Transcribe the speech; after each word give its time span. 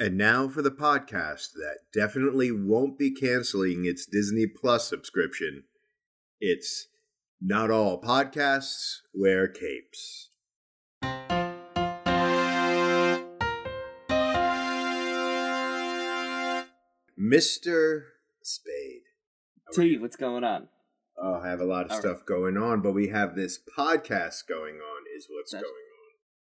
And 0.00 0.16
now 0.16 0.48
for 0.48 0.62
the 0.62 0.70
podcast 0.70 1.54
that 1.54 1.78
definitely 1.92 2.52
won't 2.52 2.96
be 2.98 3.10
canceling 3.10 3.84
its 3.84 4.06
Disney 4.06 4.46
Plus 4.46 4.88
subscription. 4.88 5.64
It's 6.40 6.86
Not 7.40 7.72
All 7.72 8.00
Podcasts 8.00 8.98
Wear 9.12 9.48
Capes. 9.48 10.28
Mr. 17.18 18.02
Spade. 18.42 19.02
T, 19.72 19.98
what's 19.98 20.16
going 20.16 20.44
on? 20.44 20.68
Oh, 21.20 21.34
I 21.42 21.48
have 21.48 21.60
a 21.60 21.64
lot 21.64 21.86
of 21.86 21.92
All 21.92 21.98
stuff 21.98 22.24
going 22.24 22.56
on, 22.56 22.80
but 22.80 22.92
we 22.92 23.08
have 23.08 23.34
this 23.34 23.58
podcast 23.58 24.46
going 24.48 24.76
on, 24.76 25.02
is 25.16 25.26
what's 25.28 25.50
That's- 25.52 25.64
going 25.64 25.74
on. 25.74 25.87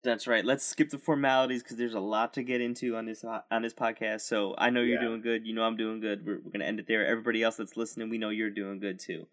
That's 0.04 0.26
right. 0.26 0.44
Let's 0.44 0.64
skip 0.66 0.90
the 0.90 0.98
formalities 0.98 1.62
because 1.62 1.78
there's 1.78 1.94
a 1.94 2.00
lot 2.00 2.34
to 2.34 2.42
get 2.42 2.60
into 2.60 2.94
on 2.96 3.06
this 3.06 3.24
on 3.24 3.62
this 3.62 3.72
podcast. 3.74 4.20
So 4.22 4.54
I 4.58 4.68
know 4.70 4.82
you're 4.82 5.00
Yeah. 5.00 5.08
doing 5.08 5.22
good. 5.22 5.46
You 5.46 5.54
know 5.54 5.62
I'm 5.62 5.76
doing 5.76 6.00
good. 6.00 6.24
We're, 6.26 6.40
we're 6.44 6.50
gonna 6.52 6.66
end 6.66 6.78
it 6.78 6.86
there. 6.86 7.06
Everybody 7.06 7.42
else 7.42 7.56
that's 7.56 7.76
listening, 7.76 8.10
we 8.10 8.18
know 8.18 8.28
you're 8.28 8.50
doing 8.50 8.78
good 8.80 8.98
too. 9.00 9.26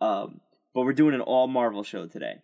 Um, 0.00 0.40
but 0.72 0.82
we're 0.82 0.92
doing 0.92 1.14
an 1.14 1.20
all 1.20 1.48
Marvel 1.48 1.82
show 1.82 2.06
today. 2.06 2.36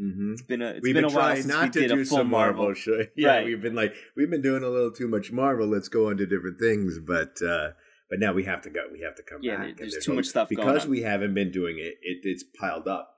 Mm-hmm. 0.00 0.32
It's 0.34 0.42
been 0.42 0.62
a 0.62 0.68
it's 0.70 0.82
we've 0.84 0.94
been, 0.94 1.04
been, 1.06 1.12
a 1.12 1.14
while 1.16 1.24
trying 1.30 1.42
since 1.42 1.48
not 1.54 1.62
we 1.64 1.70
to 1.70 1.80
did 1.80 1.88
do 1.88 2.00
a 2.02 2.04
full 2.04 2.18
some 2.18 2.30
Marvel, 2.30 2.64
Marvel. 2.66 2.74
show. 2.74 3.02
Yeah, 3.16 3.28
Right. 3.28 3.46
we've 3.46 3.60
been 3.60 3.74
like 3.74 3.94
we've 4.16 4.30
been 4.30 4.42
doing 4.42 4.62
a 4.62 4.68
little 4.68 4.92
too 4.92 5.08
much 5.08 5.32
Marvel. 5.32 5.66
Let's 5.66 5.88
go 5.88 6.08
on 6.10 6.16
to 6.18 6.26
different 6.26 6.60
things, 6.60 7.00
but 7.04 7.42
uh 7.42 7.70
but 8.08 8.20
now 8.20 8.32
we 8.32 8.44
have 8.44 8.62
to 8.62 8.70
go. 8.70 8.80
We 8.92 9.00
have 9.00 9.16
to 9.16 9.22
come 9.24 9.40
Yeah, 9.42 9.56
back. 9.56 9.64
there- 9.66 9.74
there's 9.78 9.92
there's 9.94 10.04
too 10.06 10.14
much 10.14 10.26
stuff 10.26 10.50
going 10.50 10.64
because 10.66 10.86
we 10.86 11.02
haven't 11.02 11.34
been 11.34 11.50
doing 11.50 11.78
it, 11.78 11.94
it. 12.00 12.20
It's 12.22 12.44
piled 12.44 12.86
up. 12.86 13.16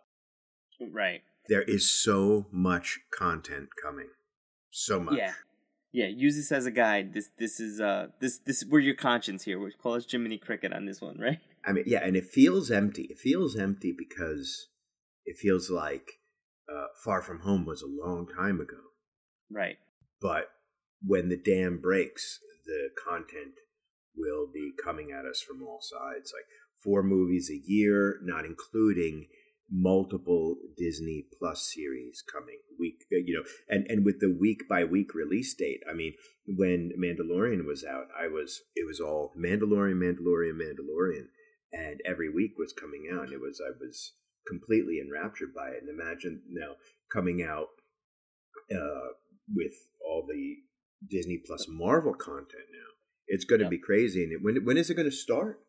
Right. 0.81 1.21
There 1.51 1.63
is 1.63 1.91
so 1.91 2.47
much 2.53 3.01
content 3.13 3.69
coming, 3.83 4.09
so 4.71 5.01
much. 5.01 5.17
Yeah. 5.19 5.35
Yeah. 5.93 6.07
Use 6.07 6.37
this 6.37 6.53
as 6.53 6.65
a 6.65 6.71
guide. 6.71 7.13
This 7.13 7.29
this 7.39 7.59
is 7.61 7.81
uh 7.81 8.07
this 8.21 8.39
this 8.39 8.65
we're 8.71 8.79
your 8.81 8.95
conscience 8.95 9.43
here. 9.43 9.59
We 9.59 9.73
call 9.73 9.95
us 9.97 10.07
Jiminy 10.11 10.39
Cricket 10.39 10.73
on 10.73 10.87
this 10.87 11.01
one, 11.03 11.19
right? 11.19 11.41
I 11.67 11.73
mean, 11.73 11.85
yeah, 11.87 12.01
and 12.03 12.17
it 12.17 12.25
feels 12.25 12.71
empty. 12.71 13.03
It 13.11 13.19
feels 13.19 13.57
empty 13.57 13.93
because 13.97 14.69
it 15.27 15.37
feels 15.37 15.69
like 15.69 16.13
uh, 16.73 16.87
Far 17.05 17.21
From 17.21 17.41
Home 17.41 17.67
was 17.67 17.83
a 17.83 17.87
long 18.07 18.27
time 18.27 18.61
ago. 18.61 18.79
Right. 19.53 19.77
but 20.23 20.45
when 21.05 21.29
the 21.29 21.37
dam 21.37 21.81
breaks, 21.83 22.39
the 22.65 22.91
content 23.05 23.55
will 24.17 24.47
be 24.53 24.71
coming 24.85 25.11
at 25.11 25.25
us 25.25 25.41
from 25.41 25.63
all 25.67 25.81
sides. 25.81 26.33
Like 26.33 26.47
four 26.85 27.03
movies 27.03 27.51
a 27.51 27.61
year, 27.69 28.21
not 28.23 28.45
including 28.45 29.27
multiple 29.71 30.57
Disney 30.77 31.27
Plus 31.39 31.73
series 31.75 32.23
coming 32.23 32.59
week. 32.79 33.05
uh, 33.13 33.17
You 33.25 33.35
know, 33.39 33.45
and 33.69 33.87
and 33.91 34.05
with 34.05 34.21
the 34.21 34.31
week 34.31 34.63
by 34.69 34.85
week 34.85 35.15
release 35.15 35.55
date. 35.55 35.83
I 35.91 35.95
mean, 35.95 36.15
when 36.47 36.93
Mandalorian 36.99 37.65
was 37.67 37.85
out, 37.85 38.07
I 38.19 38.29
was 38.29 38.63
it 38.75 38.87
was 38.87 39.01
all 39.01 39.33
Mandalorian, 39.39 39.97
Mandalorian, 39.97 40.59
Mandalorian, 40.61 41.27
and 41.73 42.01
every 42.05 42.29
week 42.29 42.53
was 42.59 42.73
coming 42.73 43.09
out. 43.13 43.25
And 43.25 43.33
it 43.33 43.41
was 43.41 43.61
I 43.65 43.71
was 43.81 44.15
completely 44.47 44.99
enraptured 45.01 45.55
by 45.55 45.69
it. 45.69 45.83
And 45.83 45.89
imagine 45.89 46.43
now 46.51 46.73
coming 47.13 47.43
out 47.43 47.69
uh, 48.75 49.09
with 49.55 49.75
all 50.05 50.27
the 50.29 50.57
Disney 51.09 51.39
Plus 51.45 51.67
Marvel 51.69 52.15
content 52.15 52.69
now. 52.73 52.91
It's 53.27 53.45
going 53.45 53.61
to 53.61 53.65
Yep. 53.67 53.71
be 53.71 53.79
crazy. 53.79 54.25
And 54.25 54.33
it, 54.33 54.43
when 54.43 54.65
when 54.65 54.77
is 54.77 54.91
it 54.91 54.95
going 54.95 55.09
to 55.11 55.17
start? 55.17 55.61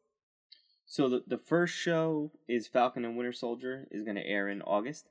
So 0.91 1.07
the 1.07 1.23
the 1.25 1.37
first 1.37 1.73
show 1.73 2.31
is 2.49 2.67
Falcon 2.67 3.05
and 3.05 3.15
Winter 3.15 3.31
Soldier 3.31 3.87
is 3.91 4.03
going 4.03 4.17
to 4.17 4.25
air 4.27 4.49
in 4.49 4.61
August. 4.61 5.05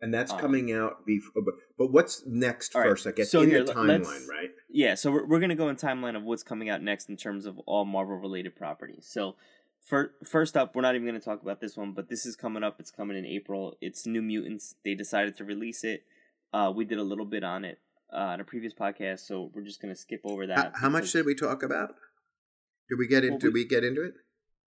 And 0.00 0.14
that's 0.14 0.30
Um, 0.32 0.38
coming 0.38 0.72
out 0.72 1.04
before. 1.04 1.42
But, 1.44 1.54
but 1.76 1.86
what's 1.90 2.24
next 2.24 2.72
right, 2.76 2.84
first? 2.84 3.04
I 3.04 3.10
guess 3.10 3.28
so 3.28 3.40
in 3.42 3.50
here, 3.50 3.64
the 3.64 3.72
timeline, 3.74 4.28
right? 4.28 4.50
Yeah, 4.70 4.94
so 4.94 5.10
we're 5.10 5.26
we're 5.26 5.40
gonna 5.40 5.56
go 5.56 5.70
in 5.70 5.74
timeline 5.74 6.14
of 6.16 6.22
what's 6.22 6.44
coming 6.44 6.68
out 6.70 6.82
next 6.84 7.08
in 7.08 7.16
terms 7.16 7.46
of 7.46 7.58
all 7.66 7.84
Marvel 7.84 8.14
related 8.16 8.54
properties. 8.54 9.08
So, 9.10 9.34
for, 9.82 10.12
first 10.24 10.56
up, 10.56 10.76
we're 10.76 10.82
not 10.82 10.94
even 10.94 11.04
gonna 11.04 11.18
talk 11.18 11.42
about 11.42 11.60
this 11.60 11.76
one, 11.76 11.94
but 11.94 12.08
this 12.08 12.24
is 12.24 12.36
coming 12.36 12.62
up. 12.62 12.78
It's 12.78 12.92
coming 12.92 13.16
in 13.16 13.26
April. 13.26 13.76
It's 13.80 14.06
New 14.06 14.22
Mutants. 14.22 14.76
They 14.84 14.94
decided 14.94 15.36
to 15.38 15.44
release 15.44 15.82
it. 15.82 16.04
Uh, 16.52 16.72
we 16.72 16.84
did 16.84 16.98
a 16.98 17.02
little 17.02 17.26
bit 17.26 17.42
on 17.42 17.64
it 17.64 17.80
uh, 18.16 18.30
in 18.34 18.40
a 18.40 18.44
previous 18.44 18.72
podcast, 18.72 19.26
so 19.26 19.50
we're 19.52 19.64
just 19.64 19.82
gonna 19.82 19.96
skip 19.96 20.20
over 20.22 20.46
that. 20.46 20.74
how 20.76 20.88
much 20.88 21.10
did 21.10 21.26
we 21.26 21.34
talk 21.34 21.64
about? 21.64 21.96
Did 22.88 23.00
we 23.00 23.08
get 23.08 23.24
in? 23.24 23.30
Well, 23.30 23.38
did 23.40 23.52
we- 23.52 23.64
we 23.64 23.68
get 23.68 23.82
into 23.82 24.02
it? 24.04 24.14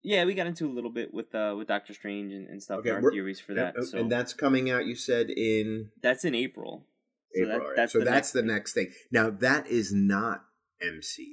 Yeah, 0.04 0.26
we 0.26 0.34
got 0.34 0.46
into 0.46 0.66
a 0.66 0.72
little 0.72 0.90
bit 0.90 1.12
with 1.14 1.34
uh 1.34 1.54
with 1.56 1.66
Doctor 1.66 1.94
Strange 1.94 2.32
and, 2.32 2.46
and 2.46 2.62
stuff. 2.62 2.80
Okay, 2.80 2.90
and 2.90 3.04
our 3.04 3.10
theories 3.10 3.40
for 3.40 3.54
that. 3.54 3.74
So 3.84 3.98
and 3.98 4.12
that's 4.12 4.34
coming 4.34 4.70
out. 4.70 4.86
You 4.86 4.94
said 4.94 5.30
in 5.30 5.90
that's 6.02 6.24
in 6.24 6.34
April. 6.34 6.86
So 7.34 7.42
April. 7.42 7.58
that- 7.58 7.64
right? 7.66 7.76
that's 7.76 7.92
so 7.92 7.98
the 8.00 8.04
that's 8.04 8.14
next 8.14 8.32
the 8.32 8.42
next 8.42 8.72
thing. 8.74 8.92
Now 9.10 9.30
that 9.30 9.66
is 9.66 9.92
not 9.92 10.44
MCU. 10.82 11.24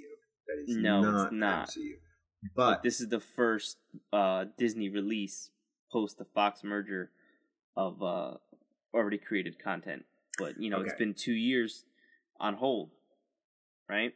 That 0.48 0.64
is 0.66 0.78
No, 0.78 1.00
it's 1.00 1.06
not, 1.06 1.34
not. 1.34 1.70
MCU. 1.70 1.96
but 2.56 2.72
But 2.76 2.84
this 2.84 3.02
is 3.02 3.10
the 3.10 3.20
first 3.20 3.78
uh, 4.14 4.46
Disney 4.58 4.90
release 4.90 5.52
post 5.92 6.18
the 6.18 6.26
Fox 6.26 6.64
merger 6.64 7.12
of 7.76 8.02
uh, 8.02 8.36
already 8.94 9.18
created 9.18 9.62
content. 9.62 10.06
But 10.38 10.60
you 10.60 10.70
know, 10.70 10.80
it's 10.80 10.94
been 10.96 11.14
two 11.14 11.34
years 11.34 11.84
on 12.40 12.56
hold, 12.56 12.92
right? 13.90 14.14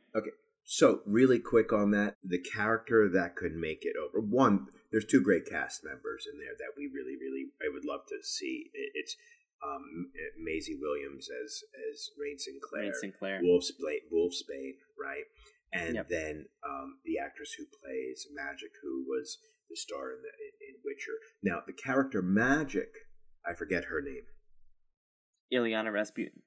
So, 0.67 1.01
really 1.05 1.37
quick 1.37 1.71
on 1.71 1.91
that, 1.91 2.15
the 2.23 2.39
character 2.41 3.07
that 3.13 3.35
could 3.35 3.53
make 3.53 3.85
it 3.85 3.93
over. 4.01 4.19
One, 4.19 4.65
there's 4.91 5.05
two 5.05 5.21
great 5.21 5.45
cast 5.45 5.83
members 5.85 6.25
in 6.31 6.39
there 6.39 6.57
that 6.57 6.73
we 6.75 6.89
really, 6.93 7.15
really, 7.21 7.51
I 7.61 7.69
would 7.71 7.85
love 7.85 8.01
to 8.09 8.17
see. 8.23 8.71
It's 8.73 9.15
um, 9.63 10.09
Maisie 10.43 10.77
Williams 10.81 11.29
as 11.29 11.61
as 11.91 12.09
Rahne 12.17 12.39
Sinclair, 12.39 12.91
Rahne 12.91 12.95
Sinclair. 12.99 13.41
Wolfsbane, 13.43 14.75
right? 14.99 15.25
And 15.71 15.95
Yep. 15.95 16.09
then 16.09 16.45
um, 16.67 16.97
the 17.05 17.19
actress 17.19 17.53
who 17.57 17.65
plays 17.65 18.25
Magik, 18.35 18.73
who 18.81 19.05
was 19.07 19.37
the 19.69 19.75
star 19.75 20.11
in 20.13 20.21
the 20.21 20.29
in, 20.29 20.75
in 20.75 20.81
Witcher. 20.83 21.13
Now, 21.43 21.61
the 21.65 21.73
character 21.73 22.23
Magik, 22.23 23.05
I 23.45 23.53
forget 23.53 23.85
her 23.85 24.01
name. 24.01 24.23
Illyana 25.53 25.91
Rasputin. 25.93 26.41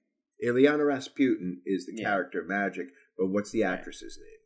Illyana 0.45 0.87
Rasputin 0.87 1.63
is 1.67 1.87
the 1.87 1.95
Yeah. 1.97 2.05
character 2.11 2.45
Magik, 2.45 2.89
but 3.19 3.27
what's 3.27 3.51
the 3.51 3.65
actress's 3.65 4.19
name? 4.19 4.39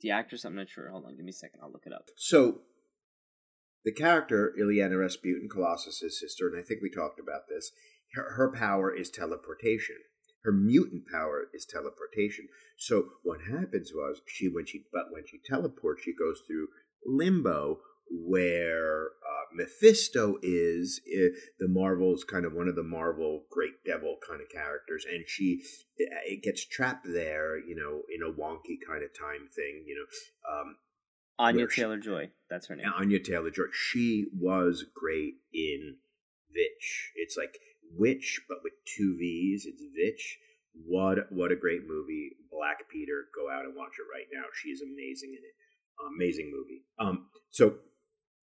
The 0.00 0.10
actress, 0.10 0.44
I'm 0.44 0.54
not 0.54 0.68
sure. 0.68 0.90
Hold 0.90 1.04
on, 1.06 1.16
give 1.16 1.24
me 1.24 1.30
a 1.30 1.34
second. 1.34 1.60
I'll 1.62 1.72
look 1.72 1.86
it 1.86 1.92
up. 1.92 2.06
So, 2.16 2.60
the 3.84 3.92
character 3.92 4.54
Illyana 4.60 4.98
Rasputin, 4.98 5.48
Colossus's 5.52 6.20
sister, 6.20 6.48
and 6.48 6.58
I 6.58 6.62
think 6.62 6.80
we 6.82 6.90
talked 6.90 7.18
about 7.20 7.42
this. 7.48 7.72
Her, 8.14 8.34
her 8.36 8.52
power 8.52 8.94
is 8.94 9.10
teleportation. 9.10 9.96
Her 10.44 10.52
mutant 10.52 11.04
power 11.12 11.48
is 11.52 11.66
teleportation. 11.66 12.48
So 12.78 13.08
what 13.22 13.40
happens 13.50 13.92
was 13.94 14.20
she 14.26 14.48
when 14.48 14.66
she 14.66 14.84
but 14.92 15.06
when 15.10 15.24
she 15.26 15.40
teleports, 15.44 16.02
she 16.04 16.14
goes 16.14 16.42
through 16.46 16.68
limbo 17.04 17.80
where 18.10 19.08
Mephisto 19.52 20.36
is 20.42 21.00
uh, 21.06 21.34
the 21.58 21.68
Marvel's 21.68 22.24
kind 22.24 22.44
of 22.44 22.52
one 22.52 22.68
of 22.68 22.76
the 22.76 22.82
Marvel 22.82 23.44
great 23.50 23.84
devil 23.84 24.16
kind 24.26 24.40
of 24.40 24.48
characters, 24.48 25.04
and 25.10 25.24
she 25.26 25.62
it, 25.96 26.08
it 26.26 26.42
gets 26.42 26.64
trapped 26.64 27.06
there, 27.06 27.58
you 27.58 27.74
know, 27.74 28.02
in 28.14 28.22
a 28.22 28.32
wonky 28.32 28.78
kind 28.86 29.02
of 29.02 29.16
time 29.16 29.48
thing, 29.54 29.84
you 29.86 29.94
know. 29.94 30.60
Um, 30.60 30.76
Anya 31.38 31.68
Taylor 31.68 31.98
Joy. 31.98 32.30
That's 32.50 32.66
her 32.66 32.76
name. 32.76 32.86
Anya 32.96 33.20
Taylor 33.20 33.50
Joy, 33.50 33.70
she 33.72 34.26
was 34.36 34.84
great 34.94 35.34
in 35.52 35.96
Vitch. 36.52 37.12
It's 37.14 37.36
like 37.36 37.58
Witch, 37.96 38.40
but 38.48 38.58
with 38.64 38.72
two 38.96 39.16
V's. 39.18 39.66
It's 39.66 39.82
Vitch. 39.94 40.38
What 40.86 41.30
what 41.30 41.52
a 41.52 41.56
great 41.56 41.82
movie! 41.86 42.36
Black 42.50 42.88
Peter, 42.90 43.26
go 43.34 43.50
out 43.50 43.64
and 43.64 43.74
watch 43.74 43.98
it 43.98 44.06
right 44.12 44.26
now. 44.32 44.46
She 44.54 44.70
is 44.70 44.82
amazing 44.82 45.30
in 45.30 45.42
it. 45.42 45.54
Amazing 46.14 46.52
movie. 46.54 46.84
Um, 46.98 47.26
so 47.50 47.78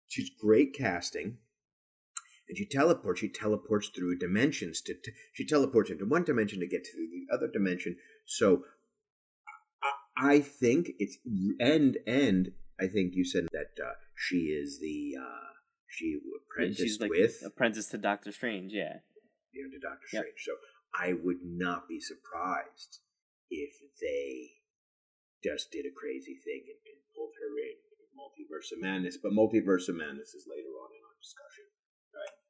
she's 0.10 0.30
great 0.30 0.74
casting, 0.74 1.38
and 2.50 2.58
she 2.58 2.66
teleports. 2.66 3.22
She 3.22 3.30
teleports 3.30 3.90
through 3.96 4.18
dimensions. 4.18 4.82
To, 4.82 4.96
she 5.34 5.46
teleports 5.46 5.90
into 5.90 6.06
one 6.06 6.26
dimension 6.26 6.60
to 6.60 6.68
get 6.68 6.84
to 6.84 6.92
the 6.92 7.34
other 7.34 7.48
dimension. 7.48 7.96
So 8.26 8.66
I, 10.18 10.34
I 10.34 10.40
think 10.42 10.90
it's 11.00 11.18
and 11.60 11.98
and 12.06 12.52
I 12.80 12.88
think 12.88 13.14
you 13.16 13.24
said 13.24 13.48
that 13.54 13.82
uh, 13.82 13.94
she 14.16 14.48
is 14.48 14.80
the 14.82 15.16
uh, 15.18 15.54
she 15.88 16.20
apprenticed 16.36 16.82
She's 16.82 17.00
like 17.00 17.12
with 17.12 17.42
apprentice 17.46 17.88
to 17.90 17.98
Doctor 17.98 18.32
Strange. 18.32 18.74
Yeah. 18.74 18.98
you 19.54 19.64
know, 19.64 19.72
to 19.72 19.80
Doctor 19.80 20.08
Yep. 20.12 20.24
Strange. 20.24 20.42
So 20.44 20.54
I 20.94 21.14
would 21.14 21.44
not 21.44 21.88
be 21.88 22.00
surprised 22.00 23.00
if 23.50 23.74
they 24.02 24.58
just 25.44 25.72
did 25.72 25.86
a 25.86 25.94
crazy 25.96 26.36
thing 26.36 26.66
and, 26.68 26.82
and 26.86 27.00
pulled 27.16 27.34
her 27.40 27.54
in 27.58 27.78
Multiverse 28.20 28.76
of 28.76 28.82
Madness. 28.82 29.18
But 29.22 29.32
Multiverse 29.32 29.88
of 29.88 29.96
Madness 29.96 30.36
is 30.36 30.46
later 30.50 30.76
on 30.76 30.92
in 30.92 31.02
our 31.08 31.18
discussion. 31.22 31.66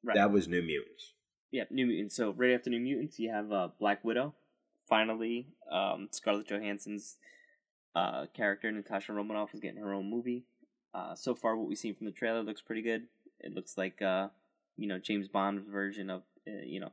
Right. 0.04 0.16
That 0.16 0.32
was 0.32 0.48
New 0.48 0.62
Mutants. 0.62 1.14
Yeah, 1.52 1.64
New 1.70 1.88
Mutants. 1.88 2.16
So 2.16 2.32
right 2.32 2.52
after 2.52 2.70
New 2.70 2.80
Mutants, 2.80 3.20
you 3.20 3.32
have 3.32 3.52
uh, 3.52 3.70
Black 3.80 4.04
Widow. 4.04 4.34
Finally, 4.88 5.48
um, 5.72 6.08
Scarlett 6.12 6.48
Johansson's 6.48 7.18
uh, 7.96 8.26
character 8.34 8.72
Natasha 8.72 9.14
Romanoff 9.14 9.54
is 9.54 9.60
getting 9.60 9.82
her 9.82 9.94
own 9.94 10.10
movie. 10.10 10.46
Uh, 10.94 11.16
so 11.16 11.36
far, 11.36 11.56
what 11.56 11.68
we've 11.68 11.78
seen 11.78 11.96
from 11.96 12.06
the 12.06 12.12
trailer 12.12 12.42
looks 12.42 12.62
pretty 12.62 12.82
good. 12.82 13.04
It 13.40 13.54
looks 13.54 13.78
like 13.78 14.02
uh, 14.02 14.30
you 14.78 14.88
know 14.88 15.00
James 15.00 15.28
Bond's 15.28 15.68
version 15.70 16.10
of 16.10 16.24
uh, 16.48 16.66
you 16.66 16.80
know 16.80 16.92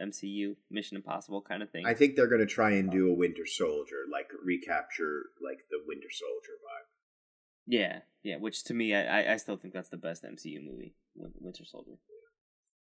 MCU 0.00 0.56
Mission 0.70 0.96
Impossible 0.96 1.42
kind 1.42 1.62
of 1.62 1.70
thing. 1.70 1.84
I 1.86 1.94
think 1.94 2.16
they're 2.16 2.28
going 2.28 2.40
to 2.40 2.46
try 2.46 2.72
and 2.72 2.90
do 2.90 3.10
a 3.10 3.14
Winter 3.14 3.46
Soldier, 3.46 4.04
like 4.10 4.28
recapture 4.44 5.22
like 5.44 5.58
the 5.70 5.78
Winter 5.86 6.08
Soldier 6.10 6.58
vibe. 6.62 6.91
Yeah, 7.66 8.00
yeah. 8.22 8.36
Which 8.36 8.64
to 8.64 8.74
me, 8.74 8.94
I 8.94 9.34
I 9.34 9.36
still 9.36 9.56
think 9.56 9.74
that's 9.74 9.90
the 9.90 9.96
best 9.96 10.24
MCU 10.24 10.64
movie, 10.64 10.94
Winter 11.14 11.64
Soldier. 11.64 11.98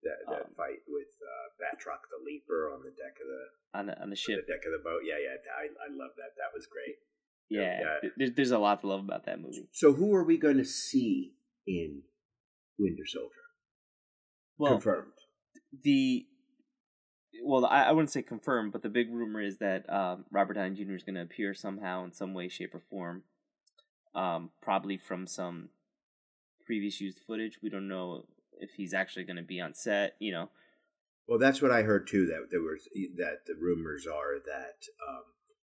That 0.02 0.18
that 0.30 0.46
um, 0.46 0.54
fight 0.56 0.84
with 0.86 1.08
uh, 1.20 1.46
Batroc 1.58 2.06
the 2.10 2.24
Leaper 2.24 2.70
on 2.72 2.82
the 2.82 2.90
deck 2.90 3.16
of 3.20 3.26
the 3.26 3.78
on 3.78 3.86
the 3.86 4.02
on 4.02 4.10
the 4.10 4.16
ship, 4.16 4.46
the 4.46 4.52
deck 4.52 4.64
of 4.66 4.72
the 4.72 4.84
boat. 4.84 5.02
Yeah, 5.04 5.18
yeah. 5.18 5.36
I 5.56 5.66
I 5.66 5.88
love 5.90 6.12
that. 6.16 6.36
That 6.36 6.54
was 6.54 6.66
great. 6.66 6.96
Yeah, 7.50 7.80
yeah. 7.80 8.10
There's 8.16 8.32
there's 8.32 8.50
a 8.50 8.58
lot 8.58 8.80
to 8.82 8.86
love 8.86 9.00
about 9.00 9.24
that 9.26 9.40
movie. 9.40 9.68
So 9.72 9.92
who 9.92 10.14
are 10.14 10.24
we 10.24 10.36
going 10.38 10.58
to 10.58 10.64
see 10.64 11.32
in 11.66 12.02
Winter 12.78 13.06
Soldier? 13.06 13.34
Well, 14.58 14.72
confirmed. 14.72 15.12
The 15.82 16.26
well, 17.42 17.64
I, 17.66 17.84
I 17.84 17.92
wouldn't 17.92 18.10
say 18.10 18.22
confirmed, 18.22 18.72
but 18.72 18.82
the 18.82 18.88
big 18.88 19.12
rumor 19.12 19.40
is 19.40 19.58
that 19.58 19.88
um, 19.92 20.24
Robert 20.30 20.54
Downey 20.54 20.74
Jr. 20.74 20.94
is 20.94 21.02
going 21.02 21.14
to 21.14 21.22
appear 21.22 21.54
somehow 21.54 22.04
in 22.04 22.12
some 22.12 22.34
way, 22.34 22.48
shape, 22.48 22.74
or 22.74 22.82
form. 22.90 23.22
Um, 24.14 24.50
probably 24.62 24.96
from 24.96 25.26
some 25.26 25.68
previous 26.66 27.00
used 27.00 27.20
footage. 27.26 27.58
We 27.62 27.70
don't 27.70 27.88
know 27.88 28.24
if 28.60 28.70
he's 28.76 28.94
actually 28.94 29.24
going 29.24 29.36
to 29.36 29.42
be 29.42 29.60
on 29.60 29.74
set. 29.74 30.14
You 30.18 30.32
know. 30.32 30.50
Well, 31.28 31.38
that's 31.38 31.60
what 31.60 31.70
I 31.70 31.82
heard 31.82 32.08
too. 32.08 32.26
That 32.26 32.48
there 32.50 32.60
was 32.60 32.88
that 33.16 33.46
the 33.46 33.54
rumors 33.60 34.06
are 34.06 34.38
that 34.44 34.86
um, 35.08 35.24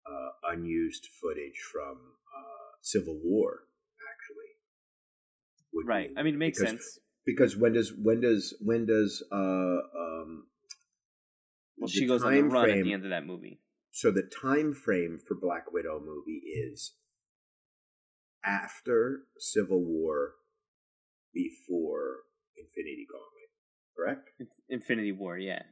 uh, 0.05 0.53
unused 0.53 1.07
footage 1.21 1.59
from 1.71 1.97
uh, 2.37 2.77
Civil 2.81 3.19
War 3.23 3.63
actually. 4.13 5.87
right. 5.87 6.09
Be, 6.09 6.19
I 6.19 6.23
mean, 6.23 6.35
it 6.35 6.37
makes 6.37 6.59
because, 6.59 6.71
sense 6.71 6.99
because 7.29 7.55
when 7.55 7.73
does 7.73 7.93
when 8.01 8.21
does 8.21 8.55
when 8.59 8.85
does 8.85 9.23
uh 9.31 9.35
um 9.35 10.45
well 11.77 11.87
she 11.87 12.07
goes 12.07 12.23
on 12.23 12.33
the 12.33 12.41
run 12.41 12.65
frame, 12.65 12.79
at 12.79 12.83
the 12.83 12.93
end 12.93 13.03
of 13.03 13.11
that 13.11 13.25
movie 13.25 13.59
so 13.91 14.11
the 14.11 14.29
time 14.41 14.73
frame 14.73 15.19
for 15.27 15.35
black 15.35 15.71
widow 15.71 16.01
movie 16.03 16.41
is 16.45 16.93
after 18.45 19.23
civil 19.37 19.83
war 19.83 20.35
before 21.33 22.23
infinity 22.57 23.05
gauntlet 23.09 23.49
correct? 23.95 24.29
Infinity 24.69 25.11
war 25.11 25.37
yeah. 25.37 25.63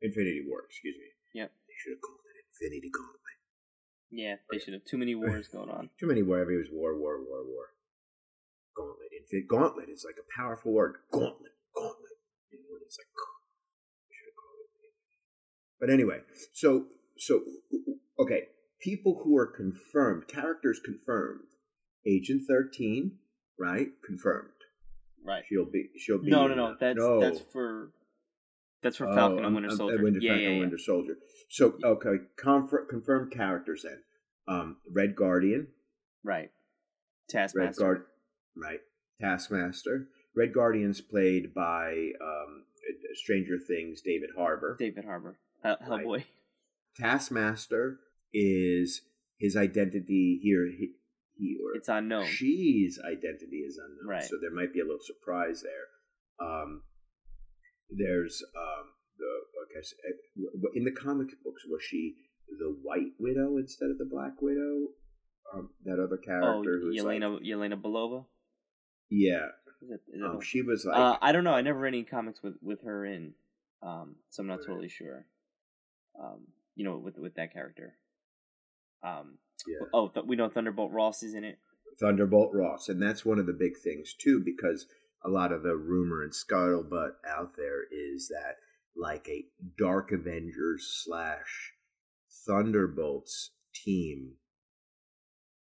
Infinity 0.00 0.44
war 0.46 0.62
excuse 0.68 0.94
me. 0.98 1.40
Yep. 1.40 1.50
They 1.50 1.74
should 1.76 1.92
have 1.92 2.00
called 2.00 2.20
it 2.30 2.44
infinity 2.46 2.90
gauntlet. 2.90 3.38
Yeah 4.10 4.36
they 4.50 4.58
should 4.58 4.74
have 4.74 4.84
too 4.84 4.98
many 4.98 5.14
wars 5.14 5.48
going 5.48 5.70
on. 5.70 5.90
Too 6.00 6.06
many 6.06 6.22
war 6.22 6.40
it 6.40 6.56
was 6.56 6.68
war 6.72 6.98
war 6.98 7.18
war 7.18 7.44
war. 7.44 7.66
Gauntlet. 8.76 9.10
Infin- 9.14 9.48
gauntlet 9.48 9.88
is 9.88 10.04
like 10.04 10.16
a 10.18 10.26
powerful 10.36 10.72
word. 10.72 10.96
Gauntlet, 11.10 11.54
gauntlet. 11.74 12.18
You 12.50 12.58
know, 12.58 12.78
it's 12.84 12.98
like. 12.98 13.06
But 15.80 15.92
anyway, 15.92 16.20
so 16.54 16.86
so 17.18 17.42
okay, 18.18 18.44
people 18.80 19.20
who 19.22 19.36
are 19.36 19.46
confirmed, 19.46 20.28
characters 20.28 20.80
confirmed. 20.82 21.44
Agent 22.06 22.42
thirteen, 22.48 23.12
right? 23.58 23.88
Confirmed. 24.04 24.50
Right. 25.24 25.42
She'll 25.48 25.64
be. 25.70 25.88
She'll 25.98 26.22
be. 26.22 26.30
No, 26.30 26.46
no, 26.46 26.54
no. 26.54 26.76
That's 26.78 26.98
no. 26.98 27.20
that's 27.20 27.40
for. 27.52 27.90
That's 28.82 28.98
for 28.98 29.06
Falcon 29.14 29.44
oh, 29.44 29.46
and 29.46 29.54
Winter 29.54 29.70
Soldier. 29.70 30.02
Winter, 30.02 30.20
yeah, 30.20 30.32
Falcon 30.32 30.44
yeah, 30.44 30.50
yeah. 30.50 30.60
Winter 30.60 30.78
Soldier. 30.78 31.16
So 31.48 31.78
okay, 31.82 32.24
conf- 32.36 32.88
confirmed 32.90 33.32
characters 33.32 33.82
then. 33.82 34.02
Um, 34.46 34.76
Red 34.92 35.16
Guardian. 35.16 35.68
Right. 36.22 36.50
Taskmaster. 37.30 37.64
Red 37.64 37.76
Guard 37.76 38.04
right? 38.56 38.80
Taskmaster. 39.20 40.08
Red 40.36 40.52
Guardian's 40.52 41.00
played 41.00 41.54
by 41.54 42.10
um, 42.20 42.64
Stranger 43.14 43.58
Things 43.58 44.02
David 44.04 44.30
Harbour. 44.36 44.76
David 44.78 45.04
Harbour, 45.04 45.38
Hell, 45.62 45.78
Hellboy. 45.86 46.16
Right. 46.16 46.26
Taskmaster 46.98 47.98
is 48.32 49.02
his 49.38 49.56
identity 49.56 50.40
here. 50.42 50.66
He, 50.66 50.92
he 51.36 51.56
or 51.62 51.76
it's 51.76 51.88
unknown. 51.88 52.26
She's 52.26 52.98
identity 52.98 53.64
is 53.66 53.78
unknown, 53.78 54.08
right? 54.08 54.24
So 54.24 54.36
there 54.40 54.54
might 54.54 54.72
be 54.72 54.80
a 54.80 54.84
little 54.84 55.02
surprise 55.02 55.62
there. 55.62 56.46
Um, 56.46 56.82
there's 57.90 58.42
um, 58.56 58.90
the 59.18 59.44
guess 59.74 59.92
uh, 60.08 60.68
in 60.74 60.84
the 60.84 60.92
comic 60.92 61.28
books 61.42 61.62
was 61.68 61.82
she 61.82 62.14
the 62.58 62.76
White 62.82 63.12
Widow 63.18 63.56
instead 63.58 63.90
of 63.90 63.98
the 63.98 64.04
Black 64.04 64.40
Widow? 64.40 64.88
Um, 65.52 65.70
that 65.84 65.94
other 65.94 66.18
oh, 66.20 66.24
character, 66.24 66.80
oh, 66.82 66.90
Yelena 66.90 67.34
like, 67.34 67.42
Yelena 67.42 67.80
Belova. 67.80 68.24
Yeah. 69.10 69.48
Is 69.82 69.90
it, 69.90 70.00
is 70.12 70.22
um, 70.22 70.40
she 70.40 70.62
was 70.62 70.84
like. 70.84 70.96
Uh, 70.96 71.18
I 71.20 71.32
don't 71.32 71.44
know. 71.44 71.52
I 71.52 71.60
never 71.60 71.78
read 71.78 71.94
any 71.94 72.04
comics 72.04 72.42
with 72.42 72.54
with 72.62 72.82
her 72.84 73.04
in, 73.04 73.34
um, 73.82 74.16
so 74.30 74.42
I'm 74.42 74.46
not 74.46 74.60
right. 74.60 74.66
totally 74.66 74.88
sure. 74.88 75.26
Um, 76.18 76.46
you 76.74 76.84
know, 76.84 76.96
with 76.96 77.18
with 77.18 77.34
that 77.34 77.52
character. 77.52 77.94
Um. 79.04 79.38
Yeah. 79.66 79.86
Oh, 79.94 80.08
th- 80.08 80.26
we 80.26 80.36
know 80.36 80.48
Thunderbolt 80.48 80.92
Ross 80.92 81.22
is 81.22 81.34
in 81.34 81.44
it. 81.44 81.58
Thunderbolt 82.00 82.50
Ross, 82.52 82.88
and 82.88 83.00
that's 83.00 83.24
one 83.24 83.38
of 83.38 83.46
the 83.46 83.52
big 83.52 83.72
things 83.82 84.14
too, 84.14 84.42
because 84.44 84.86
a 85.24 85.28
lot 85.28 85.52
of 85.52 85.62
the 85.62 85.76
rumor 85.76 86.22
and 86.22 86.32
scuttlebutt 86.32 87.12
out 87.28 87.56
there 87.56 87.82
is 87.90 88.28
that 88.28 88.56
like 88.96 89.26
a 89.28 89.44
Dark 89.78 90.12
Avengers 90.12 91.02
slash 91.04 91.72
Thunderbolts 92.46 93.52
team 93.74 94.34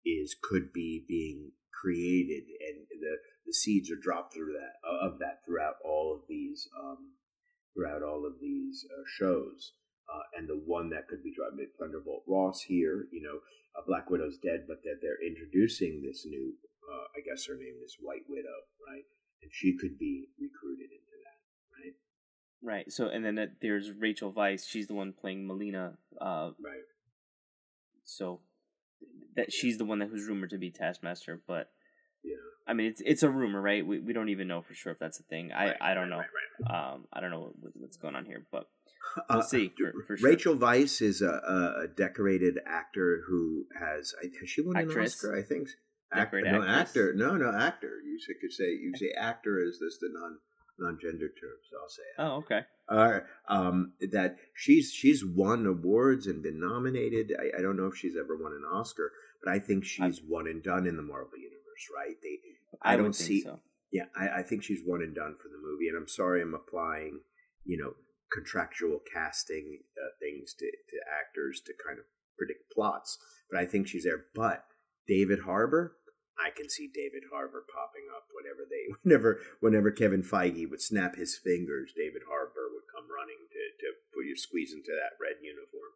is 0.04 0.36
could 0.40 0.72
be 0.72 1.04
being 1.06 1.52
created, 1.72 2.44
and 2.60 2.86
the 3.00 3.16
the 3.46 3.52
seeds 3.52 3.90
are 3.90 4.00
dropped 4.00 4.34
through 4.34 4.52
that 4.52 4.88
of 4.88 5.18
that 5.18 5.40
throughout 5.44 5.74
all 5.84 6.14
of 6.14 6.26
these 6.28 6.68
um, 6.78 7.12
throughout 7.74 8.02
all 8.02 8.26
of 8.26 8.40
these 8.40 8.86
uh, 8.90 9.02
shows. 9.06 9.72
Uh, 10.10 10.26
and 10.36 10.48
the 10.48 10.60
one 10.66 10.90
that 10.90 11.06
could 11.06 11.22
be 11.22 11.32
dropped, 11.32 11.54
Thunderbolt 11.78 12.24
Ross 12.26 12.62
here, 12.62 13.06
you 13.12 13.22
know, 13.22 13.38
uh, 13.78 13.82
Black 13.86 14.10
Widow's 14.10 14.38
dead, 14.38 14.64
but 14.66 14.82
that 14.82 14.98
they're 15.00 15.22
introducing 15.24 16.02
this 16.02 16.26
new, 16.26 16.54
uh, 16.90 17.06
I 17.14 17.20
guess 17.22 17.46
her 17.46 17.54
name 17.54 17.78
is 17.84 17.96
White 18.00 18.26
Widow, 18.28 18.66
right? 18.86 19.04
And 19.42 19.50
she 19.54 19.76
could 19.76 19.98
be 19.98 20.26
recruited 20.40 20.90
into 20.90 21.14
that, 21.22 21.38
right? 21.78 21.94
Right. 22.62 22.92
So, 22.92 23.08
and 23.08 23.24
then 23.24 23.38
there's 23.62 23.92
Rachel 23.92 24.32
Weisz. 24.32 24.66
She's 24.68 24.88
the 24.88 24.94
one 24.94 25.12
playing 25.12 25.46
Melina. 25.46 25.94
Uh, 26.20 26.50
right. 26.60 26.86
So 28.04 28.40
that 29.36 29.52
she's 29.52 29.78
the 29.78 29.84
one 29.84 30.00
that 30.00 30.10
was 30.10 30.26
rumored 30.26 30.50
to 30.50 30.58
be 30.58 30.70
Taskmaster, 30.70 31.40
but 31.46 31.70
yeah, 32.22 32.34
I 32.66 32.72
mean 32.72 32.88
it's 32.88 33.02
it's 33.04 33.22
a 33.22 33.30
rumor, 33.30 33.60
right? 33.60 33.86
We 33.86 34.00
we 34.00 34.12
don't 34.12 34.28
even 34.28 34.48
know 34.48 34.62
for 34.62 34.74
sure 34.74 34.92
if 34.92 34.98
that's 34.98 35.20
a 35.20 35.22
thing. 35.24 35.52
I 35.52 35.66
right, 35.66 35.76
I 35.80 35.94
don't 35.94 36.10
right, 36.10 36.26
know. 36.60 36.68
Right, 36.68 36.92
um, 36.92 37.06
I 37.12 37.20
don't 37.20 37.30
know 37.30 37.52
what, 37.58 37.72
what's 37.74 37.96
going 37.96 38.16
on 38.16 38.24
here, 38.24 38.44
but 38.50 38.68
we'll 39.28 39.38
uh, 39.38 39.42
see 39.42 39.72
for, 39.76 39.92
for 40.06 40.16
sure. 40.16 40.28
Rachel 40.28 40.56
Weisz 40.56 41.02
is 41.02 41.22
a, 41.22 41.84
a 41.84 41.86
decorated 41.88 42.58
actor 42.66 43.22
who 43.28 43.66
has 43.78 44.14
has 44.40 44.48
she 44.48 44.62
won 44.62 44.76
Actress. 44.76 45.22
an 45.22 45.30
Oscar? 45.30 45.38
I 45.38 45.42
think. 45.42 45.68
Actor, 46.12 46.42
no 46.42 46.64
actor, 46.64 47.14
no 47.14 47.36
no 47.36 47.56
actor. 47.56 48.00
You 48.04 48.18
could 48.40 48.52
say 48.52 48.70
you 48.70 48.92
say 48.96 49.12
actor 49.16 49.62
is 49.62 49.78
this 49.78 49.98
the 50.00 50.08
non 50.12 50.38
non-gender 50.80 51.28
terms. 51.28 51.68
So 51.70 51.76
I'll 51.80 51.88
say. 51.88 52.02
It. 52.02 52.18
Oh, 52.18 52.36
okay. 52.38 52.60
Uh, 52.88 53.20
um, 53.48 53.92
that 54.10 54.36
she's 54.54 54.92
she's 54.92 55.24
won 55.24 55.66
awards 55.66 56.26
and 56.26 56.42
been 56.42 56.58
nominated. 56.58 57.32
I, 57.38 57.58
I, 57.58 57.62
don't 57.62 57.76
know 57.76 57.86
if 57.86 57.96
she's 57.96 58.16
ever 58.18 58.36
won 58.36 58.52
an 58.52 58.64
Oscar, 58.72 59.12
but 59.44 59.52
I 59.52 59.60
think 59.60 59.84
she's 59.84 60.18
I've, 60.18 60.24
one 60.26 60.48
and 60.48 60.62
done 60.62 60.86
in 60.86 60.96
the 60.96 61.02
Marvel 61.02 61.38
universe. 61.38 61.60
Right? 61.94 62.16
They, 62.20 62.38
I, 62.82 62.94
I 62.94 62.96
don't 62.96 63.14
see. 63.14 63.42
So. 63.42 63.60
Yeah, 63.92 64.04
I, 64.16 64.40
I 64.40 64.42
think 64.42 64.64
she's 64.64 64.80
one 64.84 65.02
and 65.02 65.14
done 65.14 65.36
for 65.40 65.48
the 65.48 65.58
movie. 65.62 65.88
And 65.88 65.96
I'm 65.96 66.08
sorry, 66.08 66.42
I'm 66.42 66.54
applying, 66.54 67.20
you 67.64 67.76
know, 67.76 67.94
contractual 68.32 69.00
casting 69.12 69.80
uh, 69.98 70.10
things 70.20 70.54
to, 70.54 70.66
to 70.66 70.96
actors 71.06 71.60
to 71.66 71.72
kind 71.84 71.98
of 71.98 72.04
predict 72.38 72.70
plots, 72.72 73.18
but 73.50 73.60
I 73.60 73.66
think 73.66 73.86
she's 73.86 74.04
there. 74.04 74.26
But 74.34 74.64
David 75.06 75.40
Harbour, 75.40 75.96
I 76.38 76.50
can 76.50 76.70
see 76.70 76.88
David 76.92 77.24
Harbour 77.32 77.64
popping 77.68 78.08
up 78.14 78.30
whenever 78.32 78.64
they 78.64 78.94
whenever 79.02 79.40
whenever 79.60 79.90
Kevin 79.90 80.22
Feige 80.22 80.70
would 80.70 80.80
snap 80.80 81.16
his 81.16 81.36
fingers, 81.36 81.92
David 81.96 82.22
Harbour 82.28 82.72
would 82.72 82.88
come 82.88 83.10
running 83.10 83.44
to 83.50 83.62
to 83.84 83.92
put 84.14 84.26
you 84.26 84.36
squeeze 84.36 84.72
into 84.72 84.92
that 84.92 85.20
red 85.20 85.42
uniform. 85.42 85.92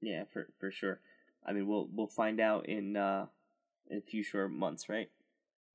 Yeah, 0.00 0.24
for 0.32 0.52
for 0.60 0.70
sure. 0.70 1.00
I 1.44 1.52
mean, 1.52 1.66
we'll 1.66 1.88
we'll 1.92 2.08
find 2.08 2.40
out 2.40 2.68
in 2.68 2.96
uh 2.96 3.26
in 3.90 3.98
a 3.98 4.02
few 4.02 4.22
short 4.22 4.52
months, 4.52 4.88
right? 4.88 5.10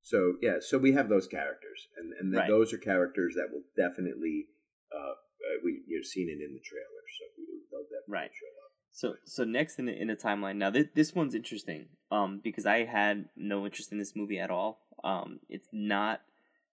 So 0.02 0.36
yeah, 0.42 0.58
so 0.60 0.78
we 0.78 0.94
have 0.94 1.10
those 1.10 1.28
characters, 1.28 1.88
and 1.98 2.14
and 2.20 2.34
right. 2.34 2.48
those 2.48 2.74
are 2.74 2.78
characters 2.78 3.36
that 3.36 3.52
will 3.52 3.64
definitely 3.76 4.48
uh, 4.94 5.16
uh 5.44 5.60
we 5.64 5.82
you've 5.88 6.06
seen 6.06 6.30
it 6.30 6.44
in 6.44 6.54
the 6.54 6.60
trailer, 6.60 7.04
so 7.18 7.26
they'll 7.72 7.84
definitely 7.84 8.14
right. 8.14 8.32
show 8.34 8.48
up. 8.64 8.72
So 8.92 9.16
so 9.26 9.44
next 9.44 9.80
in 9.80 9.86
the 9.86 10.00
in 10.00 10.08
the 10.08 10.16
timeline 10.16 10.58
now 10.58 10.70
this 10.70 10.88
this 10.94 11.14
one's 11.16 11.36
interesting 11.36 11.88
um 12.12 12.42
because 12.44 12.66
I 12.66 12.86
had 12.86 13.30
no 13.36 13.66
interest 13.66 13.92
in 13.92 13.98
this 13.98 14.16
movie 14.16 14.40
at 14.40 14.52
all. 14.52 14.82
Um 15.04 15.40
it's 15.50 15.68
not 15.72 16.22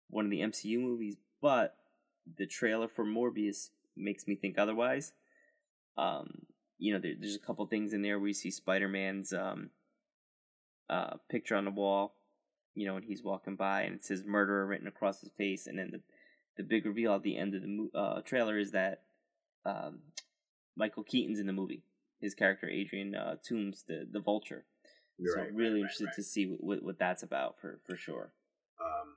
one 0.08 0.26
of 0.26 0.30
the 0.30 0.40
MCU 0.40 0.78
movies, 0.78 1.16
but 1.40 1.76
the 2.38 2.46
trailer 2.46 2.88
for 2.88 3.04
Morbius 3.04 3.70
makes 3.96 4.26
me 4.26 4.36
think 4.36 4.58
otherwise. 4.58 5.12
Um 5.96 6.42
you 6.78 6.92
know 6.92 7.00
there, 7.00 7.14
there's 7.18 7.36
a 7.36 7.40
couple 7.46 7.66
things 7.66 7.92
in 7.92 8.02
there 8.02 8.18
where 8.18 8.28
you 8.28 8.34
see 8.34 8.50
Spider-Man's 8.50 9.32
um 9.32 9.70
uh 10.88 11.16
picture 11.30 11.56
on 11.56 11.64
the 11.64 11.70
wall, 11.70 12.14
you 12.74 12.86
know, 12.86 12.94
when 12.94 13.02
he's 13.02 13.22
walking 13.22 13.56
by 13.56 13.82
and 13.82 13.94
it 13.94 14.04
says 14.04 14.24
murderer 14.26 14.66
written 14.66 14.88
across 14.88 15.20
his 15.20 15.30
face 15.38 15.66
and 15.66 15.78
then 15.78 15.90
the 15.90 16.00
the 16.56 16.62
big 16.62 16.86
reveal 16.86 17.14
at 17.14 17.22
the 17.22 17.36
end 17.36 17.54
of 17.54 17.62
the 17.62 17.88
uh, 17.94 18.20
trailer 18.22 18.58
is 18.58 18.72
that 18.72 19.02
um, 19.64 20.00
Michael 20.76 21.04
Keaton's 21.04 21.38
in 21.38 21.46
the 21.46 21.52
movie. 21.52 21.82
His 22.20 22.34
character 22.34 22.68
Adrian 22.68 23.14
uh, 23.14 23.36
Toomes, 23.48 23.84
the 23.86 24.06
the 24.10 24.20
Vulture. 24.20 24.66
You're 25.18 25.34
so 25.34 25.40
right, 25.42 25.54
really 25.54 25.80
right, 25.80 25.88
interested 25.88 26.06
right, 26.06 26.16
to 26.16 26.22
see 26.22 26.44
what, 26.44 26.82
what 26.82 26.98
that's 26.98 27.22
about 27.22 27.56
for 27.60 27.80
for 27.86 27.96
sure. 27.96 28.32
Um, 28.80 29.16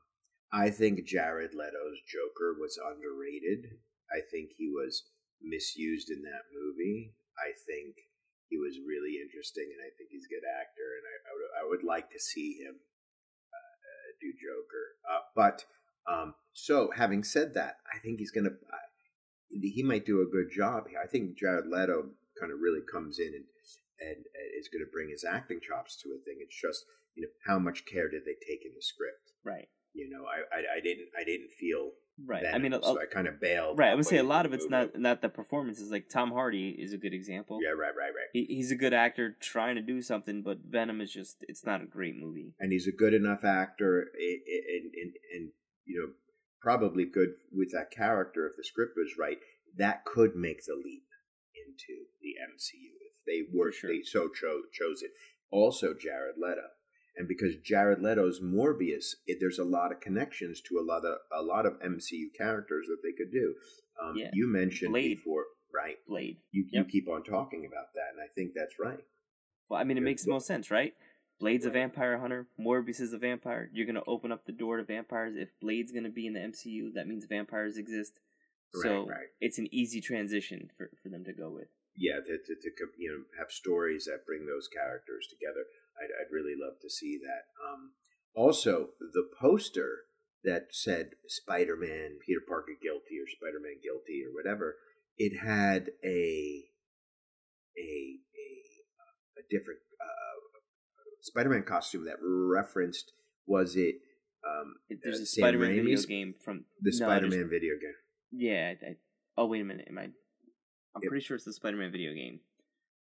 I 0.51 0.69
think 0.69 1.05
Jared 1.05 1.53
Leto's 1.53 1.99
Joker 2.07 2.55
was 2.59 2.77
underrated. 2.77 3.79
I 4.11 4.21
think 4.31 4.51
he 4.57 4.69
was 4.69 5.03
misused 5.41 6.09
in 6.09 6.21
that 6.23 6.47
movie. 6.53 7.15
I 7.35 7.51
think 7.65 7.95
he 8.53 8.61
was 8.61 8.77
really 8.85 9.17
interesting, 9.17 9.65
and 9.73 9.81
I 9.81 9.89
think 9.97 10.13
he's 10.13 10.29
a 10.29 10.33
good 10.33 10.45
actor, 10.45 10.87
and 11.01 11.05
I, 11.09 11.15
I, 11.25 11.31
would, 11.33 11.51
I 11.57 11.63
would 11.65 11.83
like 11.83 12.11
to 12.13 12.21
see 12.21 12.61
him 12.61 12.77
uh, 12.77 13.57
uh, 13.57 14.07
do 14.21 14.29
Joker. 14.37 14.85
Uh, 15.03 15.25
but 15.33 15.65
um, 16.07 16.33
so, 16.53 16.91
having 16.95 17.23
said 17.23 17.53
that, 17.55 17.77
I 17.93 17.99
think 17.99 18.19
he's 18.19 18.31
gonna. 18.31 18.49
Uh, 18.49 18.77
he 19.49 19.83
might 19.83 20.05
do 20.05 20.21
a 20.21 20.25
good 20.25 20.49
job 20.55 20.87
here. 20.89 20.99
I 21.03 21.07
think 21.07 21.37
Jared 21.37 21.67
Leto 21.67 22.09
kind 22.39 22.51
of 22.51 22.59
really 22.59 22.81
comes 22.91 23.19
in 23.19 23.27
and 23.27 23.45
and 23.99 24.25
is 24.59 24.67
going 24.67 24.83
to 24.83 24.91
bring 24.91 25.09
his 25.09 25.23
acting 25.23 25.59
chops 25.61 25.95
to 26.01 26.09
a 26.09 26.23
thing. 26.25 26.37
It's 26.41 26.59
just 26.59 26.85
you 27.15 27.23
know 27.23 27.29
how 27.45 27.59
much 27.59 27.85
care 27.85 28.09
did 28.09 28.23
they 28.25 28.33
take 28.45 28.65
in 28.65 28.71
the 28.75 28.81
script? 28.81 29.31
Right. 29.45 29.69
You 29.93 30.09
know, 30.09 30.25
I 30.25 30.39
I, 30.55 30.77
I 30.77 30.79
didn't 30.81 31.09
I 31.19 31.23
didn't 31.23 31.51
feel 31.59 31.91
Right. 32.27 32.43
Venom, 32.43 32.55
I 32.55 32.59
mean, 32.61 32.73
a, 32.73 32.83
so 32.83 32.99
I 33.01 33.05
kind 33.11 33.27
of 33.27 33.39
bailed. 33.41 33.79
right. 33.79 33.89
I 33.91 33.95
would 33.95 34.05
say 34.05 34.17
a 34.17 34.23
lot 34.23 34.45
of 34.45 34.53
it's 34.53 34.69
not 34.69 34.95
not 34.99 35.21
the 35.23 35.29
performances. 35.29 35.89
Like 35.89 36.09
Tom 36.09 36.31
Hardy 36.31 36.69
is 36.77 36.93
a 36.93 36.97
good 36.97 37.13
example. 37.13 37.57
Yeah, 37.63 37.69
right, 37.71 37.93
right, 37.97 38.13
right. 38.13 38.29
He, 38.33 38.45
he's 38.45 38.71
a 38.71 38.75
good 38.75 38.93
actor 38.93 39.35
trying 39.39 39.75
to 39.75 39.81
do 39.81 39.99
something, 40.01 40.43
but 40.43 40.59
Venom 40.67 41.01
is 41.01 41.11
just 41.11 41.37
it's 41.47 41.65
not 41.65 41.81
a 41.81 41.85
great 41.85 42.15
movie. 42.15 42.53
And 42.59 42.71
he's 42.71 42.87
a 42.87 42.91
good 42.91 43.15
enough 43.15 43.43
actor, 43.43 44.09
i- 44.15 44.41
i- 44.47 44.65
and 44.77 44.93
and 44.93 45.13
and 45.35 45.51
you 45.85 45.99
know, 45.99 46.13
probably 46.61 47.05
good 47.05 47.29
with 47.51 47.71
that 47.71 47.91
character 47.91 48.47
if 48.47 48.53
the 48.57 48.63
script 48.63 48.93
was 48.97 49.15
right. 49.19 49.37
That 49.77 50.05
could 50.05 50.35
make 50.35 50.63
the 50.65 50.75
leap 50.75 51.03
into 51.55 52.05
the 52.21 52.35
MCU 52.39 52.91
if 53.01 53.13
they 53.25 53.41
were 53.51 53.71
sure. 53.71 53.89
they 53.91 54.01
so 54.03 54.29
chose 54.29 54.63
chose 54.71 55.01
it. 55.01 55.11
Also, 55.49 55.93
Jared 55.93 56.35
Leto, 56.37 56.67
and 57.17 57.27
because 57.27 57.55
Jared 57.63 58.01
Leto's 58.01 58.39
Morbius, 58.41 59.15
it, 59.27 59.37
there's 59.39 59.59
a 59.59 59.63
lot 59.63 59.91
of 59.91 59.99
connections 59.99 60.61
to 60.61 60.77
a 60.79 60.85
lot 60.85 61.03
of 61.05 61.17
a 61.31 61.41
lot 61.43 61.65
of 61.65 61.73
MCU 61.81 62.27
characters 62.37 62.87
that 62.87 62.97
they 63.03 63.11
could 63.11 63.31
do. 63.31 63.55
Um, 64.01 64.13
Yeah. 64.15 64.29
You 64.33 64.47
mentioned 64.47 64.91
Blade. 64.91 65.17
before, 65.17 65.45
right? 65.73 65.97
Blade. 66.07 66.37
You 66.51 66.65
Yep. 66.71 66.85
you 66.85 66.91
keep 66.91 67.09
on 67.09 67.23
talking 67.23 67.65
about 67.65 67.93
that, 67.95 68.09
and 68.13 68.21
I 68.21 68.27
think 68.35 68.51
that's 68.55 68.79
right. 68.79 69.03
Well, 69.69 69.79
I 69.79 69.83
mean, 69.83 69.97
it 69.97 70.01
makes 70.01 70.25
well- 70.25 70.35
most 70.35 70.47
sense, 70.47 70.69
right? 70.71 70.93
Blade's 71.39 71.65
a 71.65 71.69
vampire 71.69 72.17
hunter. 72.19 72.47
Morbius 72.59 73.01
is 73.01 73.13
a 73.13 73.17
vampire. 73.17 73.69
You're 73.73 73.87
gonna 73.87 74.03
open 74.07 74.31
up 74.31 74.45
the 74.45 74.51
door 74.53 74.77
to 74.77 74.83
vampires. 74.83 75.35
If 75.35 75.49
Blade's 75.61 75.91
gonna 75.91 76.09
be 76.09 76.27
in 76.27 76.33
the 76.33 76.39
MCU, 76.39 76.93
that 76.95 77.07
means 77.07 77.25
vampires 77.27 77.77
exist. 77.77 78.19
So 78.81 79.01
Right, 79.05 79.09
right. 79.17 79.27
it's 79.39 79.59
an 79.59 79.67
easy 79.71 80.01
transition 80.01 80.69
for, 80.77 80.89
for 81.01 81.09
them 81.09 81.23
to 81.25 81.33
go 81.33 81.49
with. 81.51 81.67
yeah, 81.95 82.15
to, 82.25 82.37
to, 82.37 82.55
to 82.55 82.85
you 82.97 83.09
know 83.11 83.23
have 83.37 83.51
stories 83.51 84.05
that 84.05 84.25
bring 84.25 84.45
those 84.47 84.67
characters 84.67 85.27
together. 85.29 85.65
I'd, 86.01 86.09
I'd 86.09 86.33
really 86.33 86.55
love 86.59 86.79
to 86.81 86.89
see 86.89 87.19
that. 87.21 87.43
Um, 87.61 87.91
also, 88.35 88.89
the 88.99 89.29
poster 89.39 90.05
that 90.43 90.67
said 90.71 91.11
Spider-Man, 91.27 92.17
Peter 92.25 92.41
Parker 92.47 92.73
guilty 92.81 93.19
or 93.21 93.27
Spider-Man 93.29 93.77
guilty 93.83 94.23
or 94.25 94.33
whatever, 94.33 94.77
it 95.17 95.37
had 95.45 95.91
a 96.03 96.65
a 97.77 97.91
a, 98.33 98.49
a 99.37 99.43
different 99.49 99.81
uh, 100.01 100.22
Spider-Man 101.23 101.63
costume 101.63 102.05
that 102.05 102.17
referenced 102.21 103.11
was 103.47 103.75
it 103.75 103.95
um, 104.47 104.75
There's 105.03 105.19
uh, 105.19 105.23
a 105.23 105.25
Sam 105.25 105.41
Spider-Man 105.43 105.75
video 105.75 106.01
game 106.03 106.35
from 106.43 106.65
the 106.81 106.91
no, 106.91 107.05
Spider-Man 107.07 107.49
video 107.49 107.73
game. 107.81 107.95
Yeah. 108.31 108.73
I, 108.81 108.85
I, 108.85 108.95
oh 109.37 109.47
wait 109.47 109.61
a 109.61 109.65
minute. 109.65 109.87
Am 109.89 109.97
I? 109.97 110.03
I'm 110.03 111.01
Yep. 111.01 111.09
pretty 111.09 111.25
sure 111.25 111.35
it's 111.35 111.45
the 111.45 111.53
Spider-Man 111.53 111.91
video 111.91 112.13
game. 112.13 112.41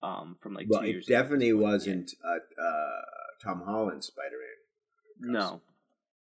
Um, 0.02 0.36
from 0.40 0.54
like 0.54 0.66
Well, 0.68 0.80
two 0.80 0.86
it 0.86 0.90
years. 0.90 1.06
ago 1.08 1.16
definitely. 1.20 1.48
Yeah. 1.48 1.54
wasn't 1.54 2.10
uh, 2.24 2.62
uh, 2.62 3.00
Tom 3.44 3.62
Holland's 3.64 4.06
Spider-Man. 4.06 5.32
No, 5.32 5.60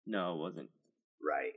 no, 0.06 0.34
it 0.34 0.38
wasn't. 0.38 0.68
Right. 1.26 1.52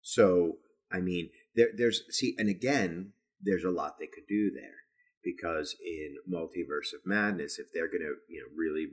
So, 0.00 0.58
I 0.90 1.00
mean, 1.00 1.30
there, 1.54 1.68
there's 1.76 2.02
see, 2.10 2.34
and 2.38 2.48
again, 2.48 3.12
there's 3.40 3.64
a 3.64 3.70
lot 3.70 3.98
they 3.98 4.06
could 4.06 4.26
do 4.28 4.50
there 4.52 4.82
because 5.22 5.76
in 5.84 6.16
Multiverse 6.30 6.92
of 6.92 7.00
Madness, 7.06 7.58
if 7.58 7.66
they're 7.72 7.86
gonna, 7.86 8.14
you 8.28 8.40
know, 8.40 8.48
really 8.56 8.86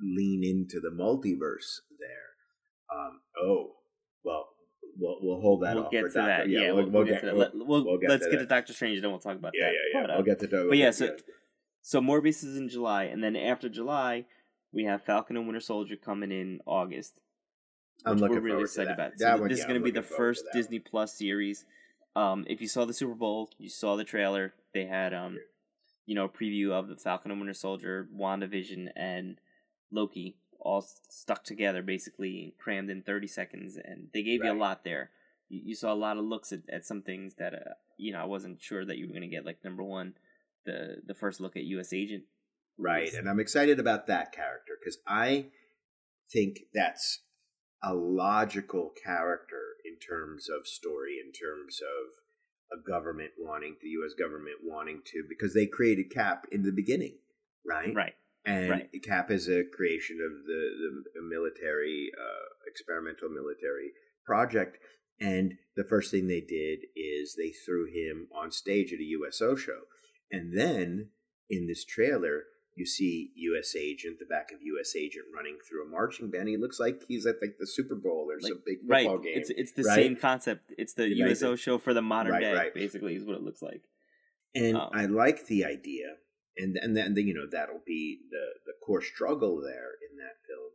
lean 0.00 0.42
into 0.44 0.80
the 0.80 0.90
multiverse 0.90 1.80
there, 1.98 2.96
um, 2.96 3.20
oh, 3.42 3.72
well, 4.24 4.48
we'll 4.98 5.18
we'll 5.22 5.40
hold 5.40 5.62
that 5.62 5.74
we'll 5.74 5.84
off 5.86 5.90
get 5.90 6.02
for 6.02 6.08
to 6.08 6.14
Doctor- 6.14 6.28
that. 6.44 6.48
Yeah, 6.48 6.60
Yeah, 6.60 6.72
we'll, 6.72 6.84
we'll, 6.84 6.92
we'll 6.92 7.04
get, 7.04 7.20
to 7.20 7.26
that. 7.26 7.36
Let, 7.36 7.50
we'll, 7.54 7.98
get 7.98 8.10
let's 8.10 8.24
to 8.24 8.30
get 8.30 8.36
that. 8.38 8.42
to 8.44 8.48
Doctor 8.48 8.72
Strange, 8.72 9.00
then 9.00 9.10
we'll 9.10 9.20
talk 9.20 9.36
about 9.36 9.52
yeah, 9.54 9.66
that. 9.66 9.72
yeah, 9.94 10.00
yeah. 10.00 10.06
Uh, 10.06 10.16
We'll 10.16 10.24
get 10.24 10.40
to. 10.40 10.66
but 10.68 10.78
yeah, 10.78 10.90
so 10.90 11.16
so 11.82 12.00
Morbius 12.00 12.42
is 12.44 12.56
in 12.56 12.68
July, 12.68 13.04
and 13.04 13.22
then 13.22 13.36
after 13.36 13.68
July, 13.68 14.26
we 14.72 14.84
have 14.84 15.02
Falcon 15.04 15.36
and 15.36 15.46
Winter 15.46 15.60
Soldier 15.60 15.96
coming 15.96 16.32
in 16.32 16.60
August. 16.66 17.20
I'm 18.04 18.18
looking 18.18 18.36
we're 18.36 18.42
really 18.42 18.62
excited 18.62 18.90
that. 18.90 18.94
about. 18.94 19.12
So 19.18 19.24
That 19.24 19.40
one, 19.40 19.48
this 19.48 19.58
yeah, 19.58 19.64
is 19.64 19.68
going 19.68 19.80
to 19.80 19.84
be 19.84 19.90
the 19.90 20.00
looking 20.00 20.16
forward 20.16 20.34
to 20.34 20.40
first. 20.42 20.52
Disney 20.52 20.78
Plus 20.78 21.16
series. 21.16 21.64
Um, 22.14 22.44
if 22.48 22.60
you 22.60 22.68
saw 22.68 22.84
the 22.84 22.92
Super 22.94 23.14
Bowl, 23.14 23.50
you 23.58 23.68
saw 23.68 23.96
the 23.96 24.04
trailer. 24.04 24.54
They 24.74 24.84
had 24.86 25.12
um, 25.14 25.38
you 26.06 26.14
know, 26.14 26.24
a 26.24 26.28
preview 26.28 26.70
of 26.72 26.88
the 26.88 26.96
Falcon 26.96 27.30
and 27.30 27.40
Winter 27.40 27.54
Soldier, 27.54 28.08
WandaVision, 28.16 28.88
and 28.96 29.38
Loki 29.90 30.36
all 30.60 30.84
stuck 31.08 31.44
together, 31.44 31.82
basically 31.82 32.54
crammed 32.58 32.90
in 32.90 33.02
thirty 33.02 33.26
seconds, 33.26 33.76
and 33.82 34.08
they 34.12 34.22
gave 34.22 34.44
you 34.44 34.52
a 34.52 34.54
lot 34.54 34.84
there. 34.84 35.10
You, 35.48 35.60
you 35.66 35.74
saw 35.74 35.92
a 35.92 35.94
lot 35.94 36.16
of 36.16 36.24
looks 36.24 36.52
at, 36.52 36.60
at 36.70 36.84
some 36.84 37.02
things 37.02 37.34
that 37.38 37.54
uh, 37.54 37.74
you 37.96 38.12
know 38.12 38.20
I 38.20 38.26
wasn't 38.26 38.60
sure 38.60 38.84
that 38.84 38.98
you 38.98 39.06
were 39.06 39.12
going 39.12 39.28
to 39.28 39.34
get. 39.34 39.46
Like 39.46 39.64
number 39.64 39.82
one, 39.82 40.14
the 40.64 40.96
the 41.06 41.14
first 41.14 41.40
look 41.40 41.56
at 41.56 41.64
U.S. 41.64 41.92
Agent. 41.92 42.24
Right, 42.78 43.12
and 43.14 43.28
I'm 43.28 43.40
excited 43.40 43.80
about 43.80 44.06
that 44.08 44.32
character 44.32 44.74
because 44.78 44.98
I 45.06 45.46
think 46.30 46.58
that's 46.74 47.20
a 47.82 47.94
logical 47.94 48.92
character 49.02 49.76
in 49.84 49.98
terms 49.98 50.48
of 50.48 50.66
story, 50.66 51.16
in 51.24 51.32
terms 51.32 51.80
of 51.80 52.78
a 52.78 52.82
government 52.82 53.30
wanting 53.38 53.76
the 53.80 53.88
U.S. 53.90 54.12
government 54.18 54.56
wanting 54.64 55.02
to 55.06 55.22
because 55.28 55.54
they 55.54 55.66
created 55.66 56.12
Cap 56.12 56.46
in 56.50 56.62
the 56.62 56.72
beginning, 56.72 57.18
right? 57.64 57.94
right. 57.94 58.14
And 58.46 58.70
right. 58.70 58.88
Cap 59.02 59.30
is 59.30 59.48
a 59.48 59.64
creation 59.64 60.18
of 60.24 60.46
the 60.46 61.02
the 61.14 61.22
military 61.22 62.10
uh, 62.18 62.46
experimental 62.66 63.28
military 63.28 63.90
project. 64.24 64.78
And 65.20 65.54
the 65.76 65.84
first 65.84 66.10
thing 66.10 66.26
they 66.28 66.40
did 66.42 66.80
is 66.94 67.34
they 67.36 67.50
threw 67.50 67.86
him 67.86 68.28
on 68.34 68.50
stage 68.52 68.92
at 68.92 69.00
a 69.00 69.04
USO 69.04 69.56
show. 69.56 69.80
And 70.30 70.56
then 70.56 71.10
in 71.50 71.66
this 71.66 71.84
trailer, 71.84 72.44
you 72.76 72.84
see 72.84 73.32
U.S. 73.36 73.74
Agent, 73.74 74.18
the 74.20 74.26
back 74.26 74.52
of 74.52 74.58
U.S. 74.62 74.94
Agent 74.94 75.24
running 75.34 75.56
through 75.66 75.86
a 75.86 75.90
marching 75.90 76.30
band. 76.30 76.48
He 76.48 76.58
looks 76.58 76.78
like 76.78 77.02
he's 77.08 77.24
at 77.24 77.36
like 77.40 77.56
the 77.58 77.66
Super 77.66 77.94
Bowl 77.94 78.28
or 78.30 78.38
Like, 78.40 78.52
some 78.52 78.62
big 78.66 78.78
Right. 78.86 79.06
football 79.06 79.18
game. 79.24 79.38
It's 79.38 79.50
it's 79.50 79.72
the 79.72 79.84
right? 79.84 79.94
same 79.94 80.16
concept. 80.16 80.72
It's 80.76 80.92
the 80.94 81.04
Right. 81.04 81.30
USO 81.30 81.56
show 81.56 81.78
for 81.78 81.94
the 81.94 82.02
modern 82.02 82.32
Right, 82.32 82.42
day. 82.42 82.54
right. 82.54 82.74
Basically, 82.74 83.16
is 83.16 83.24
what 83.24 83.36
it 83.36 83.42
looks 83.42 83.62
like. 83.62 83.82
and 84.54 84.76
Um, 84.76 84.90
I 84.92 85.06
like 85.06 85.46
the 85.46 85.64
idea, 85.64 86.16
and 86.56 86.76
and 86.76 86.96
then 86.96 87.14
you 87.16 87.34
know 87.34 87.46
that'll 87.50 87.82
be 87.86 88.20
the 88.30 88.46
the 88.64 88.72
core 88.84 89.02
struggle 89.02 89.60
there 89.60 89.92
in 90.10 90.16
that 90.18 90.40
film 90.46 90.72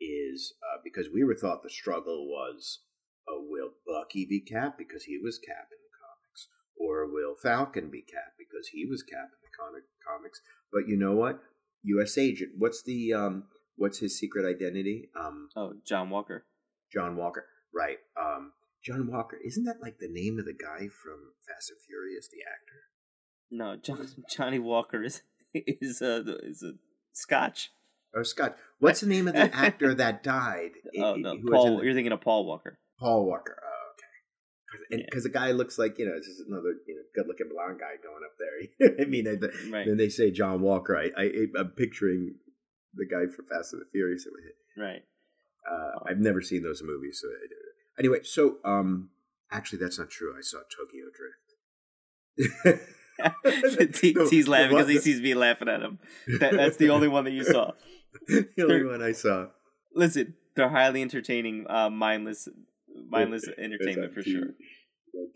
is 0.00 0.54
uh, 0.62 0.78
because 0.84 1.08
we 1.12 1.24
were 1.24 1.34
thought 1.34 1.62
the 1.62 1.70
struggle 1.70 2.28
was, 2.28 2.80
oh, 3.28 3.44
will 3.48 3.70
Bucky 3.86 4.24
be 4.24 4.40
Cap 4.40 4.76
because 4.78 5.04
he 5.04 5.18
was 5.18 5.38
Cap 5.38 5.68
in 5.72 5.78
the 5.82 5.94
comics, 5.98 6.48
or 6.76 7.06
will 7.12 7.34
Falcon 7.34 7.90
be 7.90 8.02
Cap 8.02 8.34
because 8.38 8.68
he 8.68 8.84
was 8.86 9.02
Cap 9.02 9.30
in 9.32 9.42
the 9.42 9.56
comic 9.58 9.82
comics? 10.06 10.40
But 10.72 10.86
you 10.86 10.96
know 10.96 11.14
what, 11.16 11.40
U.S. 11.82 12.16
Agent, 12.16 12.52
what's 12.58 12.82
the 12.82 13.12
um, 13.12 13.44
what's 13.76 13.98
his 13.98 14.18
secret 14.18 14.48
identity? 14.48 15.10
Um, 15.18 15.48
Oh, 15.56 15.74
John 15.86 16.10
Walker. 16.10 16.44
John 16.92 17.16
Walker, 17.16 17.44
right? 17.74 17.98
Um, 18.18 18.52
John 18.84 19.10
Walker, 19.10 19.38
isn't 19.44 19.64
that 19.64 19.82
like 19.82 19.98
the 19.98 20.08
name 20.08 20.38
of 20.38 20.46
the 20.46 20.54
guy 20.56 20.88
from 20.88 21.34
Fast 21.46 21.70
and 21.70 21.80
Furious, 21.86 22.28
the 22.28 22.40
actor? 22.46 22.88
No, 23.50 23.76
John, 23.76 24.06
Johnny 24.30 24.58
Walker 24.58 25.02
is 25.02 25.22
is 25.54 26.02
a 26.02 26.24
is 26.42 26.62
a 26.62 26.72
Scotch. 27.12 27.70
or 28.14 28.24
Scotch. 28.24 28.54
What's 28.78 29.00
the 29.00 29.06
name 29.06 29.26
of 29.28 29.34
the 29.34 29.54
actor 29.54 29.94
that 29.94 30.22
died? 30.22 30.72
Oh 30.98 31.14
no, 31.16 31.36
Paul. 31.50 31.78
the- 31.78 31.84
You're 31.84 31.94
thinking 31.94 32.12
of 32.12 32.20
Paul 32.20 32.46
Walker. 32.46 32.78
Paul 33.00 33.26
Walker. 33.26 33.56
Oh, 33.62 33.92
okay. 33.94 35.00
Yeah. 35.00 35.06
Because 35.06 35.22
the 35.24 35.30
guy 35.30 35.52
looks 35.52 35.78
like 35.78 35.98
you 35.98 36.06
know, 36.06 36.14
this 36.16 36.26
is 36.26 36.44
another 36.48 36.74
you 36.86 36.94
know, 36.94 37.02
good-looking 37.14 37.48
blonde 37.52 37.78
guy 37.80 37.96
going 38.02 38.22
up 38.24 38.36
there. 38.38 38.96
I 39.00 39.08
mean, 39.08 39.26
I, 39.26 39.32
Right. 39.70 39.86
then 39.86 39.96
they 39.96 40.08
say 40.08 40.30
John 40.30 40.60
Walker. 40.60 40.96
I, 40.96 41.10
I 41.20 41.30
I'm 41.58 41.70
picturing 41.76 42.34
the 42.94 43.06
guy 43.06 43.26
from 43.34 43.46
Fast 43.46 43.72
and 43.72 43.80
the 43.82 43.86
Furious 43.90 44.26
in 44.26 44.32
my 44.32 44.42
head. 44.44 44.92
Right. 44.92 45.02
Uh, 45.70 46.10
I've 46.10 46.18
never 46.18 46.40
seen 46.42 46.62
those 46.62 46.82
movies, 46.82 47.20
so 47.22 47.28
I- 47.28 48.00
anyway. 48.00 48.18
So, 48.22 48.56
um, 48.64 49.10
actually, 49.52 49.78
that's 49.80 49.98
not 49.98 50.08
true. 50.10 50.34
I 50.36 50.40
saw 50.42 50.58
Tokyo 50.58 51.06
Drift. 51.14 52.88
T- 53.46 54.12
The- 54.12 54.26
T's 54.30 54.44
the 54.46 54.50
laughing 54.50 54.70
because 54.76 54.88
he 54.88 54.98
sees 54.98 55.20
me 55.20 55.34
laughing 55.34 55.68
at 55.68 55.80
him. 55.82 55.98
That, 56.40 56.52
that's 56.54 56.76
the 56.76 56.90
only 56.90 57.08
one 57.08 57.24
that 57.24 57.32
you 57.32 57.44
saw. 57.44 57.72
the 58.28 58.48
only 58.62 58.84
one 58.84 59.02
I 59.02 59.12
saw. 59.12 59.46
Listen, 59.94 60.34
they're 60.54 60.68
highly 60.68 61.02
entertaining, 61.02 61.66
uh, 61.68 61.90
mindless, 61.90 62.48
mindless 63.08 63.44
It's 63.44 63.58
entertainment 63.58 64.14
for 64.14 64.22
TV. 64.22 64.32
sure. 64.32 64.48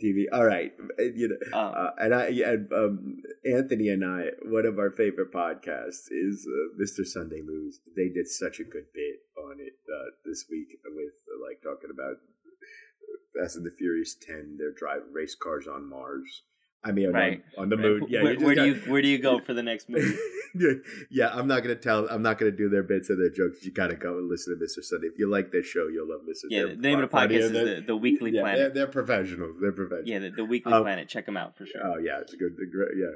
TV. 0.02 0.24
All 0.32 0.44
right, 0.44 0.72
you 0.98 1.28
know, 1.28 1.58
Um, 1.58 1.74
uh, 1.76 1.90
and 1.98 2.14
I 2.14 2.26
and 2.26 2.72
um, 2.72 3.16
Anthony 3.44 3.88
and 3.88 4.04
I, 4.04 4.26
one 4.44 4.64
of 4.66 4.78
our 4.78 4.90
favorite 4.92 5.32
podcasts 5.32 6.06
is 6.10 6.46
uh, 6.46 6.80
Mr. 6.80 7.04
Sunday 7.04 7.40
Movies. 7.44 7.80
They 7.96 8.08
did 8.08 8.28
such 8.28 8.60
a 8.60 8.64
good 8.64 8.86
bit 8.94 9.16
on 9.42 9.56
it 9.58 9.72
uh, 9.90 10.10
this 10.24 10.44
week 10.50 10.68
with 10.84 11.14
uh, 11.26 11.40
like 11.44 11.62
talking 11.64 11.90
about 11.92 12.16
Fast 13.34 13.56
and 13.56 13.66
the 13.66 13.70
Furious 13.76 14.14
Ten. 14.14 14.56
They're 14.58 14.72
driving 14.76 15.12
race 15.12 15.34
cars 15.34 15.66
on 15.66 15.88
Mars. 15.88 16.42
I 16.84 16.90
mean, 16.92 17.06
on- 17.08 17.12
Right. 17.12 17.44
on, 17.56 17.68
the 17.68 17.76
right, 17.76 17.82
moon. 17.84 18.06
Yeah, 18.08 18.22
where, 18.24 18.36
where 18.40 18.54
do 18.56 18.66
you 18.66 18.74
where 18.90 19.00
do 19.02 19.08
you 19.08 19.18
go 19.18 19.38
for 19.46 19.54
the 19.54 19.62
next 19.62 19.88
movie? 19.88 20.16
yeah, 21.10 21.30
I'm 21.32 21.46
not 21.46 21.62
gonna 21.62 21.76
tell. 21.76 22.08
I'm 22.08 22.22
not 22.22 22.38
gonna 22.38 22.50
do 22.50 22.68
their 22.68 22.82
bits 22.82 23.08
and 23.10 23.20
their 23.20 23.30
jokes. 23.30 23.64
You 23.64 23.70
gotta 23.72 23.94
go 23.96 24.18
and 24.18 24.28
listen 24.28 24.58
to 24.58 24.64
Mr. 24.64 24.82
Sunday. 24.84 25.06
If 25.08 25.18
you 25.18 25.30
like 25.30 25.52
this 25.52 25.66
show, 25.66 25.86
you'll 25.88 26.08
love 26.08 26.22
Mr. 26.28 26.44
Yeah, 26.50 26.62
They're 26.64 26.68
the 26.76 26.82
name 26.82 27.00
of 27.00 27.10
the 27.10 27.16
podcast 27.16 27.30
is 27.40 27.52
the, 27.52 27.84
the 27.86 27.96
Weekly 27.96 28.30
yeah, 28.32 28.42
They're, 28.42 28.54
Planet. 28.54 28.74
they're 28.74 28.86
professionals. 28.88 29.56
They're 29.60 29.72
professionals. 29.72 30.08
Yeah, 30.08 30.18
the, 30.18 30.30
the 30.30 30.44
Weekly 30.44 30.72
Um, 30.72 30.82
Planet. 30.82 31.08
Check 31.08 31.26
them 31.26 31.36
out 31.36 31.56
for 31.56 31.66
sure. 31.66 31.80
Oh 31.84 31.98
yeah, 31.98 32.20
it's 32.20 32.32
a 32.32 32.36
good. 32.36 32.56
Yeah, 32.96 33.06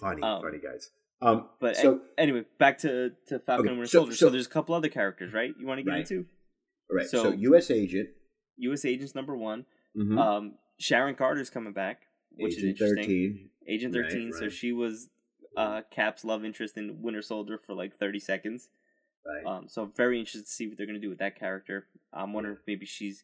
funny, 0.00 0.22
Um, 0.22 0.42
funny 0.42 0.58
guys. 0.58 0.90
Um, 1.20 1.48
But 1.60 1.76
so 1.76 2.00
anyway, 2.18 2.44
back 2.58 2.78
to 2.78 3.12
to 3.28 3.38
Falcon 3.38 3.66
Okay, 3.66 3.68
and 3.70 3.78
Winter 3.78 3.86
so- 3.86 3.98
Soldier. 4.00 4.14
So, 4.16 4.26
so- 4.26 4.30
there's 4.30 4.46
a 4.46 4.50
couple 4.50 4.74
other 4.74 4.88
characters, 4.88 5.32
right? 5.32 5.54
You 5.58 5.66
want 5.66 5.78
to 5.78 5.84
get 5.84 5.90
Right. 5.90 6.00
into 6.10 6.26
all 6.90 6.96
right, 6.96 7.06
so, 7.06 7.22
so- 7.22 7.32
U.S. 7.32 7.70
agent, 7.70 8.08
U.S. 8.56 8.84
Agents 8.84 9.14
number 9.14 9.36
one. 9.36 9.64
mhm, 9.96 10.18
Um, 10.18 10.54
Sharon 10.80 11.14
Carter's 11.14 11.48
coming 11.48 11.72
back, 11.72 12.00
which 12.36 12.56
is 12.56 12.58
Agent 12.58 12.80
interesting. 12.80 12.96
thirteen. 12.96 13.48
Agent 13.68 13.96
Right, 13.96 14.10
13. 14.10 14.32
So 14.32 14.48
she 14.48 14.72
was 14.72 15.08
uh, 15.56 15.82
Cap's 15.90 16.24
love 16.24 16.44
interest 16.44 16.76
in 16.76 17.00
Winter 17.00 17.22
Soldier 17.22 17.58
for 17.58 17.74
like 17.74 17.96
30 17.96 18.18
seconds. 18.18 18.68
Right. 19.24 19.46
Um, 19.46 19.68
so 19.68 19.82
I'm 19.82 19.92
very 19.92 20.18
interested 20.18 20.46
to 20.46 20.50
see 20.50 20.66
what 20.66 20.76
they're 20.76 20.86
gonna 20.86 20.98
do 20.98 21.10
with 21.10 21.20
that 21.20 21.38
character. 21.38 21.86
I'm 22.12 22.32
wondering 22.32 22.56
if 22.56 22.62
maybe 22.66 22.86
she's 22.86 23.22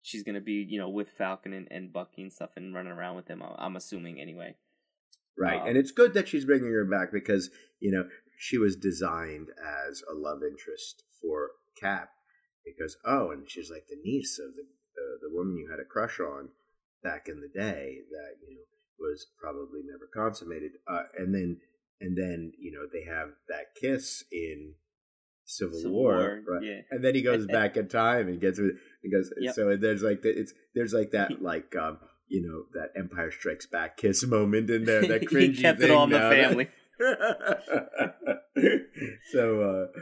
she's 0.00 0.22
gonna 0.22 0.40
be 0.40 0.66
you 0.66 0.78
know 0.78 0.88
with 0.88 1.10
Falcon 1.10 1.52
and, 1.52 1.68
and 1.70 1.92
Bucky 1.92 2.22
and 2.22 2.32
stuff 2.32 2.50
and 2.56 2.74
running 2.74 2.92
around 2.92 3.16
with 3.16 3.26
them. 3.26 3.42
I'm, 3.42 3.54
I'm 3.58 3.76
assuming 3.76 4.18
anyway. 4.18 4.56
Right. 5.38 5.60
Um, 5.60 5.68
and 5.68 5.76
it's 5.76 5.90
good 5.90 6.14
that 6.14 6.28
she's 6.28 6.44
bringing 6.44 6.72
her 6.72 6.84
back 6.84 7.12
because, 7.12 7.50
you 7.80 7.90
know, 7.90 8.04
she 8.38 8.58
was 8.58 8.76
designed 8.76 9.48
as 9.88 10.02
a 10.10 10.14
love 10.14 10.40
interest 10.42 11.02
for 11.20 11.50
Cap 11.78 12.10
because, 12.64 12.96
oh, 13.04 13.30
and 13.30 13.48
she's 13.48 13.70
like 13.70 13.86
the 13.88 13.98
niece 14.02 14.38
of 14.38 14.54
the, 14.54 14.62
the, 14.94 15.28
the 15.28 15.34
woman 15.34 15.56
you 15.56 15.68
had 15.70 15.80
a 15.80 15.84
crush 15.84 16.20
on 16.20 16.48
back 17.06 17.28
in 17.28 17.40
the 17.40 17.48
day 17.48 17.98
that, 18.10 18.32
you 18.46 18.54
know, 18.56 18.62
was 18.98 19.26
probably 19.40 19.80
never 19.84 20.08
consummated. 20.12 20.72
Uh, 20.90 21.02
and 21.18 21.34
then, 21.34 21.58
and 22.00 22.16
then, 22.16 22.52
you 22.58 22.72
know, 22.72 22.86
they 22.92 23.04
have 23.10 23.28
that 23.48 23.74
kiss 23.80 24.24
in 24.32 24.74
Civil, 25.44 25.78
Civil 25.78 25.92
War, 25.92 26.14
War, 26.16 26.40
right? 26.48 26.62
yeah. 26.64 26.80
And 26.90 27.04
then 27.04 27.14
he 27.14 27.22
goes 27.22 27.46
back 27.58 27.76
in 27.76 27.88
time 27.88 28.28
and 28.28 28.40
gets, 28.40 28.58
he 28.58 29.10
goes, 29.10 29.30
Yep. 29.38 29.54
so 29.54 29.76
there's 29.76 30.02
like, 30.02 30.22
the, 30.22 30.30
it's, 30.36 30.52
there's 30.74 30.92
like 30.92 31.12
that, 31.12 31.40
like, 31.42 31.74
um, 31.76 31.98
you 32.28 32.42
know 32.42 32.64
that 32.80 32.90
Empire 33.00 33.30
Strikes 33.30 33.66
Back 33.66 33.96
kiss 33.96 34.26
moment 34.26 34.68
in 34.68 34.84
there. 34.84 35.06
That 35.06 35.22
cringy 35.30 35.54
he 35.54 35.62
kept 35.62 35.78
thing 35.80 35.90
it 35.90 35.94
all 35.94 36.04
in 36.04 36.10
the 36.10 36.18
family. 36.18 36.68
so, 39.32 39.60
uh, 39.60 40.00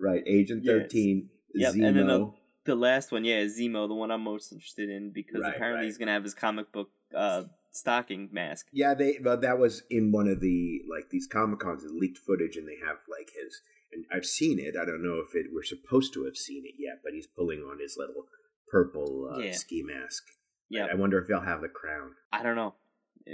right, 0.00 0.22
Agent 0.26 0.62
Yes. 0.64 0.72
Thirteen, 0.72 1.28
Yep, 1.54 1.74
Zemo. 1.74 2.34
The- 2.64 2.74
last 2.74 3.12
one, 3.12 3.24
yeah, 3.24 3.38
is 3.40 3.58
Zemo, 3.58 3.88
the 3.88 3.94
one 3.94 4.10
I'm 4.10 4.22
most 4.22 4.52
interested 4.52 4.88
in 4.90 5.10
because 5.10 5.40
Right, 5.42 5.54
apparently 5.54 5.80
right. 5.80 5.84
he's 5.86 5.98
gonna 5.98 6.12
have 6.12 6.24
his 6.24 6.34
comic 6.34 6.70
book 6.72 6.90
uh, 7.14 7.44
stocking 7.72 8.28
mask. 8.32 8.66
yeah, 8.72 8.94
they. 8.94 9.18
Well, 9.22 9.36
that 9.38 9.58
was 9.58 9.82
in 9.90 10.12
one 10.12 10.28
of 10.28 10.40
the 10.40 10.82
like 10.90 11.10
these 11.10 11.26
Comic 11.26 11.58
Cons, 11.60 11.84
leaked 11.90 12.18
footage, 12.18 12.56
and 12.56 12.66
they 12.68 12.76
have 12.86 12.98
like 13.08 13.30
his. 13.34 13.60
And 13.92 14.04
I've 14.12 14.24
seen 14.26 14.60
it. 14.60 14.76
I 14.80 14.84
don't 14.84 15.02
know 15.02 15.18
if 15.26 15.34
it 15.34 15.46
we're 15.52 15.64
supposed 15.64 16.12
to 16.14 16.24
have 16.24 16.36
seen 16.36 16.64
it 16.64 16.74
yet, 16.78 17.00
but 17.02 17.12
he's 17.12 17.26
pulling 17.26 17.60
on 17.60 17.80
his 17.80 17.96
little 17.98 18.26
purple 18.68 19.30
uh, 19.34 19.38
Yeah. 19.38 19.52
ski 19.52 19.82
mask. 19.82 20.24
Yeah, 20.68 20.86
I 20.86 20.94
wonder 20.94 21.18
if 21.18 21.26
he'll 21.26 21.40
have 21.40 21.60
the 21.62 21.68
crown. 21.68 22.12
I 22.32 22.44
don't 22.44 22.54
know. 22.54 22.74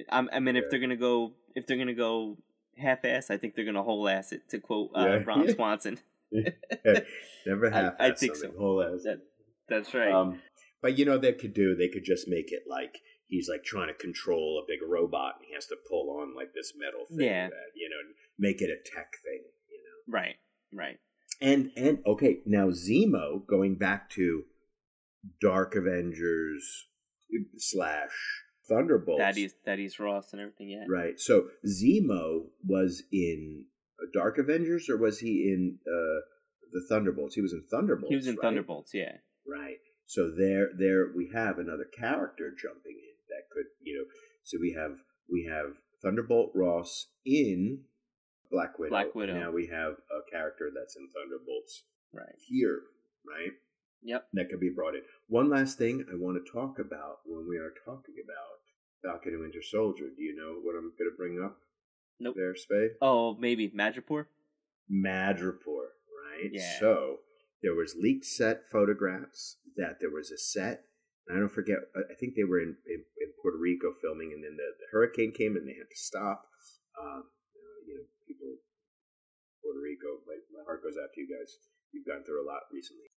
I'm, 0.09 0.30
I 0.33 0.40
mean, 0.40 0.54
Yeah. 0.56 0.62
if 0.62 0.71
they're 0.71 0.80
gonna 0.80 0.97
go, 0.97 1.35
if 1.54 1.66
they're 1.66 1.76
gonna 1.76 1.92
go 1.95 2.38
half-ass, 2.78 3.30
I 3.30 3.37
think 3.37 3.54
they're 3.54 3.66
gonna 3.66 3.83
whole-ass 3.83 4.33
it. 4.33 4.49
To 4.50 4.59
quote 4.59 4.90
uh, 4.95 5.04
Yeah. 5.04 5.23
Ron 5.26 5.47
Swanson. 5.54 5.99
Never 7.47 7.73
I- 7.73 7.92
I 8.09 8.11
think 8.12 8.37
so. 8.37 8.52
Whole 8.59 8.83
ass. 8.83 9.02
That- 9.04 9.23
That's 9.68 9.95
right. 9.95 10.12
Um, 10.12 10.40
but 10.82 10.99
you 10.99 11.04
know 11.04 11.19
they 11.19 11.32
could 11.32 11.54
do. 11.54 11.75
They 11.75 11.89
could 11.89 12.04
just 12.04 12.28
make 12.28 12.52
it 12.52 12.62
like 12.69 12.99
he's 13.28 13.49
like 13.49 13.65
trying 13.65 13.89
to 13.89 13.95
control 13.95 14.62
a 14.62 14.67
big 14.71 14.80
robot, 14.89 15.36
and 15.39 15.47
he 15.49 15.54
has 15.54 15.67
to 15.67 15.76
pull 15.89 16.19
on 16.21 16.34
like 16.36 16.52
this 16.54 16.73
metal 16.76 17.06
thing. 17.08 17.26
Yeah. 17.26 17.49
That, 17.49 17.73
you 17.75 17.89
know, 17.89 17.97
make 18.39 18.60
it 18.60 18.71
a 18.71 18.76
tech 18.84 19.12
thing. 19.25 19.43
You 19.71 19.78
know. 20.12 20.19
right, 20.19 20.36
right. 20.73 20.99
And 21.41 21.71
and 21.76 21.99
okay, 22.06 22.39
now 22.47 22.69
Zemo 22.71 23.47
going 23.47 23.76
back 23.76 24.10
to 24.10 24.45
Dark 25.41 25.75
Avengers 25.75 26.86
slash 27.56 28.43
Thunderbolts. 28.69 29.21
Thaddeus, 29.23 29.52
Thaddeus 29.65 29.99
Ross 30.00 30.32
and 30.32 30.41
everything. 30.41 30.71
Yeah. 30.71 30.84
Right. 30.89 31.19
So 31.19 31.49
Zemo 31.67 32.47
was 32.65 33.02
in 33.12 33.65
Dark 34.13 34.39
Avengers, 34.39 34.89
or 34.89 34.97
was 34.99 35.19
he 35.19 35.52
in 35.52 35.78
uh, 35.87 36.21
the 36.73 36.85
Thunderbolts? 36.89 37.35
He 37.35 37.41
was 37.41 37.52
in 37.52 37.65
Thunderbolts. 37.71 38.11
He 38.11 38.17
was 38.17 38.26
in 38.26 38.35
right? 38.37 38.43
Thunderbolts. 38.43 38.93
Yeah. 38.95 39.13
Right. 39.49 39.78
So 40.06 40.30
there, 40.37 40.71
there 40.78 41.13
we 41.17 41.30
have 41.35 41.59
another 41.59 41.87
character 41.99 42.50
jumping 42.50 42.97
in 42.97 43.17
that 43.28 43.50
could, 43.52 43.67
you 43.82 43.99
know. 43.99 44.04
So 44.45 44.59
we 44.61 44.76
have 44.78 44.97
we 45.30 45.49
have 45.50 45.75
Thunderbolt 46.02 46.52
Ross 46.54 47.09
in 47.25 47.82
Black 48.50 48.78
Widow. 48.78 48.91
Black 48.91 49.15
Widow. 49.15 49.35
Now 49.35 49.50
we 49.50 49.67
have 49.67 49.95
a 49.95 50.30
character 50.30 50.71
that's 50.75 50.97
in 50.97 51.09
Thunderbolts 51.15 51.85
Right. 52.13 52.37
here, 52.49 52.80
right? 53.26 53.52
Yep. 54.02 54.28
That 54.35 54.49
could 54.50 54.61
be 54.61 54.71
brought 54.71 54.95
in. 54.95 55.02
One 55.28 55.50
last 55.50 55.78
thing 55.78 56.04
I 56.11 56.15
want 56.15 56.39
to 56.39 56.52
talk 56.52 56.78
about 56.78 57.26
when 57.26 57.49
we 57.49 57.56
are 57.56 57.75
talking 57.85 58.15
about 58.23 58.63
Falcon 59.02 59.32
and 59.35 59.43
Winter 59.43 59.63
Soldier. 59.63 60.06
Do 60.15 60.23
you 60.23 60.37
know 60.37 60.61
what 60.63 60.76
I'm 60.78 60.93
going 60.97 61.11
to 61.11 61.17
bring 61.19 61.43
up? 61.43 61.59
Nope. 62.18 62.36
Spade. 62.56 62.90
Oh, 63.00 63.36
maybe 63.38 63.68
Madripoor. 63.68 64.26
Madripoor, 64.90 65.92
right? 66.14 66.50
Yeah. 66.52 66.78
So 66.80 67.18
there 67.62 67.74
was 67.74 67.96
leaked 67.98 68.24
set 68.24 68.62
photographs 68.70 69.56
that 69.76 69.98
there 70.00 70.10
was 70.10 70.30
a 70.30 70.38
set. 70.38 70.84
And 71.26 71.36
I 71.36 71.40
don't 71.40 71.52
forget. 71.52 71.78
I 71.96 72.14
think 72.14 72.34
they 72.36 72.44
were 72.44 72.60
in, 72.60 72.76
in, 72.86 73.02
in 73.18 73.28
Puerto 73.42 73.58
Rico 73.58 73.92
filming, 74.00 74.30
and 74.32 74.44
then 74.44 74.56
the, 74.56 74.78
the 74.78 74.86
hurricane 74.92 75.32
came 75.36 75.56
and 75.56 75.66
they 75.66 75.74
had 75.74 75.90
to 75.90 75.98
stop. 75.98 76.46
Um, 76.94 77.24
you 77.84 77.98
know, 77.98 78.06
people, 78.26 78.62
Puerto 79.58 79.82
Rico. 79.82 80.22
My, 80.22 80.38
my 80.54 80.62
heart 80.64 80.84
goes 80.86 80.94
out 80.94 81.10
to 81.14 81.20
you 81.20 81.26
guys. 81.26 81.58
You've 81.92 82.06
gone 82.06 82.22
through 82.24 82.46
a 82.46 82.46
lot 82.46 82.70
recently. 82.72 83.10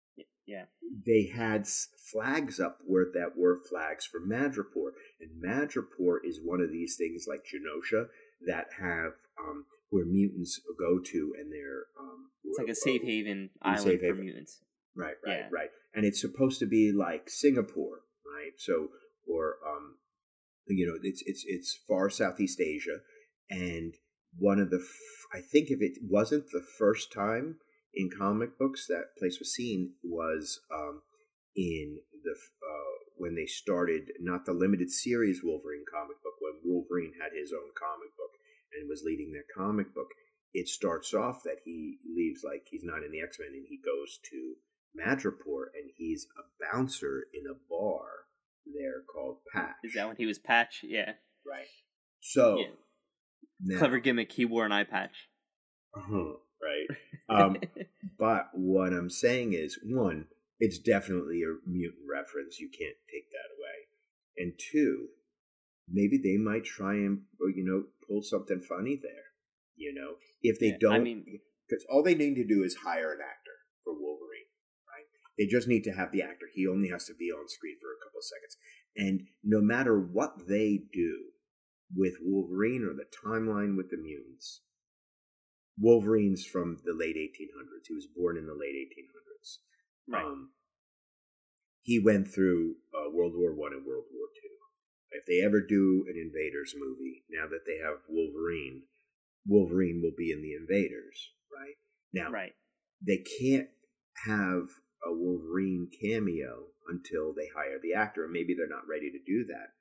Yeah. 0.46 0.64
They 1.06 1.30
had 1.34 1.68
flags 1.68 2.58
up 2.58 2.78
where 2.86 3.06
that 3.12 3.36
were 3.36 3.60
flags 3.68 4.06
for 4.06 4.18
Madripoor, 4.18 4.96
and 5.20 5.44
Madripoor 5.44 6.24
is 6.24 6.40
one 6.42 6.60
of 6.60 6.72
these 6.72 6.96
things 6.96 7.26
like 7.28 7.44
Genosha 7.44 8.06
that 8.46 8.66
have 8.80 9.12
um, 9.40 9.64
where 9.90 10.04
mutants 10.04 10.60
go 10.78 10.98
to, 10.98 11.34
and 11.38 11.52
they're 11.52 11.86
um, 11.98 12.30
It's 12.44 12.58
like 12.58 12.68
a 12.68 12.74
safe 12.74 13.02
haven 13.02 13.50
island 13.62 14.00
safe 14.00 14.00
for 14.00 14.14
mutants. 14.14 14.60
Right, 14.96 15.14
right, 15.24 15.38
Yeah. 15.38 15.48
right. 15.52 15.70
And 15.94 16.04
it's 16.04 16.20
supposed 16.20 16.58
to 16.60 16.66
be 16.66 16.92
like 16.92 17.30
Singapore, 17.30 18.00
right? 18.26 18.52
So, 18.58 18.88
or 19.26 19.56
um, 19.66 19.96
you 20.66 20.86
know, 20.86 20.98
it's 21.02 21.22
it's 21.26 21.44
it's 21.46 21.78
far 21.88 22.10
Southeast 22.10 22.60
Asia, 22.60 22.98
and 23.50 23.94
one 24.38 24.58
of 24.58 24.70
the 24.70 24.78
f- 24.78 25.38
I 25.38 25.40
think 25.40 25.68
if 25.70 25.80
it 25.80 25.98
wasn't 26.08 26.44
the 26.52 26.64
first 26.78 27.12
time 27.12 27.56
in 27.94 28.10
comic 28.16 28.58
books 28.58 28.86
that 28.88 29.16
place 29.18 29.38
was 29.38 29.54
seen 29.54 29.94
was 30.04 30.60
um, 30.72 31.02
in 31.56 31.98
the 32.24 32.32
uh, 32.32 32.94
when 33.16 33.34
they 33.34 33.46
started 33.46 34.12
not 34.20 34.44
the 34.46 34.52
limited 34.52 34.90
series 34.90 35.40
Wolverine 35.42 35.84
comic 35.92 36.22
book 36.22 36.34
Wolverine 36.88 37.12
had 37.20 37.32
his 37.38 37.52
own 37.52 37.70
comic 37.78 38.16
book 38.16 38.32
and 38.72 38.88
was 38.88 39.02
leading 39.04 39.32
that 39.32 39.44
comic 39.54 39.94
book. 39.94 40.08
It 40.54 40.68
starts 40.68 41.12
off 41.14 41.42
that 41.44 41.60
he 41.64 41.98
leaves 42.08 42.42
like 42.44 42.66
he's 42.70 42.84
not 42.84 43.04
in 43.04 43.12
the 43.12 43.20
X 43.20 43.38
Men 43.38 43.50
and 43.52 43.66
he 43.68 43.78
goes 43.78 44.18
to 44.30 44.54
Madripoor 44.96 45.66
and 45.74 45.90
he's 45.96 46.26
a 46.38 46.42
bouncer 46.64 47.24
in 47.34 47.44
a 47.50 47.54
bar 47.68 48.08
there 48.66 49.02
called 49.12 49.38
Patch. 49.52 49.74
Is 49.84 49.94
that 49.94 50.06
when 50.08 50.16
he 50.16 50.26
was 50.26 50.38
Patch? 50.38 50.80
Yeah. 50.82 51.12
right? 51.46 51.66
So 52.20 52.58
Yeah. 52.58 52.66
now- 53.60 53.78
Clever 53.78 53.98
gimmick. 53.98 54.32
He 54.32 54.44
wore 54.44 54.66
an 54.66 54.72
eye 54.72 54.84
patch. 54.84 55.28
Uh-huh, 55.96 56.34
right. 56.62 56.86
Um, 57.30 57.58
but 58.18 58.48
what 58.54 58.94
I'm 58.94 59.10
saying 59.10 59.52
is, 59.52 59.78
one, 59.84 60.28
it's 60.58 60.78
definitely 60.78 61.42
a 61.42 61.56
mutant 61.68 62.04
reference. 62.10 62.58
You 62.58 62.70
can't 62.70 62.96
take 63.12 63.28
that 63.32 63.52
away. 63.54 63.88
And 64.38 64.54
two, 64.58 65.08
maybe 65.90 66.18
they 66.18 66.36
might 66.36 66.64
try 66.64 66.94
and 66.94 67.22
uh, 67.40 67.46
you 67.54 67.64
know 67.64 67.84
pull 68.06 68.22
something 68.22 68.60
funny 68.60 68.98
there. 69.00 69.32
You 69.76 69.94
know, 69.94 70.16
if 70.42 70.58
they 70.58 70.68
Yeah, 70.74 70.78
don't, 70.80 71.04
mean- 71.04 71.40
because 71.68 71.84
all 71.88 72.02
they 72.02 72.14
need 72.14 72.34
to 72.36 72.46
do 72.46 72.62
is 72.64 72.76
hire 72.84 73.12
an 73.12 73.20
actor 73.22 73.56
for 73.84 73.92
Wolverine, 73.92 74.50
right? 74.88 75.06
They 75.38 75.46
just 75.46 75.68
need 75.68 75.84
to 75.84 75.92
have 75.92 76.10
the 76.10 76.22
actor. 76.22 76.46
He 76.52 76.66
only 76.66 76.88
has 76.88 77.04
to 77.06 77.14
be 77.14 77.30
on 77.30 77.48
screen 77.48 77.76
for 77.80 77.92
a 77.92 78.00
couple 78.02 78.18
of 78.18 78.24
seconds, 78.24 78.56
and 78.96 79.28
no 79.44 79.60
matter 79.60 79.98
what 80.00 80.48
they 80.48 80.80
do 80.92 81.30
with 81.94 82.14
Wolverine 82.22 82.82
or 82.82 82.92
the 82.94 83.06
timeline 83.24 83.76
with 83.76 83.90
the 83.90 83.96
mutants, 83.96 84.62
Wolverine's 85.78 86.44
from 86.44 86.78
the 86.84 86.92
late 86.92 87.16
1800s. 87.16 87.86
He 87.88 87.94
was 87.94 88.06
born 88.16 88.36
in 88.36 88.46
the 88.46 88.52
late 88.58 88.74
1800s. 88.74 89.58
Right. 90.08 90.24
Um, 90.24 90.50
he 91.82 91.98
went 92.00 92.28
through 92.28 92.74
uh, 92.92 93.10
World 93.14 93.32
War 93.36 93.54
One 93.54 93.72
and 93.72 93.86
World 93.86 94.04
War 94.12 94.26
Two. 94.34 94.47
If 95.10 95.24
they 95.26 95.40
ever 95.44 95.60
do 95.60 96.04
an 96.08 96.16
Invaders 96.16 96.74
movie, 96.76 97.24
now 97.30 97.46
that 97.48 97.64
they 97.66 97.78
have 97.78 98.02
Wolverine, 98.08 98.82
Wolverine 99.46 100.00
will 100.02 100.14
be 100.16 100.30
in 100.32 100.42
the 100.42 100.54
Invaders, 100.54 101.32
right? 101.52 101.76
Now, 102.12 102.30
Right. 102.30 102.54
they 103.00 103.18
can't 103.40 103.70
have 104.26 104.68
a 105.04 105.12
Wolverine 105.12 105.90
cameo 106.02 106.66
until 106.88 107.32
they 107.32 107.48
hire 107.48 107.78
the 107.78 107.94
actor, 107.94 108.24
and 108.24 108.32
maybe 108.32 108.54
they're 108.54 108.68
not 108.68 108.88
ready 108.88 109.10
to 109.10 109.18
do 109.18 109.44
that. 109.46 109.74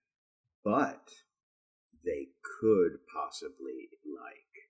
But 0.63 1.09
they 2.03 2.29
could 2.43 2.99
possibly 3.13 3.89
like 4.05 4.69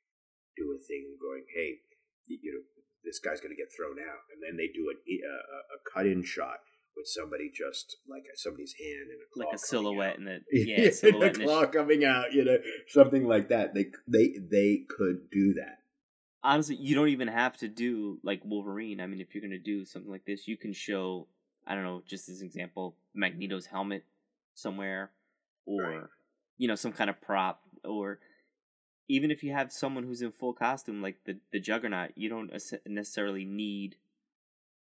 do 0.56 0.74
a 0.74 0.80
thing 0.80 1.17
going, 1.22 1.46
hey, 1.54 1.82
you 2.28 2.54
know, 2.54 2.63
this 3.04 3.20
guy's 3.20 3.41
going 3.41 3.56
to 3.56 3.62
get 3.62 3.72
thrown 3.76 3.98
out, 4.00 4.26
and 4.34 4.41
then 4.41 4.58
they 4.58 4.67
do 4.67 4.89
a, 4.89 4.96
a, 4.96 5.36
a 5.78 5.80
cut-in 5.93 6.24
shot 6.24 6.60
with 6.97 7.07
somebody 7.07 7.51
just 7.53 7.97
like 8.10 8.23
somebody's 8.36 8.73
hand 8.79 9.10
and 9.12 9.19
a 9.21 9.33
claw 9.33 9.45
Like 9.45 9.55
a 9.55 9.57
silhouette 9.60 10.17
and 10.17 10.27
the 10.27 10.39
yeah, 10.51 10.81
yeah, 10.81 10.89
silhouette 10.91 11.33
and 11.33 11.41
the 11.41 11.45
claw 11.45 11.65
coming 11.67 12.03
out, 12.03 12.33
you 12.33 12.43
know, 12.43 12.57
something 12.88 13.27
like 13.27 13.49
that. 13.49 13.73
They 13.73 13.91
they 14.07 14.36
they 14.49 14.83
could 14.89 15.29
do 15.31 15.53
that. 15.55 15.79
honestly, 16.43 16.75
you 16.75 16.95
don't 16.95 17.10
even 17.10 17.27
have 17.27 17.57
to 17.57 17.67
do 17.67 18.19
like 18.23 18.41
Wolverine. 18.43 18.99
I 18.99 19.07
mean, 19.07 19.21
if 19.21 19.33
you're 19.36 19.41
gonna 19.41 19.60
do 19.60 19.86
something 19.86 20.12
like 20.12 20.25
this, 20.25 20.47
you 20.47 20.57
can 20.57 20.73
show 20.73 21.27
I 21.65 21.75
don't 21.75 21.83
know, 21.83 22.01
just 22.07 22.29
as 22.29 22.39
an 22.41 22.47
example, 22.47 22.95
Magneto's 23.13 23.65
helmet 23.67 24.05
somewhere, 24.53 25.12
or 25.65 25.81
Right. 25.81 26.03
you 26.57 26.67
know, 26.67 26.75
some 26.75 26.93
kind 26.93 27.10
of 27.10 27.19
prop, 27.21 27.62
or 27.83 28.19
even 29.10 29.31
if 29.31 29.43
you 29.43 29.51
have 29.53 29.71
someone 29.71 30.03
who's 30.03 30.21
in 30.21 30.31
full 30.31 30.53
costume, 30.53 31.01
like 31.01 31.17
the 31.25 31.39
the 31.51 31.60
Juggernaut, 31.60 32.12
you 32.15 32.29
don't 32.29 32.51
necessarily 32.86 33.45
need 33.45 33.97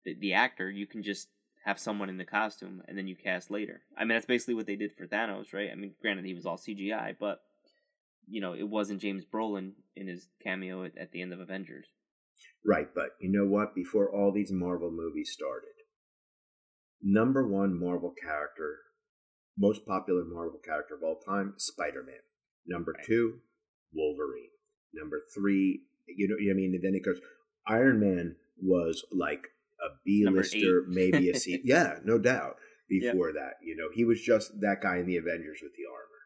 the, 0.05 0.15
the 0.15 0.35
actor. 0.35 0.71
You 0.71 0.87
can 0.87 1.03
just 1.03 1.29
have 1.67 1.81
someone 1.81 2.09
in 2.09 2.17
the 2.17 2.25
costume, 2.25 2.81
and 2.87 2.97
then 2.97 3.09
you 3.09 3.17
cast 3.17 3.51
later. 3.51 3.83
I 3.99 4.03
mean, 4.03 4.11
that's 4.17 4.25
basically 4.25 4.55
what 4.55 4.67
they 4.67 4.77
did 4.77 4.93
for 4.97 5.05
Thanos, 5.09 5.53
right? 5.53 5.69
I 5.73 5.75
mean, 5.75 5.95
granted, 6.01 6.25
he 6.25 6.33
was 6.33 6.47
all 6.47 6.57
CGI, 6.57 7.17
but 7.19 7.41
you 8.29 8.41
know, 8.41 8.55
it 8.55 8.69
wasn't 8.69 9.01
James 9.01 9.25
Brolin 9.25 9.73
in 9.97 10.07
his 10.07 10.29
cameo 10.43 10.85
at, 10.85 10.97
at 10.97 11.11
the 11.11 11.21
end 11.23 11.33
of 11.33 11.41
Avengers. 11.41 11.87
Right, 12.65 12.89
but 12.95 13.11
you 13.21 13.31
know 13.31 13.47
what? 13.49 13.75
Before 13.75 14.09
all 14.09 14.33
these 14.33 14.53
Marvel 14.53 14.93
movies 14.93 15.31
started, 15.33 15.75
number 17.03 17.47
one 17.47 17.79
Marvel 17.79 18.15
character, 18.21 18.79
most 19.59 19.85
popular 19.87 20.23
Marvel 20.25 20.61
character 20.65 20.95
of 20.95 21.03
all 21.03 21.19
time, 21.19 21.55
Spider 21.57 22.05
Man. 22.05 22.23
Number 22.67 22.93
Right. 22.97 23.05
two, 23.07 23.41
Wolverine. 23.93 24.51
Number 24.95 25.23
three, 25.35 25.83
you 26.07 26.29
know, 26.29 26.37
I 26.37 26.55
mean, 26.55 26.75
and 26.75 26.83
then 26.85 26.95
it 26.95 27.05
goes. 27.05 27.21
Iron 27.67 27.99
Man 28.01 28.37
was 28.61 29.05
like 29.11 29.49
a 29.81 29.89
B 30.05 30.27
lister, 30.29 30.85
maybe 30.89 31.31
a 31.31 31.35
C. 31.39 31.61
yeah, 31.65 31.97
no 32.05 32.19
doubt. 32.19 32.57
Before 32.89 33.33
that, 33.33 33.55
you 33.67 33.75
know, 33.75 33.89
he 33.93 34.05
was 34.05 34.23
just 34.23 34.61
that 34.61 34.79
guy 34.81 34.99
in 34.99 35.07
the 35.07 35.17
Avengers 35.17 35.59
with 35.61 35.73
the 35.75 35.91
armor. 35.91 36.23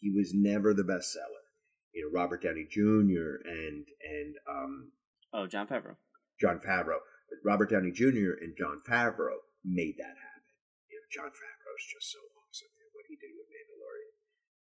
He 0.00 0.10
was 0.10 0.32
never 0.34 0.74
the 0.74 0.84
best 0.84 1.10
seller. 1.12 1.48
You 1.94 2.04
know, 2.12 2.20
Robert 2.20 2.42
Downey 2.42 2.66
Jr. 2.70 3.40
and 3.48 3.86
and 4.04 4.34
um, 4.48 4.92
Oh, 5.32 5.46
Jon 5.46 5.66
Favreau. 5.66 5.96
Jon 6.40 6.60
Favreau. 6.60 7.00
Robert 7.44 7.70
Downey 7.70 7.90
Jr. 7.90 8.36
and 8.40 8.52
Jon 8.56 8.80
Favreau 8.86 9.40
made 9.64 9.94
that 9.96 10.12
happen. 10.20 10.52
You 10.92 11.00
know, 11.00 11.08
Jon 11.10 11.30
Favreau 11.32 11.74
is 11.80 11.86
just 11.88 12.12
so 12.12 12.18
awesome 12.36 12.68
what 12.92 13.04
he 13.08 13.16
did 13.16 13.32
with 13.32 13.48
Mandalorian. 13.48 14.12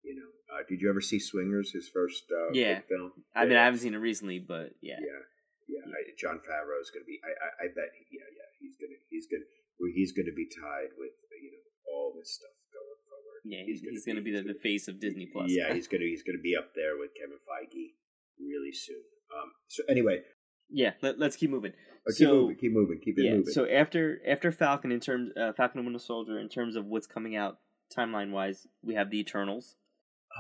You 0.03 0.15
know, 0.15 0.31
uh, 0.55 0.63
did 0.69 0.81
you 0.81 0.89
ever 0.89 1.01
see 1.01 1.19
Swingers, 1.19 1.73
his 1.73 1.89
first 1.93 2.25
uh, 2.31 2.53
Yeah. 2.53 2.81
film? 2.89 3.13
I 3.35 3.47
mean, 3.47 3.57
I 3.57 3.65
haven't 3.65 3.81
seen 3.81 3.95
it 3.95 3.99
recently, 3.99 4.39
but 4.39 4.71
yeah. 4.81 4.99
Yeah, 5.03 5.23
yeah. 5.69 5.85
I, 5.87 6.01
Jon 6.19 6.39
Favreau 6.43 6.79
is 6.81 6.91
going 6.91 7.03
to 7.03 7.11
be. 7.11 7.19
I, 7.23 7.33
I, 7.35 7.49
I 7.65 7.67
bet. 7.75 7.91
He, 7.95 8.19
yeah, 8.19 8.27
yeah. 8.31 8.49
He's 8.59 8.77
gonna. 8.79 8.99
He's 9.11 9.27
gonna. 9.27 9.47
He's 9.93 10.13
going 10.17 10.27
to 10.27 10.37
be 10.37 10.49
tied 10.49 10.97
with 10.97 11.13
you 11.37 11.53
know 11.53 11.65
all 11.93 12.15
this 12.17 12.35
stuff 12.41 12.55
going 12.73 13.01
forward. 13.05 13.41
Yeah, 13.45 13.63
he's, 13.67 13.85
he's, 13.85 14.07
going 14.09 14.17
to 14.17 14.25
be 14.25 14.33
the, 14.33 14.43
the 14.43 14.59
face 14.59 14.89
of 14.89 14.99
Disney 14.99 15.29
Plus. 15.31 15.53
Yeah, 15.53 15.75
he's 15.75 15.87
going 15.93 16.01
to. 16.01 16.09
He's 16.09 16.23
going 16.25 16.39
to 16.39 16.43
be 16.43 16.57
up 16.57 16.73
there 16.75 16.97
with 16.97 17.13
Kevin 17.15 17.39
Feige 17.45 17.95
really 18.41 18.73
soon. 18.73 19.05
Um. 19.35 19.53
So 19.69 19.83
anyway, 19.89 20.23
yeah. 20.71 20.93
Let, 21.03 21.19
let's 21.19 21.37
keep 21.37 21.51
moving. 21.51 21.73
uh, 21.73 22.11
keep 22.17 22.27
So- 22.29 22.49
moving. 22.49 22.57
Keep 22.57 22.73
moving. 22.73 23.01
Keep 23.05 23.19
it 23.19 23.25
yeah. 23.25 23.37
moving. 23.43 23.53
So 23.53 23.67
after 23.67 24.19
after 24.27 24.51
Falcon, 24.51 24.93
in 24.93 25.01
terms 25.01 25.31
uh, 25.37 25.53
Falcon 25.53 25.79
and 25.81 25.87
Winter 25.87 26.03
Soldier, 26.03 26.39
in 26.39 26.49
terms 26.49 26.77
of 26.77 26.87
what's 26.87 27.07
coming 27.07 27.37
out 27.37 27.59
timeline 27.97 28.31
wise, 28.31 28.67
we 28.83 28.95
have 28.95 29.11
the 29.11 29.21
Eternals. 29.21 29.77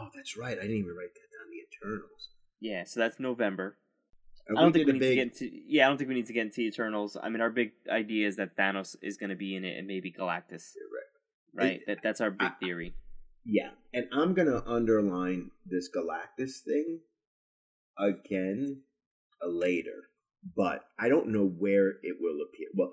oh, 0.00 0.08
that's 0.14 0.36
right. 0.36 0.58
I 0.58 0.62
didn't 0.62 0.78
even 0.78 0.94
write 0.96 1.14
that 1.14 1.28
down. 1.30 1.46
The 1.50 1.62
Eternals. 1.88 2.30
Yeah, 2.60 2.84
so 2.84 3.00
that's 3.00 3.20
November. 3.20 3.76
And 4.48 4.59
I 4.59 4.62
don't 4.62 4.72
think 4.72 4.87
we 4.87 4.92
need 4.92 4.98
big- 5.00 5.11
to 5.11 5.14
get 5.16 5.42
into. 5.42 5.61
Yeah, 5.66 5.87
I 5.87 5.88
don't 5.88 5.98
think 5.98 6.09
we 6.09 6.14
need 6.14 6.26
to 6.26 6.32
get 6.32 6.46
into 6.46 6.61
Eternals. 6.61 7.16
I 7.20 7.28
mean, 7.30 7.40
our 7.40 7.50
big 7.50 7.72
idea 7.90 8.28
is 8.28 8.37
that 8.37 8.56
Thanos 8.56 8.94
is 9.02 9.16
going 9.16 9.30
to 9.30 9.37
be 9.37 9.56
in 9.56 9.64
it, 9.64 9.76
and 9.78 9.87
maybe 9.87 10.12
Galactus. 10.12 10.72
Right. 11.54 11.80
That 11.87 11.98
that's 12.02 12.20
our 12.20 12.30
big 12.30 12.48
I- 12.48 12.64
theory. 12.64 12.94
Yeah, 13.48 13.70
and 13.94 14.06
I'm 14.12 14.35
gonna 14.35 14.62
underline 14.66 15.52
this 15.64 15.88
Galactus 15.88 16.64
thing 16.64 16.98
again 17.98 18.82
later, 19.46 20.09
but 20.56 20.80
I 20.98 21.09
don't 21.09 21.28
know 21.28 21.46
where 21.46 21.90
it 22.02 22.16
will 22.20 22.40
appear. 22.42 22.68
Well, 22.74 22.92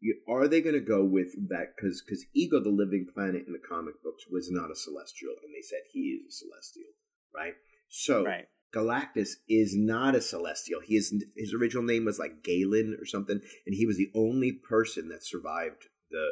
you, 0.00 0.20
are 0.28 0.48
they 0.48 0.60
gonna 0.60 0.80
go 0.80 1.04
with 1.04 1.34
that? 1.48 1.74
Because 1.76 2.02
because 2.02 2.24
Ego, 2.34 2.60
the 2.62 2.70
living 2.70 3.06
planet 3.14 3.44
in 3.46 3.52
the 3.52 3.58
comic 3.58 4.02
books, 4.02 4.24
was 4.30 4.50
not 4.50 4.70
a 4.70 4.74
celestial, 4.76 5.34
and 5.44 5.52
they 5.54 5.62
said 5.62 5.80
he 5.92 6.00
is 6.26 6.26
a 6.28 6.32
celestial, 6.32 6.92
right? 7.34 7.54
So 7.88 8.24
Right. 8.24 8.48
Galactus 8.74 9.36
is 9.48 9.74
not 9.76 10.14
a 10.14 10.20
celestial. 10.20 10.80
He 10.80 10.96
is 10.96 11.14
his 11.36 11.54
original 11.54 11.84
name 11.84 12.04
was 12.04 12.18
like 12.18 12.42
Galen 12.42 12.96
or 13.00 13.06
something, 13.06 13.40
and 13.66 13.74
he 13.74 13.86
was 13.86 13.96
the 13.96 14.10
only 14.14 14.52
person 14.52 15.08
that 15.08 15.24
survived 15.24 15.86
the 16.10 16.30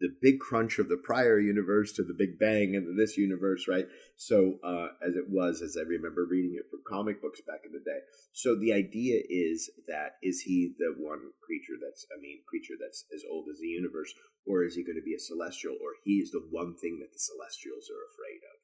the 0.00 0.10
big 0.20 0.38
crunch 0.40 0.78
of 0.78 0.88
the 0.88 1.00
prior 1.02 1.38
universe 1.38 1.92
to 1.92 2.02
the 2.02 2.12
Big 2.12 2.38
Bang 2.38 2.74
into 2.74 2.92
this 2.92 3.16
universe, 3.16 3.66
right? 3.68 3.86
So 4.16 4.58
uh, 4.62 4.88
as 5.00 5.14
it 5.14 5.30
was, 5.30 5.62
as 5.62 5.78
I 5.78 5.86
remember 5.86 6.26
reading 6.28 6.58
it 6.58 6.66
from 6.68 6.82
comic 6.86 7.22
books 7.22 7.40
back 7.46 7.60
in 7.64 7.72
the 7.72 7.78
day. 7.78 8.00
So 8.32 8.58
the 8.58 8.72
idea 8.72 9.22
is 9.30 9.70
that 9.88 10.18
is 10.22 10.42
he 10.42 10.74
the 10.78 10.94
one 10.98 11.32
creature 11.46 11.78
that's 11.80 12.06
I 12.10 12.20
mean 12.20 12.42
creature 12.48 12.74
that's 12.78 13.04
as 13.14 13.22
old 13.30 13.46
as 13.50 13.60
the 13.60 13.68
universe, 13.68 14.12
or 14.46 14.64
is 14.64 14.74
he 14.74 14.84
going 14.84 14.98
to 14.98 15.06
be 15.06 15.14
a 15.14 15.18
celestial, 15.18 15.74
or 15.80 15.96
he 16.04 16.18
is 16.18 16.30
the 16.30 16.44
one 16.50 16.76
thing 16.76 16.98
that 17.00 17.12
the 17.12 17.22
celestials 17.22 17.88
are 17.88 18.04
afraid 18.10 18.42
of? 18.44 18.56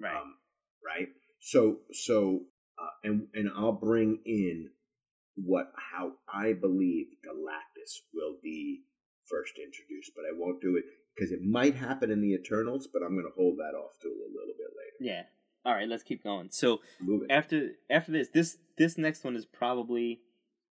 Right. 0.00 0.20
um, 0.20 0.34
right? 0.82 1.08
So 1.44 1.80
so 1.92 2.40
uh, 2.78 2.88
and 3.04 3.26
and 3.34 3.50
I'll 3.54 3.72
bring 3.72 4.20
in 4.24 4.70
what 5.36 5.72
how 5.76 6.12
I 6.32 6.54
believe 6.54 7.08
Galactus 7.22 8.00
will 8.14 8.36
be 8.42 8.80
first 9.28 9.52
introduced, 9.58 10.12
but 10.16 10.22
I 10.22 10.32
won't 10.34 10.62
do 10.62 10.76
it 10.76 10.84
because 11.14 11.32
it 11.32 11.42
might 11.42 11.74
happen 11.74 12.10
in 12.10 12.22
the 12.22 12.32
Eternals, 12.32 12.88
but 12.90 13.02
I'm 13.02 13.14
going 13.14 13.26
to 13.26 13.36
hold 13.36 13.58
that 13.58 13.76
off 13.76 13.92
to 14.00 14.08
a 14.08 14.30
little 14.32 14.54
bit 14.56 14.68
later. 14.74 15.12
yeah. 15.12 15.22
All 15.66 15.74
right. 15.74 15.88
Let's 15.88 16.02
keep 16.02 16.24
going. 16.24 16.48
So 16.50 16.80
after 17.28 17.72
after 17.90 18.12
this, 18.12 18.28
this 18.28 18.56
this 18.78 18.96
next 18.96 19.22
one 19.22 19.36
is 19.36 19.44
probably 19.44 20.20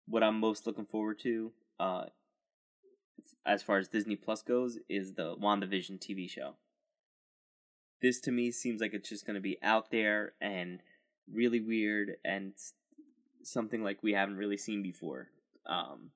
what 0.07 0.23
I'm 0.23 0.41
most 0.41 0.67
looking 0.67 0.87
forward 0.87 1.19
to. 1.21 1.53
Uh, 1.79 2.05
as 3.45 3.63
far 3.63 3.77
as 3.77 3.89
Disney 3.89 4.17
Plus 4.17 4.41
goes, 4.41 4.79
is 4.89 5.15
the 5.15 5.37
WandaVision 5.37 5.99
TV 5.99 6.31
show. 6.31 6.55
This 8.03 8.21
to 8.21 8.33
me 8.33 8.51
seems 8.51 8.81
like 8.81 8.95
it's 8.95 9.09
just 9.09 9.27
going 9.27 9.37
to 9.37 9.41
be 9.41 9.59
out 9.63 9.91
there 9.91 10.35
and 10.41 10.81
really 11.33 11.61
weird 11.61 12.17
and 12.25 12.53
something 13.45 13.83
like 13.83 14.03
we 14.03 14.13
haven't 14.13 14.37
really 14.37 14.57
seen 14.57 14.83
before. 14.83 15.29
Um, 15.67 16.11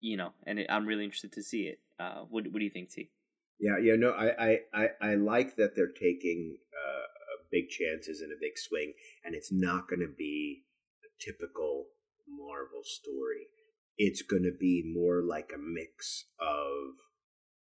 you 0.00 0.16
know, 0.16 0.32
and 0.46 0.58
it, 0.58 0.66
I'm 0.70 0.86
really 0.86 1.04
interested 1.04 1.32
to 1.34 1.42
see 1.42 1.64
it. 1.64 1.78
Uh, 1.98 2.24
what 2.30 2.44
what 2.46 2.58
do 2.58 2.64
you 2.64 2.70
think, 2.70 2.90
T? 2.90 3.10
Yeah, 3.60 3.76
yeah, 3.78 3.96
no, 3.96 4.12
I, 4.12 4.28
I, 4.42 4.58
I, 4.72 4.88
I 5.02 5.14
like 5.16 5.56
that 5.56 5.76
they're 5.76 5.92
taking 5.92 6.56
uh, 6.72 7.04
big 7.52 7.68
chances 7.68 8.22
and 8.22 8.32
a 8.32 8.40
big 8.40 8.56
swing, 8.56 8.94
and 9.22 9.34
it's 9.34 9.52
not 9.52 9.88
going 9.88 10.00
to 10.00 10.12
be 10.16 10.62
a 11.04 11.08
typical 11.22 11.88
Marvel 12.26 12.82
story. 12.82 13.48
It's 13.98 14.22
going 14.22 14.44
to 14.44 14.56
be 14.58 14.82
more 14.86 15.20
like 15.22 15.50
a 15.54 15.58
mix 15.58 16.24
of, 16.40 16.96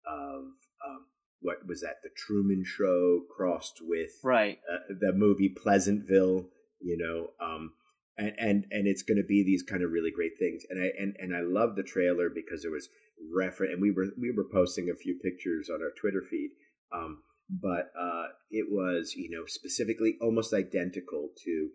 of 0.07 0.43
um, 0.87 1.07
what 1.41 1.67
was 1.67 1.81
that? 1.83 1.97
The 2.03 2.11
Truman 2.17 2.65
Show 2.65 3.23
crossed 3.35 3.81
with 3.81 4.11
Right. 4.23 4.59
uh, 4.71 4.95
the 5.01 5.13
movie 5.13 5.49
Pleasantville, 5.49 6.49
you 6.81 6.97
know, 6.99 7.31
um, 7.45 7.73
and 8.17 8.35
and 8.39 8.65
and 8.71 8.87
it's 8.89 9.03
going 9.03 9.19
to 9.19 9.27
be 9.27 9.45
these 9.45 9.63
kind 9.63 9.83
of 9.83 9.91
really 9.93 10.11
great 10.11 10.39
things. 10.39 10.65
And 10.69 10.83
I 10.83 10.91
and 10.99 11.15
and 11.19 11.35
I 11.37 11.41
love 11.41 11.77
the 11.77 11.83
trailer 11.85 12.29
because 12.29 12.63
there 12.63 12.73
was 12.73 12.89
refer 13.33 13.65
and 13.65 13.81
we 13.81 13.91
were 13.91 14.09
we 14.21 14.33
were 14.33 14.47
posting 14.53 14.91
a 14.91 14.97
few 14.97 15.19
pictures 15.23 15.69
on 15.73 15.81
our 15.83 15.93
Twitter 16.01 16.23
feed. 16.29 16.51
Um, 16.93 17.23
but 17.49 17.91
uh, 17.99 18.29
it 18.51 18.67
was 18.71 19.15
you 19.17 19.31
know 19.31 19.45
specifically 19.47 20.17
almost 20.21 20.53
identical 20.53 21.31
to 21.45 21.69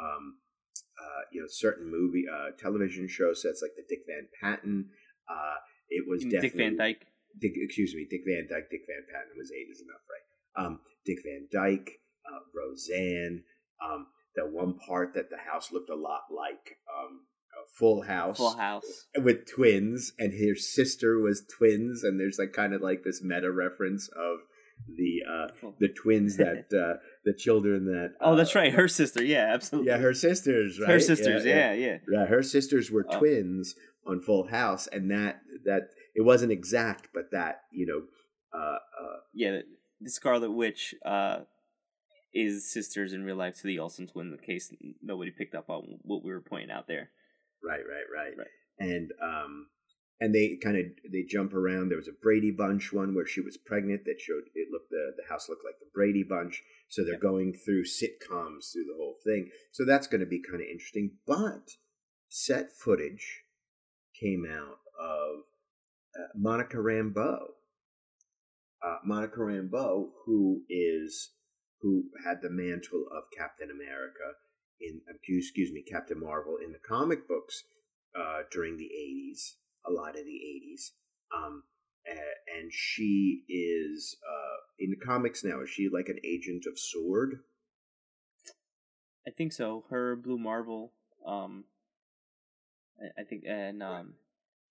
um, 0.00 0.36
uh, 1.02 1.22
you 1.32 1.40
know 1.40 1.46
certain 1.48 1.90
movie 1.90 2.24
uh, 2.32 2.50
television 2.58 3.08
show 3.08 3.32
sets 3.34 3.62
like 3.62 3.72
the 3.76 3.84
Dick 3.88 4.04
Van 4.06 4.28
Patten. 4.40 4.90
Uh, 5.28 5.56
it 5.88 6.04
was 6.08 6.22
Dick 6.22 6.32
definitely 6.32 6.62
Van 6.64 6.76
Dyke. 6.76 7.06
Dick, 7.40 7.52
excuse 7.56 7.94
me, 7.94 8.06
Dick 8.08 8.22
Van 8.26 8.46
Dyke. 8.48 8.70
Dick 8.70 8.82
Van 8.88 9.04
Patten 9.12 9.32
was 9.36 9.50
eight 9.52 9.70
is 9.70 9.80
enough, 9.82 10.02
right? 10.08 10.64
Um, 10.66 10.80
Dick 11.04 11.18
Van 11.24 11.48
Dyke, 11.52 11.90
uh, 12.26 12.40
Roseanne. 12.54 13.44
Um, 13.84 14.06
the 14.34 14.44
one 14.46 14.74
part 14.78 15.14
that 15.14 15.30
the 15.30 15.36
house 15.50 15.72
looked 15.72 15.90
a 15.90 15.94
lot 15.94 16.22
like 16.34 16.76
um, 16.92 17.20
a 17.54 17.66
Full 17.78 18.02
House, 18.02 18.36
Full 18.38 18.56
House. 18.56 19.06
with 19.16 19.46
twins, 19.52 20.12
and 20.18 20.32
her 20.32 20.54
sister 20.56 21.18
was 21.18 21.44
twins, 21.58 22.02
and 22.04 22.18
there's 22.20 22.38
like 22.38 22.52
kind 22.52 22.74
of 22.74 22.80
like 22.80 23.02
this 23.04 23.20
meta 23.22 23.50
reference 23.50 24.08
of 24.08 24.38
the 24.96 25.22
uh, 25.28 25.70
the 25.80 25.88
twins 25.88 26.36
that 26.36 26.66
uh, 26.72 26.98
the 27.24 27.34
children 27.34 27.86
that. 27.86 28.14
oh, 28.20 28.36
that's 28.36 28.54
uh, 28.54 28.60
right. 28.60 28.72
Her 28.72 28.88
sister. 28.88 29.24
Yeah, 29.24 29.50
absolutely. 29.52 29.90
Yeah, 29.90 29.98
her 29.98 30.14
sisters. 30.14 30.78
Right? 30.80 30.90
Her 30.90 31.00
sisters. 31.00 31.44
Yeah, 31.44 31.72
yeah. 31.72 31.98
yeah. 32.10 32.26
Her 32.26 32.42
sisters 32.42 32.90
were 32.90 33.06
Oh. 33.08 33.18
twins 33.18 33.74
on 34.06 34.20
Full 34.20 34.48
House, 34.48 34.86
and 34.88 35.10
that 35.10 35.40
that 35.64 35.88
it 36.18 36.24
wasn't 36.24 36.50
exact, 36.50 37.08
but 37.14 37.30
that 37.30 37.62
you 37.70 37.86
know. 37.86 38.00
Uh, 38.52 38.78
uh, 39.02 39.16
Yeah, 39.32 39.52
the- 39.52 39.66
the 40.00 40.10
Scarlet 40.10 40.50
Witch 40.52 40.94
uh, 41.04 41.44
is 42.32 42.72
sisters 42.72 43.12
in 43.12 43.24
real 43.24 43.36
life 43.36 43.56
to 43.56 43.66
the 43.66 43.78
Olsen 43.78 44.06
twin. 44.08 44.32
In 44.32 44.38
case 44.38 44.72
nobody 45.02 45.30
picked 45.30 45.54
up 45.54 45.68
on 45.70 45.82
what 46.02 46.24
we 46.24 46.32
were 46.32 46.40
pointing 46.40 46.70
out 46.70 46.86
there. 46.88 47.10
Right, 47.62 47.84
right, 47.94 48.08
right, 48.12 48.34
Right. 48.36 48.54
And 48.80 49.10
um, 49.22 49.66
and 50.20 50.34
they 50.34 50.56
kind 50.62 50.76
of 50.76 50.86
they 51.12 51.22
jump 51.22 51.52
around. 51.54 51.88
There 51.88 51.98
was 52.04 52.08
a 52.08 52.20
Brady 52.22 52.50
Bunch 52.50 52.92
one 52.92 53.14
where 53.14 53.26
she 53.26 53.40
was 53.40 53.56
pregnant 53.56 54.02
that 54.06 54.20
showed 54.20 54.44
it 54.54 54.68
looked 54.72 54.90
the 54.90 55.14
the 55.16 55.28
house 55.28 55.48
looked 55.48 55.64
like 55.64 55.78
the 55.80 55.90
Brady 55.94 56.24
Bunch. 56.24 56.62
So 56.88 57.02
they're 57.02 57.12
Yep. 57.14 57.20
going 57.30 57.52
through 57.54 57.84
sitcoms 57.84 58.72
through 58.72 58.84
the 58.90 58.96
whole 58.96 59.18
thing. 59.24 59.50
So 59.72 59.84
that's 59.84 60.06
going 60.08 60.20
to 60.20 60.26
be 60.36 60.40
kind 60.42 60.60
of 60.62 60.68
interesting. 60.68 61.18
But 61.26 61.66
set 62.28 62.72
footage 62.72 63.44
came 64.18 64.44
out 64.46 64.78
of 64.98 65.44
Monica 66.34 66.76
Rambeau. 66.76 67.38
Uh, 68.84 68.96
Monica 69.04 69.40
Rambeau, 69.40 70.10
who 70.24 70.62
is 70.70 71.32
who 71.80 72.04
had 72.24 72.38
the 72.42 72.50
mantle 72.50 73.06
of 73.16 73.24
Captain 73.36 73.70
America 73.70 74.34
in 74.80 75.00
uh, 75.08 75.14
excuse 75.26 75.72
me 75.72 75.82
Captain 75.82 76.20
Marvel 76.20 76.56
in 76.64 76.72
the 76.72 76.78
comic 76.78 77.26
books 77.26 77.64
uh, 78.16 78.42
during 78.52 78.76
the 78.76 78.86
eighties, 78.86 79.56
a 79.86 79.90
lot 79.90 80.10
of 80.10 80.24
the 80.24 80.36
eighties, 80.36 80.92
um, 81.36 81.64
and 82.06 82.72
she 82.72 83.42
is 83.48 84.16
uh, 84.26 84.56
in 84.78 84.90
the 84.90 85.04
comics 85.04 85.44
now. 85.44 85.60
Is 85.62 85.70
she 85.70 85.88
like 85.92 86.08
an 86.08 86.18
agent 86.24 86.64
of 86.70 86.78
Sword? 86.78 87.40
I 89.26 89.30
think 89.30 89.52
so. 89.52 89.84
Her 89.90 90.16
Blue 90.16 90.38
Marvel. 90.38 90.92
Um, 91.26 91.64
I, 92.98 93.22
I 93.22 93.24
think 93.24 93.42
and 93.46 93.82
um, 93.82 94.14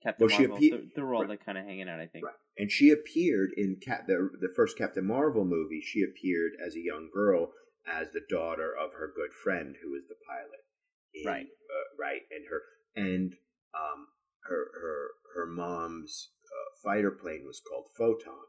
Captain 0.03 0.27
Well, 0.27 0.38
she 0.38 0.47
Marvel. 0.47 0.57
appe- 0.67 0.69
they're, 0.71 0.81
they're 0.95 1.13
all 1.13 1.21
right. 1.21 1.29
like 1.29 1.45
kind 1.45 1.57
of 1.57 1.65
hanging 1.65 1.89
out. 1.89 1.99
I 1.99 2.07
think. 2.07 2.25
Right. 2.25 2.36
And 2.57 2.71
she 2.71 2.89
appeared 2.91 3.51
in 3.57 3.77
Cap- 3.83 4.07
the 4.07 4.29
the 4.39 4.53
first 4.55 4.77
Captain 4.77 5.05
Marvel 5.05 5.45
movie. 5.45 5.81
She 5.81 6.01
appeared 6.03 6.51
as 6.65 6.75
a 6.75 6.79
young 6.83 7.10
girl 7.13 7.51
as 7.88 8.07
the 8.12 8.21
daughter 8.29 8.73
of 8.75 8.91
her 8.93 9.12
good 9.15 9.31
friend, 9.43 9.75
who 9.81 9.91
was 9.91 10.03
the 10.07 10.15
pilot. 10.27 10.62
in- 11.13 11.25
Right. 11.27 11.45
uh, 11.47 11.88
right, 11.99 12.21
and 12.31 12.45
her 12.49 12.62
and 12.95 13.33
um 13.73 14.07
her 14.43 14.65
her 14.81 15.07
her 15.36 15.45
mom's 15.47 16.31
uh, 16.45 16.69
fighter 16.83 17.12
plane 17.12 17.43
was 17.45 17.62
called 17.67 17.88
Photon. 17.97 18.45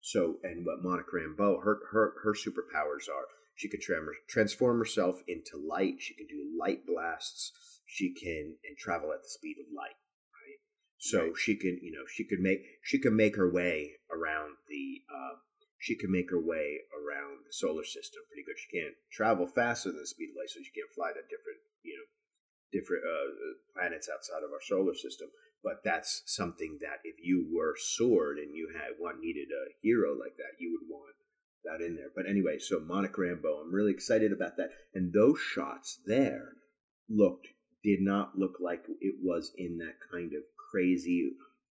So, 0.00 0.38
and 0.42 0.66
what 0.66 0.82
Monica 0.82 1.10
Rambeau, 1.14 1.62
her 1.62 1.78
her 1.92 2.14
her 2.24 2.34
superpowers 2.34 3.08
are 3.08 3.26
she 3.54 3.68
could 3.68 3.80
tram- 3.80 4.08
transform 4.28 4.78
herself 4.78 5.20
into 5.28 5.56
light. 5.56 5.96
She 6.00 6.14
can 6.14 6.26
do 6.26 6.56
light 6.58 6.86
blasts. 6.86 7.52
She 7.86 8.12
can 8.14 8.56
and 8.64 8.76
travel 8.78 9.12
at 9.12 9.22
the 9.22 9.28
speed 9.28 9.56
of 9.60 9.66
light. 9.72 9.94
Right. 10.32 10.58
So 11.02 11.34
Right. 11.34 11.36
she 11.36 11.56
can, 11.56 11.80
you 11.82 11.90
know, 11.90 12.06
she 12.06 12.22
could 12.22 12.38
make 12.38 12.62
she 12.84 13.00
can 13.00 13.16
make 13.16 13.34
her 13.34 13.50
way 13.50 13.98
around 14.08 14.56
the. 14.68 15.02
Uh, 15.10 15.34
she 15.78 15.96
can 15.96 16.12
make 16.12 16.30
her 16.30 16.38
way 16.38 16.78
around 16.94 17.44
the 17.44 17.52
solar 17.52 17.82
system 17.82 18.22
pretty 18.28 18.44
good. 18.46 18.56
She 18.56 18.70
can't 18.70 18.94
travel 19.10 19.48
faster 19.48 19.90
than 19.90 19.98
the 19.98 20.06
speed 20.06 20.30
of 20.30 20.36
light, 20.36 20.50
so 20.50 20.62
she 20.62 20.70
can't 20.70 20.94
fly 20.94 21.10
to 21.10 21.22
different, 21.22 21.58
you 21.82 21.98
know, 21.98 22.06
different 22.70 23.02
uh, 23.02 23.58
planets 23.74 24.08
outside 24.08 24.46
of 24.46 24.52
our 24.52 24.62
solar 24.62 24.94
system. 24.94 25.26
But 25.64 25.82
that's 25.82 26.22
something 26.26 26.78
that 26.82 27.02
if 27.02 27.16
you 27.18 27.50
were 27.50 27.74
Sword 27.76 28.38
and 28.38 28.54
you 28.54 28.70
had 28.72 28.94
one 29.02 29.20
needed 29.20 29.48
a 29.50 29.74
hero 29.82 30.14
like 30.14 30.36
that, 30.36 30.54
you 30.60 30.70
would 30.70 30.86
want 30.88 31.16
that 31.64 31.84
in 31.84 31.96
there. 31.96 32.14
But 32.14 32.30
anyway, 32.30 32.60
so 32.60 32.78
Monica 32.78 33.20
Rambeau, 33.20 33.60
I'm 33.60 33.74
really 33.74 33.92
excited 33.92 34.30
about 34.30 34.56
that. 34.58 34.70
And 34.94 35.12
those 35.12 35.40
shots 35.40 35.98
there 36.06 36.54
looked 37.10 37.48
did 37.82 38.00
not 38.00 38.38
look 38.38 38.58
like 38.60 38.84
it 39.00 39.16
was 39.20 39.52
in 39.58 39.78
that 39.78 39.98
kind 40.10 40.32
of 40.34 40.42
crazy 40.72 41.32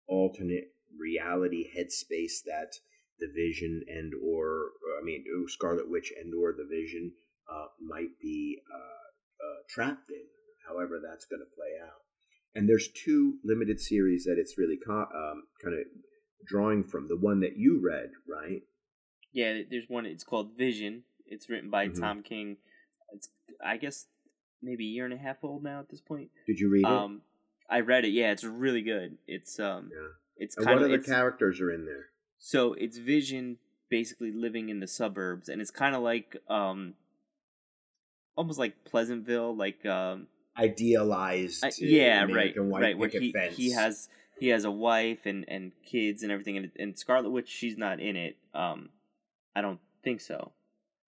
alternate 0.08 0.72
reality 0.98 1.64
headspace 1.76 2.42
that 2.44 2.72
the 3.20 3.28
Vision 3.34 3.82
and 3.88 4.12
or 4.24 4.70
I 5.00 5.04
mean 5.04 5.24
Scarlet 5.48 5.90
Witch 5.90 6.12
and 6.20 6.34
or 6.34 6.52
the 6.52 6.66
Vision 6.68 7.12
uh, 7.50 7.66
might 7.80 8.18
be 8.20 8.58
uh, 8.72 8.76
uh, 9.46 9.58
trapped 9.68 10.10
in. 10.10 10.24
However, 10.68 11.00
that's 11.02 11.24
going 11.24 11.40
to 11.40 11.54
play 11.56 11.72
out. 11.82 12.02
And 12.54 12.68
there's 12.68 12.88
two 12.88 13.38
limited 13.44 13.80
series 13.80 14.24
that 14.24 14.36
it's 14.38 14.58
really 14.58 14.76
co- 14.84 15.08
um, 15.14 15.44
kind 15.62 15.74
of 15.78 15.86
drawing 16.46 16.84
from. 16.84 17.08
The 17.08 17.16
one 17.16 17.40
that 17.40 17.56
you 17.56 17.80
read, 17.82 18.10
right? 18.28 18.62
Yeah, 19.32 19.62
there's 19.70 19.88
one. 19.88 20.06
It's 20.06 20.24
called 20.24 20.56
Vision. 20.56 21.04
It's 21.26 21.48
written 21.48 21.70
by 21.70 21.88
Mhm. 21.88 22.00
Tom 22.00 22.22
King. 22.22 22.56
It's 23.12 23.28
I 23.64 23.76
guess 23.76 24.06
maybe 24.62 24.84
a 24.84 24.88
year 24.90 25.04
and 25.04 25.14
a 25.14 25.18
half 25.18 25.42
old 25.42 25.62
now 25.62 25.80
at 25.80 25.88
this 25.88 26.00
point. 26.00 26.30
Did 26.46 26.58
you 26.60 26.68
read 26.70 26.86
it? 26.86 26.90
I 27.68 27.80
read 27.80 28.04
it. 28.04 28.08
Yeah, 28.10 28.32
it's 28.32 28.44
really 28.44 28.82
good. 28.82 29.18
It's 29.26 29.58
um, 29.60 29.90
yeah. 29.92 30.08
it's 30.36 30.56
And 30.56 30.66
kind 30.66 30.80
what 30.80 30.86
of 30.90 30.92
other 30.92 31.02
characters 31.02 31.60
are 31.60 31.70
in 31.70 31.84
there? 31.84 32.06
so 32.38 32.72
it's 32.74 32.98
Vision 32.98 33.58
basically 33.90 34.30
living 34.32 34.68
in 34.68 34.80
the 34.80 34.86
suburbs, 34.86 35.48
and 35.48 35.60
it's 35.60 35.70
kind 35.70 35.94
of 35.94 36.02
like 36.02 36.36
um, 36.48 36.94
almost 38.36 38.58
like 38.58 38.84
Pleasantville, 38.84 39.54
like 39.56 39.84
um, 39.86 40.26
Idealized, 40.56 41.64
I- 41.64 41.70
yeah, 41.78 42.24
right, 42.24 42.54
right. 42.56 42.98
Where 42.98 43.08
he 43.08 43.32
fence. 43.32 43.56
he 43.56 43.72
has 43.72 44.08
he 44.40 44.48
has 44.48 44.64
a 44.64 44.70
wife 44.70 45.24
and 45.26 45.44
and 45.48 45.72
kids 45.84 46.22
and 46.22 46.32
everything, 46.32 46.56
and 46.56 46.70
and 46.78 46.98
Scarlet 46.98 47.30
Witch 47.30 47.48
she's 47.48 47.76
not 47.76 48.00
in 48.00 48.16
it. 48.16 48.36
Um, 48.54 48.88
I 49.54 49.60
don't 49.60 49.78
think 50.02 50.20
so. 50.20 50.52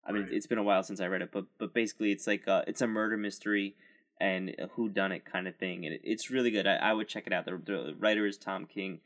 I 0.05 0.11
mean, 0.13 0.23
Right. 0.23 0.31
it's 0.33 0.47
been 0.47 0.57
a 0.57 0.63
while 0.63 0.83
since 0.83 0.99
I 1.01 1.07
read 1.07 1.21
it, 1.21 1.31
but 1.31 1.45
but 1.59 1.73
basically, 1.73 2.11
it's 2.11 2.27
like 2.27 2.47
uh, 2.47 2.63
it's 2.67 2.81
a 2.81 2.87
murder 2.87 3.15
mystery 3.17 3.75
and 4.19 4.55
who 4.75 4.89
done 4.89 5.11
it 5.11 5.25
kind 5.25 5.47
of 5.47 5.55
thing, 5.55 5.85
and 5.85 5.99
it's 6.03 6.29
really 6.31 6.51
good. 6.51 6.65
I, 6.67 6.75
I 6.75 6.93
would 6.93 7.07
check 7.07 7.27
it 7.27 7.33
out. 7.33 7.45
The, 7.45 7.51
the 7.65 7.95
writer 7.99 8.25
is 8.25 8.37
Tom 8.37 8.65
King. 8.65 8.99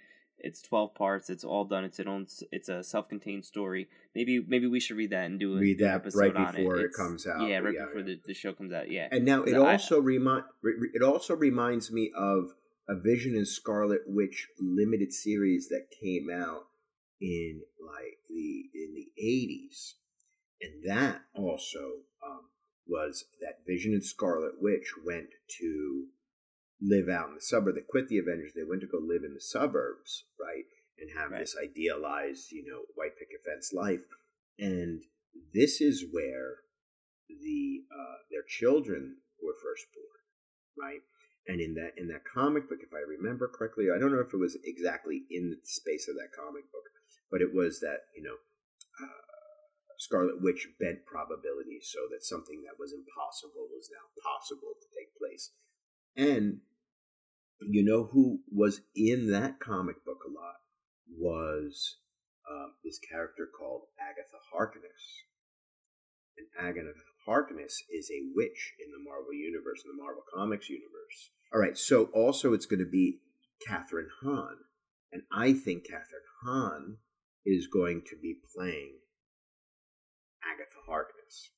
It's 0.44 0.62
twelve 0.62 0.96
parts. 0.96 1.30
It's 1.30 1.44
all 1.44 1.66
done. 1.66 1.84
It's 1.84 2.00
its 2.00 2.08
own. 2.08 2.26
It's 2.52 2.68
a 2.70 2.84
self-contained 2.84 3.46
story. 3.46 3.88
Maybe 4.16 4.44
maybe 4.48 4.66
we 4.68 4.80
should 4.80 4.98
read 4.98 5.12
that 5.12 5.26
and 5.26 5.40
do 5.40 5.56
a, 5.56 5.60
Read 5.60 5.80
an 5.80 5.88
that 5.88 5.96
episode 5.96 6.36
right 6.36 6.56
before 6.56 6.78
it 6.78 6.86
It's- 6.86 6.96
comes 6.96 7.28
out. 7.28 7.48
Yeah, 7.48 7.60
right 7.60 7.76
Yeah, 7.76 7.86
before 7.86 8.00
yeah. 8.00 8.06
The, 8.16 8.22
the 8.26 8.34
show 8.34 8.54
comes 8.54 8.74
out. 8.74 8.90
Yeah. 8.92 9.08
And 9.12 9.24
now 9.24 9.44
it 9.44 9.52
So 9.52 9.66
I- 9.66 9.74
also 9.74 10.00
remind 10.02 10.46
it 10.64 11.04
also 11.04 11.36
reminds 11.36 11.92
me 11.92 12.12
of 12.18 12.54
a 12.90 12.96
Vision 13.00 13.36
and 13.36 13.48
Scarlet 13.48 14.02
Witch 14.08 14.48
limited 14.60 15.14
series 15.14 15.68
that 15.70 15.86
came 16.02 16.28
out 16.34 16.64
in 17.22 17.62
like 17.80 18.18
the 18.28 18.64
in 18.74 18.96
the 18.96 19.10
eighties, 19.22 19.94
and 20.60 20.84
that 20.90 21.22
also 21.36 21.80
um, 22.28 22.42
was 22.88 23.26
that 23.42 23.66
Vision 23.66 23.94
and 23.94 24.04
Scarlet 24.04 24.62
Witch 24.62 24.94
went 25.06 25.30
to 25.60 26.08
live 26.82 27.08
out 27.10 27.30
in 27.30 27.36
the 27.36 27.42
suburb. 27.42 27.76
They 27.76 27.82
quit 27.82 28.08
the 28.08 28.18
Avengers. 28.18 28.54
They 28.56 28.64
went 28.68 28.82
to 28.82 28.88
go 28.88 28.98
live 28.98 29.24
in 29.24 29.34
the 29.34 29.42
suburbs, 29.42 30.26
right, 30.40 30.66
and 30.98 31.12
have 31.12 31.32
Right. 31.32 31.42
this 31.42 31.56
idealized, 31.56 32.52
you 32.52 32.66
know, 32.66 32.86
white 32.96 33.18
picket 33.18 33.44
fence 33.44 33.72
life. 33.72 34.02
And 34.58 35.04
this 35.54 35.80
is 35.80 36.06
where 36.12 36.58
the 37.30 37.86
uh, 37.92 38.18
their 38.30 38.44
children 38.44 39.18
were 39.42 39.56
first 39.62 39.86
born, 39.94 40.90
right? 40.90 41.02
And 41.48 41.62
in 41.62 41.76
that 41.76 41.94
in 41.98 42.08
that 42.10 42.26
comic 42.26 42.70
book, 42.70 42.80
if 42.82 42.94
I 42.94 43.00
remember 43.00 43.48
correctly, 43.48 43.90
I 43.94 43.98
don't 43.98 44.12
know 44.12 44.20
if 44.20 44.34
it 44.34 44.38
was 44.38 44.58
exactly 44.64 45.24
in 45.30 45.50
the 45.50 45.58
space 45.64 46.08
of 46.08 46.16
that 46.16 46.36
comic 46.36 46.72
book, 46.72 46.90
but 47.30 47.42
it 47.42 47.54
was 47.54 47.80
that 47.80 48.06
you 48.16 48.24
know 48.24 48.38
Scarlet 50.02 50.42
Witch 50.42 50.68
bent 50.80 51.06
probability 51.06 51.78
so 51.84 52.10
that 52.10 52.26
something 52.26 52.64
that 52.66 52.80
was 52.80 52.92
impossible 52.92 53.70
was 53.70 53.88
now 53.94 54.10
possible 54.18 54.74
to 54.82 54.88
take 54.98 55.14
place. 55.14 55.54
And 56.18 56.62
you 57.62 57.86
know 57.86 58.10
who 58.12 58.40
was 58.52 58.82
in 58.96 59.30
that 59.30 59.60
comic 59.60 60.04
book 60.04 60.26
a 60.26 60.34
lot 60.34 60.58
was 61.08 61.98
um, 62.50 62.74
this 62.84 62.98
character 62.98 63.46
called 63.46 63.84
Agatha 64.02 64.42
Harkness. 64.52 65.22
And 66.36 66.48
Agatha 66.58 66.98
Harkness 67.28 67.84
is 67.92 68.10
a 68.10 68.26
witch 68.34 68.74
in 68.84 68.90
the 68.90 69.06
Marvel 69.06 69.34
Universe, 69.34 69.84
in 69.86 69.96
the 69.96 70.02
Marvel 70.02 70.24
Comics 70.34 70.68
universe. 70.68 71.30
All 71.54 71.62
right, 71.62 71.78
so 71.78 72.06
also 72.06 72.54
it's 72.54 72.66
going 72.66 72.84
to 72.84 72.90
be 72.90 73.20
Kathryn 73.70 74.10
Hahn. 74.24 74.66
And 75.12 75.22
I 75.32 75.54
think 75.54 75.84
Kathryn 75.86 76.26
Hahn 76.44 76.98
is 77.46 77.68
going 77.68 78.02
to 78.10 78.16
be 78.20 78.38
playing 78.56 79.01
Agatha 80.44 80.80
Harkness. 80.88 81.52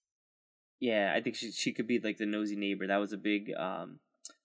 Yeah, 0.80 1.14
I 1.16 1.22
think 1.22 1.36
she 1.36 1.52
she 1.52 1.72
could 1.72 1.88
be 1.88 2.00
like 2.00 2.18
the 2.18 2.26
nosy 2.26 2.56
neighbor. 2.56 2.88
That 2.88 2.98
was 2.98 3.14
a 3.14 3.18
big 3.18 3.52
um 3.58 4.00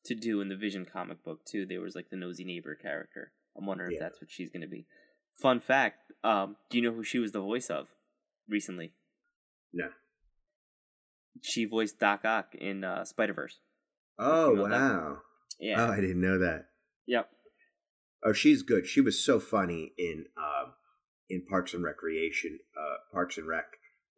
to 0.05 0.15
do 0.15 0.41
in 0.41 0.49
the 0.49 0.57
Vision 0.57 0.87
comic 0.91 1.25
book 1.25 1.45
too. 1.45 1.67
There 1.67 1.81
was 1.81 1.95
like 1.95 2.11
the 2.11 2.17
nosy 2.17 2.45
neighbor 2.45 2.75
character. 2.75 3.33
I'm 3.57 3.67
wondering 3.67 3.93
if 3.93 4.01
that's 4.01 4.21
what 4.21 4.31
she's 4.31 4.51
gonna 4.51 4.69
be. 4.69 4.87
Fun 5.35 5.61
fact: 5.61 6.13
um, 6.23 6.57
Do 6.71 6.79
you 6.79 6.85
know 6.85 6.95
who 6.95 7.05
she 7.05 7.19
was 7.19 7.33
the 7.33 7.41
voice 7.41 7.71
of 7.71 7.89
recently? 8.49 8.93
No. 9.73 9.89
She 11.43 11.65
voiced 11.65 11.99
Doc 11.99 12.25
Ock 12.25 12.55
in 12.55 12.85
uh, 12.85 13.05
Spider 13.05 13.35
Verse. 13.35 13.61
Oh, 14.19 14.53
know 14.53 14.69
that? 14.69 14.71
wow. 14.71 15.19
Yeah. 15.61 15.87
Oh, 15.87 15.93
I 15.93 16.01
didn't 16.01 16.21
know 16.21 16.39
that. 16.39 16.67
Yep. 17.07 17.29
Oh, 18.25 18.33
she's 18.33 18.63
good. 18.63 18.87
She 18.87 19.01
was 19.01 19.25
so 19.25 19.39
funny 19.39 19.93
in 19.97 20.27
um, 20.37 20.73
in 21.29 21.45
Parks 21.49 21.75
and 21.75 21.85
Recreation, 21.85 22.59
uh, 22.77 22.97
Parks 23.13 23.39
and 23.39 23.47
Rec, 23.47 23.65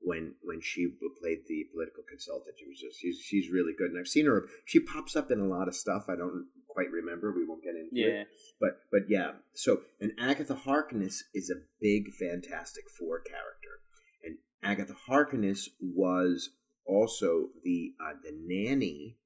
when 0.02 0.34
when 0.42 0.60
she 0.60 0.88
played 1.20 1.40
the 1.48 1.64
political 1.72 2.02
consultant. 2.08 2.56
She 2.58 2.66
was 2.66 2.78
just 2.80 2.98
she's 3.00 3.18
she's 3.20 3.50
really 3.50 3.72
good, 3.76 3.90
and 3.90 3.98
I've 3.98 4.08
seen 4.08 4.26
her. 4.26 4.46
She 4.64 4.80
pops 4.80 5.16
up 5.16 5.30
in 5.30 5.40
a 5.40 5.46
lot 5.48 5.68
of 5.68 5.74
stuff. 5.74 6.04
I 6.08 6.16
don't 6.16 6.46
quite 6.68 6.90
remember. 6.90 7.32
We 7.32 7.44
won't 7.46 7.62
get 7.62 7.74
into 7.74 7.90
Yeah. 7.92 8.22
it, 8.22 8.28
but 8.60 8.78
but 8.90 9.02
yeah. 9.08 9.32
So 9.54 9.82
and 10.00 10.12
Agatha 10.18 10.54
Harkness 10.54 11.24
is 11.34 11.50
a 11.50 11.60
big 11.80 12.12
Fantastic 12.18 12.84
Four 12.98 13.20
character, 13.20 13.80
and 14.24 14.36
Agatha 14.62 14.94
Harkness 15.06 15.68
was 15.80 16.50
also 16.86 17.48
the 17.64 17.92
uh, 18.00 18.14
the 18.22 18.32
nanny 18.34 19.18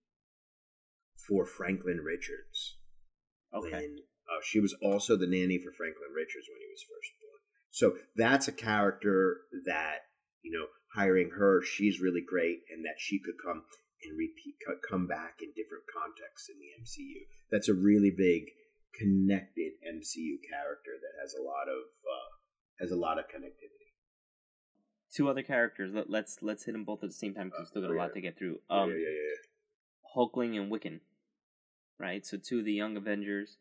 for 1.29 1.47
Franklin 1.47 1.99
Richards 1.99 2.77
Okay. 3.55 3.71
when 3.71 3.97
uh, 4.29 4.41
she 4.43 4.61
was 4.61 4.75
also 4.83 5.17
the 5.17 5.27
nanny 5.27 5.59
for 5.59 5.73
Franklin 5.73 6.11
Richards 6.15 6.47
when 6.51 6.61
he 6.61 6.67
was 6.71 6.83
first 6.83 7.13
born. 7.21 7.41
So 7.71 7.97
that's 8.17 8.49
a 8.49 8.53
character 8.53 9.39
that 9.65 9.99
you 10.45 10.53
know 10.53 10.67
hiring 10.95 11.31
her, 11.31 11.63
she's 11.65 12.01
really 12.01 12.23
great, 12.23 12.61
and 12.71 12.85
that 12.85 12.99
she 12.99 13.19
could 13.19 13.35
come 13.45 13.65
and 14.05 14.19
repeat, 14.19 14.55
come 14.89 15.07
back 15.09 15.41
in 15.43 15.49
different 15.57 15.85
contexts 15.91 16.49
in 16.53 16.57
the 16.61 16.71
MCU. 16.85 17.25
That's 17.51 17.69
a 17.69 17.75
really 17.75 18.13
big 18.15 18.45
connected 18.95 19.73
MCU 19.83 20.39
character 20.49 20.93
that 21.01 21.15
has 21.21 21.35
a 21.35 21.43
lot 21.43 21.67
of 21.67 21.83
uh, 22.05 22.31
has 22.81 22.91
a 22.93 22.97
lot 22.97 23.19
of 23.19 23.25
connectivity. 23.27 23.91
Two 25.15 25.29
other 25.29 25.43
characters. 25.43 25.93
Let, 25.95 26.11
let's 26.11 26.39
let's 26.43 26.65
hit 26.65 26.73
them 26.73 26.85
both 26.85 27.03
at 27.03 27.09
the 27.11 27.15
same 27.15 27.35
time 27.35 27.47
because 27.49 27.61
we 27.63 27.67
still 27.67 27.83
got 27.83 27.91
a 27.91 27.95
Uh, 27.95 27.99
lot 27.99 28.11
yeah. 28.11 28.15
to 28.15 28.21
get 28.21 28.39
through. 28.39 28.59
Yeah, 28.71 28.77
Um, 28.83 28.91
yeah, 28.91 28.97
yeah, 28.97 29.09
yeah. 29.09 30.17
Hulkling 30.17 30.57
and 30.61 30.71
Wiccan, 30.71 31.01
right? 31.99 32.25
So 32.27 32.37
two 32.37 32.61
of 32.61 32.65
the 32.65 32.73
young 32.73 32.97
Avengers. 32.97 33.57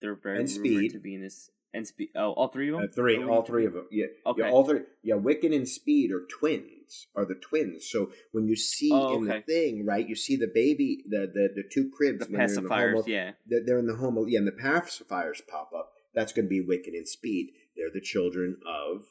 They're 0.00 0.14
very 0.16 0.40
And 0.40 0.48
rumored 0.50 0.66
Speed. 0.66 0.92
to 0.92 0.98
be 0.98 1.14
in 1.14 1.22
this. 1.22 1.50
And 1.74 1.86
Speed. 1.86 2.10
Oh, 2.14 2.30
all 2.32 2.48
three 2.48 2.68
of 2.70 2.76
them. 2.76 2.84
Uh, 2.84 2.94
three, 2.94 3.22
all 3.24 3.42
three 3.42 3.66
of 3.66 3.72
them. 3.72 3.88
Yeah, 3.90 4.06
Okay. 4.26 4.42
yeah, 4.42 4.50
all 4.50 4.64
three. 4.64 4.80
Yeah, 5.02 5.16
Wiccan 5.16 5.54
and 5.54 5.68
Speed 5.68 6.12
are 6.12 6.24
twins. 6.30 7.08
Are 7.16 7.24
the 7.24 7.34
twins? 7.34 7.90
So 7.90 8.12
when 8.32 8.46
you 8.46 8.54
see 8.54 8.90
Oh, 8.92 9.16
in 9.16 9.24
the 9.24 9.40
thing, 9.40 9.84
right, 9.84 10.08
you 10.08 10.14
see 10.14 10.36
the 10.36 10.50
baby, 10.54 11.02
the 11.08 11.26
the, 11.32 11.48
the 11.54 11.64
two 11.70 11.90
cribs. 11.94 12.20
The 12.26 12.32
when 12.32 12.38
they're 12.38 12.48
in 12.48 12.54
the 12.54 12.60
pacifiers. 12.70 12.92
homo- 12.92 13.04
yeah. 13.08 13.32
they're, 13.46 13.62
they're 13.66 13.78
in 13.80 13.86
the 13.88 13.96
home. 13.96 14.24
Yeah, 14.28 14.38
and 14.38 14.46
the 14.46 14.52
pacifiers 14.52 15.40
pop 15.48 15.72
up. 15.76 15.90
That's 16.14 16.32
going 16.32 16.46
to 16.46 16.48
be 16.48 16.60
Wiccan 16.64 16.96
and 16.96 17.08
Speed. 17.08 17.48
They're 17.76 17.90
the 17.92 18.00
children 18.00 18.56
of 18.64 19.06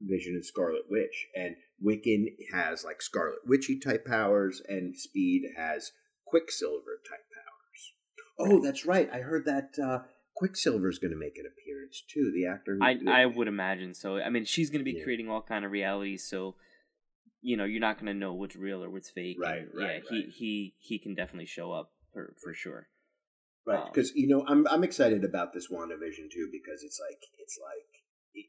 Vision 0.00 0.34
and 0.34 0.44
Scarlet 0.46 0.84
Witch, 0.88 1.26
and 1.36 1.56
Wiccan 1.84 2.28
has 2.52 2.82
like 2.82 3.02
Scarlet 3.02 3.40
Witchy 3.46 3.78
type 3.78 4.06
powers, 4.06 4.62
and 4.66 4.96
Speed 4.96 5.42
has 5.58 5.92
Quicksilver 6.26 7.00
type 7.06 7.26
powers. 7.34 7.92
Oh, 8.38 8.62
that's 8.62 8.86
right. 8.86 9.10
I 9.12 9.18
heard 9.18 9.44
that 9.44 9.74
uh, 9.78 9.98
Quicksilver's 10.40 10.98
going 10.98 11.12
to 11.12 11.18
make 11.18 11.36
an 11.36 11.44
appearance 11.46 12.02
too. 12.08 12.32
The 12.34 12.46
actor. 12.46 12.76
who- 12.76 12.82
I 12.84 13.22
I 13.22 13.26
would 13.26 13.46
imagine 13.48 13.92
so. 13.94 14.16
I 14.18 14.30
mean, 14.30 14.44
she's 14.46 14.70
going 14.70 14.80
to 14.80 14.90
be 14.90 14.96
Yeah. 14.98 15.04
creating 15.04 15.28
all 15.28 15.42
kind 15.42 15.64
of 15.66 15.70
realities, 15.70 16.26
so 16.26 16.56
you 17.42 17.56
know 17.56 17.64
you're 17.64 17.80
not 17.80 17.96
going 17.96 18.06
to 18.12 18.18
know 18.18 18.32
what's 18.32 18.56
real 18.56 18.82
or 18.82 18.88
what's 18.90 19.10
fake. 19.10 19.36
Right, 19.38 19.62
and, 19.62 19.70
right, 19.74 20.02
Yeah, 20.02 20.08
he 20.10 20.16
right. 20.24 20.28
he 20.32 20.74
he 20.78 20.98
can 20.98 21.14
definitely 21.14 21.46
show 21.46 21.72
up 21.72 21.92
for 22.12 22.34
for 22.42 22.54
sure. 22.54 22.88
Right, 23.66 23.80
Um, 23.84 23.88
because 23.92 24.12
you 24.14 24.28
know 24.28 24.44
I'm 24.48 24.66
I'm 24.68 24.82
excited 24.82 25.24
about 25.24 25.52
this 25.52 25.68
WandaVision 25.70 26.30
too 26.32 26.48
because 26.50 26.82
it's 26.82 26.98
like 26.98 27.20
it's 27.38 27.58
like 27.60 27.86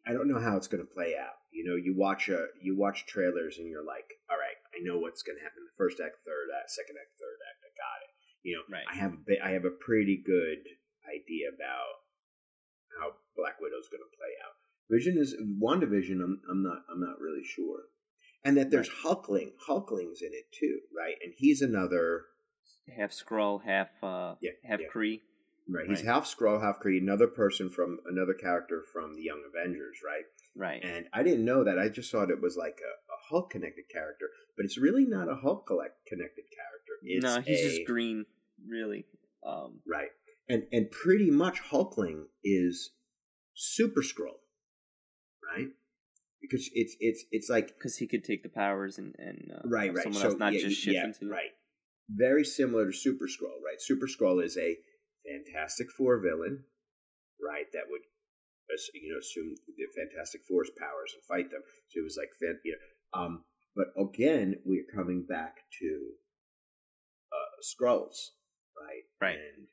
I 0.07 0.13
don't 0.13 0.29
know 0.31 0.39
how 0.39 0.55
it's 0.55 0.67
going 0.67 0.85
to 0.85 0.93
play 0.93 1.15
out. 1.19 1.35
You 1.51 1.65
know, 1.67 1.75
you 1.75 1.93
watch 1.97 2.29
a 2.29 2.47
you 2.61 2.77
watch 2.77 3.05
trailers 3.05 3.57
and 3.59 3.67
you're 3.67 3.83
like, 3.85 4.07
all 4.29 4.37
right, 4.37 4.55
I 4.73 4.79
know 4.83 4.97
what's 4.99 5.23
going 5.23 5.37
to 5.37 5.43
happen. 5.43 5.63
The 5.67 5.75
first 5.77 5.99
act, 5.99 6.23
third 6.23 6.47
act, 6.55 6.71
second 6.71 6.95
act, 7.01 7.11
third 7.19 7.39
act, 7.49 7.59
I 7.67 7.71
got 7.75 7.99
it. 8.07 8.11
You 8.43 8.55
know, 8.55 8.63
Right. 8.71 8.87
I 8.89 8.95
have 8.95 9.13
a 9.13 9.21
bit, 9.25 9.39
I 9.43 9.51
have 9.51 9.65
a 9.65 9.71
pretty 9.71 10.17
good 10.17 10.63
idea 11.11 11.49
about 11.49 12.07
how 12.99 13.11
Black 13.35 13.59
Widow's 13.59 13.89
going 13.89 14.03
to 14.03 14.17
play 14.17 14.33
out. 14.43 14.55
Vision 14.89 15.17
is 15.17 15.35
WandaVision. 15.61 16.23
I'm 16.23 16.41
I'm 16.49 16.63
not 16.63 16.83
I'm 16.91 16.99
not 16.99 17.19
really 17.19 17.43
sure, 17.43 17.83
and 18.43 18.57
that 18.57 18.71
there's 18.71 18.89
Hulkling. 19.03 19.51
Hulkling's 19.67 20.21
in 20.21 20.31
it 20.33 20.51
too, 20.51 20.79
right? 20.95 21.15
And 21.23 21.33
he's 21.37 21.61
another. 21.61 22.23
Half 22.97 23.11
Skrull, 23.11 23.63
half 23.63 23.87
uh, 24.03 24.35
Yeah, 24.41 24.51
half 24.65 24.79
yeah. 24.81 24.87
Kree. 24.93 25.21
Right. 25.69 25.87
He's 25.87 25.99
Right. 25.99 26.07
half 26.13 26.25
Skrull, 26.25 26.61
half 26.61 26.79
Kree, 26.81 26.97
another 26.99 27.27
person 27.27 27.69
from 27.69 27.99
another 28.05 28.33
character 28.33 28.83
from 28.91 29.15
the 29.15 29.21
Young 29.23 29.41
Avengers, 29.47 29.97
right? 30.05 30.23
Right. 30.57 30.83
And 30.83 31.05
I 31.13 31.23
didn't 31.23 31.45
know 31.45 31.63
that. 31.63 31.79
I 31.79 31.87
just 31.87 32.11
thought 32.11 32.29
it 32.31 32.41
was 32.41 32.57
like 32.57 32.79
a, 32.81 32.91
a 33.13 33.17
Hulk 33.29 33.51
connected 33.51 33.85
character, 33.93 34.25
but 34.57 34.65
it's 34.65 34.77
really 34.77 35.05
not 35.05 35.29
a 35.29 35.35
Hulk 35.35 35.67
collect 35.67 36.05
connected 36.07 36.43
character. 36.53 36.93
It's 37.03 37.23
no, 37.23 37.39
he's 37.41 37.61
a- 37.61 37.69
just 37.69 37.87
green, 37.87 38.25
really. 38.67 39.05
Um, 39.45 39.79
Right. 39.87 40.09
And 40.49 40.63
and 40.71 40.91
pretty 40.91 41.31
much 41.31 41.61
Hulkling 41.61 42.25
is 42.43 42.91
Super 43.53 44.01
Skrull, 44.01 44.39
right? 45.55 45.69
Because 46.41 46.69
it's 46.73 46.95
it's 46.99 47.23
it's 47.31 47.49
like 47.49 47.67
because 47.67 47.97
he 47.97 48.07
could 48.07 48.23
take 48.23 48.43
the 48.43 48.49
powers 48.49 48.97
and 48.97 49.15
and 49.17 49.51
uh, 49.53 49.61
right, 49.65 49.93
right. 49.93 50.03
someone 50.03 50.21
so 50.21 50.29
else 50.29 50.39
not 50.39 50.53
yeah, 50.53 50.59
just 50.59 50.81
shift 50.81 50.95
yeah, 50.95 51.05
into 51.05 51.29
right. 51.29 51.51
Very 52.09 52.43
similar 52.43 52.87
to 52.87 52.93
Super 52.93 53.25
Skrull, 53.25 53.63
right? 53.63 53.79
Super 53.79 54.07
Skrull 54.07 54.43
is 54.43 54.57
a 54.57 54.75
Fantastic 55.25 55.89
Four 55.91 56.19
villain, 56.19 56.63
right? 57.41 57.65
That 57.73 57.83
would 57.89 58.01
you 58.95 59.13
know 59.13 59.19
assume 59.19 59.55
the 59.67 59.85
Fantastic 59.95 60.41
Four's 60.47 60.71
powers 60.77 61.13
and 61.13 61.23
fight 61.23 61.51
them. 61.51 61.61
So 61.89 61.99
it 61.99 62.03
was 62.03 62.17
like 62.17 62.29
you 62.63 62.75
know, 63.13 63.21
um. 63.21 63.43
But 63.73 63.87
again, 63.97 64.55
we're 64.65 64.83
coming 64.93 65.23
back 65.23 65.55
to 65.79 66.09
uh, 67.31 67.55
Skrulls, 67.63 68.35
right? 68.75 69.03
Right. 69.21 69.37
And 69.37 69.67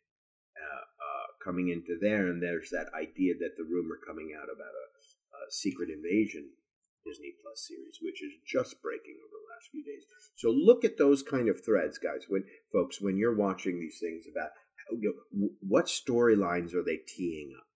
uh, 0.59 0.85
uh, 0.85 1.27
coming 1.45 1.69
into 1.69 1.99
there, 2.01 2.27
and 2.29 2.43
there's 2.43 2.71
that 2.71 2.91
idea 2.95 3.35
that 3.39 3.57
the 3.57 3.65
rumor 3.65 3.99
coming 4.07 4.35
out 4.37 4.51
about 4.51 4.75
a, 4.75 4.87
a 5.39 5.51
secret 5.51 5.89
invasion 5.91 6.51
Disney 7.05 7.33
Plus 7.41 7.67
series, 7.67 7.99
which 8.03 8.23
is 8.23 8.33
just 8.47 8.83
breaking 8.83 9.17
over 9.23 9.33
the 9.33 9.49
last 9.55 9.71
few 9.71 9.85
days. 9.85 10.05
So 10.37 10.51
look 10.51 10.85
at 10.85 10.99
those 10.99 11.23
kind 11.23 11.49
of 11.49 11.65
threads, 11.65 11.99
guys. 11.99 12.27
When 12.29 12.45
folks, 12.73 13.01
when 13.01 13.17
you're 13.17 13.37
watching 13.37 13.81
these 13.81 13.99
things 14.01 14.27
about 14.31 14.51
you 14.91 15.15
know, 15.33 15.49
what 15.61 15.87
storylines 15.87 16.75
are 16.75 16.83
they 16.83 16.97
teeing 16.97 17.53
up, 17.57 17.67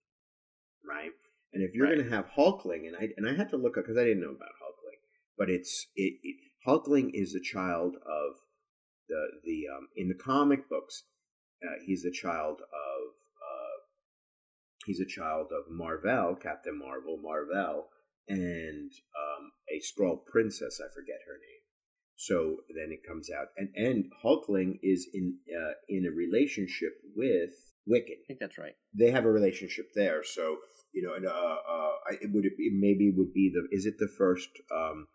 right? 0.85 1.13
And 1.53 1.63
if 1.63 1.75
you're 1.75 1.87
Right. 1.87 1.97
going 1.97 2.09
to 2.09 2.15
have 2.15 2.31
Hulkling, 2.37 2.87
and 2.87 2.97
I 2.97 3.09
and 3.17 3.29
I 3.29 3.35
had 3.35 3.51
to 3.51 3.57
look 3.57 3.77
up 3.77 3.85
because 3.85 3.99
I 3.99 4.05
didn't 4.05 4.23
know 4.23 4.31
about 4.31 4.57
Hulkling, 4.63 5.01
but 5.37 5.51
it's 5.51 5.87
it, 5.95 6.15
it 6.23 6.37
Hulkling 6.67 7.11
is 7.15 7.33
the 7.33 7.41
child 7.41 7.97
of 7.97 8.37
the 9.09 9.41
the 9.45 9.65
um, 9.69 9.89
in 9.97 10.09
the 10.09 10.15
comic 10.15 10.69
books, 10.69 11.05
uh, 11.67 11.79
he's 11.87 12.03
the 12.03 12.11
child 12.13 12.61
of 12.61 13.01
uh, 13.39 13.77
he's 14.87 15.01
a 15.01 15.07
child 15.07 15.47
of 15.53 15.71
Marvel, 15.71 16.37
Captain 16.37 16.79
Marvel, 16.79 17.19
Marvel, 17.23 17.89
and 18.29 18.91
um, 19.17 19.53
a 19.71 19.81
Skrull 19.81 20.25
princess. 20.27 20.81
I 20.81 20.89
forget 20.95 21.19
her 21.27 21.35
name. 21.35 21.63
So 22.17 22.59
then 22.77 22.93
it 22.93 23.07
comes 23.09 23.29
out, 23.31 23.49
and 23.57 23.69
and 23.75 24.05
Hulkling 24.25 24.79
is 24.83 25.09
in 25.13 25.39
uh, 25.51 25.73
in 25.89 26.07
a 26.07 26.15
relationship 26.15 26.93
with 27.17 27.51
Wiccan. 27.89 28.21
I 28.23 28.27
think 28.29 28.39
that's 28.41 28.59
right. 28.59 28.75
They 28.97 29.11
have 29.11 29.25
a 29.25 29.33
relationship 29.33 29.87
there. 29.95 30.23
So 30.23 30.59
you 30.93 31.03
know, 31.03 31.15
and 31.15 31.27
uh, 31.27 31.31
uh, 31.31 31.93
I- 32.11 32.19
it 32.21 32.31
would 32.33 32.45
it 32.45 32.73
maybe 32.75 33.13
would 33.17 33.33
be 33.33 33.51
the 33.53 33.67
is 33.77 33.87
it 33.87 33.95
the 33.99 34.09
first 34.19 34.51
um, 34.75 35.07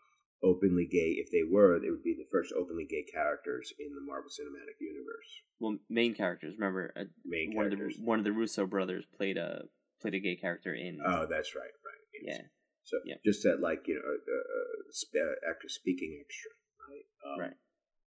openly 0.44 0.88
gay? 0.90 1.18
If 1.18 1.32
they 1.32 1.44
were, 1.50 1.76
it 1.78 1.90
would 1.90 2.04
be 2.04 2.16
the 2.18 2.28
first 2.32 2.54
openly 2.58 2.86
gay 2.90 3.04
characters 3.12 3.74
in 3.80 3.94
the 3.96 4.02
Marvel 4.02 4.30
Cinematic 4.30 4.78
Universe. 4.80 5.30
Well, 5.60 5.78
main 5.90 6.14
characters. 6.14 6.56
Remember, 6.58 6.94
uh, 6.96 7.06
Main 7.26 7.54
one 7.54 7.70
characters. 7.70 7.96
of 7.96 8.02
the 8.02 8.06
one 8.06 8.20
of 8.20 8.26
the 8.26 8.32
Russo 8.32 8.66
brothers 8.66 9.06
played 9.18 9.38
a 9.38 9.64
played 10.02 10.14
a 10.16 10.20
gay 10.20 10.36
character 10.36 10.74
in. 10.74 11.00
Oh, 11.06 11.26
that's 11.30 11.56
right, 11.56 11.64
right. 11.86 12.02
yes. 12.24 12.38
yeah, 12.40 12.46
So 12.84 12.98
Yeah. 13.06 13.16
just 13.26 13.44
that, 13.44 13.60
like 13.62 13.88
you 13.88 13.96
know, 13.96 14.02
uh, 14.06 14.38
uh, 14.38 14.92
sp- 14.94 15.18
uh, 15.18 15.50
actor 15.50 15.70
speaking 15.70 16.22
extra, 16.24 16.52
right? 16.90 17.06
Um, 17.26 17.40
right. 17.42 17.58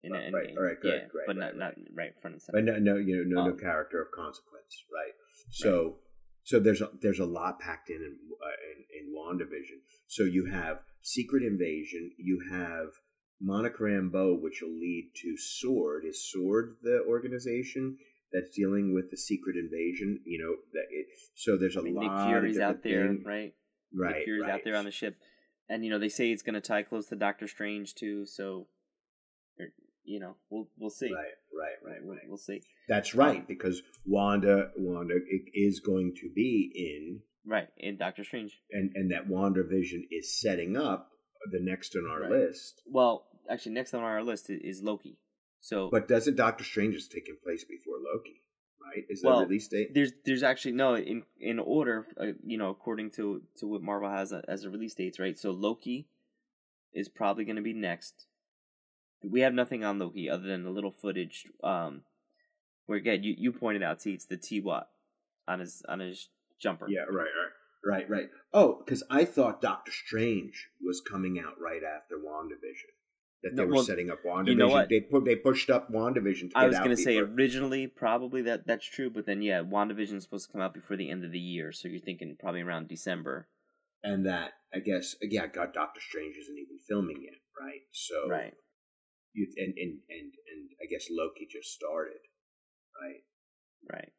In 0.04 0.12
right, 0.12 0.32
right, 0.32 0.46
Endgame. 0.48 0.56
right, 0.60 0.80
good, 0.80 0.88
yeah, 0.94 1.00
right, 1.10 1.26
but 1.26 1.36
right, 1.36 1.56
not 1.56 1.58
right. 1.58 1.76
not 1.78 1.96
right 1.96 2.12
front 2.20 2.34
and 2.36 2.42
But 2.52 2.64
center. 2.64 2.78
no, 2.78 2.92
no, 2.94 2.98
you 3.00 3.16
know, 3.16 3.24
no, 3.42 3.46
no 3.48 3.52
Um, 3.54 3.58
character 3.58 4.00
of 4.00 4.12
consequence, 4.12 4.84
right? 4.94 5.12
So, 5.50 5.98
so 6.44 6.60
there's 6.60 6.80
a, 6.82 6.90
there's 7.02 7.18
a 7.18 7.24
lot 7.26 7.58
packed 7.58 7.90
in 7.90 7.96
in, 7.96 8.14
uh, 8.14 8.58
in 8.70 8.78
in 9.08 9.14
WandaVision. 9.16 9.80
So 10.06 10.22
you 10.22 10.44
have 10.46 10.84
Secret 11.02 11.42
Invasion, 11.42 12.10
you 12.18 12.40
have 12.50 12.88
Monica 13.40 13.82
Rambeau, 13.82 14.40
which 14.40 14.60
will 14.62 14.76
lead 14.78 15.10
to 15.22 15.36
Sword. 15.36 16.04
Is 16.06 16.30
Sword 16.30 16.76
the 16.82 17.04
organization 17.08 17.96
that's 18.32 18.50
dealing 18.50 18.92
with 18.94 19.10
the 19.10 19.16
Secret 19.16 19.56
Invasion? 19.56 20.20
You 20.24 20.38
know 20.38 20.54
that. 20.72 20.86
It, 20.90 21.06
so 21.34 21.56
there's 21.56 21.76
a 21.76 21.80
I 21.80 21.82
mean, 21.82 21.94
lot. 21.94 22.02
Nick 22.02 22.10
of 22.10 22.26
Fury's 22.26 22.58
out 22.58 22.82
there, 22.82 23.06
things. 23.08 23.24
right? 23.24 23.54
Right, 23.94 24.16
Nick 24.16 24.24
Fury's 24.24 24.42
right. 24.42 24.50
out 24.52 24.60
there 24.64 24.76
on 24.76 24.84
the 24.84 24.90
ship, 24.90 25.16
and 25.68 25.84
you 25.84 25.90
know 25.90 25.98
they 25.98 26.08
say 26.08 26.30
it's 26.30 26.42
going 26.42 26.54
to 26.54 26.60
tie 26.60 26.82
close 26.82 27.06
to 27.08 27.16
Doctor 27.16 27.48
Strange 27.48 27.94
too. 27.94 28.26
So, 28.26 28.66
er, 29.60 29.72
you 30.04 30.20
know, 30.20 30.36
we'll 30.50 30.68
we'll 30.78 30.90
see. 30.90 31.10
Right, 31.12 31.24
right, 31.58 31.92
right, 31.92 32.00
We'll, 32.02 32.16
right. 32.16 32.24
we'll 32.28 32.36
see. 32.38 32.60
That's 32.88 33.14
right, 33.14 33.40
Um, 33.40 33.44
because 33.46 33.82
Wanda, 34.06 34.70
Wanda 34.76 35.14
is 35.54 35.80
going 35.80 36.14
to 36.20 36.30
be 36.34 36.72
in, 36.74 37.20
Right 37.46 37.68
in 37.76 37.96
Doctor 37.96 38.24
Strange. 38.24 38.60
and 38.70 38.92
and 38.94 39.10
that 39.10 39.26
Wanda 39.26 39.62
Vision 39.64 40.06
is 40.10 40.38
setting 40.40 40.76
up 40.76 41.12
the 41.50 41.60
next 41.60 41.96
on 41.96 42.06
our 42.10 42.22
Right. 42.22 42.30
list. 42.30 42.82
Well, 42.86 43.26
actually, 43.48 43.72
next 43.72 43.94
on 43.94 44.02
our 44.02 44.22
list 44.22 44.50
is 44.50 44.82
Loki. 44.82 45.18
So 45.60 45.88
But 45.90 46.08
doesn't 46.08 46.36
Doctor 46.36 46.64
Strange 46.64 46.94
is 46.94 47.08
taking 47.08 47.36
place 47.42 47.64
before 47.64 47.96
Loki? 47.98 48.42
right? 48.84 49.04
Is 49.08 49.22
Well, 49.22 49.40
the 49.40 49.46
release 49.46 49.68
date? 49.68 49.92
There's 49.94 50.12
there's 50.24 50.42
actually 50.42 50.72
no 50.72 50.94
in 50.96 51.24
in 51.38 51.58
order, 51.58 52.06
uh, 52.20 52.32
you 52.44 52.58
know, 52.58 52.70
according 52.70 53.10
to 53.12 53.42
to 53.56 53.66
what 53.66 53.82
Marvel 53.82 54.10
has 54.10 54.32
a, 54.32 54.42
as 54.48 54.64
a 54.64 54.70
release 54.70 54.94
dates, 54.94 55.18
right? 55.18 55.38
So 55.38 55.50
Loki 55.50 56.08
is 56.92 57.08
probably 57.08 57.44
going 57.44 57.56
to 57.56 57.62
be 57.62 57.72
next. 57.74 58.26
We 59.22 59.40
have 59.40 59.52
nothing 59.54 59.84
on 59.84 59.98
Loki 59.98 60.28
other 60.30 60.46
than 60.46 60.64
a 60.66 60.70
little 60.70 60.92
footage. 60.92 61.46
Um, 61.62 62.02
where 62.86 62.98
again, 62.98 63.22
you 63.22 63.34
you 63.36 63.52
pointed 63.52 63.82
out, 63.82 64.00
see, 64.02 64.12
it's 64.14 64.24
the 64.26 64.36
T 64.36 64.60
what 64.60 64.90
on 65.46 65.60
his 65.60 65.82
on 65.88 66.00
his 66.00 66.28
jumper. 66.60 66.86
Yeah, 66.88 67.02
right, 67.02 67.26
right, 67.84 67.84
right, 67.84 68.10
right. 68.10 68.28
Oh, 68.52 68.82
because 68.84 69.02
I 69.10 69.24
thought 69.24 69.60
Doctor 69.62 69.92
Strange 69.92 70.68
was 70.84 71.00
coming 71.00 71.38
out 71.38 71.54
right 71.60 71.82
after 71.82 72.16
WandaVision. 72.16 72.92
That 73.44 73.50
they 73.54 73.62
No, 73.62 73.66
were 73.68 73.74
well, 73.74 73.84
setting 73.84 74.10
up 74.10 74.18
WandaVision. 74.26 74.46
you 74.48 74.54
know 74.56 74.68
what? 74.68 74.88
They 74.88 75.00
put 75.00 75.24
they 75.24 75.36
pushed 75.36 75.70
up 75.70 75.90
WandaVision. 75.92 76.50
To 76.50 76.58
I 76.58 76.66
was 76.66 76.76
gonna 76.78 76.96
say 76.96 77.20
before- 77.20 77.34
originally 77.34 77.86
probably 77.86 78.42
that 78.42 78.66
that's 78.66 78.84
true, 78.84 79.10
but 79.10 79.26
then 79.26 79.42
yeah, 79.42 79.62
WandaVision 79.62 80.14
is 80.14 80.24
supposed 80.24 80.46
to 80.46 80.52
come 80.52 80.60
out 80.60 80.74
before 80.74 80.96
the 80.96 81.08
end 81.10 81.24
of 81.24 81.30
the 81.30 81.38
year, 81.38 81.70
so 81.72 81.86
you're 81.88 82.00
thinking 82.00 82.36
probably 82.38 82.62
around 82.62 82.88
December. 82.88 83.48
and 84.02 84.26
that 84.26 84.52
I 84.74 84.78
guess 84.80 85.14
yeah, 85.22 85.46
God, 85.46 85.72
Doctor 85.72 86.00
Strange 86.00 86.36
isn't 86.36 86.58
even 86.58 86.78
filming 86.88 87.22
yet, 87.22 87.40
right? 87.60 87.82
So 87.92 88.28
Right. 88.28 88.54
you 89.34 89.46
and 89.56 89.74
and 89.78 90.00
and 90.08 90.32
and 90.50 90.70
I 90.82 90.86
guess 90.90 91.06
Loki 91.10 91.46
just 91.50 91.72
started, 91.72 92.20
right? 93.00 93.22
Right. 93.88 94.12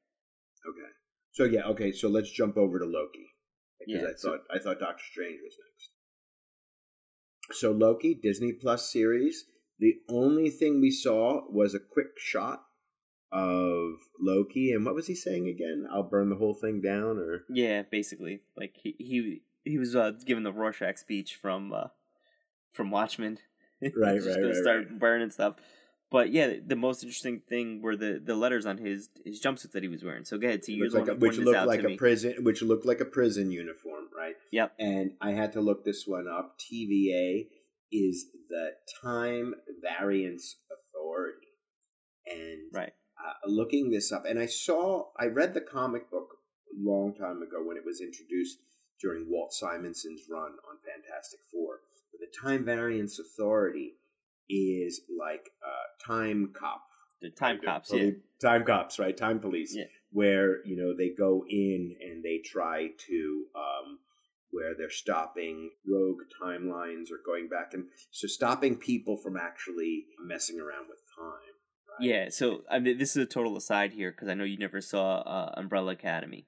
Okay. 0.65 0.91
So 1.39 1.45
yeah, 1.45 1.63
okay. 1.67 1.93
So 1.93 2.09
let's 2.09 2.29
jump 2.29 2.57
over 2.57 2.79
to 2.79 2.85
Loki 2.85 3.31
because 3.79 4.01
Yeah, 4.01 4.09
I 4.09 4.13
so- 4.17 4.31
thought 4.31 4.41
I 4.53 4.59
thought 4.59 4.79
Doctor 4.79 5.03
Strange 5.09 5.39
was 5.41 5.55
next. 5.71 5.91
So 7.57 7.71
Loki, 7.71 8.13
Disney 8.13 8.51
Plus 8.51 8.91
series. 8.91 9.45
The 9.79 9.95
only 10.09 10.49
thing 10.49 10.81
we 10.81 10.91
saw 10.91 11.49
was 11.49 11.73
a 11.73 11.79
quick 11.79 12.19
shot 12.19 12.65
of 13.31 13.93
Loki, 14.19 14.73
and 14.73 14.85
what 14.85 14.95
was 14.95 15.07
he 15.07 15.15
saying 15.15 15.47
again? 15.47 15.87
I'll 15.89 16.03
burn 16.03 16.29
the 16.29 16.35
whole 16.35 16.53
thing 16.53 16.81
down, 16.81 17.17
or 17.17 17.45
Yeah, 17.49 17.83
basically, 17.83 18.41
like 18.57 18.75
he 18.75 18.95
he 18.99 19.41
he 19.63 19.77
was 19.77 19.95
uh, 19.95 20.11
giving 20.25 20.43
the 20.43 20.51
Rorschach 20.51 20.97
speech 20.97 21.35
from 21.37 21.71
uh, 21.71 21.87
from 22.73 22.91
Watchmen. 22.91 23.37
Right, 23.81 24.15
Just 24.15 24.27
right, 24.27 24.35
gonna 24.35 24.47
right, 24.47 24.55
start 24.57 24.77
right. 24.89 24.99
burning 24.99 25.29
stuff. 25.31 25.55
But 26.11 26.31
yeah, 26.31 26.53
the 26.65 26.75
most 26.75 27.03
interesting 27.03 27.41
thing 27.47 27.81
were 27.81 27.95
the, 27.95 28.19
the 28.23 28.35
letters 28.35 28.65
on 28.65 28.77
his 28.79 29.09
his 29.23 29.41
jumpsuit 29.41 29.71
that 29.73 29.83
he 29.83 29.89
was 29.89 30.03
wearing. 30.03 30.25
So 30.25 30.37
go 30.37 30.47
ahead, 30.47 30.61
looked 30.67 30.93
the 30.93 30.99
like 30.99 31.07
a, 31.09 31.15
which 31.15 31.37
looked 31.37 31.67
like 31.67 31.83
a 31.83 31.89
me. 31.89 31.97
prison, 31.97 32.35
which 32.43 32.61
looked 32.63 32.85
like 32.85 32.99
a 32.99 33.05
prison 33.05 33.51
uniform, 33.51 34.05
right? 34.17 34.35
Yep. 34.51 34.73
And 34.79 35.11
I 35.21 35.31
had 35.31 35.53
to 35.53 35.61
look 35.61 35.85
this 35.85 36.05
one 36.07 36.27
up. 36.27 36.57
TVA 36.59 37.47
is 37.91 38.25
the 38.49 38.71
Time 39.03 39.53
Variance 39.83 40.57
Authority, 40.71 41.47
and 42.25 42.71
Right. 42.73 42.93
uh, 43.23 43.47
looking 43.47 43.91
this 43.91 44.11
up, 44.11 44.25
and 44.25 44.39
I 44.39 44.45
saw, 44.47 45.09
I 45.19 45.25
read 45.25 45.53
the 45.53 45.61
comic 45.61 46.09
book 46.09 46.29
a 46.71 46.79
long 46.89 47.13
time 47.15 47.41
ago 47.41 47.63
when 47.63 47.77
it 47.77 47.85
was 47.85 48.01
introduced 48.01 48.57
during 49.01 49.25
Walt 49.29 49.53
Simonson's 49.53 50.23
run 50.29 50.51
on 50.69 50.77
Fantastic 50.85 51.39
Four. 51.51 51.79
But 52.11 52.19
the 52.21 52.47
Time 52.49 52.65
Variance 52.65 53.19
Authority 53.19 53.93
is 54.49 55.01
like 55.19 55.49
uh, 55.65 56.05
time 56.05 56.51
cop, 56.57 56.81
The 57.21 57.29
time 57.29 57.59
cops, 57.63 57.91
yeah. 57.93 58.11
time 58.41 58.65
cops, 58.65 58.99
right? 58.99 59.15
Time 59.15 59.39
police, 59.39 59.75
Yeah. 59.75 59.85
where 60.11 60.65
you 60.65 60.75
know 60.75 60.95
they 60.97 61.09
go 61.09 61.45
in 61.47 61.95
and 62.01 62.23
they 62.23 62.39
try 62.43 62.89
to. 63.07 63.45
Um, 63.55 63.99
where 64.51 64.73
they're 64.75 64.89
stopping 64.89 65.69
rogue 65.87 66.21
timelines 66.41 67.11
or 67.11 67.19
going 67.23 67.47
back 67.47 67.75
and 67.75 67.85
so 68.09 68.25
stopping 68.27 68.75
people 68.75 69.15
from 69.15 69.37
actually 69.37 70.05
messing 70.19 70.59
around 70.59 70.87
with 70.89 70.97
time. 71.15 71.53
Right? 71.99 72.07
Yeah, 72.09 72.29
so 72.29 72.63
I 72.67 72.79
mean, 72.79 72.97
this 72.97 73.11
is 73.15 73.23
a 73.23 73.25
total 73.27 73.55
aside 73.57 73.93
here 73.93 74.09
because 74.09 74.27
I 74.27 74.33
know 74.33 74.43
you 74.45 74.57
never 74.57 74.81
saw 74.81 75.17
uh, 75.19 75.53
Umbrella 75.55 75.91
Academy, 75.91 76.47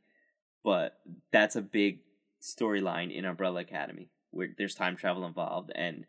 but 0.63 0.97
that's 1.31 1.55
a 1.55 1.61
big 1.61 1.99
storyline 2.41 3.15
in 3.15 3.23
Umbrella 3.23 3.61
Academy 3.61 4.09
where 4.31 4.49
there's 4.57 4.73
time 4.73 4.95
travel 4.95 5.23
involved 5.23 5.71
and 5.75 6.05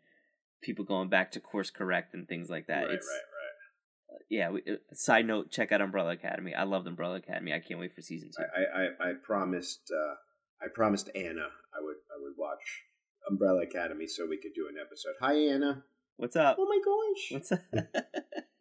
people 0.63 0.85
going 0.85 1.09
back 1.09 1.31
to 1.33 1.39
course 1.39 1.69
correct 1.69 2.13
and 2.13 2.27
things 2.27 2.49
like 2.49 2.67
that. 2.67 2.85
right, 2.85 2.93
it's 2.93 3.07
right, 3.07 4.19
yeah. 4.29 4.49
We, 4.49 4.61
uh, 4.61 4.75
side 4.93 5.25
note: 5.25 5.51
check 5.51 5.71
out 5.71 5.81
Umbrella 5.81 6.11
Academy. 6.11 6.53
I 6.55 6.63
loved 6.63 6.87
Umbrella 6.87 7.17
Academy. 7.17 7.53
I 7.53 7.59
can't 7.59 7.79
wait 7.79 7.93
for 7.93 8.01
season 8.01 8.31
two. 8.35 8.43
right. 8.43 8.67
I, 8.73 9.05
I, 9.05 9.09
I 9.09 9.13
promised 9.23 9.91
uh, 9.91 10.15
I 10.63 10.67
promised 10.73 11.09
Anna 11.15 11.47
I 11.73 11.81
would 11.81 11.97
I 12.09 12.21
would 12.21 12.33
watch 12.37 12.83
Umbrella 13.29 13.61
Academy 13.63 14.07
so 14.07 14.25
we 14.27 14.37
could 14.37 14.53
do 14.55 14.67
an 14.67 14.75
episode. 14.79 15.13
Hi 15.21 15.33
Anna. 15.35 15.83
What's 16.17 16.35
up? 16.35 16.57
Oh 16.59 16.65
my 16.65 16.79
gosh. 16.83 17.31
What's 17.31 17.51
up? 17.51 17.95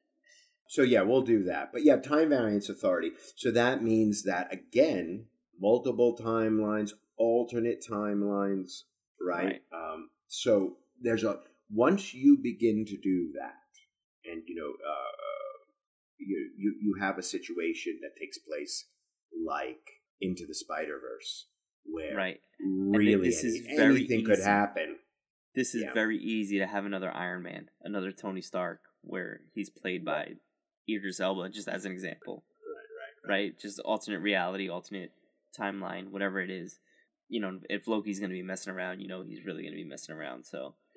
So 0.72 0.80
yeah, 0.80 1.02
we'll 1.02 1.20
do 1.20 1.44
that. 1.44 1.70
But 1.70 1.84
yeah, 1.84 1.96
time 1.96 2.30
variance 2.30 2.70
authority. 2.70 3.10
So 3.36 3.50
that 3.50 3.82
means 3.82 4.22
that 4.22 4.50
again, 4.50 5.26
multiple 5.60 6.16
timelines, 6.16 6.92
alternate 7.18 7.84
timelines, 7.86 8.84
right? 9.20 9.60
Um, 9.70 10.08
so 10.28 10.78
there's 10.98 11.24
a 11.24 11.40
once 11.72 12.12
you 12.14 12.38
begin 12.42 12.84
to 12.86 12.96
do 12.96 13.32
that, 13.38 14.30
and 14.30 14.42
you 14.46 14.54
know, 14.54 14.68
uh, 14.68 15.12
you 16.18 16.50
you 16.56 16.74
you 16.80 16.94
have 17.00 17.18
a 17.18 17.22
situation 17.22 17.98
that 18.02 18.18
takes 18.20 18.38
place 18.38 18.86
like 19.46 20.00
into 20.20 20.46
the 20.46 20.54
Spider 20.54 20.98
Verse, 21.00 21.46
where 21.84 22.14
right. 22.14 22.40
really 22.60 23.28
this 23.30 23.42
is 23.44 23.64
any- 23.66 23.76
very 23.76 23.96
anything 23.96 24.24
could 24.24 24.34
easy. 24.38 24.44
happen. 24.44 24.98
This 25.54 25.74
is 25.74 25.82
Yeah. 25.82 25.92
very 25.92 26.16
easy 26.18 26.58
to 26.58 26.66
have 26.66 26.86
another 26.86 27.10
Iron 27.14 27.42
Man, 27.42 27.68
another 27.82 28.12
Tony 28.12 28.40
Stark, 28.40 28.80
where 29.02 29.40
he's 29.54 29.68
played 29.68 30.04
by 30.04 30.36
Idris 30.88 31.20
Elba, 31.20 31.50
just 31.50 31.68
as 31.68 31.84
an 31.84 31.92
example. 31.92 32.44
Right, 33.24 33.28
right, 33.30 33.34
right? 33.50 33.58
Just 33.60 33.78
alternate 33.80 34.20
reality, 34.20 34.68
alternate 34.70 35.12
timeline, 35.58 36.08
whatever 36.10 36.40
it 36.40 36.50
is. 36.50 36.78
You 37.28 37.40
know, 37.40 37.60
if 37.68 37.86
Loki's 37.86 38.18
going 38.18 38.30
to 38.30 38.34
be 38.34 38.42
messing 38.42 38.72
around, 38.72 39.00
you 39.00 39.08
know 39.08 39.22
he's 39.22 39.44
really 39.44 39.62
going 39.62 39.72
to 39.74 39.82
be 39.82 39.88
messing 39.88 40.14
around. 40.14 40.44
So 40.44 40.58
Right. 40.58 40.91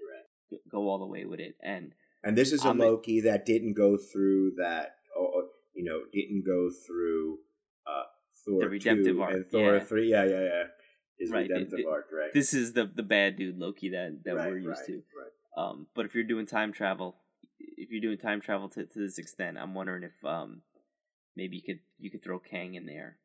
Go- 0.72 0.88
all 0.89 1.00
the 1.00 1.06
way 1.06 1.26
with 1.26 1.39
it. 1.39 1.56
And 1.62 1.93
And 2.24 2.38
this 2.38 2.52
is 2.52 2.64
a 2.66 2.72
a- 2.72 2.74
Loki 2.74 3.22
that 3.22 3.46
didn't 3.46 3.74
go 3.74 3.98
through 3.98 4.54
that, 4.58 4.96
or, 5.16 5.50
you 5.74 5.84
know, 5.84 6.02
didn't 6.12 6.43
go 6.46 6.70
through 6.70 7.39
uh, 7.88 8.04
Thor 8.46 8.62
The 8.62 8.70
redemptive 8.70 9.16
2 9.16 9.22
arc, 9.22 9.34
and 9.34 9.48
Thor 9.48 9.74
yeah. 9.76 9.80
three. 9.84 10.10
Yeah, 10.12 10.24
yeah, 10.26 10.43
yeah. 10.43 10.64
His 11.20 11.32
Right, 11.32 11.48
redemptive 11.50 11.80
it- 11.80 11.86
arc, 11.86 12.08
right? 12.12 12.34
this 12.34 12.54
is 12.54 12.74
the 12.74 12.86
the 12.86 13.04
bad 13.04 13.38
dude 13.38 13.58
Loki 13.58 13.89
that 13.89 14.24
that 14.26 14.36
right, 14.36 14.50
we're 14.50 14.58
used 14.58 14.80
right, 14.82 14.88
to. 14.88 14.93
Right. 14.93 15.32
Um, 15.58 15.88
but 15.96 16.06
if 16.06 16.14
you're 16.16 16.26
doing 16.26 16.46
time 16.46 16.74
travel, 16.74 17.16
if 17.60 17.89
you're 17.89 18.02
doing 18.02 18.18
time 18.18 18.41
travel 18.41 18.68
to, 18.70 18.86
to 18.86 19.00
this 19.00 19.18
extent, 19.18 19.58
I'm 19.58 19.74
wondering 19.74 20.04
if 20.04 20.26
um 20.26 20.62
maybe 21.36 21.56
you 21.58 21.64
could 21.64 21.80
you 22.00 22.12
could 22.12 22.24
throw 22.24 22.39
Kang 22.39 22.76
in 22.76 22.86
there, 22.86 23.18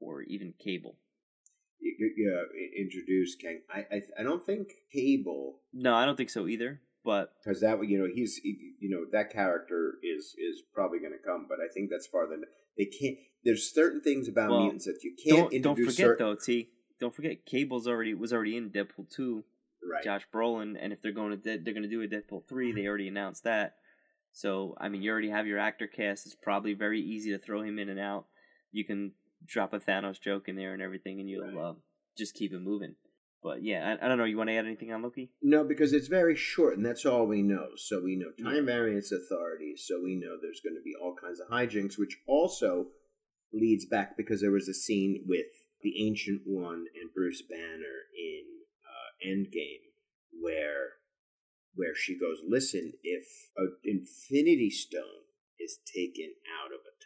or 0.00 0.22
even 0.22 0.52
Cable. 0.58 0.96
You, 1.80 2.32
uh, 2.36 2.80
introduce 2.80 3.36
Kang. 3.36 3.60
I, 3.72 3.78
I, 3.96 4.00
I 4.20 4.22
don't 4.22 4.44
think 4.44 4.68
Cable 4.92 5.60
No, 5.72 5.94
I 5.94 6.04
don't 6.04 6.16
think 6.16 6.30
so 6.30 6.46
either. 6.46 6.80
But 7.04 7.32
because 7.42 7.60
that 7.60 7.78
you 7.88 7.98
know 7.98 8.08
he's 8.12 8.40
you 8.44 8.90
know 8.90 9.06
that 9.12 9.32
character 9.32 9.94
is 10.02 10.34
is 10.36 10.62
probably 10.74 10.98
going 10.98 11.12
to 11.12 11.24
come, 11.24 11.46
but 11.48 11.58
I 11.58 11.72
think 11.72 11.90
that's 11.90 12.06
farther. 12.06 12.32
than 12.36 12.44
They 12.76 12.84
can't. 12.86 13.16
There's 13.44 13.72
certain 13.72 14.02
things 14.02 14.28
about 14.28 14.50
Well, 14.50 14.60
mutants 14.60 14.84
that 14.84 14.98
you 15.02 15.14
can't 15.24 15.50
don't 15.50 15.62
don't 15.62 15.76
forget 15.78 15.94
cer- 15.96 16.16
though, 16.18 16.34
T. 16.34 16.70
Don't 17.00 17.14
forget 17.14 17.46
Cable's 17.46 17.86
already 17.86 18.12
was 18.14 18.32
already 18.32 18.56
in 18.56 18.70
Deadpool 18.70 19.08
two. 19.14 19.44
right? 19.90 20.02
Josh 20.04 20.26
Brolin, 20.34 20.76
and 20.78 20.92
if 20.92 21.00
they're 21.00 21.12
going 21.12 21.30
to 21.30 21.36
Dead, 21.36 21.64
they're 21.64 21.74
going 21.74 21.88
to 21.88 21.88
do 21.88 22.02
a 22.02 22.08
Deadpool 22.08 22.48
three. 22.48 22.72
They 22.72 22.86
already 22.86 23.08
announced 23.08 23.44
that. 23.44 23.76
So 24.32 24.76
I 24.78 24.88
mean, 24.88 25.00
you 25.00 25.10
already 25.10 25.30
have 25.30 25.46
your 25.46 25.58
actor 25.60 25.86
cast. 25.86 26.26
It's 26.26 26.34
probably 26.34 26.74
very 26.74 27.00
easy 27.00 27.30
to 27.30 27.38
throw 27.38 27.62
him 27.62 27.78
in 27.78 27.88
and 27.88 28.00
out. 28.00 28.26
You 28.72 28.84
can 28.84 29.12
drop 29.46 29.72
a 29.72 29.78
Thanos 29.78 30.20
joke 30.20 30.48
in 30.48 30.56
there 30.56 30.72
and 30.72 30.82
everything, 30.82 31.20
and 31.20 31.28
you'll 31.28 31.58
uh, 31.58 31.74
just 32.16 32.34
keep 32.34 32.52
it 32.52 32.60
moving. 32.60 32.94
But 33.42 33.62
yeah, 33.62 33.96
I, 34.00 34.04
I 34.04 34.08
don't 34.08 34.18
know. 34.18 34.24
You 34.24 34.36
want 34.36 34.50
to 34.50 34.56
add 34.56 34.66
anything 34.66 34.92
on 34.92 35.02
Loki? 35.02 35.30
No, 35.42 35.64
because 35.64 35.92
it's 35.92 36.08
very 36.08 36.34
short, 36.34 36.76
and 36.76 36.84
that's 36.84 37.06
all 37.06 37.26
we 37.26 37.42
know. 37.42 37.68
So 37.76 38.02
we 38.02 38.16
know 38.16 38.32
time 38.42 38.66
variance 38.66 39.12
authority. 39.12 39.74
So 39.76 40.00
we 40.02 40.16
know 40.16 40.36
there's 40.40 40.60
going 40.60 40.76
to 40.76 40.82
be 40.82 40.94
all 41.00 41.14
kinds 41.14 41.40
of 41.40 41.48
hijinks, 41.48 41.98
which 41.98 42.18
also 42.26 42.86
leads 43.52 43.86
back 43.86 44.16
because 44.16 44.40
there 44.40 44.50
was 44.50 44.68
a 44.68 44.74
scene 44.74 45.24
with 45.26 45.46
the 45.82 46.04
Ancient 46.04 46.42
One 46.44 46.86
and 47.00 47.14
Bruce 47.14 47.42
Banner 47.42 48.10
in 48.16 48.42
uh, 48.84 49.28
Endgame 49.28 49.86
where 50.42 50.98
where 51.74 51.94
she 51.94 52.18
goes, 52.18 52.38
"Listen, 52.46 52.94
if 53.04 53.50
an 53.56 53.76
Infinity 53.84 54.70
Stone 54.70 55.30
is 55.60 55.78
taken 55.86 56.34
out 56.60 56.72
of 56.72 56.80
a 56.82 56.97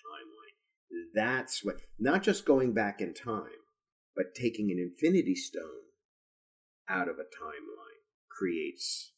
that's 1.14 1.64
what 1.64 1.76
not 1.98 2.22
just 2.22 2.44
going 2.44 2.72
back 2.72 3.00
in 3.00 3.14
time, 3.14 3.62
but 4.16 4.34
taking 4.34 4.70
an 4.70 4.78
Infinity 4.78 5.34
Stone." 5.34 5.82
out 6.88 7.08
of 7.08 7.16
a 7.16 7.22
timeline 7.22 8.02
creates 8.28 9.12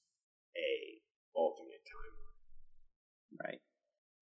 a 0.56 1.00
alternate 1.34 1.82
timeline. 1.84 3.42
Right. 3.44 3.60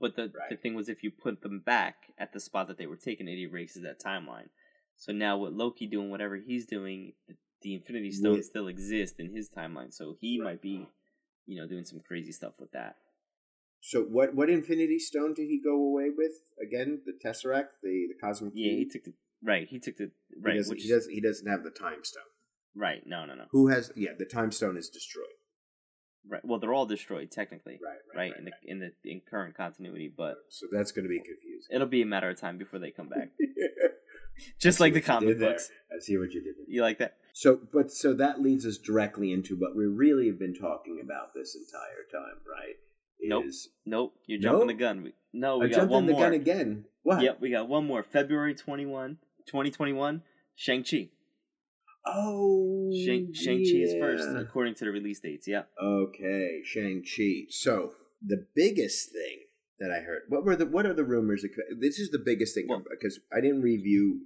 But 0.00 0.16
the 0.16 0.32
the 0.50 0.56
thing 0.56 0.74
was, 0.74 0.88
if 0.88 1.02
you 1.02 1.10
put 1.10 1.42
them 1.42 1.60
back 1.64 1.96
at 2.18 2.32
the 2.32 2.40
spot 2.40 2.68
that 2.68 2.78
they 2.78 2.86
were 2.86 2.96
taken, 2.96 3.28
it 3.28 3.38
erases 3.38 3.82
that 3.82 4.00
timeline. 4.00 4.48
So 4.96 5.12
now 5.12 5.38
with 5.38 5.52
Loki 5.52 5.86
doing 5.86 6.10
whatever 6.10 6.36
he's 6.36 6.66
doing, 6.66 7.12
the, 7.28 7.34
the 7.62 7.74
Infinity 7.74 8.12
Stone 8.12 8.42
still 8.42 8.68
exists 8.68 9.18
in 9.18 9.34
his 9.34 9.50
timeline. 9.50 9.92
So 9.92 10.16
he 10.20 10.40
Right. 10.40 10.52
might 10.52 10.62
be, 10.62 10.88
you 11.46 11.60
know, 11.60 11.68
doing 11.68 11.84
some 11.84 12.00
crazy 12.00 12.32
stuff 12.32 12.54
with 12.58 12.72
that. 12.72 12.96
So 13.84 14.02
what 14.02 14.34
what 14.34 14.48
Infinity 14.48 14.98
Stone 15.00 15.34
did 15.34 15.48
he 15.48 15.60
go 15.62 15.74
away 15.74 16.08
with 16.16 16.32
again? 16.62 17.00
The 17.04 17.12
Tesseract, 17.12 17.82
the 17.82 18.06
the 18.08 18.14
Cosmic. 18.22 18.52
Yeah, 18.54 18.70
Key? 18.70 18.76
he 18.78 18.88
took 18.88 19.04
the 19.04 19.12
right. 19.42 19.66
He 19.68 19.78
took 19.80 19.96
the 19.96 20.10
He 20.30 20.40
right. 20.40 20.56
doesn't, 20.56 20.72
which, 20.74 20.82
he 20.84 20.88
doesn't. 20.88 21.12
He 21.12 21.20
doesn't 21.20 21.48
have 21.48 21.64
the 21.64 21.70
Time 21.70 22.04
Stone. 22.04 22.22
right. 22.76 23.02
No, 23.04 23.26
no, 23.26 23.34
no. 23.34 23.44
Who 23.50 23.68
has? 23.68 23.90
Yeah, 23.96 24.10
the 24.16 24.24
Time 24.24 24.52
Stone 24.52 24.76
is 24.76 24.88
destroyed. 24.88 25.26
Right. 26.28 26.44
Well, 26.44 26.60
they're 26.60 26.72
all 26.72 26.86
destroyed 26.86 27.32
technically, 27.32 27.80
Right. 27.84 27.98
right? 28.14 28.30
Right. 28.30 28.38
in 28.38 28.44
the 28.44 28.52
in 28.64 28.78
the 28.78 29.10
in 29.10 29.20
current 29.28 29.56
continuity, 29.56 30.12
but 30.16 30.36
so 30.48 30.66
that's 30.70 30.92
going 30.92 31.02
to 31.04 31.08
be 31.08 31.18
confusing. 31.18 31.74
it'll 31.74 31.88
be 31.88 32.02
a 32.02 32.06
matter 32.06 32.30
of 32.30 32.38
time 32.38 32.58
before 32.58 32.78
they 32.78 32.92
come 32.92 33.08
back. 33.08 33.30
Just 34.60 34.78
like 34.80 34.94
the 34.94 35.00
comic 35.00 35.28
did 35.30 35.40
there. 35.40 35.50
books. 35.50 35.70
I 35.94 35.98
see 36.00 36.16
what 36.16 36.32
you 36.32 36.40
did. 36.42 36.54
There. 36.56 36.64
You 36.68 36.82
like 36.82 36.98
that? 36.98 37.16
So, 37.32 37.58
but 37.72 37.90
so 37.90 38.14
that 38.14 38.40
leads 38.40 38.64
us 38.64 38.78
directly 38.78 39.32
into 39.32 39.56
what 39.56 39.74
we 39.76 39.86
really 39.86 40.26
have 40.28 40.38
been 40.38 40.54
talking 40.54 41.00
about 41.02 41.34
this 41.34 41.54
entire 41.56 42.04
time, 42.12 42.38
right? 42.48 42.76
Nope. 43.22 43.44
Is 43.46 43.68
Nope. 43.86 44.14
You're 44.26 44.40
jumping 44.40 44.60
No? 44.60 44.66
the 44.66 44.74
gun. 44.78 45.02
We, 45.04 45.12
no, 45.32 45.60
I 45.60 45.64
we 45.64 45.68
got 45.70 45.76
jumped 45.76 45.92
one 45.92 46.06
the 46.06 46.12
more. 46.12 46.20
gun 46.22 46.32
again. 46.34 46.84
What? 47.02 47.22
Yep, 47.22 47.38
we 47.40 47.50
got 47.50 47.68
one 47.68 47.86
more. 47.86 48.02
February 48.02 48.54
21, 48.54 49.18
2021, 49.46 50.22
Shang-Chi. 50.54 51.08
Oh, 52.06 52.90
Shang- 53.04 53.32
Shang-Chi 53.32 53.76
is 53.78 53.94
first, 54.00 54.28
according 54.36 54.74
to 54.76 54.84
the 54.84 54.90
release 54.90 55.20
dates. 55.20 55.46
Yeah. 55.46 55.62
Okay, 55.82 56.60
Shang 56.64 57.02
Chi. 57.04 57.46
So 57.48 57.92
the 58.24 58.46
biggest 58.54 59.12
thing 59.12 59.44
that 59.78 59.90
I 59.90 60.00
heard. 60.00 60.22
What 60.28 60.44
were 60.44 60.56
the? 60.56 60.66
What 60.66 60.84
are 60.86 60.94
the 60.94 61.04
rumors? 61.04 61.44
This 61.78 61.98
is 61.98 62.10
the 62.10 62.18
biggest 62.24 62.54
thing 62.54 62.66
Well- 62.68 62.84
because 62.88 63.20
I 63.32 63.40
didn't 63.40 63.62
review 63.62 64.22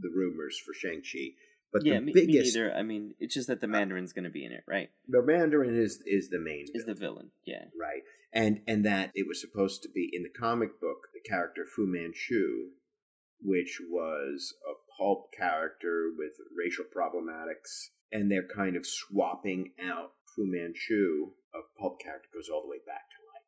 the 0.00 0.08
rumors 0.14 0.58
for 0.58 0.72
Shang 0.74 1.02
Chi. 1.02 1.34
But 1.72 1.84
yeah, 1.84 1.94
the 1.94 2.00
me, 2.00 2.12
me 2.12 2.26
biggest, 2.26 2.56
neither. 2.56 2.74
I 2.74 2.82
mean, 2.82 3.14
it's 3.20 3.32
just 3.34 3.46
that 3.46 3.60
the 3.60 3.68
uh, 3.68 3.70
Mandarin's 3.70 4.12
going 4.12 4.24
to 4.24 4.30
be 4.30 4.44
in 4.44 4.50
it, 4.50 4.64
right? 4.66 4.90
the 5.06 5.22
Mandarin 5.22 5.76
is 5.80 6.02
is 6.04 6.28
the 6.30 6.40
main. 6.40 6.66
Is 6.74 6.84
the 6.84 6.94
villain, 6.94 6.98
villain. 6.98 7.30
Yeah. 7.46 7.64
right? 7.80 8.02
And 8.32 8.60
and 8.66 8.84
that 8.84 9.10
it 9.14 9.26
was 9.26 9.40
supposed 9.40 9.82
to 9.82 9.88
be 9.88 10.08
in 10.12 10.22
the 10.22 10.28
comic 10.28 10.80
book 10.80 11.08
the 11.12 11.28
character 11.28 11.66
Fu 11.66 11.86
Manchu, 11.86 12.70
which 13.40 13.80
was 13.90 14.54
a 14.64 14.74
pulp 14.96 15.32
character 15.36 16.10
with 16.16 16.32
racial 16.56 16.84
problematics, 16.84 17.90
and 18.12 18.30
they're 18.30 18.46
kind 18.46 18.76
of 18.76 18.86
swapping 18.86 19.72
out 19.82 20.12
Fu 20.34 20.46
Manchu, 20.46 21.32
a 21.54 21.60
pulp 21.78 22.00
character 22.00 22.28
goes 22.32 22.48
all 22.48 22.62
the 22.62 22.70
way 22.70 22.82
back 22.86 23.10
to 23.10 23.18
like 23.34 23.46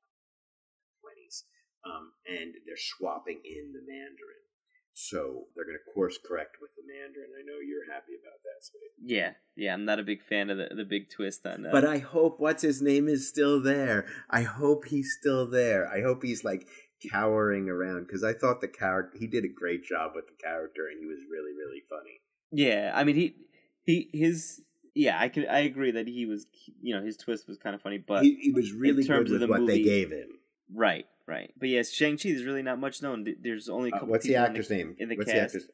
twenties, 1.01 1.45
um, 1.87 2.13
and 2.27 2.55
they're 2.67 2.77
swapping 2.77 3.41
in 3.45 3.73
the 3.73 3.85
Mandarin. 3.87 4.52
So 4.95 5.45
they're 5.55 5.65
going 5.65 5.79
to 5.79 5.93
course 5.95 6.19
correct 6.23 6.57
with 6.61 6.71
the 6.77 6.83
Mandarin. 6.87 7.31
I 7.39 7.43
know 7.47 7.59
you're 7.67 7.91
happy 7.93 8.13
about 8.21 8.41
that, 8.45 8.65
Spade. 8.65 8.91
Yeah. 9.03 9.33
Yeah, 9.57 9.73
I'm 9.73 9.85
not 9.85 9.99
a 9.99 10.03
big 10.03 10.23
fan 10.23 10.51
of 10.51 10.59
the, 10.59 10.69
the 10.75 10.85
big 10.85 11.11
twist 11.11 11.47
on 11.47 11.63
that. 11.63 11.73
But 11.73 11.85
uh, 11.85 11.91
I 11.91 11.99
hope 11.99 12.39
what's 12.39 12.63
his 12.63 12.83
name 12.83 13.09
is 13.09 13.29
still 13.29 13.61
there. 13.61 14.07
I 14.29 14.43
hope 14.43 14.87
he's 14.87 15.17
still 15.19 15.49
there. 15.49 15.89
I 15.89 16.03
hope 16.03 16.23
he's 16.23 16.45
like 16.45 16.67
cowering 17.11 17.69
around 17.69 18.07
because 18.07 18.23
I 18.23 18.33
thought 18.33 18.61
the 18.61 18.69
character 18.69 19.19
he 19.19 19.27
did 19.27 19.45
a 19.45 19.49
great 19.49 19.85
job 19.85 20.13
with 20.15 20.27
the 20.27 20.43
character 20.43 20.87
and 20.91 21.01
he 21.01 21.07
was 21.07 21.19
really 21.31 21.53
really 21.53 21.83
funny. 21.89 22.21
Yeah, 22.51 22.93
I 22.95 23.05
mean 23.05 23.17
he 23.17 23.35
he 23.83 24.11
his 24.13 24.63
yeah, 24.95 25.19
I 25.19 25.29
could 25.29 25.47
I 25.47 25.61
agree 25.61 25.93
that 25.93 26.07
he 26.07 26.27
was 26.27 26.47
you 26.81 26.95
know 26.95 27.03
his 27.03 27.17
twist 27.17 27.49
was 27.49 27.59
kind 27.59 27.75
of 27.75 27.83
funny, 27.83 27.99
but 27.99 28.23
he, 28.23 28.37
he 28.41 28.51
was 28.53 28.73
really 28.73 29.03
good 29.03 29.09
terms 29.09 29.31
of 29.31 29.41
with 29.41 29.49
the 29.49 29.49
what 29.49 29.67
they 29.67 29.83
gave 29.83 30.11
him. 30.11 30.29
right, 30.73 31.07
right. 31.27 31.53
But 31.59 31.69
yes, 31.69 31.91
Shang 31.93 32.17
Chi. 32.19 32.31
There's 32.31 32.45
really 32.45 32.63
not 32.63 32.79
much 32.79 33.03
known. 33.03 33.27
There's 33.41 33.69
only 33.69 33.91
a 33.91 33.95
Uh, 33.95 33.99
couple. 33.99 34.09
what's 34.11 34.27
the 34.27 34.37
actor's 34.37 34.71
in 34.71 34.77
name? 34.77 34.97
in 34.99 35.09
the 35.09 35.17
what's 35.17 35.31
cast. 35.31 35.53
the 35.55 35.59
actor's 35.61 35.71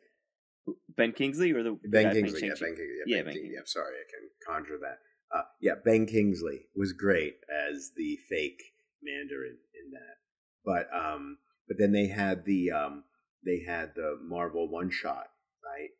Ben 0.96 1.12
Kingsley 1.12 1.52
or 1.52 1.62
the 1.62 1.78
the 1.82 1.88
Ben 1.88 2.12
Kingsley? 2.12 2.40
Yeah, 2.42 2.54
Ben 2.60 2.74
Kingsley. 2.76 2.86
Yeah, 2.86 3.04
Yeah, 3.06 3.16
Ben 3.16 3.24
Ben 3.24 3.32
Kingsley. 3.34 3.40
Kingsley. 3.42 3.54
Yeah, 3.54 3.62
sorry, 3.66 3.94
I 3.96 4.06
can 4.10 4.28
conjure 4.46 4.78
that. 4.82 4.98
Uh, 5.34 5.42
yeah, 5.60 5.74
Ben 5.84 6.06
Kingsley 6.06 6.60
was 6.74 6.92
great 6.92 7.34
as 7.70 7.92
the 7.96 8.18
fake 8.28 8.60
Mandarin 9.02 9.58
in 9.74 9.90
that. 9.92 10.16
But 10.64 10.88
um, 10.94 11.38
but 11.68 11.76
then 11.78 11.92
they 11.92 12.08
had 12.08 12.44
the 12.44 12.70
um, 12.70 13.04
they 13.44 13.60
had 13.66 13.94
the 13.94 14.18
Marvel 14.22 14.68
one 14.70 14.90
shot 14.90 15.26
right 15.64 15.90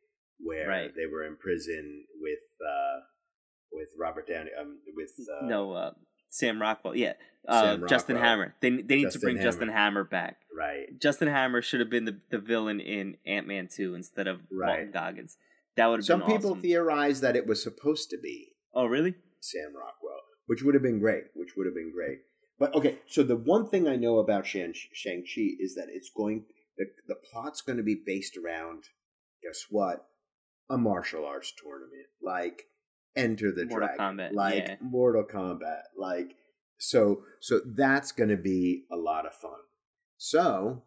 where 0.40 0.68
Right. 0.68 0.90
they 0.94 1.07
were 1.07 1.24
in 1.24 1.36
prison 1.36 2.05
with 2.20 2.38
uh, 2.66 3.01
with 3.72 3.88
Robert 3.99 4.26
Downey 4.28 4.51
um, 4.59 4.80
with 4.94 5.11
uh, 5.42 5.46
no, 5.46 5.72
uh, 5.72 5.92
Sam 6.31 6.61
Rockwell. 6.61 6.97
Yeah, 6.97 7.14
uh, 7.47 7.62
Sam 7.62 7.89
Justin 7.89 8.16
Hammer. 8.16 8.55
They 8.61 8.70
they 8.70 8.97
need 8.97 9.11
to 9.11 9.18
bring 9.18 9.37
Hammer. 9.37 9.49
Justin 9.51 9.68
Hammer 9.68 10.05
back. 10.05 10.39
right 10.57 10.87
Justin 11.01 11.29
Hammer 11.29 11.62
should 11.62 11.81
have 11.81 11.91
been 11.91 12.05
the, 12.05 12.18
the 12.31 12.39
villain 12.39 12.81
in 12.81 13.16
Ant 13.26 13.47
Man 13.47 13.68
two 13.68 13.95
instead 13.95 14.26
of 14.26 14.41
Right. 14.51 14.68
Walton 14.68 14.91
Goggins. 14.93 15.37
That 15.76 15.87
would 15.87 16.01
have 16.01 16.07
been 16.07 16.20
some 16.20 16.22
people 16.22 16.51
awesome. 16.51 16.62
theorize 16.62 17.20
that 17.20 17.37
it 17.37 17.47
was 17.47 17.62
supposed 17.62 18.11
to 18.11 18.18
be 18.18 18.53
oh 18.74 18.87
really? 18.87 19.14
Sam 19.41 19.72
Rockwell, 19.74 20.20
which 20.47 20.62
would 20.62 20.74
have 20.74 20.83
been 20.83 20.99
great. 20.99 21.24
Which 21.35 21.51
would 21.57 21.66
have 21.66 21.74
been 21.74 21.93
great. 21.93 22.18
But 22.59 22.74
okay, 22.74 22.99
so 23.07 23.22
the 23.22 23.37
one 23.37 23.68
thing 23.68 23.87
I 23.87 23.95
know 23.97 24.18
about 24.18 24.47
Shang 24.47 24.72
Chi 24.72 25.43
is 25.61 25.74
that 25.76 25.87
it's 25.91 26.11
going 26.11 26.45
the 26.76 26.87
the 27.07 27.14
plot's 27.14 27.61
going 27.61 27.76
to 27.76 27.85
be 27.85 28.01
based 28.05 28.37
around 28.37 28.85
guess 29.43 29.66
what 29.70 30.07
a 30.68 30.76
martial 30.76 31.24
arts 31.24 31.53
tournament 31.62 32.07
like 32.22 32.64
Enter 33.16 33.52
the 33.52 33.66
Mortal 33.66 33.88
Dragon, 33.96 34.16
Kombat, 34.16 34.32
like 34.34 34.68
yeah. 34.68 34.76
Mortal 34.80 35.24
Kombat, 35.24 35.82
like 35.96 36.36
so 36.78 37.22
so 37.40 37.61
that's 37.64 38.12
going 38.12 38.30
to 38.30 38.36
be 38.36 38.84
a 38.92 38.96
lot 38.96 39.26
of 39.26 39.34
fun. 39.34 39.59
So 40.16 40.82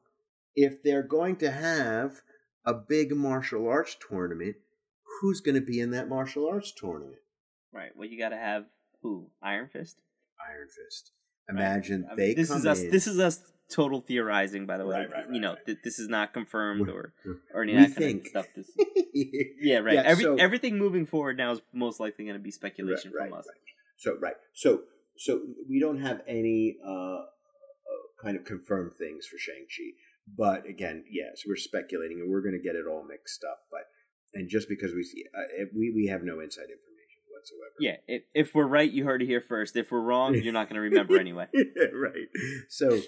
if 0.56 0.84
they're 0.84 1.04
going 1.04 1.38
to 1.38 1.52
have 1.52 2.22
a 2.66 2.74
big 2.74 3.16
martial 3.16 3.68
arts 3.68 3.98
tournament, 4.08 4.56
who's 5.20 5.42
going 5.42 5.56
to 5.56 5.62
be 5.62 5.80
in 5.80 5.92
that 5.92 6.10
martial 6.10 6.48
arts 6.48 6.72
tournament? 6.72 7.20
Right. 7.74 7.92
Well, 7.96 8.08
you 8.08 8.18
got 8.18 8.30
to 8.30 8.38
have 8.38 8.66
who? 9.02 9.30
Iron 9.42 9.70
Fist. 9.72 10.02
Iron 10.50 10.68
Fist. 10.68 11.12
Right. 11.50 11.58
Imagine 11.58 12.06
I 12.06 12.16
mean, 12.16 12.18
they 12.18 12.34
this 12.34 12.50
come 12.50 12.58
is 12.58 12.66
us. 12.66 12.80
in. 12.82 12.92
This 12.92 13.08
is 13.08 13.20
us 13.20 13.42
total 13.72 14.02
theorizing, 14.02 14.66
by 14.66 14.78
the 14.78 14.86
way. 14.86 14.98
Right, 14.98 15.10
right, 15.12 15.26
right, 15.26 15.34
you 15.34 15.40
know, 15.42 15.56
th- 15.66 15.80
this 15.84 15.98
is 16.00 16.08
not 16.10 16.34
confirmed 16.34 16.90
or 16.90 17.14
or 17.54 17.64
any 17.64 17.74
we 17.74 17.80
that 17.80 17.86
kind 17.88 17.96
think. 17.96 18.22
of 18.24 18.28
stuff. 18.28 18.46
This, 18.56 18.72
yeah, 19.60 19.78
right. 19.80 19.96
Yeah, 19.96 20.02
Every 20.06 20.24
so- 20.24 20.36
everything 20.36 20.78
moving 20.78 21.06
forward 21.06 21.38
now 21.38 21.52
is 21.54 21.62
most 21.74 22.00
likely 22.00 22.26
going 22.26 22.38
to 22.38 22.44
be 22.44 22.52
speculation 22.52 23.12
from 23.18 23.34
us. 23.34 23.48
So 23.98 24.18
right. 24.22 24.36
So 24.54 24.82
so 25.18 25.42
we 25.70 25.80
don't 25.80 26.02
have 26.02 26.22
any 26.28 26.78
uh, 26.86 26.92
uh, 26.92 27.24
kind 28.24 28.38
of 28.38 28.44
confirmed 28.46 28.92
things 28.98 29.28
for 29.28 29.38
Shang 29.38 29.66
Chi, 29.70 29.92
but 30.38 30.66
again, 30.68 31.04
yes, 31.12 31.44
we're 31.48 31.56
speculating 31.56 32.20
and 32.22 32.32
we're 32.32 32.42
going 32.42 32.58
to 32.58 32.64
get 32.64 32.76
it 32.76 32.86
all 32.90 33.04
mixed 33.08 33.44
up. 33.44 33.60
But 33.72 33.82
and 34.34 34.50
just 34.50 34.68
because 34.70 34.94
we 34.94 35.04
see, 35.04 35.24
uh, 35.38 35.66
we 35.76 35.92
we 35.96 36.08
have 36.08 36.24
no 36.24 36.40
inside 36.40 36.64
information 36.64 36.88
whatsoever. 37.30 37.74
Yeah. 37.80 37.98
If, 38.08 38.24
if 38.34 38.56
we're 38.56 38.68
right, 38.68 38.90
you 38.92 39.04
heard 39.04 39.22
it 39.22 39.26
here 39.28 39.42
first. 39.42 39.76
If 39.76 39.92
we're 39.92 40.02
wrong, 40.02 40.36
you're 40.36 40.54
not 40.54 40.68
going 40.70 40.76
to 40.76 40.82
remember 40.82 41.20
anyway. 41.26 41.48
right. 41.54 42.28
So 42.70 43.00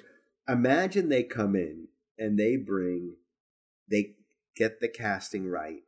imagine 0.48 1.10
they 1.10 1.24
come 1.24 1.56
in 1.56 1.88
and 2.18 2.38
they 2.38 2.56
bring, 2.56 3.16
they 3.90 4.16
get 4.56 4.80
the 4.80 4.88
casting 4.88 5.48
right 5.48 5.84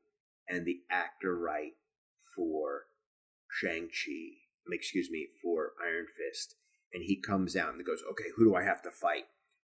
and 0.47 0.65
the 0.65 0.81
actor 0.89 1.37
right 1.37 1.73
for 2.35 2.83
Shang-Chi, 3.49 4.37
um, 4.67 4.73
excuse 4.73 5.09
me, 5.09 5.27
for 5.41 5.71
Iron 5.83 6.07
Fist. 6.17 6.55
And 6.93 7.03
he 7.03 7.19
comes 7.19 7.55
out 7.55 7.73
and 7.73 7.85
goes, 7.85 8.03
okay, 8.11 8.29
who 8.35 8.45
do 8.45 8.55
I 8.55 8.63
have 8.63 8.81
to 8.83 8.91
fight? 8.91 9.25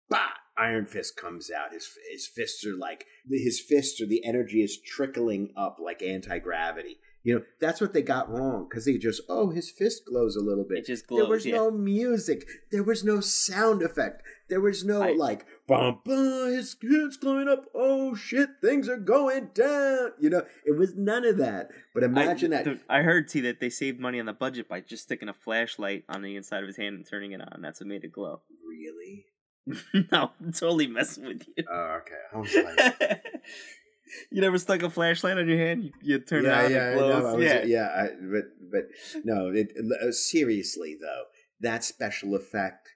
Bah! 0.08 0.32
Iron 0.58 0.84
Fist 0.84 1.16
comes 1.16 1.50
out. 1.50 1.72
His 1.72 1.88
his 2.10 2.26
fists 2.26 2.66
are 2.66 2.76
like 2.76 3.06
his 3.30 3.60
fists 3.66 4.00
are 4.02 4.06
the 4.06 4.24
energy 4.24 4.62
is 4.62 4.78
trickling 4.78 5.52
up 5.56 5.78
like 5.82 6.02
anti 6.02 6.38
gravity. 6.38 6.98
You 7.22 7.34
know 7.34 7.44
that's 7.60 7.82
what 7.82 7.92
they 7.92 8.00
got 8.00 8.30
wrong 8.30 8.66
because 8.68 8.86
they 8.86 8.96
just 8.96 9.20
oh 9.28 9.50
his 9.50 9.70
fist 9.70 10.04
glows 10.06 10.36
a 10.36 10.40
little 10.40 10.64
bit. 10.64 10.78
It 10.78 10.86
just 10.86 11.06
glows. 11.06 11.20
There 11.20 11.28
was 11.28 11.46
yeah. 11.46 11.56
no 11.56 11.70
music. 11.70 12.46
There 12.72 12.82
was 12.82 13.04
no 13.04 13.20
sound 13.20 13.82
effect. 13.82 14.22
There 14.48 14.60
was 14.60 14.84
no 14.84 15.02
I- 15.02 15.12
like 15.12 15.44
bum 15.66 16.00
bum. 16.04 16.50
His 16.50 16.76
head's 16.82 17.18
glowing 17.18 17.46
up. 17.46 17.66
Oh 17.74 18.14
shit! 18.14 18.48
Things 18.62 18.88
are 18.88 18.96
going 18.96 19.50
down. 19.52 20.12
You 20.18 20.30
know, 20.30 20.42
it 20.64 20.78
was 20.78 20.96
none 20.96 21.26
of 21.26 21.36
that. 21.36 21.68
But 21.92 22.04
imagine 22.04 22.54
I, 22.54 22.62
that. 22.62 22.64
the- 22.64 22.80
I 22.92 23.02
heard 23.02 23.28
T 23.28 23.40
that 23.42 23.60
they 23.60 23.68
saved 23.68 24.00
money 24.00 24.18
on 24.18 24.26
the 24.26 24.32
budget 24.32 24.66
by 24.66 24.80
just 24.80 25.02
sticking 25.02 25.28
a 25.28 25.34
flashlight 25.34 26.04
on 26.08 26.22
the 26.22 26.36
inside 26.36 26.62
of 26.62 26.68
his 26.68 26.78
hand 26.78 26.96
and 26.96 27.06
turning 27.06 27.32
it 27.32 27.40
on. 27.42 27.60
That's 27.60 27.80
what 27.80 27.88
made 27.88 28.04
it 28.04 28.12
glow. 28.12 28.40
really? 28.66 29.26
no, 30.10 30.30
I'm 30.40 30.52
totally 30.52 30.86
messing 30.86 31.26
with 31.26 31.46
you. 31.56 31.64
Oh, 31.70 31.98
okay. 32.00 32.14
I 32.34 32.38
was 32.38 32.54
like, 32.54 33.22
you 34.30 34.40
never 34.40 34.58
stuck 34.58 34.82
a 34.82 34.90
flashlight 34.90 35.38
on 35.38 35.48
your 35.48 35.58
hand? 35.58 35.84
You, 35.84 35.92
you 36.02 36.18
turn 36.18 36.44
yeah, 36.44 36.60
it 36.60 36.64
on, 36.66 36.72
yeah, 36.72 36.90
it 36.90 36.94
I 36.94 36.96
know. 36.96 37.26
I 37.28 37.32
was- 37.34 37.44
yeah, 37.44 37.64
yeah. 37.64 37.86
I, 37.86 38.08
but 38.20 38.44
but 38.70 38.84
no. 39.24 39.50
It, 39.54 39.72
uh, 40.02 40.12
seriously 40.12 40.96
though, 41.00 41.24
that 41.60 41.84
special 41.84 42.34
effect. 42.34 42.88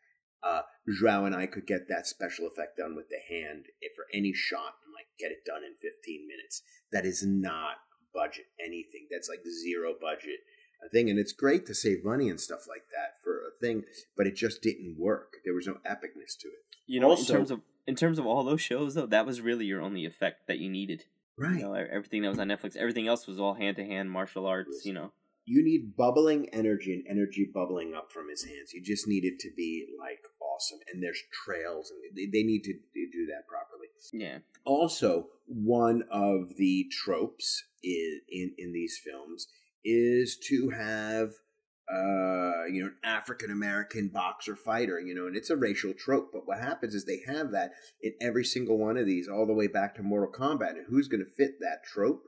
Uh, 0.42 0.60
Joao 1.00 1.24
and 1.24 1.34
I 1.34 1.46
could 1.46 1.66
get 1.66 1.88
that 1.88 2.06
special 2.06 2.46
effect 2.46 2.76
done 2.76 2.94
with 2.94 3.06
the 3.08 3.16
hand 3.34 3.64
if 3.80 3.92
for 3.96 4.04
any 4.12 4.34
shot 4.34 4.74
and 4.84 4.92
like 4.92 5.06
get 5.18 5.32
it 5.32 5.44
done 5.46 5.62
in 5.64 5.72
15 5.80 6.28
minutes. 6.28 6.60
That 6.92 7.06
is 7.06 7.24
not 7.24 7.76
budget 8.12 8.46
anything. 8.60 9.08
That's 9.10 9.28
like 9.28 9.40
zero 9.64 9.94
budget 9.98 10.40
a 10.84 10.88
thing, 10.90 11.08
and 11.08 11.18
it's 11.18 11.32
great 11.32 11.66
to 11.66 11.74
save 11.74 12.04
money 12.04 12.28
and 12.28 12.40
stuff 12.40 12.66
like 12.68 12.84
that 12.92 13.22
for 13.22 13.38
a 13.48 13.58
thing, 13.60 13.84
but 14.16 14.26
it 14.26 14.36
just 14.36 14.60
didn't 14.62 14.96
work. 14.98 15.34
There 15.44 15.54
was 15.54 15.66
no 15.66 15.74
epicness 15.86 16.36
to 16.40 16.48
it. 16.48 16.64
You 16.86 17.00
know, 17.00 17.10
Also- 17.10 17.32
in 17.32 17.38
terms 17.38 17.50
of 17.50 17.60
in 17.86 17.94
terms 17.94 18.18
of 18.18 18.26
all 18.26 18.44
those 18.44 18.60
shows, 18.60 18.94
though, 18.94 19.06
that 19.06 19.26
was 19.26 19.40
really 19.40 19.66
your 19.66 19.82
only 19.82 20.04
effect 20.04 20.46
that 20.46 20.58
you 20.58 20.70
needed. 20.70 21.04
Right. 21.36 21.56
You 21.56 21.62
know, 21.62 21.74
everything 21.74 22.22
that 22.22 22.28
was 22.28 22.38
on 22.38 22.48
Netflix, 22.48 22.76
everything 22.76 23.08
else 23.08 23.26
was 23.26 23.40
all 23.40 23.54
hand 23.54 23.76
to 23.76 23.84
hand 23.84 24.10
martial 24.10 24.46
arts. 24.46 24.82
You 24.84 24.92
know, 24.92 25.12
you 25.44 25.62
need 25.64 25.96
bubbling 25.96 26.48
energy 26.52 26.92
and 26.94 27.04
energy 27.08 27.50
bubbling 27.52 27.94
up 27.94 28.12
from 28.12 28.30
his 28.30 28.44
hands. 28.44 28.72
You 28.72 28.82
just 28.82 29.08
need 29.08 29.24
it 29.24 29.38
to 29.40 29.50
be 29.56 29.86
like 29.98 30.20
awesome. 30.40 30.78
And 30.92 31.02
there's 31.02 31.20
trails, 31.44 31.90
and 31.90 32.16
they, 32.16 32.26
they 32.26 32.44
need 32.44 32.62
to 32.64 32.72
do 32.72 33.26
that 33.26 33.48
properly. 33.48 33.88
Yeah. 34.12 34.38
Also, 34.64 35.28
one 35.46 36.04
of 36.10 36.56
the 36.56 36.86
tropes 36.90 37.64
in 37.82 38.20
in, 38.28 38.54
in 38.58 38.72
these 38.72 39.00
films 39.04 39.48
is 39.84 40.38
to 40.48 40.70
have 40.70 41.30
uh 41.92 42.64
you 42.70 42.80
know 42.80 42.86
an 42.86 42.96
african 43.04 43.50
american 43.50 44.08
boxer 44.08 44.56
fighter 44.56 44.98
you 44.98 45.14
know 45.14 45.26
and 45.26 45.36
it's 45.36 45.50
a 45.50 45.56
racial 45.56 45.92
trope 45.92 46.30
but 46.32 46.46
what 46.46 46.58
happens 46.58 46.94
is 46.94 47.04
they 47.04 47.20
have 47.26 47.50
that 47.50 47.72
in 48.02 48.12
every 48.20 48.44
single 48.44 48.78
one 48.78 48.96
of 48.96 49.06
these 49.06 49.28
all 49.28 49.46
the 49.46 49.52
way 49.52 49.66
back 49.66 49.94
to 49.94 50.02
mortal 50.02 50.32
kombat 50.32 50.70
and 50.70 50.86
who's 50.88 51.08
going 51.08 51.22
to 51.24 51.30
fit 51.36 51.52
that 51.60 51.84
trope 51.84 52.22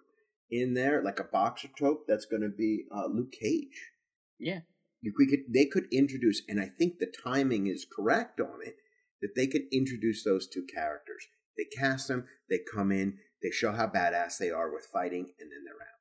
in 0.50 0.74
there 0.74 1.02
like 1.02 1.18
a 1.18 1.24
boxer 1.24 1.68
trope 1.76 2.00
that's 2.06 2.26
going 2.26 2.42
to 2.42 2.50
be 2.50 2.84
uh 2.94 3.06
luke 3.08 3.32
cage 3.32 3.90
Yeah. 4.38 4.60
if 5.02 5.14
we 5.18 5.26
could 5.26 5.40
they 5.52 5.64
could 5.64 5.86
introduce 5.90 6.42
and 6.48 6.60
i 6.60 6.68
think 6.78 6.98
the 6.98 7.12
timing 7.24 7.66
is 7.66 7.86
correct 7.90 8.40
on 8.40 8.60
it 8.62 8.76
that 9.22 9.34
they 9.34 9.46
could 9.46 9.62
introduce 9.72 10.22
those 10.22 10.46
two 10.46 10.66
characters 10.72 11.26
they 11.56 11.64
cast 11.64 12.08
them 12.08 12.26
they 12.50 12.58
come 12.74 12.92
in 12.92 13.16
they 13.42 13.50
show 13.50 13.72
how 13.72 13.86
badass 13.86 14.36
they 14.38 14.50
are 14.50 14.70
with 14.70 14.86
fighting 14.92 15.24
and 15.40 15.50
then 15.50 15.64
they're 15.64 15.74
out 15.80 15.96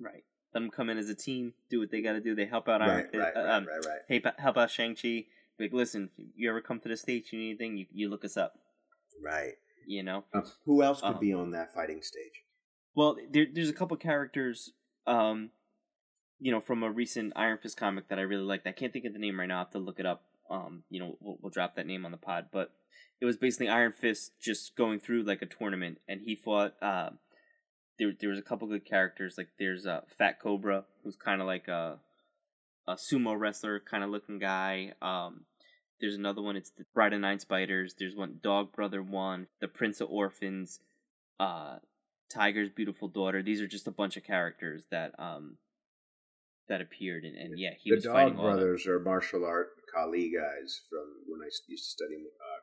Right. 0.00 0.22
Let 0.58 0.62
them 0.64 0.70
come 0.70 0.90
in 0.90 0.98
as 0.98 1.08
a 1.08 1.14
team, 1.14 1.54
do 1.70 1.78
what 1.80 1.90
they 1.90 2.02
got 2.02 2.12
to 2.14 2.20
do. 2.20 2.34
They 2.34 2.46
help 2.46 2.68
out 2.68 2.80
right 2.80 2.90
Iron 2.90 2.96
right, 3.04 3.10
Fist. 3.12 3.22
right, 3.22 3.36
uh, 3.36 3.56
um, 3.56 3.66
right 3.66 3.84
right 3.86 4.00
Hey, 4.08 4.22
help 4.38 4.56
out 4.56 4.70
Shang 4.70 4.96
Chi. 4.96 5.26
Like, 5.58 5.72
listen, 5.72 6.10
you 6.36 6.48
ever 6.50 6.60
come 6.60 6.80
to 6.80 6.88
the 6.88 6.96
states, 6.96 7.32
you 7.32 7.38
need 7.38 7.50
anything, 7.50 7.76
you 7.76 7.86
you 7.92 8.08
look 8.08 8.24
us 8.24 8.36
up. 8.36 8.54
right 9.22 9.54
You 9.86 10.02
know. 10.02 10.24
Um, 10.34 10.44
who 10.64 10.82
else 10.82 11.00
could 11.00 11.14
Um, 11.14 11.20
be 11.20 11.32
on 11.32 11.50
that 11.52 11.72
fighting 11.74 12.02
stage 12.02 12.42
Well, 12.94 13.16
there, 13.30 13.46
there's 13.52 13.68
a 13.68 13.72
couple 13.72 13.96
characters, 13.96 14.72
um, 15.06 15.50
you 16.40 16.50
know, 16.52 16.60
from 16.60 16.82
a 16.82 16.90
recent 16.90 17.32
Iron 17.36 17.58
Fist 17.58 17.76
comic 17.76 18.08
that 18.08 18.18
I 18.18 18.22
really 18.22 18.42
liked. 18.42 18.66
I 18.66 18.72
can't 18.72 18.92
think 18.92 19.04
of 19.04 19.12
the 19.12 19.18
name 19.18 19.38
right 19.38 19.46
now. 19.46 19.56
I 19.56 19.58
have 19.60 19.70
to 19.70 19.78
look 19.78 20.00
it 20.00 20.06
up. 20.06 20.22
Um, 20.50 20.82
you 20.90 20.98
know, 21.00 21.16
we'll, 21.20 21.38
we'll 21.40 21.50
drop 21.50 21.76
that 21.76 21.86
name 21.86 22.04
on 22.04 22.10
the 22.10 22.16
pod. 22.16 22.46
But 22.52 22.72
it 23.20 23.24
was 23.26 23.36
basically 23.36 23.68
Iron 23.68 23.92
Fist 23.92 24.32
just 24.40 24.76
going 24.76 24.98
through 25.00 25.22
like 25.24 25.42
a 25.42 25.46
tournament, 25.46 25.98
and 26.08 26.20
he 26.20 26.34
fought. 26.36 26.74
Uh, 26.82 27.10
there, 27.98 28.12
there 28.18 28.30
was 28.30 28.38
a 28.38 28.42
couple 28.42 28.68
good 28.68 28.84
characters. 28.84 29.34
Like 29.36 29.48
there's 29.58 29.86
uh, 29.86 30.02
Fat 30.16 30.40
Cobra, 30.40 30.84
who's 31.02 31.16
kind 31.16 31.40
of 31.40 31.46
like 31.46 31.68
a 31.68 31.98
a 32.86 32.94
sumo 32.94 33.38
wrestler 33.38 33.80
kind 33.80 34.02
of 34.02 34.10
looking 34.10 34.38
guy. 34.38 34.92
Um, 35.02 35.44
there's 36.00 36.14
another 36.14 36.42
one. 36.42 36.56
It's 36.56 36.70
the 36.70 36.84
Bride 36.94 37.12
of 37.12 37.20
Nine 37.20 37.38
Spiders. 37.38 37.94
There's 37.98 38.16
one 38.16 38.38
Dog 38.42 38.72
Brother 38.72 39.02
one, 39.02 39.48
the 39.60 39.68
Prince 39.68 40.00
of 40.00 40.08
Orphans, 40.10 40.80
uh, 41.40 41.78
Tiger's 42.32 42.70
beautiful 42.70 43.08
daughter. 43.08 43.42
These 43.42 43.60
are 43.60 43.66
just 43.66 43.88
a 43.88 43.92
bunch 43.92 44.16
of 44.16 44.24
characters 44.24 44.84
that 44.90 45.18
um 45.18 45.56
that 46.68 46.80
appeared, 46.80 47.24
and, 47.24 47.36
and 47.36 47.58
yeah, 47.58 47.72
he 47.80 47.90
the 47.90 47.96
was 47.96 48.04
dog 48.04 48.14
fighting 48.14 48.36
brothers 48.36 48.86
are 48.86 49.00
martial 49.00 49.44
art 49.44 49.72
kali 49.88 50.28
guys 50.28 50.84
from 50.88 51.24
when 51.24 51.40
i 51.40 51.48
used 51.48 51.88
to 51.88 51.96
study 51.96 52.20
uh, 52.20 52.62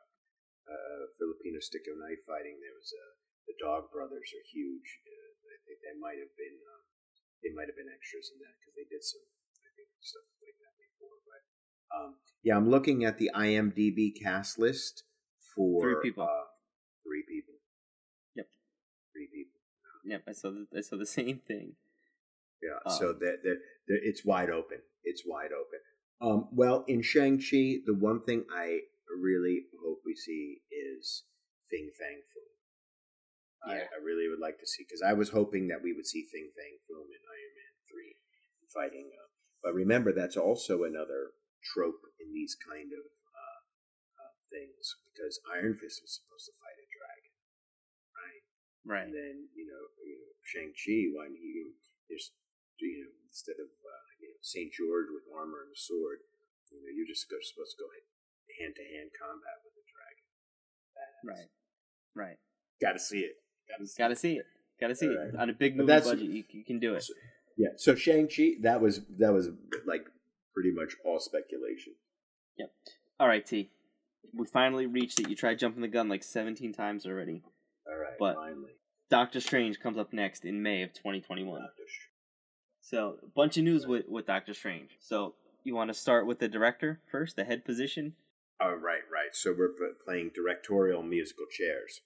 uh, 0.70 1.02
filipino 1.18 1.58
stick 1.58 1.82
of 1.90 1.98
knife 1.98 2.22
fighting 2.22 2.54
there 2.62 2.76
was 2.78 2.90
uh, 2.94 3.12
the 3.50 3.56
dog 3.58 3.90
brothers 3.90 4.30
are 4.30 4.46
huge 4.46 5.02
uh, 5.06 5.25
think 5.76 5.84
they 5.84 5.96
might 6.00 6.16
have 6.16 6.32
been 6.40 6.56
um, 6.72 6.82
they 7.44 7.52
might 7.52 7.68
have 7.68 7.76
been 7.76 7.92
extras 7.92 8.32
in 8.32 8.40
that 8.40 8.56
because 8.56 8.72
they 8.76 8.88
did 8.88 9.04
some 9.04 9.20
i 9.64 9.68
think 9.76 9.88
stuff 10.00 10.24
like 10.40 10.56
that 10.64 10.72
before 10.80 11.16
but 11.28 11.42
um, 11.92 12.10
yeah 12.42 12.56
i'm 12.56 12.68
looking 12.68 13.04
at 13.04 13.20
the 13.20 13.28
imdb 13.36 14.16
cast 14.16 14.58
list 14.58 15.04
for 15.54 15.82
Three 15.84 16.00
people. 16.10 16.24
uh, 16.24 16.48
three 17.04 17.24
people 17.28 17.54
Yep. 18.34 18.48
three 19.12 19.28
people 19.28 19.60
Yep, 20.06 20.22
I 20.28 20.32
saw 20.32 20.50
the, 20.54 20.66
I 20.76 20.80
saw 20.82 20.96
the 20.96 21.06
same 21.18 21.40
thing. 21.42 21.74
Yeah, 22.62 22.78
Um, 22.86 22.96
so 22.96 23.06
that 23.12 23.42
that 23.42 23.58
that 23.88 24.00
it's 24.06 24.24
wide 24.24 24.50
open. 24.50 24.78
It's 25.02 25.22
wide 25.26 25.50
open. 25.52 25.80
Um, 26.20 26.48
well, 26.52 26.84
in 26.86 27.02
Shang 27.02 27.38
Chi, 27.38 27.82
the 27.84 27.92
one 27.98 28.22
thing 28.22 28.44
I 28.54 28.80
really 29.10 29.66
hope 29.82 30.02
we 30.06 30.14
see 30.14 30.62
is 30.70 31.24
Fing 31.70 31.90
Fang 31.98 32.22
Foom. 33.66 33.74
I, 33.74 33.82
I 33.82 33.98
really 34.00 34.30
would 34.30 34.40
like 34.40 34.62
to 34.62 34.66
see 34.66 34.86
because 34.86 35.02
I 35.02 35.12
was 35.12 35.34
hoping 35.34 35.66
that 35.68 35.82
we 35.82 35.92
would 35.92 36.06
see 36.06 36.24
Fing 36.30 36.48
Fang 36.54 36.78
Foom 36.86 37.10
in 37.10 37.22
Iron 37.26 37.52
Man 37.58 37.74
three 37.90 38.14
fighting. 38.70 39.10
Uh, 39.10 39.28
but 39.62 39.74
remember, 39.74 40.14
that's 40.14 40.38
also 40.38 40.86
another 40.86 41.34
trope 41.66 41.98
in 42.22 42.30
these 42.30 42.54
kind 42.54 42.94
of 42.94 43.04
uh, 43.10 43.60
uh, 44.22 44.32
things 44.54 44.94
because 45.10 45.42
Iron 45.50 45.74
Fist 45.74 45.98
was 46.00 46.14
supposed 46.14 46.46
to 46.46 46.54
fight 46.62 46.78
a 46.78 46.86
dragon, 46.86 47.34
right? 48.14 48.42
Right. 48.86 49.04
And 49.10 49.12
then 49.12 49.34
you 49.58 49.66
know, 49.66 49.84
you 50.06 50.16
know 50.22 50.32
Shang 50.46 50.70
Chi 50.70 51.10
when 51.10 51.34
he 51.34 51.74
there's 52.06 52.30
you 52.78 53.02
know 53.02 53.14
instead 53.26 53.58
of 53.58 53.68
uh, 53.68 54.06
you 54.22 54.30
know 54.30 54.38
Saint 54.46 54.70
George 54.70 55.10
with 55.10 55.26
armor 55.34 55.66
and 55.66 55.74
a 55.74 55.78
sword, 55.78 56.22
you 56.70 56.78
know 56.78 56.92
you're 56.94 57.08
just 57.08 57.26
supposed 57.26 57.74
to 57.74 57.82
go 57.82 57.88
hand 58.62 58.74
to 58.78 58.84
hand 58.86 59.10
combat 59.18 59.58
with 59.66 59.74
a 59.74 59.84
dragon. 59.90 60.26
Badass. 60.94 61.24
Right. 61.26 61.50
Right. 62.14 62.38
Got 62.80 62.92
to 62.92 63.02
see 63.02 63.20
it. 63.20 63.36
Got 63.68 63.78
to 63.78 63.86
see. 63.86 63.98
Got 63.98 64.08
to 64.08 64.16
see 64.16 64.32
it. 64.34 64.46
Got 64.80 64.88
to 64.88 64.94
see 64.94 65.08
Alright. 65.08 65.34
it 65.34 65.36
on 65.36 65.50
a 65.50 65.52
big 65.52 65.76
movie 65.76 65.86
budget. 65.86 66.20
You, 66.20 66.44
you 66.50 66.64
can 66.64 66.78
do 66.78 66.94
it. 66.94 67.04
Yeah. 67.56 67.70
So 67.76 67.94
Shang 67.94 68.28
Chi, 68.28 68.56
that 68.60 68.80
was 68.80 69.00
that 69.18 69.32
was 69.32 69.48
like 69.86 70.06
pretty 70.54 70.70
much 70.72 70.94
all 71.04 71.18
speculation. 71.18 71.94
Yep. 72.58 72.70
All 73.18 73.28
right, 73.28 73.44
T. 73.44 73.70
We 74.34 74.46
finally 74.46 74.86
reached 74.86 75.20
it. 75.20 75.30
You 75.30 75.36
tried 75.36 75.58
jumping 75.58 75.80
the 75.82 75.88
gun 75.88 76.08
like 76.08 76.22
17 76.22 76.72
times 76.72 77.06
already. 77.06 77.42
All 77.86 77.96
right. 77.96 78.14
But- 78.18 78.34
finally, 78.36 78.72
Doctor 79.08 79.40
Strange 79.40 79.80
comes 79.80 79.98
up 79.98 80.12
next 80.12 80.44
in 80.44 80.62
May 80.62 80.82
of 80.82 80.92
2021. 80.92 81.60
Doctor 81.60 81.82
Strange. 81.86 82.02
So, 82.80 83.16
a 83.22 83.26
bunch 83.34 83.56
of 83.56 83.64
news 83.64 83.86
with, 83.86 84.08
with 84.08 84.26
Doctor 84.26 84.52
Strange. 84.54 84.90
So, 85.00 85.34
you 85.64 85.74
want 85.74 85.88
to 85.90 85.94
start 85.94 86.26
with 86.26 86.38
the 86.38 86.48
director 86.48 87.00
first, 87.10 87.36
the 87.36 87.44
head 87.44 87.64
position? 87.64 88.14
Oh, 88.60 88.70
right, 88.74 89.02
right. 89.12 89.34
So 89.34 89.54
we're 89.56 89.70
playing 90.04 90.30
directorial 90.34 91.02
musical 91.02 91.46
chairs. 91.50 92.00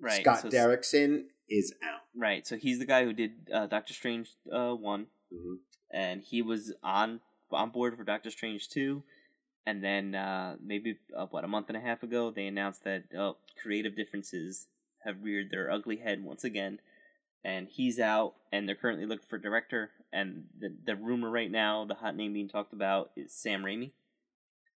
Right. 0.00 0.22
Scott 0.22 0.40
so, 0.42 0.48
Derrickson 0.48 1.24
is 1.48 1.72
out. 1.82 2.00
Right. 2.16 2.46
So, 2.46 2.56
he's 2.56 2.78
the 2.78 2.86
guy 2.86 3.04
who 3.04 3.12
did 3.12 3.32
uh, 3.52 3.66
Doctor 3.66 3.94
Strange 3.94 4.30
uh, 4.52 4.74
1, 4.74 5.06
hmm 5.32 5.54
and 5.94 6.22
he 6.22 6.42
was 6.42 6.72
on 6.82 7.20
on 7.52 7.70
board 7.70 7.96
for 7.96 8.04
Doctor 8.04 8.30
Strange 8.30 8.68
2. 8.68 9.02
And 9.66 9.82
then 9.82 10.14
uh, 10.14 10.56
maybe, 10.62 10.98
uh, 11.16 11.26
what, 11.26 11.44
a 11.44 11.48
month 11.48 11.68
and 11.68 11.76
a 11.76 11.80
half 11.80 12.02
ago, 12.02 12.30
they 12.30 12.46
announced 12.46 12.84
that 12.84 13.04
oh, 13.16 13.36
creative 13.62 13.96
differences 13.96 14.66
have 15.04 15.22
reared 15.22 15.50
their 15.50 15.70
ugly 15.70 15.96
head 15.96 16.22
once 16.22 16.44
again. 16.44 16.80
And 17.44 17.68
he's 17.68 17.98
out, 17.98 18.34
and 18.52 18.66
they're 18.68 18.74
currently 18.74 19.06
looking 19.06 19.26
for 19.28 19.36
a 19.36 19.42
director. 19.42 19.90
And 20.12 20.44
the, 20.58 20.74
the 20.84 20.96
rumor 20.96 21.30
right 21.30 21.50
now, 21.50 21.84
the 21.84 21.94
hot 21.94 22.16
name 22.16 22.32
being 22.32 22.48
talked 22.48 22.72
about, 22.72 23.10
is 23.16 23.32
Sam 23.32 23.62
Raimi, 23.62 23.92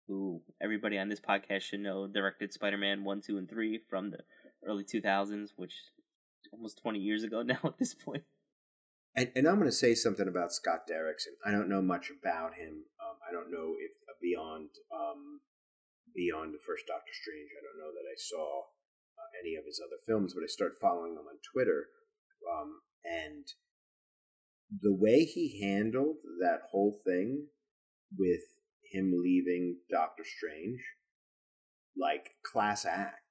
who 0.08 0.42
everybody 0.62 0.98
on 0.98 1.10
this 1.10 1.22
podcast 1.22 1.62
should 1.62 1.80
know 1.80 2.08
directed 2.08 2.54
Spider 2.54 2.78
Man 2.78 3.04
1, 3.04 3.22
2, 3.22 3.38
and 3.38 3.50
3 3.50 3.80
from 3.90 4.12
the 4.12 4.20
early 4.66 4.84
2000s, 4.84 5.50
which 5.56 5.74
almost 6.52 6.80
20 6.82 7.00
years 7.00 7.24
ago 7.24 7.42
now 7.46 7.60
at 7.64 7.78
this 7.78 7.94
point. 7.94 8.24
And, 9.16 9.32
and 9.36 9.48
I'm 9.48 9.58
going 9.58 9.70
to 9.70 9.76
say 9.76 9.96
something 9.96 10.28
about 10.28 10.54
Scott 10.54 10.86
Derrickson. 10.90 11.34
I 11.46 11.52
don't 11.52 11.70
know 11.70 11.82
much 11.82 12.12
about 12.12 12.54
him. 12.54 12.86
Um, 13.02 13.18
I 13.28 13.34
don't 13.34 13.50
know 13.52 13.74
if 13.80 13.92
uh, 14.06 14.14
beyond 14.22 14.70
um, 14.94 15.42
beyond 16.16 16.54
the 16.54 16.62
first 16.66 16.86
Doctor 16.88 17.14
Strange. 17.14 17.50
I 17.58 17.66
don't 17.66 17.82
know 17.82 17.90
that 17.90 18.06
I 18.06 18.18
saw 18.18 18.62
uh, 19.18 19.30
any 19.42 19.56
of 19.56 19.66
his 19.66 19.82
other 19.82 19.98
films, 20.06 20.34
but 20.34 20.44
I 20.44 20.48
started 20.48 20.78
following 20.80 21.14
him 21.14 21.26
on 21.26 21.42
Twitter, 21.42 21.90
um, 22.46 22.82
and 23.04 23.46
the 24.70 24.94
way 24.94 25.26
he 25.26 25.62
handled 25.66 26.18
that 26.40 26.70
whole 26.70 27.02
thing 27.04 27.48
with 28.16 28.46
him 28.92 29.14
leaving 29.18 29.78
Doctor 29.90 30.24
Strange, 30.24 30.82
like 31.98 32.38
class 32.46 32.86
act. 32.86 33.27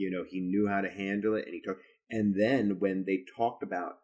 You 0.00 0.10
know, 0.10 0.24
he 0.28 0.40
knew 0.40 0.66
how 0.68 0.80
to 0.80 0.88
handle 0.90 1.34
it, 1.34 1.44
and 1.46 1.54
he 1.54 1.60
took. 1.60 1.78
And 2.10 2.34
then 2.34 2.78
when 2.80 3.04
they 3.06 3.18
talked 3.36 3.62
about 3.62 3.98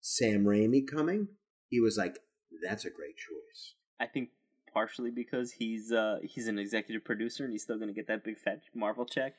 Sam 0.00 0.44
Raimi 0.44 0.86
coming, 0.86 1.28
he 1.68 1.80
was 1.80 1.96
like, 1.96 2.18
"That's 2.62 2.84
a 2.84 2.90
great 2.90 3.16
choice." 3.16 3.74
I 3.98 4.06
think 4.06 4.28
partially 4.72 5.10
because 5.10 5.52
he's 5.52 5.90
uh 5.92 6.18
he's 6.22 6.46
an 6.46 6.58
executive 6.58 7.04
producer 7.04 7.42
and 7.44 7.52
he's 7.52 7.62
still 7.62 7.78
gonna 7.78 7.92
get 7.92 8.06
that 8.08 8.22
big 8.24 8.38
fat 8.38 8.60
Marvel 8.74 9.04
check. 9.06 9.34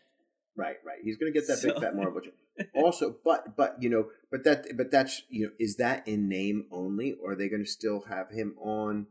Right, 0.57 0.75
right. 0.85 0.97
He's 1.01 1.15
going 1.17 1.31
to 1.31 1.39
get 1.39 1.47
that 1.47 1.59
So- 1.59 1.69
big 1.73 1.81
fat 1.81 1.95
Marvel 1.95 2.19
check. 2.19 2.33
Also, 2.75 3.15
but 3.23 3.55
but 3.55 3.77
you 3.79 3.89
know, 3.89 4.09
but 4.29 4.43
that 4.43 4.65
but 4.75 4.91
that's 4.91 5.21
you 5.29 5.45
know, 5.45 5.51
is 5.57 5.77
that 5.77 6.05
in 6.07 6.27
name 6.27 6.65
only, 6.71 7.13
or 7.13 7.31
are 7.31 7.35
they 7.35 7.47
going 7.47 7.63
to 7.63 7.69
still 7.69 8.01
have 8.09 8.29
him 8.31 8.55
on 8.59 9.07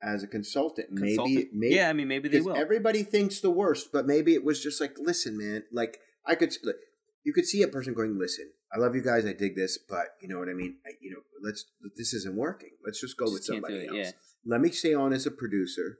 as 0.00 0.22
a 0.22 0.28
consultant? 0.28 0.88
Maybe, 0.92 1.16
Consultant- 1.16 1.48
maybe. 1.52 1.74
yeah, 1.74 1.88
I 1.90 1.92
mean 1.94 2.06
maybe 2.06 2.28
they 2.28 2.40
will. 2.40 2.54
everybody 2.56 3.02
thinks 3.02 3.40
the 3.40 3.50
worst, 3.50 3.90
but 3.92 4.06
maybe 4.06 4.34
it 4.34 4.44
was 4.44 4.62
just 4.62 4.80
like, 4.80 4.94
listen, 4.98 5.36
man. 5.36 5.64
Like 5.72 5.98
I 6.26 6.34
could, 6.34 6.54
you 7.24 7.32
could 7.32 7.46
see 7.46 7.62
a 7.62 7.68
person 7.68 7.94
going, 7.94 8.18
listen. 8.18 8.50
I 8.74 8.78
love 8.78 8.94
you 8.96 9.02
guys. 9.02 9.24
I 9.24 9.32
dig 9.32 9.54
this, 9.54 9.78
but 9.78 10.06
you 10.20 10.28
know 10.28 10.38
what 10.38 10.48
I 10.48 10.54
mean. 10.54 10.76
I, 10.84 10.90
you 11.00 11.10
know, 11.10 11.20
let's. 11.42 11.64
This 11.96 12.12
isn't 12.12 12.34
working. 12.34 12.70
Let's 12.84 13.00
just 13.00 13.16
go 13.16 13.26
Just 13.26 13.34
with 13.34 13.44
somebody 13.44 13.74
it, 13.76 13.88
else. 13.88 13.96
yeah. 13.96 14.10
Let 14.44 14.60
me 14.60 14.70
stay 14.70 14.94
on 14.94 15.12
as 15.12 15.26
a 15.26 15.30
producer, 15.30 15.98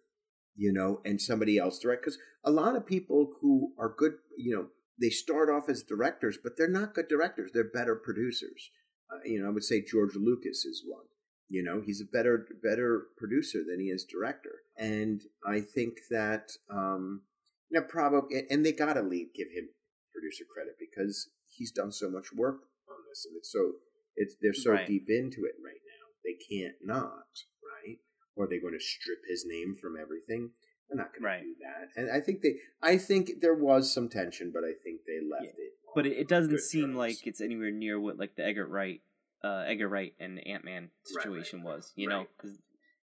you 0.56 0.72
know, 0.72 1.00
and 1.04 1.20
somebody 1.20 1.56
else 1.56 1.78
direct. 1.78 2.02
Because 2.02 2.18
a 2.42 2.50
lot 2.50 2.74
of 2.74 2.84
people 2.84 3.34
who 3.40 3.72
are 3.78 3.94
good, 3.96 4.14
you 4.36 4.54
know, 4.54 4.66
they 5.00 5.10
start 5.10 5.48
off 5.50 5.68
as 5.68 5.82
directors, 5.82 6.36
but 6.42 6.56
they're 6.56 6.68
not 6.68 6.94
good 6.94 7.08
directors. 7.08 7.50
They're 7.54 7.64
better 7.64 7.94
producers. 7.94 8.70
Uh, 9.12 9.20
you 9.24 9.40
know, 9.40 9.46
I 9.48 9.50
would 9.50 9.64
say 9.64 9.84
George 9.84 10.16
Lucas 10.16 10.64
is 10.64 10.82
one. 10.86 11.04
You 11.48 11.62
know, 11.62 11.80
he's 11.84 12.00
a 12.00 12.10
better 12.10 12.46
better 12.62 13.04
producer 13.16 13.58
than 13.68 13.78
he 13.78 13.86
is 13.86 14.04
director, 14.04 14.62
and 14.76 15.22
I 15.46 15.60
think 15.60 15.98
that 16.10 16.50
um, 16.70 17.22
you 17.70 17.78
know, 17.78 17.86
probably, 17.86 18.42
and 18.50 18.64
they 18.64 18.72
gotta 18.72 19.02
leave 19.02 19.28
give 19.34 19.48
him 19.54 19.68
producer 20.14 20.44
credit 20.46 20.76
because 20.78 21.28
he's 21.50 21.72
done 21.72 21.90
so 21.92 22.08
much 22.08 22.32
work 22.32 22.62
on 22.88 22.96
this, 23.10 23.26
and 23.26 23.36
it's 23.36 23.50
so 23.52 23.72
it's 24.16 24.36
they're 24.40 24.54
so 24.54 24.72
Right. 24.72 24.86
deep 24.86 25.06
into 25.08 25.44
it 25.44 25.56
right 25.64 25.82
now. 25.84 26.06
They 26.24 26.34
can't 26.34 26.76
not, 26.82 27.26
right? 27.62 27.98
Or 28.36 28.46
they're 28.46 28.60
going 28.60 28.78
to 28.78 28.80
strip 28.84 29.18
his 29.28 29.44
name 29.46 29.74
from 29.74 29.96
everything. 30.00 30.52
They're 30.88 30.96
not 30.98 31.12
going 31.12 31.24
Right. 31.24 31.40
to 31.40 31.44
do 31.46 31.56
that. 31.60 32.00
And 32.00 32.10
I 32.10 32.20
think 32.20 32.42
they, 32.42 32.60
I 32.82 32.96
think 32.96 33.40
there 33.40 33.54
was 33.54 33.92
some 33.92 34.08
tension, 34.08 34.52
but 34.54 34.62
I 34.64 34.72
think 34.84 35.00
they 35.06 35.20
left 35.20 35.58
it. 35.58 35.72
But 35.94 36.06
it, 36.06 36.16
it 36.16 36.28
doesn't 36.28 36.60
seem 36.60 36.86
terms. 36.88 36.96
like 36.96 37.26
it's 37.26 37.40
anywhere 37.40 37.70
near 37.70 37.98
what 38.00 38.18
like 38.18 38.36
the 38.36 38.44
Edgar 38.44 38.66
Wright, 38.66 39.00
uh, 39.42 39.64
Edgar 39.66 39.88
Wright 39.88 40.14
and 40.20 40.44
Ant 40.46 40.64
Man 40.64 40.90
situation 41.04 41.60
right, 41.64 41.76
was. 41.76 41.92
You 41.96 42.08
know, 42.08 42.26
because 42.36 42.58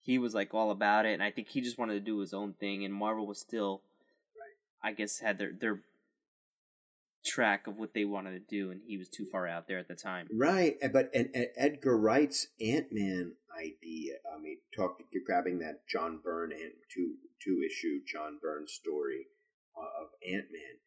he 0.02 0.18
was 0.18 0.34
like 0.34 0.54
all 0.54 0.72
about 0.72 1.06
it, 1.06 1.14
and 1.14 1.24
I 1.24 1.32
think 1.32 1.50
he 1.50 1.62
just 1.62 1.78
wanted 1.78 1.96
to 1.96 2.00
do 2.00 2.20
his 2.20 2.34
own 2.34 2.54
thing, 2.54 2.86
and 2.86 2.94
Marvel 2.94 3.26
was 3.26 3.40
still, 3.40 3.82
I 4.84 4.92
guess, 4.94 5.20
had 5.20 5.38
their 5.40 5.52
their 5.52 5.82
track 7.26 7.68
of 7.68 7.78
what 7.78 7.94
they 7.94 8.06
wanted 8.06 8.32
to 8.32 8.40
do, 8.40 8.72
and 8.72 8.82
he 8.86 8.98
was 8.98 9.10
too 9.10 9.26
far 9.32 9.48
out 9.48 9.68
there 9.68 9.80
at 9.80 9.88
the 9.88 9.96
time. 9.96 10.28
Right, 10.34 10.76
but 10.94 11.10
and, 11.14 11.30
and 11.34 11.48
Edgar 11.58 11.98
Wright's 11.98 12.48
Ant 12.62 12.88
Man 12.92 13.34
idea. 13.58 14.16
I 14.34 14.40
mean, 14.40 14.58
talk 14.76 14.98
to 15.00 15.20
grabbing 15.26 15.60
that 15.60 15.88
John 15.88 16.20
Byrne 16.24 16.52
and 16.52 16.72
two 16.94 17.16
two 17.44 17.62
issue 17.66 18.00
John 18.06 18.40
Byrne 18.42 18.68
story 18.68 19.28
uh, 19.78 20.04
of 20.04 20.10
Ant 20.24 20.46
Man 20.52 20.80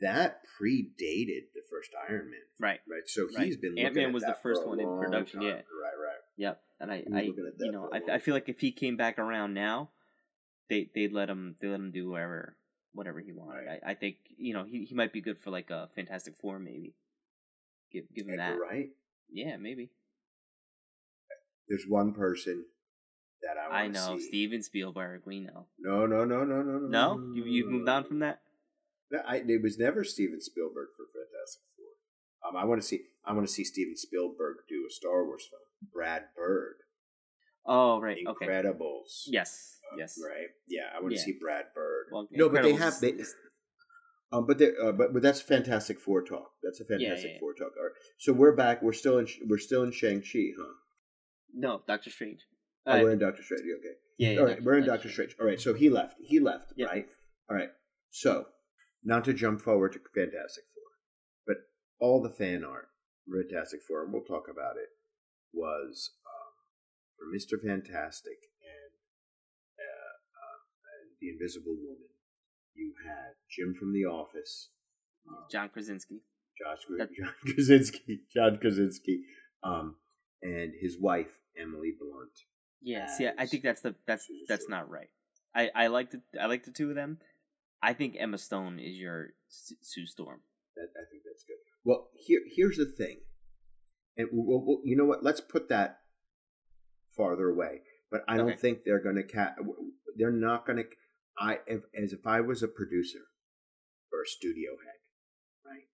that 0.00 0.40
predated 0.60 1.52
the 1.54 1.62
first 1.70 1.90
Iron 2.08 2.30
Man. 2.30 2.40
Right. 2.58 2.80
Right. 2.88 3.02
So 3.06 3.28
Right. 3.36 3.46
he's 3.46 3.56
been 3.56 3.70
looking 3.70 3.86
Ant-Man 3.86 4.12
was 4.12 4.24
the 4.24 4.36
first 4.42 4.66
one 4.66 4.80
in 4.80 4.86
production, 4.98 5.40
time. 5.40 5.48
yeah. 5.48 5.54
Right. 5.54 5.98
Right. 6.00 6.20
Yep. 6.36 6.62
And 6.80 6.92
I, 6.92 6.94
I, 6.96 7.26
looking 7.26 7.46
at 7.46 7.58
that 7.58 7.64
you 7.64 7.72
know, 7.72 7.90
I, 7.92 8.14
I 8.14 8.18
feel 8.18 8.34
like 8.34 8.48
if 8.48 8.60
he 8.60 8.72
came 8.72 8.96
back 8.96 9.18
around 9.18 9.54
now, 9.54 9.90
they 10.68 10.90
they 10.94 11.08
let 11.08 11.28
him 11.28 11.56
they 11.60 11.68
let 11.68 11.80
him 11.80 11.90
do 11.90 12.10
whatever 12.10 12.56
whatever 12.92 13.20
he 13.20 13.32
wanted. 13.32 13.66
Right. 13.66 13.80
I, 13.84 13.90
I 13.90 13.94
think 13.94 14.16
you 14.36 14.54
know 14.54 14.64
he 14.64 14.84
he 14.84 14.94
might 14.94 15.12
be 15.12 15.20
good 15.20 15.38
for 15.38 15.50
like 15.50 15.70
a 15.70 15.88
Fantastic 15.94 16.34
Four 16.40 16.58
maybe. 16.58 16.94
Give 17.92 18.04
give 18.14 18.28
him 18.28 18.36
that. 18.36 18.56
Right? 18.58 18.90
Yeah, 19.30 19.56
maybe. 19.56 19.90
There's 21.68 21.84
one 21.86 22.14
person 22.14 22.64
that 23.42 23.56
I 23.58 23.84
I 23.84 23.88
know 23.88 24.18
see. 24.18 24.28
Steven 24.28 24.62
Spielberg. 24.62 25.22
We 25.26 25.40
know. 25.40 25.66
No, 25.78 26.06
no, 26.06 26.24
no, 26.24 26.44
no, 26.44 26.62
no, 26.62 26.78
no. 26.78 26.88
No, 26.88 27.34
you 27.34 27.44
you've 27.44 27.68
moved 27.68 27.88
on 27.88 28.04
from 28.04 28.20
that. 28.20 28.40
No, 29.10 29.20
I, 29.26 29.36
it 29.36 29.62
was 29.62 29.78
never 29.78 30.04
Steven 30.04 30.40
Spielberg 30.40 30.88
for 30.96 31.04
Fantastic 31.12 31.62
Four. 31.76 32.50
Um, 32.50 32.56
I 32.56 32.64
want 32.64 32.80
to 32.80 32.86
see. 32.86 33.02
I 33.24 33.32
want 33.32 33.46
to 33.46 33.52
see 33.52 33.64
Steven 33.64 33.96
Spielberg 33.96 34.56
do 34.68 34.86
a 34.88 34.92
Star 34.92 35.24
Wars 35.24 35.46
film. 35.48 35.92
Brad 35.92 36.24
Bird, 36.36 36.76
Oh 37.68 38.00
right. 38.00 38.16
Okay. 38.26 38.46
Incredibles. 38.46 39.24
Yes. 39.26 39.78
Uh, 39.92 39.96
Yes. 39.98 40.18
Right. 40.22 40.48
Yeah, 40.68 40.82
I 40.94 41.00
want 41.00 41.12
to 41.14 41.18
Yeah. 41.18 41.24
see 41.24 41.38
Brad 41.40 41.66
Bird. 41.74 42.06
Well, 42.12 42.28
no, 42.32 42.48
but 42.48 42.62
they 42.62 42.74
have 42.74 42.98
they. 43.00 43.14
Um, 44.30 44.46
but 44.46 44.58
they, 44.58 44.70
uh, 44.82 44.92
but 44.92 45.12
but 45.14 45.22
that's 45.22 45.40
Fantastic 45.40 45.98
Four 45.98 46.22
talk. 46.22 46.50
That's 46.62 46.80
a 46.80 46.84
Fantastic 46.84 47.24
yeah, 47.24 47.32
yeah. 47.34 47.40
Four 47.40 47.54
talk. 47.54 47.72
All 47.78 47.84
right. 47.84 47.92
So 48.18 48.32
we're 48.34 48.54
back. 48.54 48.82
We're 48.82 48.92
still 48.92 49.18
in. 49.18 49.26
We're 49.46 49.58
still 49.58 49.82
in 49.84 49.92
Shang 49.92 50.20
Chi, 50.20 50.50
huh? 50.58 50.72
No, 51.54 51.82
Doctor 51.88 52.10
Strange. 52.10 52.40
Oh, 52.86 52.92
Uh, 52.92 53.02
we're 53.02 53.12
in 53.12 53.18
Doctor 53.18 53.42
Strange. 53.42 53.62
Okay. 53.78 53.94
yeah, 54.18 54.38
All 54.40 54.46
right, 54.46 54.62
we're 54.62 54.76
in 54.78 54.84
Doctor 54.84 55.08
Strange. 55.08 55.34
All 55.40 55.46
right, 55.46 55.60
so 55.60 55.72
he 55.74 55.88
left. 55.88 56.16
He 56.20 56.40
left, 56.40 56.72
Yep. 56.76 56.88
right? 56.90 57.06
All 57.50 57.56
right. 57.56 57.70
So, 58.10 58.48
not 59.02 59.24
to 59.24 59.32
jump 59.32 59.60
forward 59.62 59.92
to 59.94 60.00
Fantastic 60.14 60.64
Four, 60.74 60.90
but 61.46 61.56
all 61.98 62.22
the 62.22 62.30
fan 62.30 62.64
art, 62.64 62.88
Fantastic 63.30 63.80
Four, 63.82 64.04
and 64.04 64.12
we'll 64.12 64.24
talk 64.24 64.48
about 64.50 64.76
it, 64.76 64.88
was 65.54 66.10
for 67.18 67.26
Mister 67.32 67.58
Fantastic 67.58 68.38
and 68.62 68.92
uh, 69.76 70.12
um, 70.38 70.60
and 70.86 71.06
the 71.20 71.28
Invisible 71.34 71.74
Woman. 71.76 72.08
You 72.74 72.94
had 73.04 73.34
Jim 73.50 73.74
from 73.78 73.92
The 73.92 74.04
Office, 74.06 74.70
um, 75.28 75.44
John 75.50 75.68
Krasinski. 75.68 76.22
Josh 76.58 76.78
John 77.16 77.34
Krasinski, 77.54 78.20
John 78.34 78.58
Krasinski, 78.60 79.22
um, 79.62 79.96
and 80.42 80.72
his 80.80 80.96
wife 81.00 81.30
Emily 81.60 81.92
Blunt. 81.98 82.30
Yeah, 82.80 83.06
see, 83.06 83.26
I- 83.26 83.34
I 83.38 83.46
think 83.46 83.62
that's 83.62 83.80
the 83.80 83.94
that's 84.06 84.26
that's 84.48 84.68
not 84.68 84.88
right. 84.90 85.10
I 85.54 85.70
I 85.74 85.86
like 85.88 86.10
the 86.10 86.20
I 86.40 86.46
like 86.46 86.64
the 86.64 86.70
two 86.72 86.88
of 86.90 86.94
them. 86.96 87.18
I 87.82 87.92
think 87.92 88.16
Emma 88.18 88.38
Stone 88.38 88.80
is 88.80 88.96
your 88.96 89.28
Sue 89.48 90.06
Storm. 90.06 90.40
That, 90.76 90.88
I 90.96 91.04
think 91.10 91.22
that's 91.24 91.44
good. 91.44 91.56
Well, 91.84 92.08
here 92.14 92.40
here's 92.54 92.76
the 92.76 92.86
thing, 92.86 93.18
and 94.16 94.28
we'll, 94.32 94.64
we'll, 94.64 94.80
you 94.84 94.96
know 94.96 95.04
what? 95.04 95.22
Let's 95.24 95.40
put 95.40 95.68
that 95.68 95.97
farther 97.18 97.50
away. 97.50 97.82
But 98.10 98.22
I 98.26 98.38
don't 98.38 98.52
Okay. 98.52 98.56
think 98.56 98.78
they're 98.84 99.02
going 99.02 99.16
to 99.16 99.22
cat. 99.22 99.56
They're 100.16 100.32
not 100.32 100.64
going 100.64 100.78
to. 100.78 100.88
I 101.38 101.58
if, 101.66 101.82
as 101.94 102.12
if 102.12 102.26
I 102.26 102.40
was 102.40 102.62
a 102.62 102.68
producer 102.68 103.24
or 104.12 104.22
a 104.22 104.26
studio 104.26 104.70
head, 104.84 105.00
right? 105.70 105.86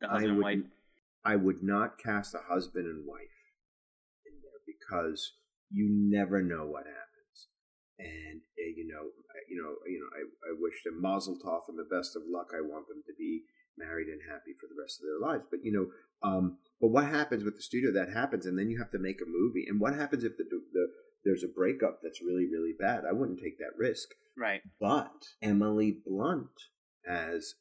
The 0.00 0.08
I 0.08 0.10
husband 0.12 0.30
and 0.30 0.36
would 0.36 0.44
wife. 0.44 0.72
I 1.24 1.36
would 1.36 1.62
not 1.62 1.98
cast 1.98 2.34
a 2.34 2.44
husband 2.52 2.86
and 2.86 3.06
wife 3.06 3.40
in 4.26 4.34
there 4.42 4.60
because 4.66 5.32
you 5.70 5.88
never 5.90 6.42
know 6.42 6.66
what 6.66 6.84
happens. 6.84 7.48
And 7.98 8.42
uh, 8.60 8.70
you 8.76 8.86
know, 8.86 9.10
you 9.48 9.56
know, 9.62 9.74
you 9.86 9.98
know, 9.98 10.10
I, 10.12 10.22
I 10.50 10.52
wish 10.60 10.84
them 10.84 11.00
Mazel 11.00 11.38
Tov 11.42 11.62
and 11.68 11.78
the 11.78 11.88
best 11.96 12.14
of 12.14 12.22
luck. 12.28 12.52
I 12.54 12.60
want 12.60 12.86
them 12.88 13.02
to 13.06 13.14
be 13.18 13.42
married 13.78 14.08
and 14.08 14.20
happy 14.28 14.52
for 14.58 14.66
the 14.66 14.80
rest 14.80 15.00
of 15.00 15.06
their 15.06 15.20
lives. 15.20 15.44
But 15.50 15.60
you 15.62 15.72
know, 15.72 15.86
um, 16.22 16.58
but 16.80 16.88
what 16.88 17.06
happens 17.06 17.44
with 17.44 17.56
the 17.56 17.62
studio? 17.62 17.92
That 17.92 18.12
happens, 18.12 18.46
and 18.46 18.58
then 18.58 18.70
you 18.70 18.78
have 18.78 18.90
to 18.92 18.98
make 18.98 19.20
a 19.20 19.28
movie. 19.28 19.66
And 19.68 19.80
what 19.80 19.94
happens 19.94 20.24
if 20.24 20.36
the 20.36 20.44
the 20.44 20.86
there's 21.24 21.44
a 21.44 21.48
breakup 21.48 22.00
that's 22.02 22.22
really 22.22 22.46
really 22.46 22.74
bad? 22.78 23.04
I 23.08 23.12
wouldn't 23.12 23.40
take 23.40 23.58
that 23.58 23.76
risk. 23.76 24.08
Right. 24.36 24.60
But 24.80 25.32
Emily 25.40 25.96
Blunt 26.04 26.52
as 27.08 27.54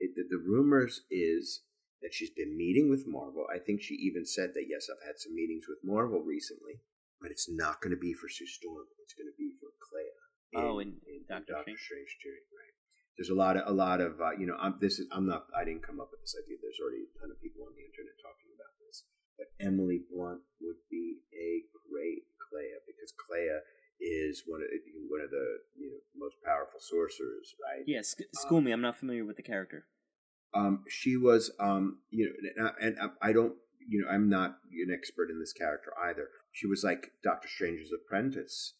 it, 0.00 0.14
the, 0.16 0.24
the 0.28 0.42
rumors 0.42 1.02
is 1.10 1.62
that 2.02 2.14
she's 2.14 2.30
been 2.30 2.56
meeting 2.56 2.88
with 2.88 3.06
Marvel. 3.06 3.46
I 3.50 3.58
think 3.58 3.82
she 3.82 3.94
even 3.94 4.24
said 4.24 4.50
that 4.54 4.66
yes, 4.68 4.86
I've 4.86 5.06
had 5.06 5.18
some 5.18 5.34
meetings 5.34 5.66
with 5.68 5.82
Marvel 5.82 6.22
recently, 6.22 6.82
but 7.20 7.30
it's 7.30 7.50
not 7.50 7.82
going 7.82 7.90
to 7.90 8.00
be 8.00 8.14
for 8.14 8.28
Sue 8.28 8.46
Storm. 8.46 8.86
It's 9.02 9.14
going 9.14 9.30
to 9.30 9.38
be 9.38 9.50
for 9.58 9.70
Clea. 9.82 10.62
Oh, 10.62 10.78
in- 10.78 11.02
Doctor 11.28 11.52
Doctor 11.52 11.76
Strange. 11.76 12.08
Strange 12.16 12.46
right? 12.56 12.74
There's 13.18 13.34
a 13.34 13.36
lot 13.36 13.58
of 13.58 13.66
a 13.66 13.74
lot 13.74 14.00
of 14.00 14.22
uh, 14.22 14.38
you 14.38 14.46
know. 14.46 14.54
I'm, 14.54 14.78
this 14.78 15.02
is 15.02 15.10
I'm 15.10 15.26
not. 15.26 15.50
I 15.50 15.66
didn't 15.66 15.82
come 15.82 15.98
up 15.98 16.14
with 16.14 16.22
this 16.22 16.38
idea. 16.38 16.54
There's 16.62 16.78
already 16.78 17.02
a 17.02 17.10
ton 17.18 17.34
of 17.34 17.42
people 17.42 17.66
on 17.66 17.74
the 17.74 17.82
internet 17.82 18.14
talking 18.22 18.54
about 18.54 18.78
this. 18.78 19.02
But 19.34 19.50
Emily 19.58 20.06
Blunt 20.06 20.46
would 20.62 20.78
be 20.86 21.26
a 21.34 21.66
great 21.74 22.30
Clea 22.38 22.78
because 22.86 23.10
Clea 23.18 23.58
is 23.98 24.46
one 24.46 24.62
of 24.62 24.70
one 25.10 25.20
of 25.20 25.34
the 25.34 25.66
you 25.74 25.90
know 25.90 25.98
most 26.14 26.38
powerful 26.46 26.78
sorcerers, 26.78 27.58
right? 27.58 27.82
Yeah, 27.90 28.06
sc- 28.06 28.30
school 28.38 28.60
me. 28.60 28.70
I'm 28.70 28.86
not 28.86 28.98
familiar 29.02 29.26
with 29.26 29.36
the 29.36 29.42
character. 29.42 29.90
Um, 30.54 30.84
she 30.88 31.16
was 31.16 31.50
um, 31.58 31.98
you 32.10 32.30
know, 32.30 32.70
and, 32.80 32.96
and 32.96 33.10
I 33.20 33.32
don't, 33.32 33.54
you 33.82 34.00
know, 34.02 34.08
I'm 34.08 34.30
not 34.30 34.62
an 34.70 34.94
expert 34.94 35.28
in 35.30 35.40
this 35.40 35.52
character 35.52 35.90
either. 36.06 36.30
She 36.52 36.66
was 36.66 36.84
like 36.84 37.18
Doctor 37.22 37.48
Strange's 37.48 37.90
apprentice 37.90 38.74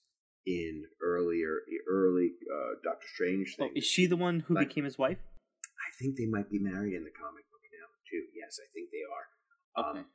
in 0.46 0.84
earlier 1.02 1.60
early 1.88 2.32
uh, 2.46 2.74
Doctor 2.84 3.06
Strange 3.14 3.56
Oh, 3.60 3.70
is 3.74 3.84
she 3.84 4.06
the 4.06 4.16
one 4.16 4.40
who 4.40 4.54
Like- 4.54 4.68
became 4.68 4.84
his 4.84 4.98
wife? 4.98 5.18
I 5.78 5.90
think 5.98 6.16
they 6.16 6.26
might 6.26 6.50
be 6.50 6.58
married 6.58 6.94
in 6.94 7.02
the 7.04 7.10
comic 7.10 7.44
book 7.50 7.62
now 7.72 7.88
too. 8.10 8.22
Yes, 8.34 8.60
I 8.62 8.68
think 8.74 8.90
they 8.92 9.02
are. 9.08 9.26
Okay. 9.78 9.98
Um, 10.00 10.06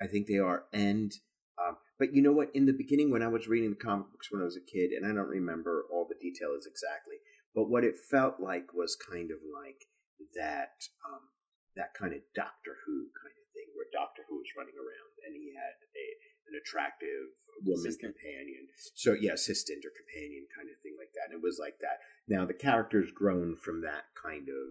I 0.00 0.06
think 0.06 0.26
they 0.26 0.38
are. 0.38 0.66
And 0.72 1.10
um, 1.58 1.76
but 1.98 2.14
you 2.14 2.22
know 2.22 2.32
what? 2.32 2.50
In 2.54 2.66
the 2.66 2.72
beginning, 2.72 3.10
when 3.10 3.22
I 3.22 3.28
was 3.28 3.46
reading 3.48 3.70
the 3.70 3.76
comic 3.84 4.10
books 4.10 4.30
when 4.30 4.40
I 4.42 4.48
was 4.48 4.56
a 4.56 4.64
kid, 4.64 4.90
and 4.92 5.04
I 5.06 5.12
don't 5.14 5.28
remember 5.30 5.84
all 5.92 6.06
the 6.08 6.18
details 6.18 6.66
exactly, 6.66 7.16
but 7.54 7.68
what 7.68 7.84
it 7.84 7.94
felt 8.10 8.40
like 8.40 8.72
was 8.72 8.96
kind 8.96 9.30
of 9.30 9.38
like 9.46 9.86
that 10.34 10.74
um, 11.06 11.28
that 11.76 11.92
kind 11.94 12.12
of 12.16 12.20
Doctor 12.34 12.76
Who 12.86 13.12
kind 13.20 13.36
of 13.36 13.46
thing, 13.52 13.68
where 13.76 13.86
Doctor 13.92 14.22
Who 14.28 14.40
was 14.40 14.50
running 14.56 14.74
around 14.78 15.12
and 15.26 15.34
he 15.36 15.52
had 15.54 15.76
a 15.92 16.06
an 16.50 16.58
attractive 16.58 17.30
woman 17.62 17.86
Assistant. 17.86 18.16
companion. 18.16 18.64
So 18.98 19.14
yeah, 19.14 19.36
assistant 19.38 19.84
or 19.86 19.92
companion 19.94 20.48
kind 20.56 20.66
of 20.72 20.76
thing 20.82 20.96
like 20.98 21.12
that. 21.14 21.30
And 21.30 21.38
it 21.38 21.41
was 21.52 21.58
like 21.60 21.78
that. 21.80 21.98
Now 22.28 22.46
the 22.46 22.54
character's 22.54 23.10
grown 23.12 23.56
from 23.56 23.82
that 23.82 24.04
kind 24.20 24.48
of 24.48 24.64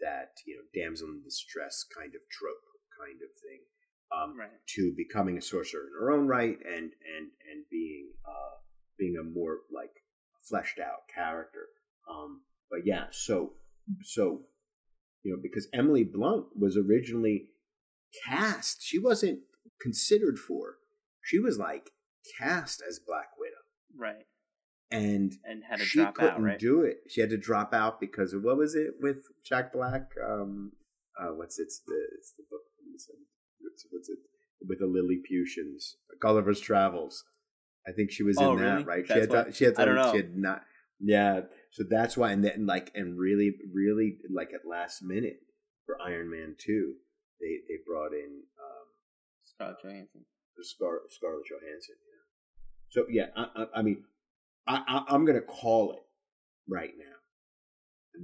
that 0.00 0.30
you 0.46 0.54
know 0.56 0.62
damsel 0.80 1.08
in 1.08 1.22
distress 1.22 1.84
kind 1.96 2.12
of 2.14 2.20
trope 2.30 2.64
kind 2.98 3.18
of 3.20 3.30
thing 3.44 3.60
um, 4.16 4.38
Right. 4.38 4.50
to 4.76 4.94
becoming 4.96 5.36
a 5.36 5.42
sorcerer 5.42 5.82
in 5.88 5.92
her 6.00 6.10
own 6.12 6.26
right 6.28 6.56
and 6.64 6.90
and 7.16 7.26
and 7.50 7.64
being 7.70 8.06
uh, 8.26 8.54
being 8.98 9.16
a 9.20 9.24
more 9.24 9.58
like 9.74 9.94
fleshed 10.48 10.78
out 10.78 11.02
character. 11.14 11.66
Um, 12.10 12.42
but 12.70 12.80
yeah, 12.86 13.06
so 13.10 13.54
so 14.02 14.42
you 15.24 15.32
know 15.32 15.38
because 15.42 15.68
Emily 15.74 16.04
Blunt 16.04 16.46
was 16.58 16.76
originally 16.76 17.50
cast, 18.24 18.78
she 18.82 18.98
wasn't 18.98 19.40
considered 19.80 20.38
for. 20.38 20.76
She 21.22 21.38
was 21.38 21.58
like 21.58 21.90
cast 22.38 22.82
as 22.88 22.98
Black 23.06 23.30
Widow, 23.38 23.64
Right. 23.96 24.26
and 24.90 25.32
And 25.44 25.47
had 25.68 25.78
to 25.78 25.84
she 25.84 25.98
drop 26.00 26.14
couldn't 26.14 26.34
out, 26.34 26.42
right? 26.42 26.58
do 26.58 26.82
it. 26.82 26.98
She 27.08 27.20
had 27.20 27.30
to 27.30 27.36
drop 27.38 27.72
out 27.74 28.00
because 28.00 28.32
of 28.32 28.42
what 28.42 28.56
was 28.56 28.74
it 28.74 28.94
with 29.00 29.18
Jack 29.44 29.72
Black? 29.72 30.10
Um, 30.26 30.72
uh, 31.20 31.28
what's 31.34 31.58
it's 31.58 31.80
the 31.86 31.98
it's 32.18 32.32
the 32.36 32.44
book 32.50 32.60
what's, 33.60 33.86
what's 33.90 34.08
it 34.08 34.18
with 34.66 34.78
the 34.80 34.86
Lilliputians, 34.86 35.96
Gulliver's 36.20 36.60
Travels. 36.60 37.24
I 37.86 37.92
think 37.92 38.10
she 38.10 38.22
was 38.22 38.36
Oh, 38.38 38.52
in 38.56 38.62
that, 38.64 38.86
right? 38.86 39.06
That's 39.06 39.14
she 39.14 39.20
had, 39.20 39.30
why- 39.46 39.50
she 39.52 39.64
had, 39.64 39.74
I 39.78 39.84
don't 39.84 39.94
know. 39.94 40.10
she 40.10 40.16
had 40.18 40.36
not. 40.36 40.62
Yeah, 41.00 41.42
so 41.70 41.84
that's 41.88 42.16
why, 42.16 42.32
and 42.32 42.44
then 42.44 42.66
like, 42.66 42.90
and 42.94 43.16
really, 43.18 43.54
really, 43.72 44.18
like 44.34 44.48
at 44.52 44.68
last 44.68 45.00
minute 45.02 45.38
for 45.86 45.96
Iron 46.02 46.28
Man 46.30 46.56
two, 46.58 46.94
they 47.40 47.58
they 47.68 47.78
brought 47.86 48.12
in 48.12 48.42
um, 48.58 48.86
Scarlett 49.44 49.76
Johansson. 49.82 50.24
Scar- 50.60 51.02
Scarlett 51.08 51.46
Johansson. 51.48 51.94
Yeah. 52.02 52.24
So 52.90 53.06
yeah, 53.08 53.26
I, 53.36 53.62
I, 53.62 53.78
I 53.78 53.82
mean, 53.82 54.02
I, 54.68 54.82
I, 54.86 55.14
I'm 55.14 55.24
gonna 55.24 55.40
call 55.40 55.92
it 55.92 56.02
right 56.68 56.92
now. 56.98 57.04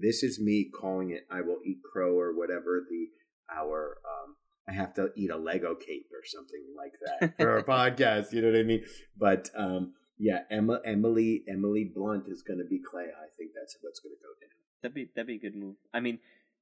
This 0.00 0.22
is 0.22 0.40
me 0.40 0.70
calling 0.70 1.10
it. 1.10 1.26
I 1.30 1.40
will 1.40 1.58
eat 1.64 1.78
crow 1.82 2.18
or 2.18 2.36
whatever 2.36 2.84
the 2.88 3.08
our. 3.54 3.98
Um, 4.04 4.36
I 4.68 4.72
have 4.72 4.94
to 4.94 5.10
eat 5.14 5.30
a 5.30 5.36
Lego 5.36 5.74
cape 5.74 6.06
or 6.12 6.24
something 6.24 6.64
like 6.76 6.92
that 7.20 7.36
for 7.38 7.50
our 7.50 7.62
podcast. 7.62 8.32
You 8.32 8.42
know 8.42 8.50
what 8.50 8.58
I 8.58 8.62
mean? 8.62 8.84
But 9.16 9.50
um, 9.56 9.92
yeah, 10.18 10.40
Emma, 10.50 10.80
Emily, 10.84 11.44
Emily 11.48 11.84
Blunt 11.84 12.28
is 12.28 12.42
going 12.42 12.58
to 12.58 12.64
be 12.64 12.78
Clay. 12.78 13.04
I 13.04 13.28
think 13.36 13.50
that's 13.54 13.76
what's 13.82 14.00
going 14.00 14.14
to 14.14 14.22
go 14.22 14.28
down. 14.40 14.50
That'd 14.82 14.94
be 14.94 15.10
that'd 15.14 15.26
be 15.26 15.36
a 15.36 15.38
good 15.38 15.56
move. 15.56 15.76
I 15.92 16.00
mean, 16.00 16.18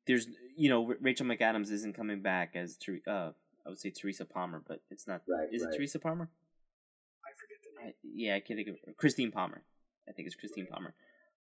there's 0.07 0.27
you 0.57 0.69
know 0.69 0.95
Rachel 1.01 1.27
McAdams 1.27 1.71
isn't 1.71 1.95
coming 1.95 2.23
back 2.23 2.57
as 2.57 2.77
Ter- 2.77 3.01
uh 3.07 3.31
I 3.65 3.69
would 3.69 3.79
say 3.79 3.91
Teresa 3.91 4.25
Palmer, 4.25 4.63
but 4.67 4.81
it's 4.91 5.07
not. 5.07 5.23
Right, 5.29 5.49
Is 5.53 5.63
right. 5.63 5.73
it 5.73 5.77
Teresa 5.77 5.99
Palmer? 5.99 6.29
I 7.25 7.31
forget 7.41 7.59
the 7.63 7.85
name. 7.85 7.95
I, 7.95 8.09
yeah, 8.15 8.35
I 8.37 8.41
can't 8.41 8.59
think 8.59 8.69
of 8.69 8.97
Christine 8.97 9.31
Palmer. 9.31 9.63
I 10.13 10.15
think 10.15 10.27
it's 10.27 10.37
Christine 10.37 10.67
Palmer. 10.67 10.95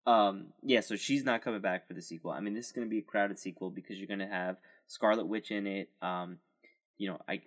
Um, 0.06 0.46
yeah, 0.62 0.80
so 0.80 0.96
she's 0.96 1.24
not 1.24 1.42
coming 1.42 1.60
back 1.60 1.86
for 1.86 1.94
the 1.94 2.02
sequel. 2.02 2.32
I 2.32 2.40
mean, 2.40 2.54
this 2.54 2.66
is 2.66 2.72
going 2.72 2.86
to 2.86 2.90
be 2.90 2.98
a 2.98 3.02
crowded 3.02 3.38
sequel 3.38 3.70
because 3.70 3.98
you're 3.98 4.08
going 4.08 4.20
to 4.20 4.26
have 4.26 4.56
Scarlet 4.88 5.26
Witch 5.26 5.50
in 5.50 5.66
it. 5.66 5.88
Um, 6.02 6.38
you 6.98 7.08
know, 7.08 7.18
I 7.28 7.42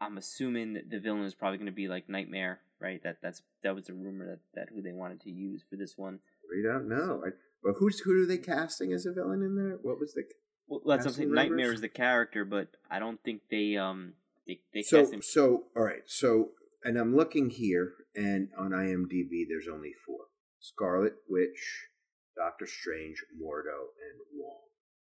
I'm 0.00 0.18
assuming 0.18 0.74
that 0.74 0.90
the 0.90 1.00
villain 1.00 1.24
is 1.24 1.34
probably 1.34 1.58
going 1.58 1.66
to 1.66 1.72
be 1.72 1.88
like 1.88 2.08
Nightmare, 2.08 2.60
right? 2.80 3.02
That 3.02 3.18
that's 3.22 3.42
that 3.62 3.74
was 3.74 3.88
a 3.88 3.94
rumor 3.94 4.26
that 4.26 4.40
that 4.54 4.68
who 4.74 4.82
they 4.82 4.92
wanted 4.92 5.20
to 5.22 5.30
use 5.30 5.62
for 5.68 5.76
this 5.76 5.96
one. 5.96 6.20
We 6.50 6.62
don't 6.62 6.88
know. 6.88 7.22
I, 7.26 7.30
but 7.62 7.74
who's 7.78 8.00
who 8.00 8.22
are 8.22 8.26
they 8.26 8.38
casting 8.38 8.92
as 8.92 9.06
a 9.06 9.12
villain 9.12 9.42
in 9.42 9.56
there? 9.56 9.78
What 9.82 9.98
was 9.98 10.14
the 10.14 10.24
Well, 10.68 10.82
that's 10.86 11.04
something. 11.04 11.32
Nightmare 11.32 11.72
is 11.72 11.80
the 11.80 11.88
character, 11.88 12.44
but 12.44 12.68
I 12.90 12.98
don't 12.98 13.22
think 13.24 13.42
they 13.50 13.76
um 13.76 14.14
they 14.46 14.60
they 14.74 14.82
so 14.82 15.00
cast 15.00 15.12
him. 15.12 15.22
so 15.22 15.64
all 15.76 15.82
right 15.82 16.02
so 16.06 16.50
and 16.86 16.96
i'm 16.96 17.16
looking 17.16 17.50
here 17.50 17.92
and 18.14 18.48
on 18.56 18.70
imdb 18.70 19.44
there's 19.48 19.68
only 19.70 19.92
four. 20.06 20.26
Scarlet 20.60 21.14
witch 21.28 21.88
doctor 22.36 22.66
strange 22.66 23.22
mordo 23.34 23.90
and 24.06 24.20
wong. 24.34 24.60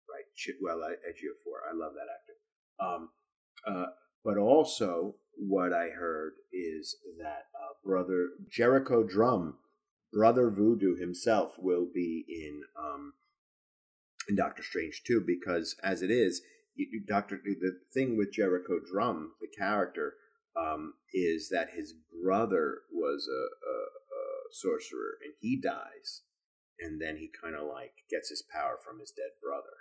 Right? 0.08 0.24
Chiwetel 0.38 0.94
Ejiofor 1.08 1.58
i 1.68 1.74
love 1.74 1.92
that 1.94 2.12
actor. 2.14 2.36
Um 2.80 3.08
uh 3.66 3.86
but 4.24 4.38
also 4.38 5.16
what 5.36 5.72
i 5.72 5.88
heard 5.88 6.34
is 6.52 6.96
that 7.18 7.46
uh, 7.54 7.74
brother 7.84 8.30
Jericho 8.48 9.02
Drumm 9.02 9.58
brother 10.12 10.50
voodoo 10.50 10.96
himself 10.96 11.54
will 11.58 11.88
be 11.92 12.24
in 12.28 12.62
um 12.78 13.14
in 14.28 14.36
doctor 14.36 14.62
strange 14.62 15.02
too 15.04 15.20
because 15.20 15.76
as 15.82 16.02
it 16.02 16.10
is 16.10 16.40
Doctor, 17.06 17.40
the 17.44 17.78
thing 17.92 18.16
with 18.16 18.32
Jericho 18.32 18.80
Drum, 18.80 19.34
the 19.40 19.46
character, 19.46 20.14
um, 20.56 20.94
is 21.12 21.48
that 21.50 21.70
his 21.74 21.94
brother 22.22 22.82
was 22.92 23.28
a, 23.28 23.44
a, 23.68 23.76
a 23.76 24.22
sorcerer 24.52 25.18
and 25.24 25.34
he 25.40 25.60
dies, 25.60 26.22
and 26.80 27.00
then 27.00 27.16
he 27.16 27.30
kind 27.42 27.54
of 27.54 27.66
like 27.68 27.92
gets 28.10 28.30
his 28.30 28.42
power 28.42 28.78
from 28.84 29.00
his 29.00 29.10
dead 29.10 29.34
brother. 29.42 29.76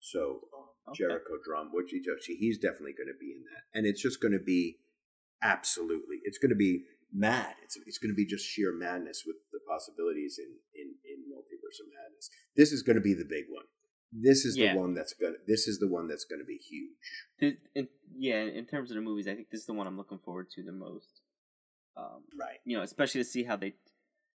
So 0.00 0.48
um, 0.56 0.70
Okay. 0.90 1.04
Jericho 1.06 1.38
Drumm, 1.44 1.70
which 1.72 1.90
he 1.92 2.02
he's 2.34 2.58
definitely 2.58 2.94
going 2.98 3.12
to 3.12 3.18
be 3.20 3.30
in 3.30 3.44
that, 3.44 3.62
and 3.74 3.86
it's 3.86 4.02
just 4.02 4.20
going 4.20 4.32
to 4.32 4.42
be 4.42 4.78
absolutely, 5.42 6.18
it's 6.24 6.38
going 6.38 6.50
to 6.50 6.56
be 6.58 6.82
mad. 7.12 7.54
It's 7.62 7.76
it's 7.86 7.98
going 7.98 8.10
to 8.10 8.16
be 8.16 8.26
just 8.26 8.44
sheer 8.46 8.72
madness 8.72 9.22
with 9.26 9.36
the 9.52 9.60
possibilities 9.68 10.38
in 10.38 10.50
in 10.74 10.94
in 11.06 11.18
multiverse 11.30 11.78
of 11.78 11.92
madness. 11.94 12.30
This 12.56 12.72
is 12.72 12.82
going 12.82 12.96
to 12.96 13.02
be 13.02 13.14
the 13.14 13.28
big 13.28 13.44
one. 13.50 13.66
This 14.12 14.44
is 14.44 14.56
Yeah. 14.56 14.72
the 14.74 14.80
one 14.80 14.94
that's 14.94 15.12
gonna. 15.14 15.36
This 15.46 15.68
is 15.68 15.78
the 15.78 15.86
one 15.88 16.08
that's 16.08 16.24
going 16.24 16.40
to 16.40 16.44
be 16.44 16.56
huge. 16.58 17.56
In, 17.74 17.88
yeah, 18.16 18.42
in 18.42 18.66
terms 18.66 18.90
of 18.90 18.96
the 18.96 19.00
movies, 19.02 19.28
I 19.28 19.34
think 19.34 19.50
this 19.50 19.60
is 19.60 19.66
the 19.66 19.72
one 19.72 19.86
I'm 19.86 19.96
looking 19.96 20.18
forward 20.18 20.50
to 20.56 20.62
the 20.62 20.72
most. 20.72 21.20
Um, 21.96 22.24
Right. 22.38 22.58
you 22.64 22.76
know, 22.76 22.82
especially 22.82 23.20
to 23.20 23.24
see 23.28 23.44
how 23.44 23.56
they 23.56 23.74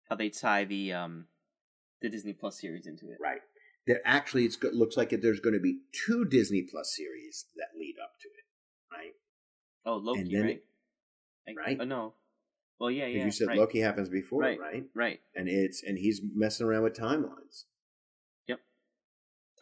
how 0.10 0.16
they 0.16 0.30
tie 0.30 0.66
the 0.66 0.94
um 0.94 1.28
the 2.02 2.10
Disney 2.10 2.34
Plus 2.34 2.60
series 2.60 2.86
into 2.86 3.10
it. 3.12 3.18
Right. 3.20 3.42
There 3.88 4.02
actually, 4.06 4.46
it's 4.46 4.56
go- 4.56 4.70
looks 4.70 4.96
like 4.96 5.10
there's 5.10 5.40
going 5.40 5.56
to 5.56 5.60
be 5.62 5.82
two 6.06 6.24
Disney 6.26 6.62
Plus 6.70 6.96
series 6.96 7.46
that 7.56 7.70
lead 7.78 7.96
up 8.02 8.12
to 8.22 8.28
it. 8.30 8.46
Right. 8.96 9.14
Oh, 9.86 9.98
Loki, 9.98 10.24
then 10.32 10.42
right? 10.44 10.50
it- 10.58 10.66
I- 11.48 11.54
right? 11.54 11.80
uh, 11.80 11.86
no. 11.86 12.16
Well, 12.80 12.92
yeah, 12.92 13.08
yeah. 13.08 13.26
you 13.26 13.32
said 13.32 13.48
right, 13.50 13.58
Loki 13.58 13.80
happens 13.80 14.10
before, 14.10 14.42
Right. 14.42 14.60
right. 14.60 14.84
Right. 14.94 15.22
And 15.36 15.48
it's 15.50 15.82
and 15.84 15.98
he's 15.98 16.22
messing 16.34 16.66
around 16.66 16.84
with 16.84 16.94
timelines. 16.94 17.66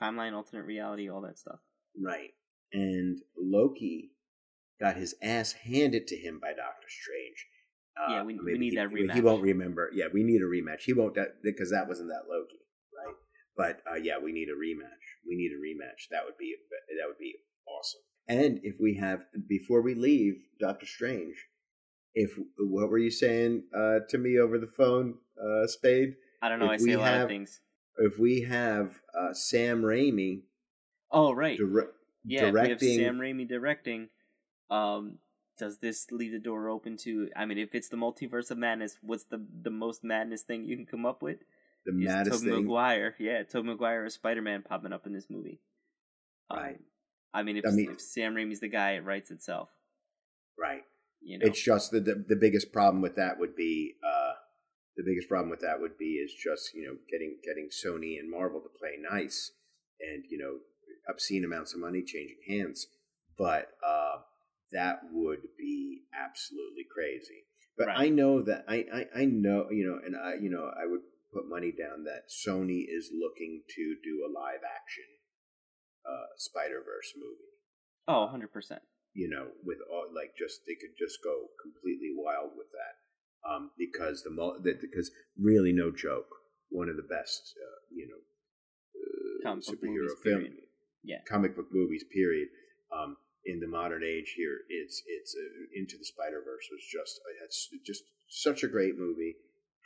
Timeline, 0.01 0.33
alternate 0.33 0.63
reality, 0.65 1.09
all 1.09 1.21
that 1.21 1.37
stuff. 1.37 1.59
Right. 2.01 2.31
And 2.73 3.19
Loki 3.37 4.11
got 4.79 4.95
his 4.95 5.15
ass 5.21 5.51
handed 5.53 6.07
to 6.07 6.15
him 6.15 6.39
by 6.41 6.49
Doctor 6.49 6.87
Strange. 6.87 7.45
Uh, 7.97 8.13
Yeah, 8.13 8.23
we- 8.23 8.39
we 8.39 8.57
need 8.57 8.71
he, 8.71 8.75
that 8.77 8.89
rematch. 8.89 9.13
He 9.13 9.21
won't 9.21 9.43
remember. 9.43 9.89
Yeah, 9.93 10.05
we 10.11 10.23
need 10.23 10.41
a 10.41 10.45
rematch. 10.45 10.83
He 10.83 10.93
won't 10.93 11.15
that 11.15 11.43
because 11.43 11.69
that 11.71 11.87
wasn't 11.87 12.09
that 12.09 12.27
Loki, 12.29 12.59
right? 12.97 13.15
But 13.55 13.81
uh, 13.91 13.95
yeah, 13.95 14.17
we 14.17 14.31
need 14.31 14.47
a 14.49 14.55
rematch. 14.55 15.03
We 15.27 15.35
need 15.35 15.51
a 15.51 15.59
rematch. 15.59 16.07
That 16.09 16.23
would 16.25 16.37
be 16.37 16.55
that 16.71 17.07
would 17.07 17.17
be 17.19 17.35
awesome. 17.67 18.01
And 18.27 18.59
if 18.63 18.75
we 18.79 18.95
have 18.95 19.25
before 19.47 19.81
we 19.81 19.93
leave 19.93 20.35
Doctor 20.59 20.85
Strange, 20.85 21.35
if 22.15 22.31
what 22.57 22.89
were 22.89 22.97
you 22.97 23.11
saying 23.11 23.63
uh, 23.75 23.99
to 24.09 24.17
me 24.17 24.39
over 24.39 24.57
the 24.57 24.67
phone, 24.67 25.15
uh, 25.37 25.67
Spade? 25.67 26.15
I 26.41 26.47
don't 26.49 26.59
know. 26.59 26.65
If 26.71 26.71
I 26.71 26.77
say 26.77 26.91
a 26.93 26.97
lot 26.99 27.07
have- 27.07 27.21
of 27.23 27.27
things. 27.27 27.59
If 27.97 28.17
we 28.19 28.41
have 28.41 28.99
uh, 29.19 29.33
Sam 29.33 29.81
Raimi 29.81 30.41
Oh, 31.11 31.33
right. 31.33 31.57
dire- 31.57 31.91
yeah, 32.23 32.51
directing, 32.51 32.71
if 32.71 32.81
we 32.81 32.87
have 32.93 33.01
Sam 33.05 33.19
Raimi 33.19 33.47
directing, 33.47 34.09
um, 34.69 35.17
does 35.57 35.79
this 35.79 36.07
leave 36.11 36.31
the 36.31 36.39
door 36.39 36.69
open 36.69 36.97
to? 36.97 37.29
I 37.35 37.45
mean, 37.45 37.57
if 37.57 37.75
it's 37.75 37.89
the 37.89 37.97
multiverse 37.97 38.49
of 38.51 38.57
madness, 38.57 38.97
what's 39.01 39.25
the 39.25 39.45
the 39.63 39.69
most 39.71 40.03
madness 40.03 40.41
thing 40.43 40.65
you 40.65 40.75
can 40.77 40.85
come 40.85 41.05
up 41.05 41.21
with? 41.21 41.39
the 41.85 41.91
Is 41.91 41.97
maddest 42.07 42.39
Tobey 42.43 42.51
thing. 42.55 42.63
Maguire, 42.65 43.15
yeah, 43.19 43.43
Tobey 43.43 43.67
Maguire 43.69 44.05
as 44.05 44.13
Spider 44.13 44.41
Man 44.41 44.61
popping 44.61 44.93
up 44.93 45.05
in 45.07 45.13
this 45.13 45.29
movie. 45.29 45.59
Um, 46.49 46.57
Right. 46.59 46.79
I 47.33 47.43
mean, 47.43 47.57
if, 47.57 47.65
I 47.65 47.71
mean- 47.71 47.91
if 47.91 48.01
Sam 48.01 48.35
Raimi's 48.35 48.59
the 48.59 48.67
guy, 48.67 48.91
it 48.91 49.03
writes 49.03 49.31
itself. 49.31 49.69
Right. 50.59 50.83
You 51.21 51.39
know, 51.39 51.45
It's 51.47 51.61
just 51.61 51.91
the, 51.91 51.99
the 51.99 52.23
the 52.27 52.35
biggest 52.35 52.71
problem 52.71 53.01
with 53.01 53.15
that 53.15 53.37
would 53.39 53.55
be 53.55 53.95
uh 54.03 54.20
the 55.01 55.09
biggest 55.09 55.27
problem 55.29 55.49
with 55.49 55.61
that 55.61 55.81
would 55.81 55.97
be 55.97 56.21
is 56.21 56.31
just 56.33 56.73
you 56.75 56.85
know 56.85 56.95
getting 57.09 57.37
getting 57.43 57.69
Sony 57.73 58.19
and 58.19 58.29
Marvel 58.29 58.61
to 58.61 58.69
play 58.79 58.97
nice 59.01 59.51
and 59.99 60.23
you 60.29 60.37
know 60.37 60.59
obscene 61.09 61.43
amounts 61.43 61.73
of 61.73 61.79
money 61.79 62.03
changing 62.03 62.37
hands, 62.47 62.85
but 63.37 63.69
uh 63.85 64.21
that 64.71 65.01
would 65.11 65.41
be 65.57 66.03
absolutely 66.13 66.85
crazy. 66.93 67.43
But 67.77 67.87
Right. 67.87 68.05
I 68.05 68.09
know 68.09 68.41
that 68.43 68.63
I, 68.67 68.85
I 68.93 69.21
I 69.21 69.25
know 69.25 69.67
you 69.71 69.85
know 69.87 69.97
and 70.05 70.15
I 70.15 70.35
you 70.41 70.49
know 70.49 70.69
I 70.69 70.85
would 70.85 71.01
put 71.33 71.49
money 71.49 71.71
down 71.71 72.03
that 72.05 72.29
Sony 72.29 72.85
is 72.87 73.09
looking 73.11 73.63
to 73.75 73.95
do 74.03 74.21
a 74.21 74.29
live 74.31 74.61
action 74.61 75.09
uh 76.05 76.27
Spider 76.37 76.81
Verse 76.85 77.13
movie 77.17 77.51
oh, 78.07 78.21
100 78.29 78.51
percent. 78.51 78.81
you 79.13 79.29
know, 79.29 79.47
with 79.65 79.79
all 79.89 80.07
like 80.13 80.35
just 80.37 80.61
they 80.67 80.75
could 80.75 80.93
just 80.99 81.23
go 81.23 81.49
completely 81.61 82.11
wild 82.15 82.51
with 82.55 82.69
that, 82.71 83.00
um, 83.49 83.71
because 83.77 84.23
the 84.23 84.29
mul- 84.31 84.59
that 84.63 84.81
because 84.81 85.11
really 85.39 85.71
no 85.73 85.91
joke, 85.91 86.27
one 86.69 86.89
of 86.89 86.95
the 86.97 87.03
best, 87.03 87.53
uh, 87.57 87.79
you 87.93 88.07
know, 88.07 88.21
uh, 88.95 89.55
superhero 89.59 90.07
film. 90.23 90.45
Yeah. 91.03 91.17
comic 91.27 91.55
book 91.55 91.67
movies, 91.71 92.03
period. 92.13 92.49
Um, 92.93 93.17
in 93.45 93.59
the 93.59 93.67
modern 93.67 94.03
age 94.03 94.35
here, 94.37 94.59
it's 94.69 95.01
it's 95.07 95.35
uh, 95.35 95.65
Into 95.73 95.97
the 95.97 96.05
Spider 96.05 96.41
Verse 96.45 96.67
was 96.71 96.83
just 96.85 97.19
it's 97.43 97.69
just 97.85 98.03
such 98.29 98.63
a 98.63 98.67
great 98.67 98.97
movie, 98.99 99.35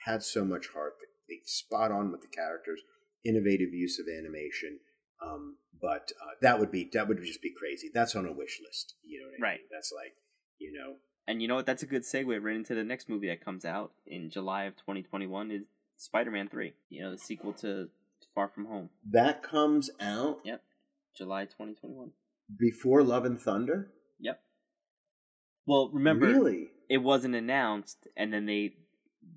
had 0.05 0.23
so 0.23 0.43
much 0.43 0.67
heart, 0.73 0.93
they 1.29 1.39
spot 1.45 1.91
on 1.91 2.11
with 2.11 2.21
the 2.21 2.27
characters, 2.27 2.81
innovative 3.23 3.73
use 3.73 3.97
of 3.97 4.07
animation. 4.11 4.79
Um, 5.25 5.55
but 5.81 6.11
uh, 6.21 6.35
that 6.41 6.59
would 6.59 6.71
be 6.71 6.89
that 6.93 7.07
would 7.07 7.23
just 7.23 7.41
be 7.41 7.53
crazy. 7.57 7.89
That's 7.93 8.15
on 8.15 8.25
a 8.25 8.33
wish 8.33 8.59
list. 8.65 8.95
You 9.03 9.21
know 9.21 9.27
what 9.27 9.39
I 9.39 9.51
Right. 9.51 9.59
mean? 9.61 9.67
That's 9.71 9.93
like 9.95 10.13
you 10.59 10.73
know 10.73 10.95
And 11.27 11.41
you 11.41 11.47
know 11.47 11.55
what? 11.55 11.65
That's 11.65 11.83
a 11.83 11.87
good 11.87 12.03
segue 12.03 12.41
right 12.43 12.55
into 12.55 12.75
the 12.75 12.83
next 12.83 13.09
movie 13.09 13.27
that 13.27 13.43
comes 13.43 13.65
out 13.65 13.91
in 14.05 14.29
July 14.29 14.65
of 14.65 14.75
2021 14.77 15.51
is 15.51 15.61
Spider 15.97 16.31
Man 16.31 16.47
3. 16.47 16.73
You 16.89 17.01
know, 17.01 17.11
the 17.11 17.17
sequel 17.17 17.53
to 17.53 17.89
Far 18.35 18.47
From 18.47 18.65
Home. 18.65 18.89
that 19.11 19.41
comes 19.43 19.89
out 19.99 20.39
Yep. 20.43 20.61
July 21.15 21.45
2021. 21.45 22.11
before 22.57 23.01
Love 23.03 23.25
and 23.25 23.39
Thunder. 23.39 23.89
Yep. 24.19 24.39
Well, 25.65 25.89
remember, 25.93 26.27
really? 26.27 26.67
it 26.89 26.99
wasn't 26.99 27.35
announced, 27.35 28.07
and 28.15 28.31
then 28.31 28.45
they 28.45 28.75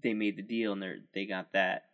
they 0.03 0.13
made 0.15 0.37
the 0.37 0.43
deal, 0.43 0.73
and 0.73 0.83
they 0.83 0.95
they 1.15 1.27
got 1.27 1.53
that 1.53 1.87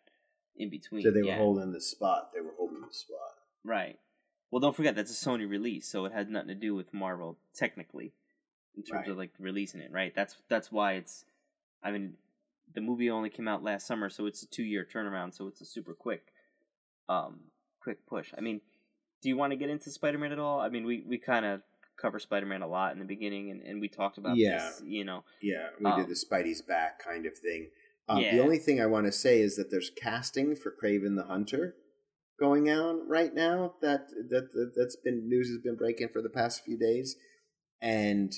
in 0.57 0.71
between. 0.71 1.03
So 1.03 1.11
they 1.13 1.23
were 1.23 1.29
yeah. 1.29 1.37
holding 1.39 1.73
the 1.73 1.81
spot. 1.81 2.31
They 2.35 2.41
were 2.41 2.55
holding 2.59 2.81
the 2.81 2.93
spot. 2.93 3.35
right. 3.65 3.99
Well, 4.51 4.61
don't 4.61 4.77
forget 4.77 4.95
that's 4.95 5.11
a 5.11 5.29
Sony 5.29 5.49
release, 5.49 5.89
so 5.89 6.05
it 6.05 6.13
had 6.13 6.31
nothing 6.31 6.49
to 6.49 6.55
do 6.55 6.75
with 6.77 6.95
Marvel 6.95 7.39
technically, 7.55 8.13
in 8.77 8.83
terms 8.83 9.03
Right. 9.07 9.09
of 9.11 9.17
like 9.17 9.31
releasing 9.39 9.81
it. 9.81 9.91
Right. 9.93 10.15
That's 10.15 10.37
that's 10.49 10.71
why 10.73 10.95
it's. 10.95 11.25
I 11.83 11.91
mean, 11.91 12.15
the 12.75 12.81
movie 12.81 13.11
only 13.11 13.31
came 13.31 13.47
out 13.49 13.63
last 13.63 13.87
summer, 13.87 14.09
so 14.09 14.27
it's 14.27 14.43
a 14.43 14.47
two 14.49 14.63
year 14.65 14.87
turnaround. 14.91 15.35
So 15.35 15.47
it's 15.49 15.61
a 15.61 15.67
super 15.67 15.95
quick, 15.95 16.33
um, 17.09 17.41
quick 17.81 18.07
push. 18.07 18.33
I 18.37 18.41
mean, 18.41 18.61
do 19.23 19.29
you 19.29 19.37
want 19.37 19.53
to 19.53 19.57
get 19.57 19.71
into 19.71 19.91
Spider 19.91 20.19
Man 20.19 20.33
at 20.33 20.39
all? 20.39 20.61
I 20.61 20.69
mean, 20.69 20.85
we 20.85 21.05
we 21.07 21.19
kind 21.19 21.45
of 21.45 21.63
cover 21.97 22.19
Spider 22.19 22.47
Man 22.47 22.63
a 22.63 22.67
lot 22.67 22.93
in 22.93 22.99
the 22.99 23.05
beginning, 23.05 23.51
and, 23.51 23.61
and 23.63 23.81
we 23.81 23.89
talked 23.89 24.19
about 24.19 24.37
Yeah. 24.37 24.59
this. 24.59 24.83
You 24.85 25.05
know, 25.05 25.25
Yeah, 25.41 25.69
we 25.79 25.87
Um, 25.87 26.01
did 26.01 26.09
the 26.09 26.15
Spidey's 26.15 26.63
back 26.63 26.99
kind 26.99 27.25
of 27.27 27.37
thing. 27.39 27.71
Um, 28.09 28.21
Yeah. 28.21 28.37
The 28.37 28.43
only 28.43 28.59
thing 28.59 28.81
I 28.81 28.87
want 28.87 29.07
to 29.07 29.13
say 29.13 29.41
is 29.41 29.57
that 29.57 29.71
there's 29.71 29.91
casting 29.91 30.57
for 30.57 30.73
Kraven 30.73 31.17
the 31.17 31.23
Hunter 31.25 31.77
going 32.39 32.69
on 32.69 33.07
right 33.09 33.33
now. 33.33 33.77
That 33.81 34.09
that, 34.09 34.53
that 34.53 34.73
that's 34.75 34.97
been 34.97 35.29
news 35.29 35.49
has 35.51 35.59
been 35.59 35.77
breaking 35.77 36.09
for 36.09 36.21
the 36.21 36.29
past 36.31 36.65
few 36.65 36.77
days, 36.77 37.17
and 37.81 38.35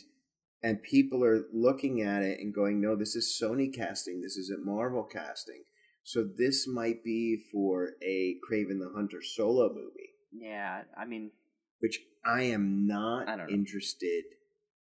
and 0.62 0.82
people 0.82 1.24
are 1.24 1.44
looking 1.52 2.02
at 2.02 2.22
it 2.22 2.40
and 2.40 2.54
going, 2.54 2.80
"No, 2.80 2.96
this 2.96 3.14
is 3.14 3.38
Sony 3.40 3.72
casting. 3.72 4.20
This 4.20 4.36
isn't 4.36 4.64
Marvel 4.64 5.04
casting." 5.04 5.64
So 6.02 6.22
this 6.22 6.68
might 6.68 7.02
be 7.02 7.42
for 7.52 7.94
a 8.00 8.36
Kraven 8.48 8.78
the 8.78 8.92
Hunter 8.94 9.20
solo 9.20 9.68
movie, 9.68 10.14
yeah. 10.32 10.82
I 10.96 11.04
mean, 11.04 11.32
which 11.80 12.00
I 12.24 12.42
am 12.42 12.86
not 12.86 13.28
I 13.28 13.46
interested 13.48 14.24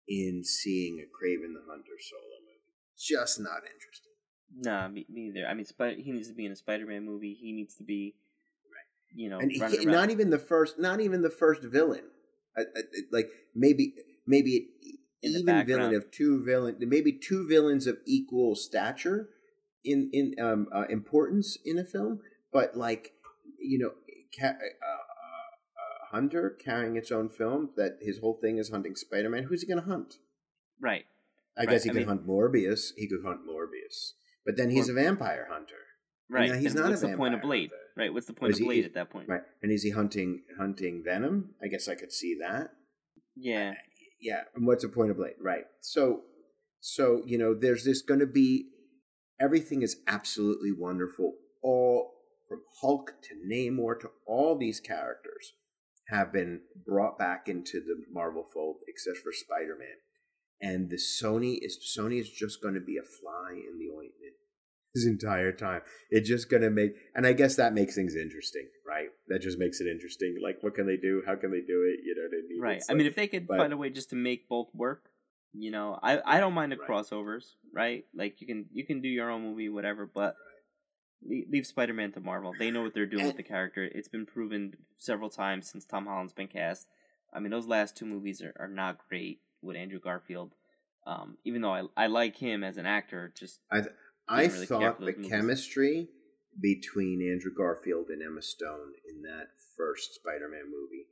in 0.08 0.42
seeing 0.44 0.98
a 0.98 1.04
Kraven 1.04 1.54
the 1.54 1.62
Hunter 1.68 1.96
solo 2.00 2.40
movie. 2.40 2.74
Just 2.98 3.40
not 3.40 3.62
interested. 3.72 4.10
nah, 4.54 4.88
me, 4.88 5.06
me 5.08 5.28
either. 5.28 5.46
I 5.46 5.54
mean, 5.54 5.64
Spi- 5.64 6.00
he 6.02 6.10
needs 6.10 6.28
to 6.28 6.34
be 6.34 6.46
in 6.46 6.52
a 6.52 6.56
Spider 6.56 6.86
Man 6.86 7.04
movie. 7.04 7.36
He 7.40 7.52
needs 7.52 7.74
to 7.76 7.84
be, 7.84 8.14
you 9.14 9.28
know, 9.28 9.38
and 9.38 9.50
he, 9.50 9.84
not 9.84 10.10
even 10.10 10.30
the 10.30 10.38
first, 10.38 10.78
not 10.78 11.00
even 11.00 11.22
the 11.22 11.30
first 11.30 11.62
villain. 11.62 12.04
I, 12.56 12.62
I, 12.62 12.82
like 13.12 13.28
maybe, 13.54 13.94
maybe 14.26 14.68
even 15.22 15.66
villain 15.66 15.94
of 15.94 16.10
two 16.10 16.42
villain, 16.44 16.76
maybe 16.80 17.12
two 17.12 17.46
villains 17.46 17.86
of 17.86 17.98
equal 18.06 18.54
stature 18.56 19.28
in 19.84 20.10
in 20.12 20.34
um, 20.40 20.66
uh, 20.74 20.84
importance 20.88 21.56
in 21.64 21.78
a 21.78 21.84
film, 21.84 22.20
but 22.52 22.76
like 22.76 23.12
you 23.58 23.78
know, 23.78 23.90
ca- 24.38 24.46
uh, 24.48 24.50
uh, 24.50 24.52
uh, 24.52 26.10
Hunter 26.12 26.56
carrying 26.64 26.96
its 26.96 27.10
own 27.12 27.28
film 27.28 27.70
that 27.76 27.98
his 28.00 28.18
whole 28.20 28.38
thing 28.40 28.58
is 28.58 28.70
hunting 28.70 28.94
Spider 28.96 29.28
Man. 29.28 29.44
Who's 29.44 29.62
he 29.62 29.68
going 29.68 29.82
to 29.82 29.88
hunt? 29.88 30.14
right. 30.80 31.04
I 31.58 31.62
Right, 31.62 31.70
guess 31.70 31.82
he 31.82 31.90
I 31.90 31.92
could 31.92 31.98
mean- 32.00 32.08
hunt 32.08 32.26
Morbius. 32.26 32.92
He 32.96 33.08
could 33.08 33.22
hunt 33.24 33.40
Morbius, 33.46 34.12
but 34.46 34.56
then 34.56 34.70
he's 34.70 34.88
a 34.88 34.92
vampire 34.94 35.48
hunter, 35.50 35.74
Right. 36.30 36.48
now 36.48 36.54
he's 36.56 36.72
then 36.74 36.82
not 36.84 36.88
a 36.88 36.90
what's 36.92 37.02
the 37.02 37.16
point 37.16 37.34
of 37.34 37.42
Blade? 37.42 37.70
hunter. 37.70 37.84
Right. 37.96 38.14
What's 38.14 38.26
the 38.28 38.32
point 38.32 38.52
of 38.52 38.58
he- 38.58 38.64
Blade 38.64 38.84
at 38.84 38.94
that 38.94 39.10
point? 39.10 39.28
right? 39.28 39.42
And 39.62 39.70
is 39.72 39.82
he 39.82 39.90
hunting 39.90 40.42
hunting 40.58 41.02
Venom? 41.04 41.54
I 41.62 41.66
guess 41.66 41.88
I 41.88 41.96
could 41.96 42.12
see 42.12 42.36
that. 42.40 42.70
Yeah. 43.36 43.74
Yeah 44.20 44.42
and 44.54 44.66
what's 44.66 44.82
the 44.82 44.88
point 44.88 45.10
of 45.10 45.16
blade? 45.16 45.34
Right. 45.40 45.64
So 45.80 46.22
so 46.80 47.22
you 47.26 47.38
know 47.38 47.54
there's 47.54 47.84
this 47.84 48.02
going 48.02 48.20
to 48.20 48.26
be 48.26 48.66
everything 49.40 49.82
is 49.82 49.96
absolutely 50.06 50.72
wonderful. 50.72 51.34
All 51.62 52.12
from 52.48 52.62
hulk 52.80 53.14
to 53.22 53.34
namor 53.34 53.98
to 54.00 54.10
all 54.26 54.58
these 54.58 54.80
characters 54.80 55.52
have 56.08 56.32
been 56.32 56.60
brought 56.86 57.18
back 57.18 57.48
into 57.48 57.80
the 57.80 58.04
marvel 58.12 58.44
fold 58.52 58.76
except 58.88 59.18
for 59.18 59.32
spider-man. 59.32 59.98
And 60.60 60.90
the 60.90 60.96
sony 60.96 61.58
is 61.62 61.78
sony 61.96 62.20
is 62.20 62.28
just 62.28 62.60
going 62.60 62.74
to 62.74 62.80
be 62.80 62.96
a 62.96 63.02
fly 63.02 63.52
in 63.52 63.78
the 63.78 63.88
ointment 63.94 64.34
this 64.94 65.06
entire 65.06 65.52
time 65.52 65.80
it's 66.10 66.28
just 66.28 66.50
going 66.50 66.62
to 66.62 66.70
make 66.70 66.92
and 67.14 67.26
i 67.26 67.32
guess 67.32 67.56
that 67.56 67.72
makes 67.72 67.94
things 67.94 68.16
interesting 68.16 68.66
right 68.86 69.08
that 69.28 69.40
just 69.40 69.58
makes 69.58 69.80
it 69.80 69.86
interesting 69.86 70.36
like 70.42 70.56
what 70.62 70.74
can 70.74 70.86
they 70.86 70.96
do 70.96 71.22
how 71.26 71.34
can 71.36 71.50
they 71.50 71.60
do 71.60 71.82
it 71.88 72.00
you 72.04 72.14
know 72.16 72.22
what 72.22 72.36
i 72.36 72.42
mean 72.48 72.60
Right. 72.60 72.76
It's 72.78 72.90
I 72.90 72.94
mean, 72.94 73.06
if 73.06 73.14
they 73.14 73.26
could 73.28 73.46
but- 73.46 73.56
find 73.58 73.72
a 73.72 73.76
way 73.76 73.90
just 73.90 74.10
to 74.10 74.16
make 74.16 74.48
both 74.48 74.68
work, 74.74 75.04
you 75.54 75.70
know, 75.70 75.98
I 76.02 76.20
I 76.24 76.40
don't 76.40 76.52
mind 76.52 76.72
the 76.72 76.76
Right. 76.76 76.88
crossovers, 76.88 77.54
right? 77.72 78.04
Like 78.14 78.40
you 78.40 78.46
can 78.46 78.66
you 78.72 78.84
can 78.84 79.00
do 79.00 79.08
your 79.08 79.30
own 79.30 79.42
movie, 79.42 79.68
whatever, 79.68 80.04
but 80.06 80.36
leave, 81.22 81.46
leave 81.50 81.66
Spider 81.66 81.94
Man 81.94 82.12
to 82.12 82.20
Marvel. 82.20 82.54
They 82.58 82.70
know 82.70 82.82
what 82.82 82.92
they're 82.94 83.06
doing 83.06 83.26
with 83.26 83.36
the 83.36 83.42
character. 83.42 83.84
It's 83.84 84.08
been 84.08 84.26
proven 84.26 84.74
several 84.98 85.30
times 85.30 85.70
since 85.70 85.84
Tom 85.86 86.06
Holland's 86.06 86.32
been 86.34 86.48
cast. 86.48 86.86
I 87.32 87.40
mean, 87.40 87.50
those 87.50 87.66
last 87.66 87.96
two 87.96 88.06
movies 88.06 88.42
are, 88.42 88.54
are 88.58 88.68
not 88.68 88.98
great 89.08 89.40
with 89.62 89.76
Andrew 89.76 90.00
Garfield. 90.00 90.52
Um, 91.06 91.38
even 91.44 91.62
though 91.62 91.72
I 91.74 91.82
I 91.96 92.06
like 92.08 92.36
him 92.36 92.62
as 92.62 92.76
an 92.76 92.86
actor, 92.86 93.32
just 93.34 93.60
I 93.72 93.82
I 94.30 94.46
really 94.46 94.66
thought 94.66 95.00
the 95.00 95.06
movies. 95.06 95.28
chemistry 95.28 96.08
between 96.60 97.20
Andrew 97.30 97.52
Garfield 97.56 98.06
and 98.08 98.22
Emma 98.22 98.42
Stone 98.42 98.92
in 99.08 99.22
that 99.22 99.48
first 99.76 100.14
Spider-Man 100.14 100.64
movie 100.66 101.06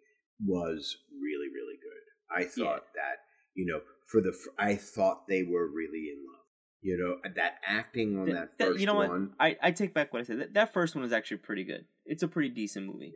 was 0.46 0.96
really 1.10 1.48
really 1.52 1.76
good. 1.82 2.04
I 2.30 2.44
thought 2.48 2.84
that 2.94 3.16
you 3.54 3.66
know 3.66 3.80
for 4.06 4.20
the 4.20 4.32
I 4.58 4.74
thought 4.76 5.26
they 5.28 5.42
were 5.42 5.66
really 5.68 6.08
in 6.12 6.24
love. 6.26 6.44
You 6.80 6.96
know 7.24 7.30
that 7.34 7.54
acting 7.66 8.18
on 8.18 8.26
Th- 8.26 8.36
that 8.36 8.58
that- 8.58 8.68
first 8.68 8.80
you 8.80 8.86
know 8.86 8.94
what? 8.94 9.08
one, 9.10 9.32
I, 9.40 9.56
I 9.62 9.70
take 9.72 9.94
back 9.94 10.12
what 10.12 10.20
I 10.20 10.22
said. 10.22 10.40
That, 10.40 10.54
that 10.54 10.72
first 10.72 10.94
one 10.94 11.02
was 11.02 11.12
actually 11.12 11.38
pretty 11.38 11.64
good. 11.64 11.84
It's 12.06 12.22
a 12.22 12.28
pretty 12.28 12.50
decent 12.50 12.86
movie. 12.86 13.12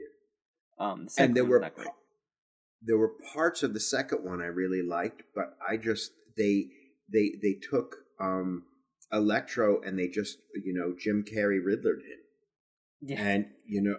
Um, 0.80 1.06
the 1.16 1.22
and 1.22 1.36
there 1.36 1.44
were 1.44 1.60
not 1.60 1.74
great. 1.76 1.86
pa- 1.86 1.94
there 2.84 2.98
were 2.98 3.12
parts 3.32 3.62
of 3.62 3.72
the 3.72 3.78
second 3.80 4.24
one 4.24 4.40
I 4.42 4.46
really 4.46 4.82
liked, 4.82 5.22
but 5.34 5.56
I 5.68 5.76
just 5.76 6.10
they 6.36 6.66
they 7.12 7.32
they 7.40 7.54
took 7.70 7.94
um 8.20 8.64
Electro 9.12 9.80
and 9.82 9.98
they 9.98 10.08
just 10.08 10.38
you 10.64 10.72
know 10.72 10.94
Jim 10.98 11.24
Carrey 11.24 11.58
Riddlered 11.60 12.00
him. 12.02 12.20
Yeah. 13.02 13.20
and 13.20 13.46
you 13.66 13.82
know 13.82 13.96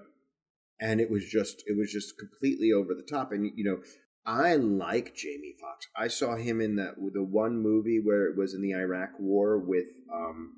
and 0.80 1.00
it 1.02 1.10
was 1.12 1.26
just 1.30 1.64
it 1.68 1.78
was 1.78 1.92
just 1.92 2.18
completely 2.18 2.72
over 2.72 2.94
the 2.94 3.04
top 3.10 3.32
and 3.32 3.52
you 3.56 3.64
know 3.64 3.78
i 4.26 4.56
like 4.56 5.14
jamie 5.14 5.54
foxx 5.60 5.88
i 5.98 6.08
saw 6.08 6.36
him 6.38 6.62
in 6.62 6.78
that 6.78 6.96
the 7.14 7.22
one 7.24 7.62
movie 7.62 8.00
where 8.04 8.26
it 8.28 8.38
was 8.38 8.54
in 8.54 8.62
the 8.62 8.72
iraq 8.74 9.10
war 9.20 9.60
with 9.60 9.86
um 10.14 10.54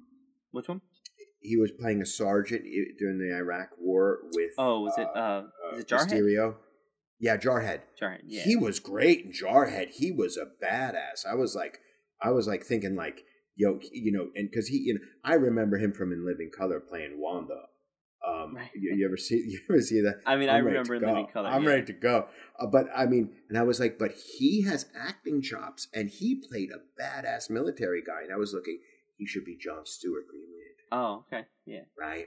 Which 0.51 0.67
one? 0.69 0.81
he 1.41 1.57
was 1.57 1.71
playing 1.71 2.01
a 2.01 2.05
sergeant 2.05 2.63
during 2.99 3.17
the 3.17 3.35
iraq 3.35 3.69
war 3.79 4.19
with 4.33 4.51
Oh, 4.57 4.81
was 4.81 4.93
it 4.97 5.07
uh, 5.15 5.19
uh, 5.19 5.43
uh, 5.73 5.75
is 5.75 5.79
it 5.81 5.87
Jarhead? 5.89 6.11
Mysterio. 6.11 6.55
yeah 7.19 7.37
jarhead 7.37 7.81
Jarhead. 7.99 8.19
Yeah. 8.27 8.43
he 8.43 8.55
was 8.55 8.79
great 8.79 9.25
in 9.25 9.31
jarhead 9.31 9.89
he 9.89 10.11
was 10.11 10.37
a 10.37 10.45
badass 10.63 11.25
i 11.29 11.33
was 11.33 11.55
like 11.55 11.79
i 12.21 12.29
was 12.29 12.47
like 12.47 12.63
thinking 12.63 12.95
like 12.95 13.23
yo 13.55 13.79
you 13.91 14.11
know 14.11 14.27
and 14.35 14.49
because 14.49 14.67
he 14.67 14.77
you 14.79 14.93
know 14.93 14.99
i 15.23 15.33
remember 15.33 15.77
him 15.77 15.91
from 15.93 16.11
in 16.11 16.25
living 16.25 16.49
color 16.55 16.79
playing 16.79 17.19
wanda 17.19 17.61
um, 18.27 18.55
Right. 18.55 18.71
you, 18.73 18.95
you 18.95 19.05
ever 19.05 19.17
see 19.17 19.35
you 19.47 19.59
ever 19.69 19.81
see 19.81 20.01
that? 20.01 20.15
I 20.25 20.35
mean, 20.35 20.49
I'm 20.49 20.55
I 20.55 20.59
remember 20.59 20.95
in. 20.95 21.01
Living 21.03 21.27
Color. 21.31 21.49
I'm 21.49 21.63
yeah. 21.63 21.69
ready 21.69 21.85
to 21.85 21.93
go. 21.93 22.27
Uh, 22.59 22.65
but 22.65 22.87
I 22.95 23.05
mean, 23.05 23.29
and 23.49 23.57
I 23.57 23.61
was 23.61 23.79
like, 23.79 23.99
but 23.99 24.13
he 24.39 24.63
has 24.63 24.87
acting 24.99 25.43
chops, 25.43 25.87
and 25.93 26.09
he 26.09 26.41
played 26.49 26.69
a 26.71 26.79
badass 26.99 27.51
military 27.51 28.01
guy. 28.01 28.23
And 28.23 28.33
I 28.33 28.37
was 28.37 28.51
looking, 28.51 28.79
he 29.17 29.27
should 29.27 29.45
be 29.45 29.55
John 29.55 29.85
Stewart 29.85 30.23
Green 30.27 30.47
Lantern, 30.47 30.87
Oh, 30.91 31.25
okay. 31.27 31.45
Yeah. 31.67 31.81
right? 31.99 32.25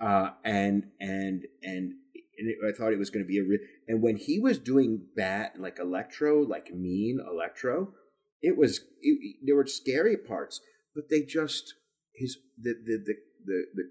Uh, 0.00 0.30
and 0.44 0.84
and 1.00 1.42
and 1.64 1.92
and 2.38 2.48
it, 2.48 2.58
I 2.64 2.70
thought 2.76 2.92
it 2.92 2.98
was 3.00 3.10
going 3.10 3.24
to 3.24 3.28
be 3.28 3.38
a 3.40 3.42
real. 3.42 3.58
And 3.88 4.00
when 4.00 4.18
he 4.18 4.38
was 4.38 4.58
doing 4.60 5.06
bat 5.16 5.54
like 5.58 5.80
Electro, 5.80 6.42
like 6.42 6.72
mean 6.72 7.18
Electro, 7.28 7.94
it 8.42 8.56
was 8.56 8.80
it, 9.00 9.36
there 9.44 9.56
were 9.56 9.66
scary 9.66 10.16
parts, 10.16 10.60
but 10.94 11.04
they 11.10 11.22
just 11.22 11.74
his 12.14 12.36
the 12.60 12.74
the 12.84 12.98
the 13.06 13.14
the, 13.44 13.64
the 13.74 13.82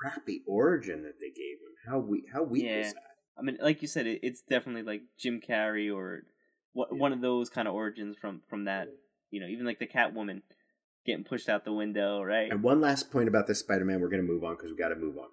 crappy 0.00 0.42
origin 0.48 1.02
that 1.02 1.20
they 1.20 1.28
gave 1.28 1.58
him. 1.58 1.74
How 1.88 1.98
we 1.98 2.24
how 2.32 2.42
weak 2.42 2.64
Yeah. 2.64 2.78
was 2.78 2.92
that? 2.94 3.02
I 3.38 3.42
mean, 3.42 3.58
like 3.60 3.80
you 3.80 3.88
said, 3.88 4.06
it, 4.06 4.20
it's 4.22 4.42
definitely 4.42 4.82
like 4.82 5.02
Jim 5.18 5.40
Carrey 5.40 5.94
or 5.94 6.24
what, 6.72 6.88
Yeah. 6.92 6.98
one 6.98 7.12
of 7.12 7.20
those 7.20 7.48
kind 7.48 7.68
of 7.68 7.74
origins 7.74 8.16
from 8.20 8.42
from 8.48 8.64
that. 8.64 8.88
You 9.30 9.40
know, 9.40 9.46
even 9.46 9.64
like 9.64 9.78
the 9.78 9.86
Catwoman 9.86 10.42
getting 11.06 11.24
pushed 11.24 11.48
out 11.48 11.64
the 11.64 11.72
window, 11.72 12.20
right? 12.22 12.50
And 12.50 12.62
one 12.62 12.80
last 12.80 13.10
point 13.10 13.28
about 13.28 13.46
this 13.46 13.60
Spider 13.60 13.84
Man, 13.84 14.00
we're 14.00 14.08
going 14.10 14.26
to 14.26 14.30
move 14.30 14.44
on 14.44 14.56
because 14.56 14.70
we 14.70 14.76
got 14.76 14.88
to 14.88 14.96
move 14.96 15.16
on. 15.16 15.28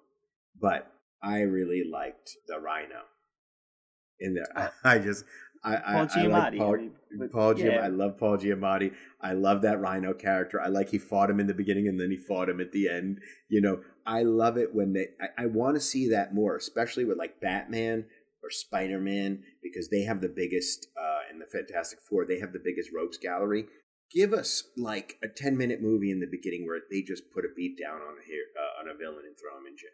But 0.60 0.92
I 1.22 1.40
really 1.42 1.84
liked 1.92 2.30
the 2.48 2.60
Rhino 2.60 3.02
in 4.20 4.36
there. 4.36 4.46
Oh. 4.56 4.70
I 4.90 5.00
just 5.00 5.26
I 5.64 5.76
I, 5.76 5.80
Paul 5.80 5.94
I 5.94 6.02
like 6.02 6.10
Giamatti. 6.54 6.58
Paul, 6.58 6.76
I 6.76 6.90
but- 7.20 7.32
Paul 7.32 7.54
Giam- 7.56 7.72
yeah. 7.74 7.80
I 7.80 7.88
love 7.88 8.18
Paul 8.18 8.38
Giamatti. 8.38 8.94
I 9.22 9.34
love 9.34 9.62
that 9.64 9.80
Rhino 9.80 10.14
character. 10.14 10.62
I 10.62 10.68
like 10.68 10.90
he 10.90 10.98
fought 10.98 11.30
him 11.30 11.40
in 11.40 11.48
the 11.48 11.54
beginning 11.54 11.88
and 11.88 12.00
then 12.00 12.12
he 12.12 12.18
fought 12.18 12.50
him 12.50 12.60
at 12.62 12.72
the 12.72 12.90
end. 12.90 13.20
You 13.50 13.62
know, 13.62 13.82
I 14.06 14.24
love 14.24 14.58
it 14.58 14.74
when 14.74 14.94
they. 14.94 15.08
I, 15.20 15.44
I 15.44 15.46
want 15.48 15.76
to 15.76 15.82
see 15.82 16.10
that 16.10 16.34
more, 16.34 16.56
especially 16.56 17.06
with 17.06 17.18
like 17.18 17.40
Batman 17.42 18.06
or 18.44 18.50
Spider 18.52 19.00
Man, 19.00 19.44
because 19.64 19.90
they 19.90 20.04
have 20.04 20.22
the 20.22 20.30
biggest 20.34 20.88
uh, 20.98 21.32
in 21.32 21.40
the 21.40 21.46
Fantastic 21.52 22.00
Four. 22.10 22.26
They 22.26 22.40
have 22.40 22.54
the 22.54 22.62
biggest 22.64 22.90
rogues 22.96 23.18
gallery. 23.18 23.66
Give 24.14 24.32
us 24.34 24.64
like 24.78 25.18
a 25.24 25.28
ten 25.28 25.58
minute 25.58 25.82
movie 25.82 26.12
in 26.12 26.20
the 26.20 26.28
beginning 26.32 26.66
where 26.66 26.80
they 26.90 27.02
just 27.02 27.24
put 27.34 27.44
a 27.44 27.50
beat 27.56 27.78
down 27.82 27.96
on 28.02 28.16
a 28.22 28.26
here 28.26 28.46
uh, 28.56 28.82
on 28.82 28.90
a 28.94 28.98
villain 28.98 29.26
and 29.26 29.36
throw 29.38 29.58
him 29.60 29.68
in 29.68 29.76
jail. 29.76 29.90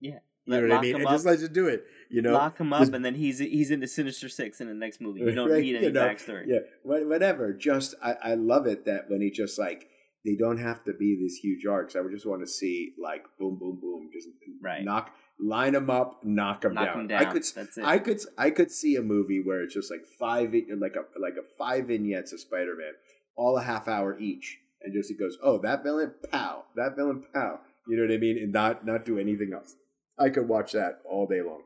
Yeah. 0.00 0.20
You 0.48 0.62
know 0.62 0.68
what 0.68 0.78
I 0.78 0.80
mean? 0.82 0.94
And 0.96 1.04
up, 1.06 1.10
just 1.12 1.26
let 1.26 1.40
you 1.40 1.48
do 1.48 1.68
it. 1.68 1.84
You 2.10 2.22
know, 2.22 2.32
lock 2.32 2.58
him 2.58 2.72
up, 2.72 2.80
Just- 2.80 2.92
and 2.94 3.04
then 3.04 3.14
he's 3.14 3.38
he's 3.38 3.70
in 3.70 3.80
the 3.80 3.86
Sinister 3.86 4.28
Six 4.28 4.60
in 4.60 4.68
the 4.68 4.74
next 4.74 5.00
movie. 5.00 5.20
You 5.20 5.30
don't 5.34 5.50
Right, 5.50 5.60
need 5.62 5.76
any 5.76 5.86
you 5.86 5.92
know, 5.92 6.00
backstory. 6.08 6.44
yeah, 6.46 6.58
whatever. 6.82 7.52
Just 7.52 7.94
I, 8.02 8.14
I 8.22 8.34
love 8.34 8.66
it 8.66 8.84
that 8.86 9.10
when 9.10 9.20
he 9.20 9.30
just 9.30 9.58
like 9.58 9.88
they 10.24 10.34
don't 10.34 10.58
have 10.58 10.82
to 10.84 10.92
be 10.94 11.16
these 11.16 11.36
huge 11.36 11.66
arcs. 11.66 11.94
I 11.96 12.00
would 12.00 12.12
just 12.12 12.26
want 12.26 12.40
to 12.42 12.46
see 12.48 12.92
like 13.00 13.24
boom, 13.38 13.58
boom, 13.58 13.78
boom, 13.80 14.08
just 14.12 14.28
Right. 14.62 14.84
knock, 14.84 15.10
line 15.38 15.74
them 15.74 15.90
up, 15.90 16.20
knock 16.24 16.62
them 16.62 16.74
Knock 16.74 16.94
down. 16.94 17.06
down. 17.08 17.20
I 17.20 17.24
could, 17.26 17.44
That's 17.54 17.78
it. 17.78 17.84
I 17.84 17.98
could, 17.98 18.20
I 18.36 18.50
could 18.50 18.70
see 18.72 18.96
a 18.96 19.02
movie 19.02 19.40
where 19.44 19.62
it's 19.62 19.74
just 19.74 19.90
like 19.90 20.04
five, 20.18 20.52
like 20.52 20.96
a 20.96 21.20
like 21.20 21.34
a 21.34 21.44
five 21.58 21.86
vignettes 21.88 22.32
of 22.32 22.40
Spider 22.40 22.74
Man, 22.76 22.92
all 23.36 23.56
a 23.58 23.62
half 23.62 23.86
hour 23.86 24.18
each, 24.18 24.58
and 24.82 24.92
just 24.94 25.10
he 25.10 25.16
goes, 25.16 25.36
"Oh, 25.42 25.58
that 25.58 25.82
villain, 25.84 26.14
pow! 26.32 26.64
That 26.74 26.96
villain, 26.96 27.24
pow!" 27.34 27.60
You 27.86 27.96
know 27.96 28.02
what 28.04 28.12
I 28.14 28.18
mean? 28.18 28.38
And 28.38 28.52
not 28.52 28.84
not 28.84 29.04
do 29.04 29.18
anything 29.18 29.52
else. 29.54 29.76
I 30.18 30.30
could 30.30 30.48
watch 30.48 30.72
that 30.72 31.00
all 31.08 31.26
day 31.26 31.42
long. 31.42 31.62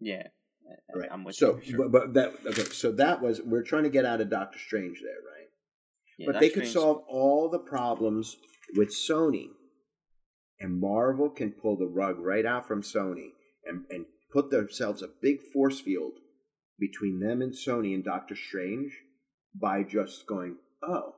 Yeah. 0.00 0.24
Right. 0.94 1.08
I'm 1.10 1.24
with 1.24 1.34
so, 1.34 1.60
you. 1.62 1.72
Sure. 1.72 1.88
but, 1.88 1.92
but 1.92 2.14
that 2.14 2.34
okay. 2.46 2.64
So 2.64 2.92
that 2.92 3.20
was 3.20 3.40
we're 3.42 3.62
trying 3.62 3.82
to 3.82 3.90
get 3.90 4.06
out 4.06 4.20
of 4.20 4.30
Doctor 4.30 4.58
Strange 4.58 5.00
there, 5.02 5.12
right? 5.12 5.48
Yeah, 6.18 6.26
but 6.26 6.32
Doctor 6.32 6.46
they 6.46 6.50
could 6.52 6.66
Strange- 6.66 6.72
solve 6.72 7.04
all 7.08 7.50
the 7.50 7.58
problems 7.58 8.36
with 8.74 8.88
Sony, 8.88 9.48
and 10.60 10.80
Marvel 10.80 11.28
can 11.28 11.52
pull 11.52 11.76
the 11.76 11.86
rug 11.86 12.18
right 12.18 12.46
out 12.46 12.66
from 12.66 12.82
Sony 12.82 13.30
and 13.64 13.84
and 13.90 14.06
put 14.32 14.50
themselves 14.50 15.02
a 15.02 15.08
big 15.20 15.42
force 15.52 15.80
field 15.80 16.12
between 16.78 17.20
them 17.20 17.42
and 17.42 17.52
Sony 17.52 17.94
and 17.94 18.04
Doctor 18.04 18.34
Strange 18.34 18.92
by 19.54 19.82
just 19.82 20.26
going, 20.26 20.56
oh, 20.82 21.14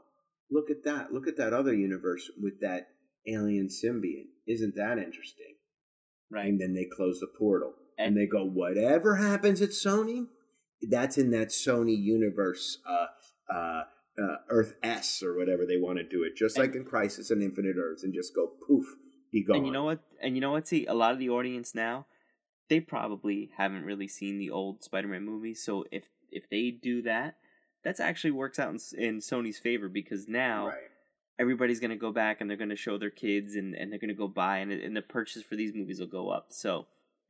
look 0.50 0.70
at 0.70 0.84
that, 0.84 1.12
look 1.12 1.26
at 1.26 1.36
that 1.38 1.52
other 1.52 1.74
universe 1.74 2.30
with 2.40 2.60
that 2.60 2.88
alien 3.26 3.68
symbiont. 3.68 4.28
Isn't 4.46 4.74
that 4.76 4.98
interesting? 4.98 5.55
Right. 6.30 6.46
And 6.46 6.60
then 6.60 6.74
they 6.74 6.84
close 6.84 7.20
the 7.20 7.26
portal. 7.38 7.74
And, 7.98 8.08
And- 8.08 8.16
they 8.16 8.26
go, 8.26 8.44
whatever 8.44 9.16
happens 9.16 9.62
at 9.62 9.70
Sony, 9.70 10.26
that's 10.82 11.16
in 11.18 11.30
that 11.30 11.48
Sony 11.48 11.96
universe, 11.96 12.78
uh, 12.88 13.06
uh, 13.52 13.82
uh, 14.18 14.36
Earth 14.48 14.74
S 14.82 15.22
or 15.22 15.36
whatever 15.36 15.64
they 15.66 15.76
want 15.76 15.98
to 15.98 16.04
do 16.04 16.22
it. 16.24 16.36
Just 16.36 16.56
And- 16.58 16.66
like 16.66 16.76
in 16.76 16.84
Crisis 16.84 17.30
on 17.30 17.42
Infinite 17.42 17.76
Earths, 17.76 18.02
and 18.04 18.12
just 18.14 18.34
go 18.34 18.48
poof, 18.66 18.86
be 19.30 19.42
gone. 19.44 19.56
And 19.58 19.66
you 19.66 19.72
know 19.72 19.84
what? 19.84 20.00
And 20.20 20.34
you 20.34 20.40
know 20.40 20.52
what? 20.52 20.66
See, 20.68 20.86
a 20.86 20.94
lot 20.94 21.12
of 21.12 21.18
the 21.18 21.30
audience 21.30 21.74
now, 21.74 22.06
they 22.68 22.80
probably 22.80 23.50
haven't 23.56 23.84
really 23.84 24.08
seen 24.08 24.38
the 24.38 24.50
old 24.50 24.82
Spider-Man 24.82 25.24
movies. 25.24 25.62
So 25.62 25.84
if 25.90 26.04
if 26.30 26.48
they 26.50 26.70
do 26.70 27.02
that, 27.02 27.36
that's 27.84 28.00
actually 28.00 28.32
works 28.32 28.58
out 28.58 28.74
in, 28.74 28.80
in 28.98 29.18
Sony's 29.20 29.58
favor 29.60 29.88
because 29.88 30.26
now 30.28 30.68
Right. 30.68 30.78
Everybody's 31.38 31.80
going 31.80 31.90
to 31.90 31.96
go 31.96 32.12
back 32.12 32.40
and 32.40 32.48
they're 32.48 32.56
going 32.56 32.70
to 32.70 32.76
show 32.76 32.98
their 32.98 33.10
kids 33.10 33.54
and, 33.56 33.74
and 33.74 33.90
they're 33.92 33.98
going 33.98 34.08
to 34.08 34.14
go 34.14 34.28
buy 34.28 34.58
and, 34.58 34.72
and 34.72 34.96
the 34.96 35.02
purchase 35.02 35.42
for 35.42 35.56
these 35.56 35.72
movies 35.74 36.00
will 36.00 36.06
go 36.06 36.28
up. 36.30 36.46
So 36.50 36.86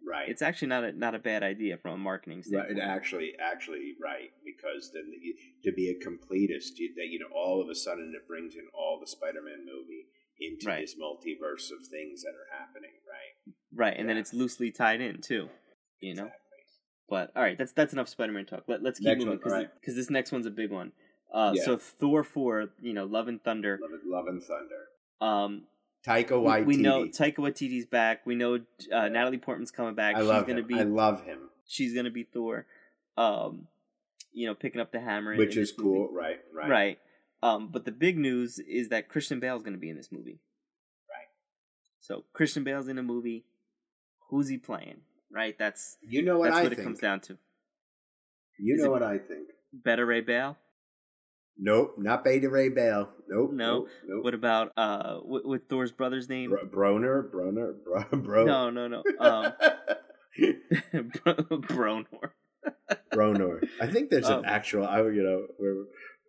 Right. 0.07 0.29
it's 0.29 0.43
actually 0.43 0.69
not 0.69 0.85
a 0.85 0.93
not 0.93 1.15
a 1.15 1.19
bad 1.19 1.43
idea 1.43 1.79
from 1.79 1.95
a 1.95 1.97
marketing 1.97 2.43
standpoint. 2.43 2.79
it 2.79 2.83
actually, 2.83 3.33
actually, 3.41 3.95
right, 4.01 4.31
because 4.45 4.93
then 4.93 5.11
you, 5.21 5.35
to 5.65 5.73
be 5.73 5.89
a 5.89 5.95
completist, 5.95 6.77
you, 6.77 6.93
that 6.97 7.07
you 7.11 7.19
know, 7.19 7.27
all 7.35 7.61
of 7.63 7.69
a 7.69 7.75
sudden 7.75 8.13
it 8.15 8.29
brings 8.29 8.55
in 8.55 8.67
all 8.75 9.01
the 9.01 9.07
Spider-Man 9.07 9.65
movie 9.65 10.07
into 10.39 10.67
Right. 10.69 10.83
this 10.83 10.95
multiverse 10.95 11.73
of 11.73 11.85
things 11.91 12.23
that 12.23 12.35
are 12.37 12.47
happening, 12.57 12.91
right? 13.09 13.55
Right, 13.75 13.99
and 13.99 14.09
then 14.09 14.17
it's 14.19 14.33
loosely 14.35 14.71
tied 14.71 15.01
in 15.01 15.23
too. 15.23 15.49
You 16.01 16.15
know. 16.15 16.25
Exactly. 16.25 16.41
But 17.09 17.33
all 17.35 17.43
right, 17.43 17.57
that's 17.59 17.73
that's 17.73 17.93
enough 17.93 18.09
Spider-Man 18.09 18.47
talk. 18.47 18.65
Let, 18.69 18.83
let's 18.83 18.99
keep 19.01 19.07
Next 19.09 19.25
moving 19.25 19.39
because 19.39 19.53
alright. 19.53 19.71
this 19.87 20.11
next 20.11 20.31
one's 20.31 20.47
a 20.47 20.51
big 20.51 20.71
one. 20.71 20.93
Uh, 21.33 21.53
Yeah. 21.55 21.65
So 21.65 21.77
Thor 21.77 22.25
four, 22.25 22.71
you 22.81 22.93
know, 22.93 23.05
Love 23.05 23.29
and 23.29 23.43
Thunder. 23.43 23.79
Love, 23.83 24.01
Love 24.07 24.27
and 24.29 24.43
Thunder. 24.43 24.89
Um, 25.21 25.63
Taika 26.07 26.41
we, 26.41 26.47
Waititi. 26.49 26.67
we 26.67 26.77
know 26.77 27.05
Taika 27.07 27.37
Waititi's 27.39 27.87
back. 27.87 28.25
We 28.27 28.35
know 28.37 28.61
uh, 28.93 29.09
Natalie 29.09 29.39
Portman's 29.39 29.71
coming 29.71 29.95
back. 29.95 30.15
I 30.17 30.21
she's 30.21 30.29
love 30.29 30.47
gonna 30.47 30.61
him. 30.61 30.67
be 30.67 30.75
I 30.79 30.83
love 30.85 31.25
him, 31.25 31.39
she's 31.67 31.95
gonna 31.95 32.11
be 32.11 32.23
Thor. 32.23 32.67
Um, 33.17 33.67
you 34.33 34.47
know, 34.47 34.55
picking 34.55 34.81
up 34.81 34.93
the 34.93 35.01
hammer, 35.01 35.33
in- 35.33 35.39
which 35.39 35.57
in 35.57 35.63
is 35.63 35.71
this 35.71 35.79
movie. 35.79 35.91
cool, 35.99 36.13
right? 36.13 36.39
Right. 36.55 36.69
right? 36.69 36.99
Um, 37.43 37.69
but 37.73 37.85
the 37.85 37.93
big 37.93 38.19
news 38.19 38.59
is 38.59 38.89
that 38.91 39.09
Christian 39.09 39.41
Bale's 39.41 39.63
gonna 39.63 39.79
be 39.79 39.91
in 39.91 39.97
this 39.97 40.13
movie. 40.13 40.39
Right. 41.11 41.29
So 42.01 42.25
Christian 42.33 42.63
Bale's 42.63 42.89
in 42.89 42.99
a 42.99 43.03
movie. 43.03 43.45
Who's 44.31 44.49
he 44.49 44.59
playing? 44.59 44.99
Right. 45.33 45.59
That's 45.59 45.97
You 46.07 46.23
know 46.23 46.39
what 46.39 46.47
that's 46.47 46.57
I 46.59 46.63
what 46.63 46.69
think. 46.71 46.81
it 46.81 46.85
comes 46.85 47.01
down 47.01 47.21
to. 47.21 47.39
You 48.59 48.75
Is 48.77 48.83
know 48.85 48.91
what 48.91 49.03
I 49.03 49.19
think. 49.19 49.49
Beta 49.85 50.05
Ray 50.05 50.21
Bale. 50.21 50.57
Nope, 51.59 51.95
not 51.99 52.23
Beta 52.25 52.49
Ray 52.51 52.69
Bale. 52.69 53.09
Nope. 53.29 53.53
No. 53.53 53.75
Nope. 53.79 53.89
nope. 54.07 54.25
What 54.25 54.35
about 54.35 54.73
uh 54.77 55.19
with, 55.25 55.45
with 55.45 55.69
Thor's 55.69 55.91
brother's 55.93 56.29
name? 56.29 56.51
Bro- 56.51 56.67
Broner, 56.67 57.31
Broner, 57.31 57.75
bro, 57.83 58.05
bro. 58.21 58.45
No, 58.45 58.71
no, 58.71 58.89
no. 58.89 59.03
Um, 59.19 59.53
Bronor. 60.95 62.31
Bronor. 63.13 63.67
I 63.81 63.87
think 63.87 64.11
there's 64.11 64.29
Um, 64.29 64.41
an 64.41 64.45
actual. 64.47 64.87
I 64.87 64.99
you 65.03 65.23
know 65.23 65.47
where 65.59 65.85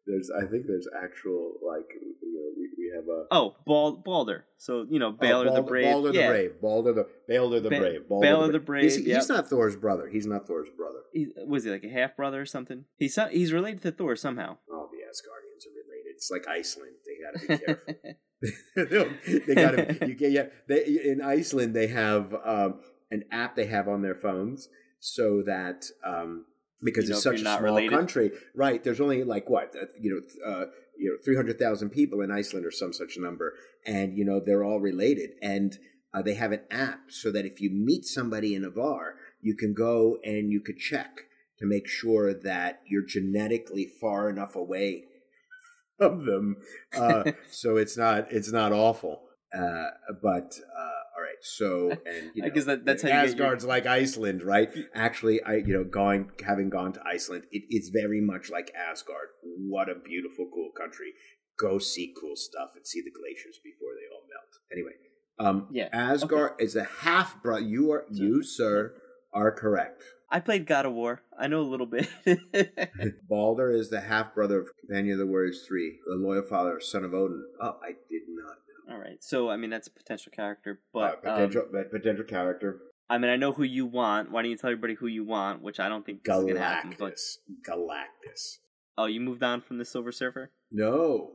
there's. 0.05 0.31
I 0.31 0.45
think 0.45 0.65
there's 0.67 0.87
actual 1.03 1.53
like 1.65 1.85
you 2.21 2.33
know 2.33 2.49
we, 2.57 2.69
we 2.77 2.91
have 2.95 3.05
a. 3.07 3.25
Oh, 3.31 3.55
Bald 3.65 4.03
Balder. 4.03 4.45
So 4.57 4.85
you 4.89 4.99
know, 4.99 5.11
Balder 5.11 5.49
oh, 5.51 5.55
the 5.55 5.61
Brave. 5.61 5.85
Balder 5.85 6.11
yeah, 6.13 6.21
the 6.27 6.27
Brave. 6.33 6.61
Balder 6.61 6.93
the 6.93 7.07
Balder 7.27 7.59
the 7.59 7.69
Ba- 7.69 7.79
Brave. 7.79 8.07
Balder 8.07 8.31
Balder 8.33 8.51
the 8.53 8.59
Brave, 8.59 8.83
He's, 8.83 8.95
he's 8.95 9.07
yep. 9.07 9.25
not 9.29 9.49
Thor's 9.49 9.75
brother. 9.75 10.07
He's 10.07 10.25
not 10.25 10.47
Thor's 10.47 10.69
brother. 10.69 10.99
He, 11.13 11.27
was 11.45 11.63
he 11.63 11.71
like 11.71 11.83
a 11.83 11.89
half 11.89 12.15
brother 12.15 12.41
or 12.41 12.45
something? 12.45 12.85
He's 12.97 13.17
he's 13.31 13.51
related 13.51 13.81
to 13.83 13.91
Thor 13.91 14.15
somehow. 14.15 14.57
Oh, 14.71 14.89
the 15.07 15.13
Asgardians 15.13 15.65
are 15.67 15.75
related. 15.83 16.15
It's 16.15 16.29
like 16.31 16.47
Iceland. 16.47 16.95
They 17.05 17.17
got 17.23 17.39
to 17.39 17.47
be 17.47 17.65
careful. 17.65 17.93
they 19.47 19.55
got 19.55 19.71
to. 19.71 20.07
You 20.07 20.15
can 20.15 20.31
yeah. 20.31 20.45
They 20.67 20.85
in 20.85 21.21
Iceland 21.21 21.75
they 21.75 21.87
have 21.87 22.33
um, 22.45 22.81
an 23.11 23.23
app 23.31 23.55
they 23.55 23.65
have 23.65 23.87
on 23.87 24.01
their 24.01 24.15
phones 24.15 24.69
so 24.99 25.41
that 25.45 25.85
um, 26.05 26.45
because 26.83 27.05
You 27.05 27.11
know 27.11 27.15
it's 27.15 27.23
such 27.23 27.35
a 27.35 27.39
small 27.39 27.61
related. 27.61 27.91
country, 27.91 28.29
country, 28.29 28.47
right? 28.55 28.83
There's 28.83 29.01
only 29.01 29.23
like 29.23 29.49
what 29.49 29.75
uh, 29.75 29.85
you 29.99 30.11
know, 30.11 30.51
uh, 30.51 30.65
you 30.97 31.11
know, 31.11 31.17
three 31.23 31.35
hundred 31.35 31.59
thousand 31.59 31.89
people 31.89 32.21
in 32.21 32.31
Iceland 32.31 32.65
or 32.65 32.71
some 32.71 32.93
such 32.93 33.17
number, 33.17 33.53
and 33.85 34.17
you 34.17 34.25
know 34.25 34.39
they're 34.39 34.63
all 34.63 34.79
related, 34.79 35.31
and 35.41 35.77
uh, 36.13 36.21
they 36.21 36.35
have 36.35 36.51
an 36.51 36.61
app 36.69 37.09
so 37.09 37.31
that 37.31 37.45
if 37.45 37.59
you 37.61 37.69
meet 37.71 38.05
somebody 38.05 38.55
in 38.55 38.63
a 38.63 38.69
bar, 38.71 39.15
you 39.41 39.55
can 39.55 39.73
go 39.73 40.17
and 40.23 40.51
you 40.51 40.61
could 40.61 40.77
check 40.77 41.21
to 41.59 41.65
make 41.65 41.87
sure 41.87 42.33
that 42.33 42.81
you're 42.89 43.05
genetically 43.05 43.87
far 43.99 44.29
enough 44.29 44.55
away 44.55 45.03
from 45.97 46.25
them, 46.25 46.57
uh, 46.95 47.31
so 47.51 47.77
it's 47.77 47.97
not 47.97 48.31
it's 48.31 48.51
not 48.51 48.71
awful. 48.71 49.21
Uh, 49.57 49.87
but 50.21 50.53
uh, 50.77 50.99
all 51.15 51.23
right, 51.23 51.41
so 51.41 51.91
and 51.91 52.31
you 52.35 52.43
I 52.43 52.47
know, 52.47 52.53
guess 52.53 52.65
that- 52.65 52.85
that's 52.85 53.01
how 53.01 53.07
you 53.09 53.13
get 53.13 53.37
your- 53.37 53.45
Asgard's 53.47 53.65
like 53.65 53.85
Iceland, 53.85 54.43
right? 54.43 54.69
Actually, 54.93 55.41
I 55.41 55.55
you 55.55 55.73
know 55.73 55.83
going 55.85 56.31
having 56.45 56.69
gone 56.69 56.93
to 56.93 57.01
Iceland, 57.05 57.45
it 57.51 57.63
is 57.69 57.89
very 57.89 58.21
much 58.21 58.49
like 58.51 58.71
Asgard. 58.75 59.29
What 59.69 59.89
a 59.89 59.95
beautiful, 59.95 60.49
cool 60.53 60.71
country. 60.77 61.13
Go 61.59 61.79
see 61.79 62.13
cool 62.19 62.35
stuff 62.35 62.71
and 62.75 62.85
see 62.85 63.01
the 63.01 63.09
glaciers 63.09 63.57
before 63.63 63.89
they 63.95 64.05
all 64.13 64.21
melt. 64.29 64.53
Anyway, 64.71 64.91
um, 65.39 65.67
Yeah, 65.71 65.89
Asgard 65.91 66.51
is 66.59 66.75
a 66.75 66.83
half 66.83 67.41
brother. 67.41 67.61
You 67.63 67.91
are 67.93 68.05
you, 68.11 68.43
sir, 68.43 68.93
are 69.33 69.51
correct. 69.51 70.03
I 70.29 70.39
played 70.41 70.65
God 70.65 70.85
of 70.85 70.93
War. 70.93 71.21
I 71.39 71.47
know 71.47 71.61
a 71.61 71.63
little 71.63 71.85
bit. 71.85 72.07
Balder 73.29 73.71
is 73.71 73.89
the 73.89 74.01
half 74.01 74.33
brother 74.35 74.59
of 74.59 74.67
Companion 74.79 75.13
of 75.13 75.19
the 75.19 75.25
Warriors 75.27 75.65
Three, 75.67 75.99
the 76.07 76.15
loyal 76.15 76.43
father, 76.43 76.79
son 76.81 77.03
of 77.05 77.13
Odin. 77.13 77.43
Oh, 77.61 77.77
I 77.81 77.89
did 78.09 78.23
not 78.27 78.55
know. 78.89 78.93
All 78.95 78.99
right, 78.99 79.21
so 79.21 79.49
I 79.49 79.57
mean 79.57 79.69
that's 79.69 79.87
a 79.87 79.91
potential 79.91 80.31
character, 80.35 80.79
Uh, 80.95 81.11
but 81.21 81.27
um, 81.27 81.49
potential 81.49 81.63
potential 81.91 82.25
character 82.25 82.79
I 83.09 83.17
mean 83.17 83.29
I 83.31 83.35
know 83.37 83.51
who 83.53 83.63
you 83.63 83.85
want. 83.85 84.31
Why 84.31 84.41
don't 84.41 84.51
you 84.51 84.57
tell 84.57 84.69
everybody 84.69 84.95
who 84.95 85.07
you 85.07 85.23
want? 85.25 85.61
Which 85.61 85.79
I 85.79 85.87
don't 85.89 86.05
think 86.05 86.23
this 86.23 86.35
is 86.37 86.43
gonna 86.45 86.59
happen. 86.59 86.93
But 86.97 87.15
Galactus. 87.15 87.37
Galactus. 87.67 88.57
oh, 88.97 89.05
you 89.05 89.19
moved 89.21 89.43
on 89.43 89.61
from 89.61 89.77
the 89.77 89.85
Silver 89.85 90.11
Surfer. 90.11 90.51
No, 90.71 91.31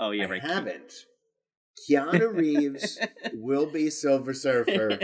Oh 0.00 0.10
yeah, 0.10 0.26
I 0.26 0.30
right. 0.30 0.42
haven't. 0.42 0.92
Keanu 1.88 2.32
Reeves 2.34 2.98
will 3.34 3.66
be 3.66 3.90
Silver 3.90 4.34
Surfer, 4.34 4.98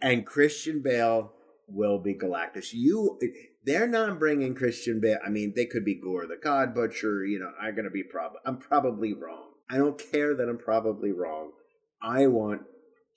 and 0.00 0.24
Christian 0.26 0.80
Bale 0.82 1.32
will 1.68 1.98
be 1.98 2.14
Galactus. 2.14 2.68
You, 2.72 3.18
they're 3.64 3.86
not 3.88 4.18
bringing 4.18 4.54
Christian 4.54 5.00
Bale. 5.00 5.18
I 5.24 5.30
mean, 5.30 5.52
they 5.56 5.66
could 5.66 5.84
be 5.84 5.94
Gorr 6.00 6.26
the 6.26 6.36
God 6.42 6.74
Butcher. 6.74 7.24
You 7.24 7.38
know, 7.38 7.52
I'm 7.60 7.74
gonna 7.74 7.90
be 7.90 8.02
prob. 8.02 8.32
I'm 8.44 8.58
probably 8.58 9.12
wrong. 9.12 9.50
I 9.70 9.78
don't 9.78 9.98
care 10.12 10.34
that 10.36 10.48
I'm 10.48 10.58
probably 10.58 11.10
wrong. 11.12 11.52
I 12.02 12.26
want 12.26 12.62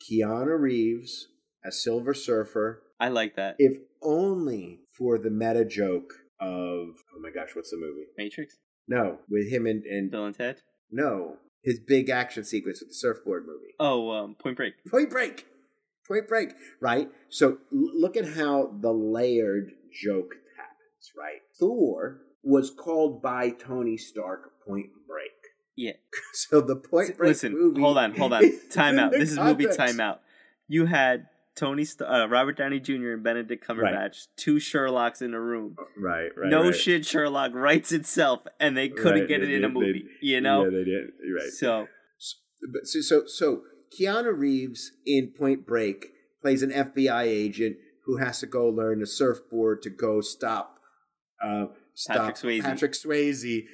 Keanu 0.09 0.57
Reeves 0.59 1.27
as 1.65 1.83
Silver 1.83 2.13
Surfer, 2.13 2.83
I 2.99 3.09
like 3.09 3.35
that. 3.35 3.55
if 3.59 3.77
only 4.01 4.79
for 4.97 5.17
the 5.17 5.29
meta 5.29 5.65
joke 5.65 6.13
of 6.39 6.49
oh 6.49 7.19
my 7.21 7.31
gosh, 7.33 7.49
what's 7.55 7.71
the 7.71 7.77
movie? 7.77 8.05
Matrix, 8.17 8.55
No, 8.87 9.17
with 9.29 9.51
him 9.51 9.65
and 9.65 9.83
and 9.83 10.09
Bill 10.11 10.25
and 10.25 10.35
Ted. 10.35 10.61
no, 10.91 11.37
his 11.63 11.79
big 11.85 12.09
action 12.09 12.43
sequence 12.45 12.79
with 12.79 12.89
the 12.89 12.95
surfboard 12.95 13.45
movie. 13.45 13.73
Oh, 13.79 14.11
um, 14.11 14.35
Point 14.35 14.55
Break. 14.55 14.73
Point 14.89 15.09
Break. 15.09 15.45
Point 16.07 16.27
Break. 16.27 16.49
Right? 16.81 17.09
So 17.29 17.57
look 17.71 18.15
at 18.17 18.33
how 18.35 18.71
the 18.79 18.91
layered 18.91 19.71
joke 19.93 20.35
happens, 20.57 21.11
right? 21.17 21.41
Thor 21.59 22.21
was 22.43 22.69
called 22.71 23.21
by 23.21 23.49
Tony 23.49 23.97
Stark 23.97 24.51
Point 24.65 24.87
Break. 25.07 25.31
Yeah. 25.75 25.93
So 26.33 26.61
the 26.61 26.75
Point 26.75 27.17
Break 27.17 27.29
Listen, 27.29 27.53
movie. 27.53 27.81
hold 27.81 27.97
on, 27.97 28.15
hold 28.15 28.33
on. 28.33 28.43
Time 28.71 28.99
out. 28.99 29.11
This 29.11 29.31
is 29.31 29.37
movie 29.39 29.65
context. 29.65 29.77
time 29.79 29.99
out. 29.99 30.21
You 30.67 30.85
had 30.85 31.27
Tony, 31.55 31.83
St- 31.85 32.07
uh, 32.09 32.27
Robert 32.29 32.55
Downey 32.57 32.79
Jr. 32.79 33.13
and 33.13 33.23
Benedict 33.23 33.65
Cumberbatch, 33.67 34.27
two 34.35 34.57
Sherlocks 34.57 35.21
in 35.23 35.33
a 35.33 35.39
room. 35.41 35.75
Right, 35.97 36.29
right. 36.37 36.49
no 36.49 36.65
right. 36.65 36.75
shit, 36.75 37.05
Sherlock 37.05 37.51
writes 37.55 37.91
itself, 37.91 38.41
and 38.59 38.77
they 38.77 38.89
couldn't 38.89 39.21
Right, 39.21 39.27
get 39.27 39.41
they 39.41 39.47
it 39.47 39.53
in 39.55 39.63
a 39.63 39.67
did, 39.67 39.75
they- 39.75 39.79
movie. 39.79 40.05
you 40.21 40.39
know, 40.41 40.65
Yeah, 40.65 40.69
they 40.69 40.83
did. 40.83 41.03
Right. 41.35 41.49
so 41.49 41.87
But 42.71 42.85
so, 42.85 43.01
so 43.01 43.23
so 43.25 43.61
Keanu 43.91 44.37
Reeves 44.37 44.91
in 45.05 45.33
Point 45.37 45.65
Break 45.65 46.07
plays 46.41 46.63
an 46.63 46.71
FBI 46.71 47.23
agent 47.23 47.77
who 48.05 48.17
has 48.17 48.39
to 48.39 48.45
go 48.45 48.67
learn 48.67 49.01
a 49.01 49.05
surfboard 49.05 49.81
to 49.83 49.89
go 49.89 50.21
stop 50.21 50.79
uh 51.43 51.65
stop 51.93 52.17
Patrick 52.17 52.35
Swayze. 52.35 52.61
Patrick 52.63 52.93
Swayze 52.93 53.65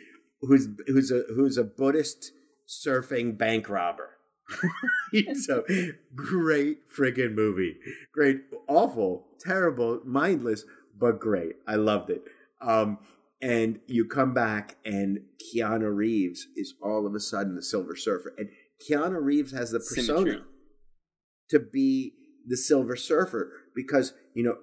who's 0.41 0.67
who's 0.87 1.11
a 1.11 1.23
who's 1.33 1.57
a 1.57 1.63
Buddhist 1.63 2.31
surfing 2.67 3.37
bank 3.37 3.69
robber. 3.69 4.09
so 5.33 5.63
great 6.15 6.89
friggin' 6.89 7.33
movie. 7.33 7.77
Great, 8.13 8.41
awful, 8.67 9.27
terrible, 9.39 10.01
mindless, 10.05 10.65
but 10.97 11.19
great. 11.19 11.55
I 11.67 11.75
loved 11.75 12.09
it. 12.09 12.23
Um, 12.61 12.99
and 13.41 13.79
you 13.87 14.05
come 14.05 14.33
back 14.33 14.77
and 14.85 15.21
Keanu 15.39 15.93
Reeves 15.93 16.47
is 16.55 16.75
all 16.81 17.05
of 17.05 17.15
a 17.15 17.19
sudden 17.19 17.55
the 17.55 17.63
Silver 17.63 17.95
Surfer, 17.95 18.33
and 18.37 18.49
Keanu 18.87 19.21
Reeves 19.21 19.51
has 19.51 19.71
the 19.71 19.79
persona 19.79 20.17
Symmetry. 20.19 20.41
to 21.49 21.59
be 21.59 22.13
the 22.47 22.57
Silver 22.57 22.95
Surfer 22.95 23.51
because 23.75 24.13
you 24.33 24.43
know, 24.43 24.57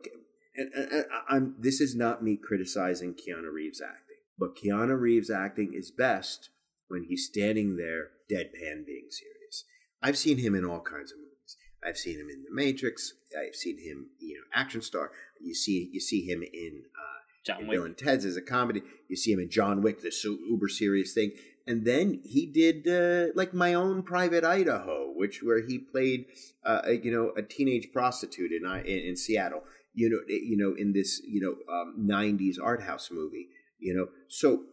and, 0.56 0.72
and, 0.74 0.92
and 0.92 1.04
I'm 1.28 1.54
this 1.58 1.80
is 1.80 1.94
not 1.94 2.22
me 2.22 2.36
criticizing 2.36 3.14
Keanu 3.14 3.52
Reeves 3.52 3.80
acting, 3.80 4.16
but 4.38 4.56
Keanu 4.56 4.98
Reeves 4.98 5.30
acting 5.30 5.72
is 5.74 5.90
best 5.90 6.50
when 6.88 7.04
he's 7.04 7.26
standing 7.26 7.76
there 7.76 8.08
deadpan 8.30 8.84
being 8.86 9.08
serious. 9.10 9.64
I've 10.02 10.18
seen 10.18 10.38
him 10.38 10.54
in 10.54 10.64
all 10.64 10.80
kinds 10.80 11.12
of 11.12 11.18
movies. 11.18 11.56
I've 11.84 11.96
seen 11.96 12.18
him 12.18 12.28
in 12.28 12.42
The 12.42 12.54
Matrix. 12.54 13.14
I've 13.38 13.54
seen 13.54 13.78
him, 13.78 14.10
you 14.18 14.34
know, 14.34 14.44
action 14.54 14.82
star. 14.82 15.12
You 15.40 15.54
see, 15.54 15.88
you 15.92 16.00
see 16.00 16.22
him 16.26 16.42
in 16.42 16.82
uh, 16.94 17.20
John 17.46 17.66
Wick. 17.66 17.76
Bill 17.76 17.84
and 17.84 17.96
Ted's 17.96 18.24
as 18.24 18.36
a 18.36 18.42
comedy. 18.42 18.82
You 19.08 19.16
see 19.16 19.32
him 19.32 19.40
in 19.40 19.50
John 19.50 19.82
Wick, 19.82 20.02
this 20.02 20.24
uber 20.24 20.68
serious 20.68 21.14
thing. 21.14 21.32
And 21.66 21.86
then 21.86 22.20
he 22.24 22.46
did 22.46 22.88
uh, 22.88 23.32
like 23.34 23.54
my 23.54 23.74
own 23.74 24.02
private 24.02 24.44
Idaho, 24.44 25.12
which 25.14 25.40
where 25.42 25.64
he 25.64 25.78
played, 25.78 26.26
uh, 26.64 26.82
a, 26.84 26.92
you 26.94 27.12
know, 27.12 27.32
a 27.36 27.42
teenage 27.42 27.88
prostitute 27.92 28.50
in, 28.52 28.68
in, 28.84 29.08
in 29.10 29.16
Seattle. 29.16 29.62
You 29.92 30.08
know, 30.08 30.18
you 30.28 30.56
know, 30.56 30.74
in 30.76 30.92
this 30.92 31.20
you 31.24 31.40
know 31.40 31.72
um, 31.72 32.08
'90s 32.08 32.56
art 32.62 32.82
house 32.82 33.10
movie. 33.10 33.48
You 33.78 33.94
know, 33.94 34.06
so 34.28 34.64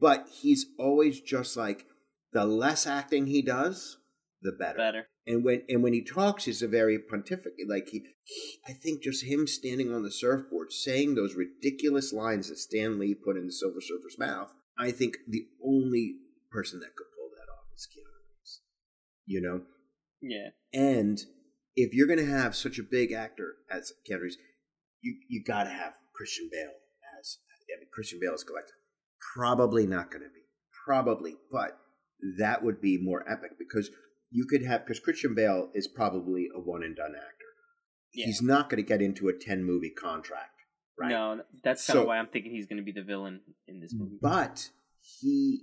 but 0.00 0.28
he's 0.30 0.66
always 0.78 1.20
just 1.20 1.56
like 1.56 1.86
the 2.32 2.44
less 2.44 2.86
acting 2.86 3.26
he 3.26 3.42
does, 3.42 3.96
the 4.42 4.52
better. 4.52 4.78
Better. 4.78 5.08
And 5.26 5.44
when 5.44 5.62
and 5.68 5.82
when 5.82 5.92
he 5.92 6.02
talks, 6.02 6.44
he's 6.44 6.62
a 6.62 6.68
very 6.68 6.98
pontificate. 6.98 7.68
Like 7.68 7.88
he, 7.88 8.04
he, 8.22 8.58
I 8.66 8.72
think 8.72 9.02
just 9.02 9.24
him 9.24 9.46
standing 9.46 9.92
on 9.92 10.02
the 10.02 10.10
surfboard 10.10 10.72
saying 10.72 11.14
those 11.14 11.34
ridiculous 11.34 12.12
lines 12.12 12.48
that 12.48 12.58
Stan 12.58 12.98
Lee 12.98 13.14
put 13.14 13.36
in 13.36 13.46
the 13.46 13.52
Silver 13.52 13.80
Surfer's 13.80 14.18
mouth. 14.18 14.52
I 14.78 14.90
think 14.90 15.18
the 15.26 15.46
only 15.64 16.16
person 16.58 16.80
that 16.80 16.96
could 16.96 17.06
pull 17.14 17.30
that 17.36 17.50
off 17.52 17.70
is 17.74 17.86
Keanu 17.86 18.10
Reeves. 18.26 18.60
You 19.26 19.40
know. 19.40 19.62
Yeah. 20.20 20.50
And 20.72 21.18
if 21.76 21.94
you're 21.94 22.08
going 22.08 22.18
to 22.18 22.26
have 22.26 22.56
such 22.56 22.78
a 22.78 22.82
big 22.82 23.12
actor 23.12 23.54
as 23.70 23.92
Keanu 24.08 24.22
Reeves, 24.22 24.36
you 25.00 25.16
you 25.28 25.44
got 25.44 25.64
to 25.64 25.70
have 25.70 25.92
Christian 26.14 26.48
Bale 26.50 26.78
as 27.18 27.38
I 27.52 27.78
mean, 27.78 27.88
Christian 27.92 28.18
Bale 28.20 28.34
as 28.34 28.44
Galactus. 28.44 28.74
Probably 29.34 29.86
not 29.86 30.10
going 30.10 30.22
to 30.22 30.28
be. 30.28 30.42
Probably, 30.84 31.36
but 31.52 31.78
that 32.38 32.64
would 32.64 32.80
be 32.80 32.98
more 33.00 33.24
epic 33.30 33.52
because 33.58 33.90
you 34.30 34.46
could 34.46 34.64
have 34.64 34.84
because 34.84 35.00
Christian 35.00 35.34
Bale 35.34 35.70
is 35.74 35.86
probably 35.86 36.48
a 36.54 36.58
one 36.58 36.82
and 36.82 36.96
done 36.96 37.14
actor. 37.14 37.44
Yeah. 38.14 38.26
He's 38.26 38.42
not 38.42 38.70
going 38.70 38.82
to 38.82 38.88
get 38.88 39.02
into 39.02 39.28
a 39.28 39.32
ten 39.32 39.62
movie 39.62 39.90
contract, 39.90 40.62
right? 40.98 41.10
No, 41.10 41.42
that's 41.62 41.86
kind 41.86 41.98
so, 41.98 42.00
of 42.02 42.08
why 42.08 42.18
I'm 42.18 42.26
thinking 42.26 42.52
he's 42.52 42.66
going 42.66 42.78
to 42.78 42.82
be 42.82 42.92
the 42.92 43.04
villain 43.04 43.42
in 43.68 43.80
this 43.80 43.94
movie. 43.94 44.18
But 44.20 44.70
he 45.20 45.60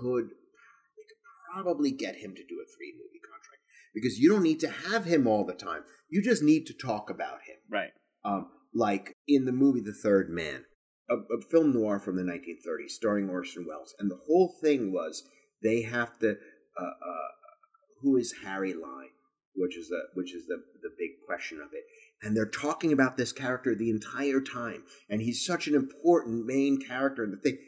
could, 0.00 0.26
they 0.26 1.04
could 1.08 1.22
probably 1.52 1.90
get 1.90 2.16
him 2.16 2.34
to 2.34 2.42
do 2.42 2.60
a 2.60 2.66
three 2.76 2.92
movie 2.94 3.20
contract 3.22 3.62
because 3.94 4.18
you 4.18 4.30
don't 4.30 4.42
need 4.42 4.60
to 4.60 4.70
have 4.70 5.04
him 5.04 5.26
all 5.26 5.44
the 5.44 5.54
time. 5.54 5.82
You 6.08 6.22
just 6.22 6.42
need 6.42 6.66
to 6.66 6.74
talk 6.74 7.10
about 7.10 7.42
him, 7.46 7.56
right? 7.70 7.90
Um, 8.24 8.50
like 8.74 9.16
in 9.28 9.44
the 9.44 9.52
movie 9.52 9.80
The 9.80 9.94
Third 9.94 10.30
Man, 10.30 10.64
a, 11.10 11.14
a 11.14 11.40
film 11.50 11.72
noir 11.72 11.98
from 11.98 12.16
the 12.16 12.22
1930s, 12.22 12.90
starring 12.90 13.28
Orson 13.28 13.66
Welles, 13.68 13.94
and 13.98 14.10
the 14.10 14.20
whole 14.26 14.54
thing 14.62 14.92
was 14.92 15.22
they 15.62 15.82
have 15.82 16.18
to. 16.20 16.36
Uh, 16.78 16.84
uh, 16.84 17.22
who 18.02 18.16
is 18.16 18.34
Harry 18.44 18.74
Lime, 18.74 19.14
which 19.54 19.76
is 19.76 19.88
the 19.88 20.00
which 20.14 20.34
is 20.34 20.46
the 20.46 20.62
the 20.82 20.90
big 20.98 21.10
question 21.26 21.58
of 21.58 21.70
it. 21.72 21.84
And 22.20 22.36
they're 22.36 22.46
talking 22.46 22.92
about 22.92 23.16
this 23.16 23.32
character 23.32 23.74
the 23.74 23.90
entire 23.90 24.40
time, 24.40 24.84
and 25.08 25.22
he's 25.22 25.44
such 25.44 25.66
an 25.66 25.74
important 25.74 26.46
main 26.46 26.80
character 26.80 27.24
in 27.24 27.30
the 27.30 27.36
thing, 27.36 27.58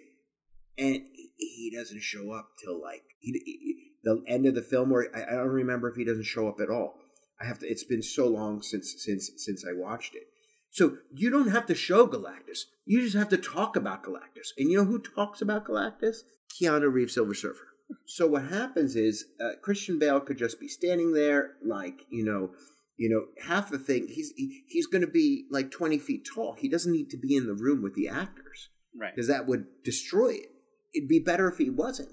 and 0.78 1.02
he 1.36 1.72
doesn't 1.76 2.02
show 2.02 2.32
up 2.32 2.51
till 2.62 2.80
like 2.80 3.02
he, 3.20 3.32
he, 3.44 3.76
the 4.02 4.22
end 4.26 4.46
of 4.46 4.55
the 4.55 4.62
film, 4.62 4.90
where 4.90 5.09
I, 5.14 5.22
I 5.22 5.36
don't 5.36 5.48
remember 5.48 5.88
if 5.88 5.96
he 5.96 6.05
doesn't 6.05 6.24
show 6.24 6.48
up 6.48 6.60
at 6.60 6.70
all. 6.70 6.94
I 7.40 7.46
have 7.46 7.59
to. 7.60 7.66
It's 7.66 7.84
been 7.84 8.02
so 8.02 8.28
long 8.28 8.62
since 8.62 8.94
since 8.98 9.30
since 9.36 9.64
I 9.68 9.72
watched 9.72 10.14
it. 10.14 10.24
So 10.70 10.98
you 11.12 11.30
don't 11.30 11.51
have 11.51 11.66
to 11.66 11.74
show 11.74 12.06
Galactus. 12.06 12.62
You 12.84 13.01
just 13.01 13.16
have 13.16 13.28
to 13.28 13.36
talk 13.36 13.76
about 13.76 14.02
Galactus. 14.02 14.48
And 14.59 14.70
you 14.70 14.78
know 14.78 14.84
who 14.84 14.98
talks 14.98 15.40
about 15.40 15.66
Galactus? 15.66 16.18
Keanu 16.52 16.92
Reeves, 16.92 17.14
Silver 17.14 17.34
Surfer. 17.34 17.68
So 18.06 18.26
what 18.26 18.46
happens 18.46 18.96
is 18.96 19.24
uh, 19.40 19.51
Christian 19.62 19.98
Bale 19.98 20.20
could 20.20 20.38
just 20.38 20.59
be 20.59 20.68
standing 20.68 21.12
there, 21.12 21.52
like 21.64 22.02
you 22.10 22.24
know, 22.24 22.51
you 22.96 23.09
know, 23.09 23.26
half 23.46 23.70
the 23.70 23.78
thing 23.78 24.09
he's 24.09 24.32
he, 24.36 24.64
he's 24.68 24.86
going 24.86 25.02
to 25.02 25.10
be 25.10 25.46
like 25.51 25.70
twenty 25.70 25.98
feet 25.98 26.26
tall. 26.34 26.56
He 26.59 26.68
doesn't 26.68 26.92
need 26.92 27.10
to 27.10 27.18
be 27.18 27.36
in 27.36 27.46
the 27.46 27.55
room 27.55 27.82
with 27.82 27.94
the 27.94 28.09
actors, 28.09 28.68
right? 28.98 29.14
Because 29.14 29.28
that 29.28 29.46
would 29.46 29.66
destroy 29.84 30.30
it. 30.30 30.53
It'd 30.95 31.09
be 31.09 31.19
better 31.19 31.49
if 31.49 31.59
he 31.59 31.71
wasn't. 31.71 32.11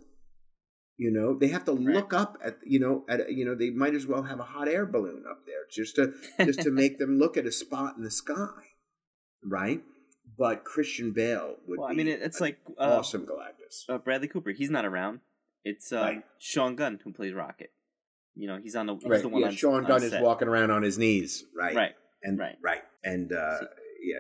You 0.98 1.12
know, 1.12 1.38
they 1.38 1.48
have 1.48 1.66
to 1.66 1.72
right. 1.72 1.96
look 1.96 2.14
up 2.14 2.38
at 2.44 2.58
you 2.64 2.80
know 2.80 3.06
at 3.10 3.32
you 3.32 3.44
know 3.44 3.56
they 3.56 3.72
might 3.72 3.96
as 3.96 4.06
well 4.06 4.24
have 4.24 4.40
a 4.40 4.44
hot 4.44 4.68
air 4.68 4.86
balloon 4.86 5.24
up 5.30 5.46
there 5.48 5.66
just 5.72 5.96
to 5.96 6.14
just 6.46 6.62
to 6.62 6.72
make 6.72 7.00
them 7.00 7.18
look 7.18 7.38
at 7.38 7.46
a 7.46 7.52
spot 7.52 7.96
in 7.98 8.04
the 8.04 8.12
sky, 8.12 8.76
right? 9.44 9.82
But 10.38 10.64
Christian 10.64 11.12
Bale 11.12 11.56
would. 11.68 11.80
Well, 11.80 11.90
I 11.90 11.94
mean, 11.94 12.08
it's 12.08 12.40
like 12.40 12.60
uh, 12.80 12.98
awesome 13.00 13.26
Galactus. 13.26 13.90
Uh, 13.90 13.98
Bradley 13.98 14.28
Cooper, 14.28 14.52
he's 14.52 14.70
not 14.70 14.86
around. 14.86 15.22
It's 15.64 15.92
um, 15.92 16.00
right. 16.00 16.24
Sean 16.40 16.76
Gunn 16.76 17.00
who 17.04 17.14
plays 17.14 17.34
Rocket. 17.34 17.72
You 18.36 18.48
know, 18.48 18.60
he's 18.62 18.76
on 18.76 18.86
the 18.86 18.96
he's 18.96 19.06
right. 19.06 19.22
the 19.22 19.30
one 19.30 19.42
yeah, 19.42 19.48
on, 19.48 19.56
Sean 19.56 19.84
Gunn 19.86 20.04
is 20.04 20.14
walking 20.20 20.48
around 20.48 20.72
on 20.72 20.84
his 20.84 20.98
knees, 20.98 21.44
right? 21.58 21.76
Right. 21.76 21.96
And 22.24 22.38
right. 22.38 22.56
Right. 22.62 22.82
And 23.04 23.34
uh, 23.34 23.60
so, 23.60 23.68
yeah, 24.04 24.18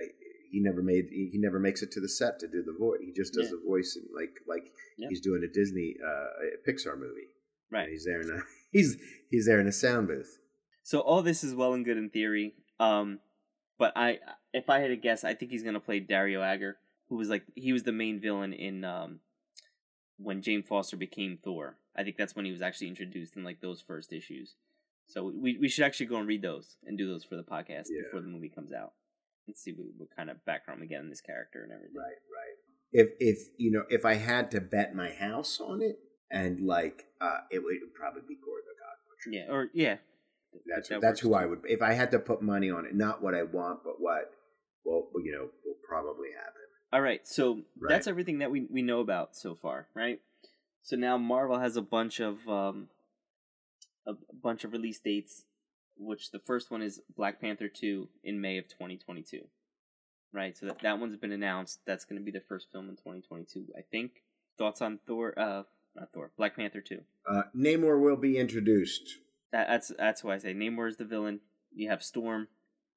he 0.51 0.59
never 0.59 0.81
made 0.81 1.07
he 1.09 1.31
never 1.35 1.59
makes 1.59 1.81
it 1.81 1.91
to 1.91 2.01
the 2.01 2.09
set 2.09 2.39
to 2.39 2.47
do 2.47 2.61
the 2.61 2.75
voice. 2.77 2.99
He 3.03 3.11
just 3.13 3.33
does 3.33 3.45
yeah. 3.45 3.51
the 3.51 3.67
voice 3.67 3.95
and 3.95 4.05
like 4.15 4.39
like 4.47 4.71
yeah. 4.97 5.07
he's 5.09 5.21
doing 5.21 5.43
a 5.43 5.51
Disney 5.51 5.95
uh, 6.05 6.09
a 6.09 6.69
Pixar 6.69 6.97
movie. 6.97 7.29
Right. 7.71 7.83
And 7.83 7.91
he's 7.91 8.05
there 8.05 8.21
in 8.21 8.29
a 8.29 8.41
he's 8.71 8.97
he's 9.29 9.45
there 9.45 9.59
in 9.59 9.67
a 9.67 9.71
sound 9.71 10.07
booth. 10.07 10.39
So 10.83 10.99
all 10.99 11.21
this 11.21 11.43
is 11.43 11.55
well 11.55 11.73
and 11.73 11.85
good 11.85 11.97
in 11.97 12.09
theory. 12.09 12.53
Um, 12.79 13.19
but 13.79 13.93
I 13.95 14.19
if 14.53 14.69
I 14.69 14.79
had 14.79 14.89
to 14.89 14.97
guess, 14.97 15.23
I 15.23 15.33
think 15.33 15.51
he's 15.51 15.63
gonna 15.63 15.79
play 15.79 15.99
Dario 15.99 16.41
Agger, 16.41 16.77
who 17.09 17.15
was 17.15 17.29
like 17.29 17.43
he 17.55 17.71
was 17.71 17.83
the 17.83 17.93
main 17.93 18.19
villain 18.19 18.53
in 18.53 18.83
um 18.83 19.19
when 20.17 20.41
Jane 20.41 20.63
Foster 20.63 20.97
became 20.97 21.39
Thor. 21.41 21.77
I 21.95 22.03
think 22.03 22.17
that's 22.17 22.35
when 22.35 22.45
he 22.45 22.51
was 22.51 22.61
actually 22.61 22.87
introduced 22.87 23.37
in 23.37 23.43
like 23.43 23.61
those 23.61 23.81
first 23.81 24.11
issues. 24.11 24.55
So 25.07 25.31
we 25.33 25.57
we 25.57 25.69
should 25.69 25.85
actually 25.85 26.07
go 26.07 26.17
and 26.17 26.27
read 26.27 26.41
those 26.41 26.75
and 26.85 26.97
do 26.97 27.07
those 27.07 27.23
for 27.23 27.37
the 27.37 27.43
podcast 27.43 27.87
yeah. 27.89 28.03
before 28.03 28.21
the 28.21 28.27
movie 28.27 28.49
comes 28.49 28.73
out 28.73 28.93
and 29.51 29.57
see 29.57 29.71
what, 29.71 29.87
what 29.97 30.15
kind 30.15 30.29
of 30.29 30.43
background 30.45 30.79
we 30.79 30.87
get 30.87 31.01
in 31.01 31.09
this 31.09 31.21
character 31.21 31.63
and 31.63 31.71
everything. 31.71 31.97
Right, 31.97 32.23
right. 32.31 32.57
If 32.93 33.09
if 33.19 33.47
you 33.57 33.71
know 33.71 33.83
if 33.89 34.05
I 34.05 34.15
had 34.15 34.51
to 34.51 34.61
bet 34.61 34.95
my 34.95 35.11
house 35.11 35.59
on 35.59 35.81
it, 35.81 35.99
and 36.31 36.65
like 36.65 37.03
uh, 37.19 37.39
it 37.51 37.59
would 37.59 37.75
probably 37.93 38.21
be 38.27 38.35
Gorr 38.35 38.59
the 38.63 38.75
God 38.79 38.97
Butcher. 39.07 39.35
Yeah, 39.35 39.53
or 39.53 39.69
yeah. 39.73 39.97
That's 40.65 40.89
that 40.89 41.01
that's 41.01 41.19
who 41.21 41.29
too. 41.29 41.35
I 41.35 41.45
would 41.45 41.61
if 41.65 41.81
I 41.81 41.93
had 41.93 42.11
to 42.11 42.19
put 42.19 42.41
money 42.41 42.69
on 42.69 42.85
it. 42.85 42.95
Not 42.95 43.21
what 43.21 43.35
I 43.35 43.43
want, 43.43 43.81
but 43.83 43.95
what 43.99 44.31
well 44.83 45.07
you 45.23 45.31
know 45.31 45.47
will 45.65 45.77
probably 45.87 46.29
happen. 46.35 46.61
All 46.93 47.01
right, 47.01 47.25
so 47.25 47.53
right. 47.79 47.89
that's 47.89 48.07
everything 48.07 48.39
that 48.39 48.51
we 48.51 48.67
we 48.69 48.81
know 48.81 48.99
about 48.99 49.35
so 49.35 49.55
far, 49.55 49.87
right? 49.95 50.19
So 50.81 50.97
now 50.97 51.17
Marvel 51.17 51.59
has 51.59 51.77
a 51.77 51.81
bunch 51.81 52.19
of 52.19 52.45
um, 52.49 52.89
a 54.05 54.13
bunch 54.43 54.65
of 54.65 54.73
release 54.73 54.99
dates, 54.99 55.45
which 55.97 56.31
the 56.31 56.39
first 56.39 56.71
one 56.71 56.81
is 56.81 57.01
Black 57.15 57.39
Panther 57.39 57.67
two 57.67 58.09
in 58.23 58.41
May 58.41 58.57
of 58.57 58.67
twenty 58.67 58.97
twenty 58.97 59.23
two, 59.23 59.47
right? 60.33 60.57
So 60.57 60.67
that 60.67 60.81
that 60.81 60.99
one's 60.99 61.17
been 61.17 61.31
announced. 61.31 61.79
That's 61.85 62.05
going 62.05 62.19
to 62.19 62.25
be 62.25 62.31
the 62.31 62.43
first 62.47 62.71
film 62.71 62.89
in 62.89 62.95
twenty 62.95 63.21
twenty 63.21 63.45
two, 63.45 63.67
I 63.77 63.81
think. 63.81 64.23
Thoughts 64.57 64.81
on 64.81 64.99
Thor? 65.07 65.37
Uh, 65.37 65.63
not 65.95 66.11
Thor. 66.13 66.31
Black 66.37 66.55
Panther 66.55 66.81
two. 66.81 67.01
Uh, 67.29 67.43
Namor 67.55 67.99
will 67.99 68.17
be 68.17 68.37
introduced. 68.37 69.17
That, 69.51 69.67
that's 69.67 69.91
that's 69.97 70.23
why 70.23 70.35
I 70.35 70.37
say 70.37 70.53
Namor 70.53 70.89
is 70.89 70.97
the 70.97 71.05
villain. 71.05 71.39
You 71.73 71.89
have 71.89 72.03
Storm, 72.03 72.47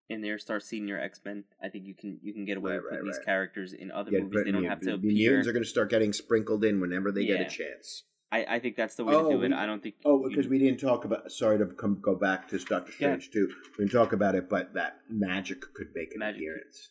in 0.08 0.20
there 0.20 0.38
start 0.38 0.62
seeing 0.62 0.86
your 0.86 1.00
X 1.00 1.20
Men, 1.24 1.44
I 1.62 1.68
think 1.68 1.86
you 1.86 1.94
can 1.94 2.18
you 2.22 2.32
can 2.32 2.44
get 2.44 2.56
away 2.56 2.72
right, 2.72 2.76
with 2.76 2.90
putting 2.90 3.04
right, 3.04 3.12
these 3.12 3.18
right. 3.18 3.26
characters 3.26 3.72
in 3.72 3.90
other 3.90 4.10
yeah, 4.12 4.20
movies. 4.20 4.42
They 4.44 4.52
don't 4.52 4.64
have 4.64 4.80
to. 4.80 4.86
The 4.86 4.94
appear. 4.94 5.10
mutants 5.10 5.48
are 5.48 5.52
going 5.52 5.62
to 5.62 5.68
start 5.68 5.90
getting 5.90 6.12
sprinkled 6.12 6.64
in 6.64 6.80
whenever 6.80 7.10
they 7.10 7.22
yeah. 7.22 7.38
get 7.38 7.46
a 7.46 7.50
chance. 7.50 8.04
I, 8.34 8.56
I 8.56 8.58
think 8.58 8.74
that's 8.74 8.96
the 8.96 9.04
way 9.04 9.14
oh, 9.14 9.30
to 9.30 9.36
do 9.36 9.42
it. 9.44 9.52
I 9.52 9.64
don't 9.64 9.80
think. 9.80 9.94
Oh, 10.04 10.28
because 10.28 10.48
we 10.48 10.58
didn't 10.58 10.80
talk 10.80 11.04
about. 11.04 11.30
Sorry 11.30 11.56
to 11.58 11.66
come 11.66 11.98
go 12.02 12.16
back 12.16 12.48
to 12.48 12.58
Doctor 12.58 12.90
Strange 12.90 13.28
yeah. 13.28 13.32
too. 13.32 13.48
We 13.78 13.84
didn't 13.84 13.92
talk 13.92 14.12
about 14.12 14.34
it, 14.34 14.50
but 14.50 14.74
that 14.74 14.96
Magik 15.12 15.60
could 15.74 15.88
make 15.94 16.12
an 16.14 16.20
Magik. 16.20 16.36
appearance. 16.36 16.88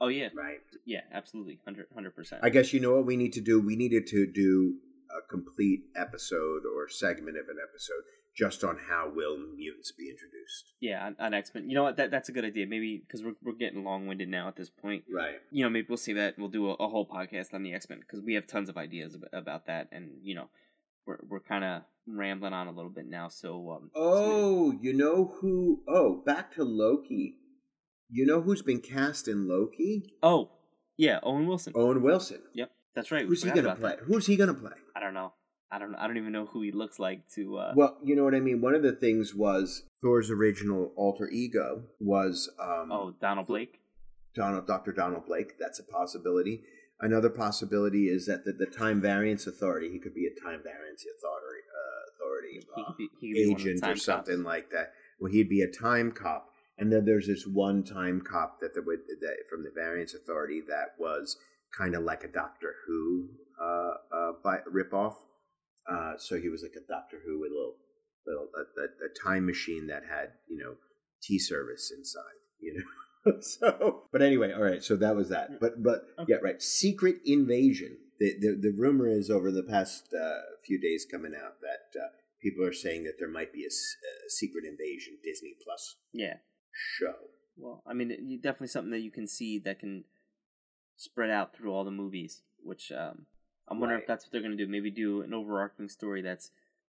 Oh 0.00 0.08
yeah, 0.08 0.28
right. 0.34 0.60
Yeah, 0.86 1.00
absolutely, 1.12 1.60
hundred 1.66 2.16
percent. 2.16 2.40
I 2.42 2.48
guess 2.48 2.72
you 2.72 2.80
know 2.80 2.94
what 2.94 3.04
we 3.04 3.16
need 3.16 3.34
to 3.34 3.42
do. 3.42 3.60
We 3.60 3.76
needed 3.76 4.06
to 4.08 4.26
do 4.26 4.76
a 5.10 5.26
complete 5.28 5.80
episode 5.94 6.62
or 6.64 6.88
segment 6.88 7.36
of 7.36 7.48
an 7.48 7.56
episode 7.62 8.02
just 8.34 8.64
on 8.64 8.78
how 8.88 9.10
will 9.14 9.38
mutants 9.38 9.92
be 9.92 10.10
introduced. 10.10 10.72
Yeah, 10.80 11.06
on, 11.06 11.16
on 11.18 11.34
X 11.34 11.50
Men. 11.54 11.68
You 11.68 11.74
know 11.74 11.82
what? 11.82 11.96
That 11.96 12.10
that's 12.10 12.30
a 12.30 12.32
good 12.32 12.44
idea. 12.46 12.66
Maybe 12.66 13.02
because 13.06 13.22
we're 13.22 13.36
we're 13.42 13.52
getting 13.52 13.84
long 13.84 14.06
winded 14.06 14.28
now 14.28 14.48
at 14.48 14.56
this 14.56 14.70
point. 14.70 15.04
Right. 15.12 15.36
You 15.50 15.64
know, 15.64 15.70
maybe 15.70 15.88
we'll 15.90 15.98
see 15.98 16.14
that 16.14 16.38
we'll 16.38 16.48
do 16.48 16.70
a, 16.70 16.74
a 16.74 16.88
whole 16.88 17.06
podcast 17.06 17.52
on 17.52 17.62
the 17.62 17.74
X 17.74 17.88
Men 17.90 18.00
because 18.00 18.22
we 18.22 18.32
have 18.34 18.46
tons 18.46 18.70
of 18.70 18.78
ideas 18.78 19.14
about, 19.14 19.30
about 19.32 19.66
that, 19.66 19.88
and 19.92 20.10
you 20.22 20.34
know, 20.34 20.48
we're 21.06 21.18
we're 21.28 21.40
kind 21.40 21.64
of 21.64 21.82
rambling 22.06 22.52
on 22.52 22.66
a 22.68 22.72
little 22.72 22.90
bit 22.90 23.06
now. 23.06 23.28
So 23.28 23.70
um, 23.72 23.90
Oh, 23.94 24.72
you 24.80 24.92
know 24.92 25.34
who? 25.40 25.82
Oh, 25.88 26.22
back 26.24 26.54
to 26.54 26.64
Loki. 26.64 27.36
You 28.10 28.24
know 28.26 28.40
who's 28.40 28.62
been 28.62 28.80
cast 28.80 29.26
in 29.28 29.48
Loki? 29.48 30.14
oh 30.22 30.50
yeah, 30.96 31.20
Owen 31.22 31.46
Wilson. 31.46 31.72
Owen 31.76 32.02
Wilson. 32.02 32.40
Yep, 32.54 32.70
that's 32.94 33.10
right. 33.10 33.26
Who's 33.26 33.42
he 33.42 33.50
gonna 33.50 33.74
play? 33.74 33.90
that. 33.90 34.00
Who's 34.00 34.26
he 34.26 34.36
gonna 34.36 34.54
play? 34.54 34.72
I 34.94 35.00
don't 35.00 35.14
know. 35.14 35.32
I 35.70 35.78
don't. 35.78 35.94
I 35.96 36.06
don't 36.06 36.16
even 36.16 36.32
know 36.32 36.46
who 36.46 36.62
he 36.62 36.70
looks 36.72 36.98
like. 36.98 37.28
To 37.34 37.58
uh, 37.58 37.72
Well, 37.76 37.98
you 38.02 38.14
know 38.16 38.24
what 38.24 38.34
I 38.34 38.40
mean. 38.40 38.60
One 38.60 38.74
of 38.74 38.82
the 38.82 38.92
things 38.92 39.34
was 39.34 39.82
Thor's 40.02 40.30
original 40.30 40.92
alter 40.96 41.28
ego 41.28 41.82
was 42.00 42.48
um, 42.60 42.90
oh 42.92 43.14
Donald 43.20 43.48
Blake. 43.48 43.80
Donald, 44.34 44.66
Dr. 44.66 44.92
Donald 44.92 45.26
Blake. 45.26 45.58
That's 45.58 45.78
a 45.78 45.82
possibility. 45.82 46.62
Another 47.00 47.28
possibility 47.28 48.08
is 48.08 48.26
that 48.26 48.44
the, 48.44 48.52
the 48.52 48.66
time 48.66 49.02
variance 49.02 49.46
authority. 49.46 49.90
He 49.92 49.98
could 49.98 50.14
be 50.14 50.26
a 50.26 50.40
time 50.40 50.62
variance 50.62 51.04
authority, 51.04 51.62
uh, 51.68 51.96
authority 52.16 52.60
uh, 52.74 52.92
he 52.96 53.08
could 53.08 53.20
be 53.20 53.44
one 53.44 53.58
of 53.58 53.64
the 53.64 53.70
agent 53.70 53.86
or 53.86 53.96
something 53.96 54.36
cops. 54.36 54.46
like 54.46 54.70
that. 54.70 54.92
Well, 55.20 55.30
he'd 55.30 55.48
be 55.50 55.60
a 55.60 55.70
time 55.70 56.10
cop, 56.10 56.48
and 56.78 56.90
then 56.90 57.04
there's 57.04 57.26
this 57.26 57.46
one 57.46 57.84
time 57.84 58.22
cop 58.22 58.60
that 58.60 58.72
the 58.74 58.80
that 58.80 59.36
from 59.50 59.62
the 59.62 59.72
variance 59.74 60.14
authority 60.14 60.62
that 60.68 60.94
was 60.98 61.36
kind 61.76 61.94
of 61.94 62.02
like 62.02 62.24
a 62.24 62.28
Doctor 62.28 62.74
Who 62.86 63.28
uh, 63.60 63.94
uh, 64.16 64.32
by 64.42 64.58
ripoff. 64.72 65.16
Uh, 65.90 66.14
so 66.16 66.40
he 66.40 66.48
was 66.48 66.62
like 66.62 66.76
a 66.76 66.86
Doctor 66.88 67.18
Who 67.26 67.40
with 67.40 67.50
a 67.50 67.54
little 67.54 67.76
little 68.26 68.48
a, 68.56 68.80
a, 68.80 69.10
a 69.10 69.10
time 69.22 69.44
machine 69.44 69.86
that 69.88 70.02
had 70.08 70.30
you 70.48 70.56
know 70.56 70.76
tea 71.22 71.38
service 71.38 71.92
inside. 71.94 72.40
You 72.58 72.74
know. 72.78 72.84
so, 73.40 74.04
but 74.12 74.22
anyway, 74.22 74.52
all 74.52 74.62
right. 74.62 74.82
So 74.82 74.96
that 74.96 75.16
was 75.16 75.28
that. 75.30 75.60
But 75.60 75.82
but 75.82 76.06
Okay. 76.18 76.32
yeah, 76.32 76.36
right. 76.42 76.60
Secret 76.62 77.16
invasion. 77.24 77.98
The 78.18 78.34
the, 78.40 78.58
the 78.60 78.70
rumor 78.76 79.08
is 79.08 79.30
over 79.30 79.50
the 79.50 79.62
past 79.62 80.14
uh, 80.14 80.40
few 80.64 80.80
days 80.80 81.06
coming 81.10 81.32
out 81.34 81.60
that 81.60 81.98
uh, 82.00 82.08
people 82.42 82.64
are 82.64 82.72
saying 82.72 83.04
that 83.04 83.14
there 83.18 83.28
might 83.28 83.52
be 83.52 83.64
a 83.64 83.70
secret 84.28 84.64
invasion 84.64 85.18
Disney 85.22 85.54
Plus 85.62 85.96
Yeah. 86.12 86.36
show. 86.72 87.14
Well, 87.56 87.82
I 87.86 87.94
mean, 87.94 88.10
it, 88.10 88.42
definitely 88.42 88.68
something 88.68 88.90
that 88.92 89.00
you 89.00 89.10
can 89.10 89.26
see 89.26 89.58
that 89.60 89.80
can 89.80 90.04
spread 90.96 91.30
out 91.30 91.54
through 91.54 91.72
all 91.72 91.84
the 91.84 91.90
movies. 91.90 92.42
Which 92.62 92.90
um, 92.92 93.26
I'm 93.68 93.80
wondering 93.80 94.00
if 94.02 94.06
that's 94.08 94.24
what 94.24 94.32
they're 94.32 94.40
going 94.42 94.56
to 94.56 94.64
do. 94.64 94.70
Maybe 94.70 94.90
do 94.90 95.22
an 95.22 95.32
overarching 95.34 95.88
story 95.88 96.20
that's 96.22 96.50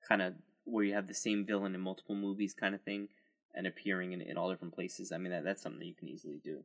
kind 0.08 0.22
of 0.22 0.34
where 0.64 0.84
you 0.84 0.94
have 0.94 1.06
the 1.08 1.14
same 1.14 1.44
villain 1.46 1.74
in 1.74 1.80
multiple 1.80 2.14
movies, 2.14 2.54
kind 2.54 2.74
of 2.74 2.82
thing, 2.82 3.08
and 3.58 3.66
appearing 3.66 4.12
in, 4.12 4.22
in 4.22 4.38
all 4.38 4.50
different 4.50 4.74
places. 4.74 5.10
I 5.12 5.18
mean, 5.18 5.32
that, 5.32 5.44
that's 5.44 5.60
something 5.62 5.80
that 5.80 5.86
you 5.86 5.94
can 5.94 6.08
easily 6.08 6.40
do. 6.42 6.60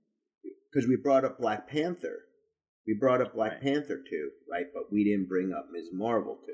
Because 0.72 0.88
we 0.88 0.96
brought 0.96 1.26
up 1.26 1.40
Black 1.40 1.68
Panther. 1.68 2.20
We 2.88 2.94
brought 2.94 3.22
up 3.22 3.34
Black 3.34 3.54
Right. 3.54 3.62
Panther 3.62 3.98
too, 3.98 4.30
right? 4.50 4.68
But 4.74 4.92
we 4.92 5.04
didn't 5.04 5.28
bring 5.28 5.52
up 5.52 5.66
Ms. 5.72 5.90
Marvel 5.92 6.38
too. 6.46 6.54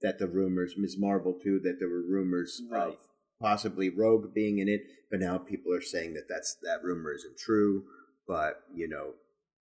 That 0.00 0.18
the 0.18 0.28
rumors, 0.28 0.74
Ms. 0.78 0.96
Marvel 0.98 1.38
too, 1.42 1.60
that 1.64 1.76
there 1.78 1.88
were 1.88 2.02
rumors 2.02 2.60
of 2.72 2.96
possibly 3.40 3.88
Rogue 3.88 4.32
being 4.34 4.58
in 4.58 4.68
it, 4.68 4.82
but 5.10 5.20
now 5.20 5.38
people 5.38 5.72
are 5.74 5.82
saying 5.82 6.14
that 6.14 6.28
that's 6.28 6.56
that 6.62 6.82
rumor 6.82 7.12
isn't 7.12 7.38
true. 7.38 7.84
But 8.26 8.62
you 8.74 8.88
know, 8.88 9.14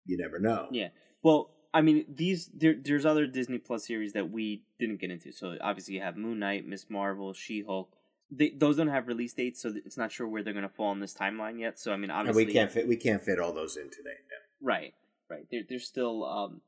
you 0.06 0.18
never 0.18 0.40
know. 0.40 0.68
Yeah. 0.72 0.90
Well, 1.24 1.52
I 1.74 1.82
mean, 1.82 2.06
these 2.08 2.50
there, 2.54 2.76
there's 2.80 3.06
other 3.06 3.28
Disney 3.28 3.58
Plus 3.58 3.86
series 3.88 4.14
that 4.14 4.32
we 4.32 4.64
didn't 4.80 5.00
get 5.00 5.12
into. 5.12 5.32
So 5.32 5.58
obviously 5.62 5.96
you 5.96 6.02
have 6.02 6.18
Moon 6.18 6.40
Knight, 6.40 6.68
Miss 6.68 6.88
Marvel, 6.90 7.34
She 7.34 7.64
Hulk. 7.66 7.96
They, 8.32 8.50
those 8.50 8.78
don't 8.78 8.88
have 8.88 9.08
release 9.08 9.34
dates, 9.34 9.62
so 9.62 9.74
it's 9.86 9.98
not 9.98 10.12
sure 10.12 10.28
where 10.28 10.42
they're 10.44 10.54
going 10.54 10.68
to 10.68 10.74
fall 10.74 10.92
in 10.92 11.00
this 11.00 11.14
timeline 11.14 11.60
yet. 11.60 11.80
So 11.80 11.94
I 11.94 11.96
mean, 11.98 12.10
And 12.10 12.20
obviously 12.28 12.46
we 12.46 12.54
can't 12.54 12.72
fit. 12.72 12.88
We 12.88 12.96
can't 12.96 13.24
fit 13.24 13.40
all 13.40 13.54
those 13.54 13.78
in 13.78 13.90
today. 13.90 14.18
no. 14.30 14.68
Right, 14.68 14.94
right. 15.30 15.46
There, 15.52 15.62
there's 15.68 15.86
still 15.86 16.26
um 16.26 16.62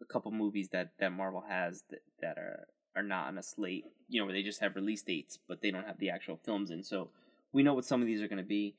a 0.00 0.04
couple 0.04 0.32
movies 0.32 0.70
that 0.70 0.90
that 0.98 1.12
Marvel 1.12 1.44
has 1.48 1.84
that 1.90 2.00
that 2.20 2.36
are 2.38 2.66
are 2.96 3.02
not 3.02 3.28
on 3.28 3.38
a 3.38 3.42
slate. 3.42 3.84
You 4.08 4.20
know, 4.20 4.26
where 4.26 4.34
they 4.34 4.42
just 4.42 4.60
have 4.60 4.74
release 4.74 5.02
dates, 5.02 5.38
but 5.48 5.62
they 5.62 5.70
don't 5.70 5.86
have 5.86 5.98
the 5.98 6.10
actual 6.10 6.36
films 6.44 6.70
in. 6.70 6.82
So 6.82 7.10
we 7.52 7.62
know 7.62 7.74
what 7.74 7.84
some 7.84 8.00
of 8.00 8.06
these 8.06 8.20
are 8.20 8.28
going 8.28 8.42
to 8.42 8.48
be. 8.48 8.74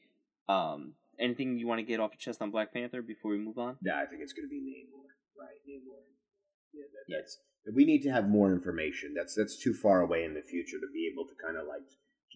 Um, 0.50 0.94
anything 1.18 1.58
you 1.58 1.66
want 1.68 1.80
to 1.80 1.84
get 1.86 2.00
off 2.02 2.12
your 2.12 2.20
chest 2.20 2.42
on 2.42 2.52
Black 2.52 2.74
Panther 2.74 3.02
before 3.02 3.32
we 3.32 3.38
move 3.38 3.58
on? 3.58 3.78
Yeah, 3.82 3.96
I 3.96 4.06
think 4.06 4.22
it's 4.22 4.34
going 4.34 4.46
to 4.46 4.50
be 4.50 4.60
Namor, 4.60 5.08
right? 5.40 5.56
Namor. 5.68 6.04
Yeah, 6.74 6.84
that, 6.92 7.06
Yeah. 7.08 7.18
that's. 7.22 7.40
We 7.74 7.86
need 7.86 8.04
to 8.04 8.12
have 8.12 8.30
more 8.30 8.52
information. 8.54 9.14
That's 9.16 9.34
that's 9.34 9.58
too 9.58 9.74
far 9.74 10.02
away 10.02 10.24
in 10.26 10.34
the 10.36 10.42
future 10.44 10.78
to 10.78 10.88
be 10.94 11.10
able 11.12 11.26
to 11.26 11.34
kind 11.44 11.58
of 11.58 11.66
like 11.66 11.82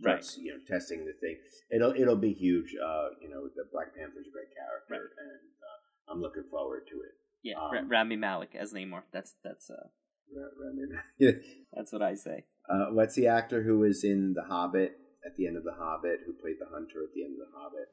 Right. 0.04 0.26
you 0.38 0.52
know, 0.54 0.60
testing 0.68 1.06
the 1.06 1.14
thing. 1.20 1.38
It'll 1.72 1.94
it'll 1.94 2.16
be 2.16 2.34
huge. 2.34 2.76
Uh, 2.76 3.10
you 3.22 3.30
know, 3.30 3.48
the 3.56 3.66
Black 3.72 3.96
Panther's 3.96 4.28
a 4.28 4.32
great 4.32 4.50
character, 4.56 4.94
Right. 4.94 5.26
and 5.26 5.50
uh, 5.64 6.12
I'm 6.14 6.22
looking 6.22 6.44
forward 6.50 6.84
to 6.92 6.96
it. 7.02 7.14
Yeah, 7.44 7.56
Um, 7.60 7.72
Ra- 7.90 7.98
Rami 8.00 8.16
Malek 8.18 8.56
as 8.56 8.74
Namor. 8.74 9.04
That's 9.12 9.36
that's 9.44 9.70
uh 9.70 9.88
Ra- 10.36 10.54
Ra- 10.60 11.32
that's 11.74 11.92
what 11.94 12.02
I 12.02 12.16
say. 12.16 12.46
Uh, 12.70 12.88
what's 12.92 13.16
the 13.16 13.28
actor 13.28 13.64
who 13.64 13.80
was 13.80 14.04
in 14.04 14.34
The 14.36 14.44
Hobbit 14.44 14.92
at 15.26 15.36
the 15.38 15.48
end 15.48 15.58
of 15.58 15.64
The 15.64 15.74
Hobbit? 15.74 16.20
Who 16.26 16.34
played 16.34 16.58
the 16.60 16.68
hunter 16.72 17.04
at 17.04 17.14
the 17.16 17.24
end 17.24 17.34
of 17.34 17.48
The 17.48 17.58
Hobbit? 17.58 17.88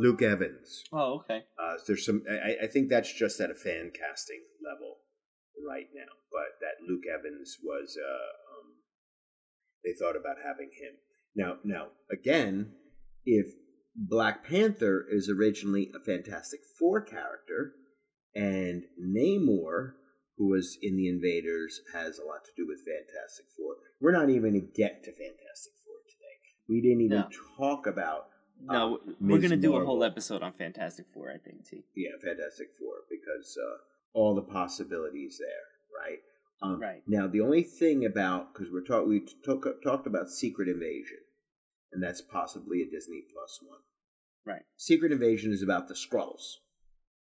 Luke 0.10 0.22
Evans. 0.22 0.84
Oh, 0.92 1.22
okay. 1.22 1.44
Uh, 1.62 1.74
there's 1.88 2.06
some. 2.06 2.24
I, 2.30 2.66
I 2.66 2.68
think 2.68 2.90
that's 2.90 3.14
just 3.14 3.40
at 3.40 3.52
a 3.52 3.56
fan 3.56 3.92
casting 3.94 4.42
level 4.64 4.98
right 5.68 5.88
now. 5.94 6.12
But 6.32 6.60
that 6.62 6.84
Luke 6.88 7.04
Evans 7.08 7.58
was. 7.64 7.96
Uh, 7.98 8.12
um, 8.60 8.68
they 9.84 9.94
thought 9.94 10.16
about 10.20 10.38
having 10.46 10.72
him. 10.74 10.94
Now, 11.36 11.58
now 11.64 11.88
again, 12.12 12.74
if 13.26 13.48
Black 13.96 14.44
Panther 14.48 15.06
is 15.10 15.30
originally 15.30 15.92
a 15.96 16.04
Fantastic 16.04 16.62
Four 16.80 17.02
character, 17.02 17.74
and 18.36 18.84
Namor, 19.00 19.92
who 20.38 20.50
was 20.50 20.78
in 20.82 20.98
the 20.98 21.08
Invaders, 21.08 21.82
has 21.94 22.18
a 22.18 22.24
lot 22.26 22.44
to 22.46 22.52
do 22.58 22.68
with 22.68 22.80
Fantastic 22.80 23.46
Four. 23.58 23.76
We're 24.02 24.12
not 24.12 24.30
even 24.30 24.52
going 24.54 24.54
to 24.62 24.68
get 24.82 25.04
to 25.04 25.12
Fantastic 25.12 25.74
Four 25.86 26.00
today. 26.08 26.38
We 26.68 26.82
didn't 26.82 27.02
even 27.02 27.20
No. 27.20 27.30
talk 27.58 27.86
about 27.88 28.28
No, 28.62 28.96
uh, 28.96 29.12
we're 29.22 29.40
gonna 29.40 29.58
do 29.58 29.76
a 29.78 29.86
whole 29.86 30.04
episode 30.04 30.42
on 30.44 30.54
Fantastic 30.54 31.06
Four. 31.14 31.32
I 31.32 31.38
think 31.38 31.68
too. 31.68 31.82
yeah, 31.96 32.10
Fantastic 32.22 32.68
Four 32.80 32.96
because 33.10 33.58
uh, 33.58 33.78
all 34.14 34.36
the 34.36 34.42
possibilities 34.42 35.40
there, 35.40 36.02
right? 36.06 36.20
Um, 36.62 36.80
Right. 36.82 37.02
Now, 37.08 37.26
the 37.28 37.40
only 37.42 37.64
thing 37.64 38.06
about 38.06 38.54
because 38.54 38.68
we're 38.72 38.84
talk 38.84 39.08
we 39.08 39.22
talk, 39.46 39.66
talked 39.84 40.08
about 40.08 40.30
Secret 40.30 40.68
Invasion, 40.68 41.20
and 41.94 42.04
that's 42.04 42.22
possibly 42.22 42.82
a 42.82 42.86
Disney 42.90 43.22
Plus 43.34 43.60
one. 43.66 43.80
Right. 44.46 44.64
Secret 44.78 45.12
Invasion 45.12 45.52
is 45.54 45.62
about 45.62 45.88
the 45.88 45.94
Skrulls, 45.94 46.56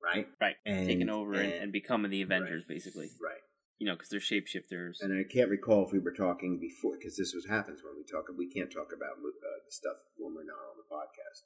right? 0.03 0.29
Right. 0.41 0.57
And, 0.67 0.87
Taking 0.87 1.09
over 1.11 1.35
and, 1.35 1.53
and- 1.53 1.63
and 1.65 1.73
becoming 1.73 2.11
the 2.11 2.23
Avengers, 2.23 2.63
right, 2.69 2.75
basically. 2.77 3.07
Right. 3.23 3.41
You 3.79 3.89
know, 3.89 3.95
because 3.95 4.09
they're 4.09 4.21
shapeshifters. 4.21 5.03
And 5.03 5.13
I 5.13 5.25
can't 5.25 5.51
recall 5.51 5.85
if 5.85 5.93
we 5.93 5.99
were 5.99 6.15
talking 6.15 6.61
before 6.61 6.97
because 6.97 7.17
this 7.17 7.35
was 7.35 7.47
happens 7.47 7.83
when 7.83 7.97
we 7.97 8.05
talk. 8.05 8.27
We 8.37 8.49
can't 8.49 8.71
talk 8.71 8.93
about 8.95 9.19
uh, 9.19 9.59
the 9.67 9.73
stuff 9.73 9.97
when 10.17 10.35
we're 10.35 10.47
not 10.47 10.63
on 10.71 10.79
the 10.79 10.89
podcast 10.95 11.43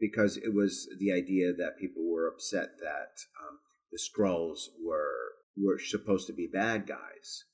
because 0.00 0.36
it 0.36 0.54
was 0.54 0.88
the 0.98 1.12
idea 1.12 1.52
that 1.52 1.78
people 1.78 2.02
were 2.08 2.28
upset 2.28 2.78
that 2.80 3.18
um, 3.42 3.58
the 3.90 3.98
Skrulls 3.98 4.68
were 4.84 5.34
were 5.56 5.78
supposed 5.78 6.26
to 6.26 6.32
be 6.32 6.48
bad 6.52 6.86
guys, 6.86 7.44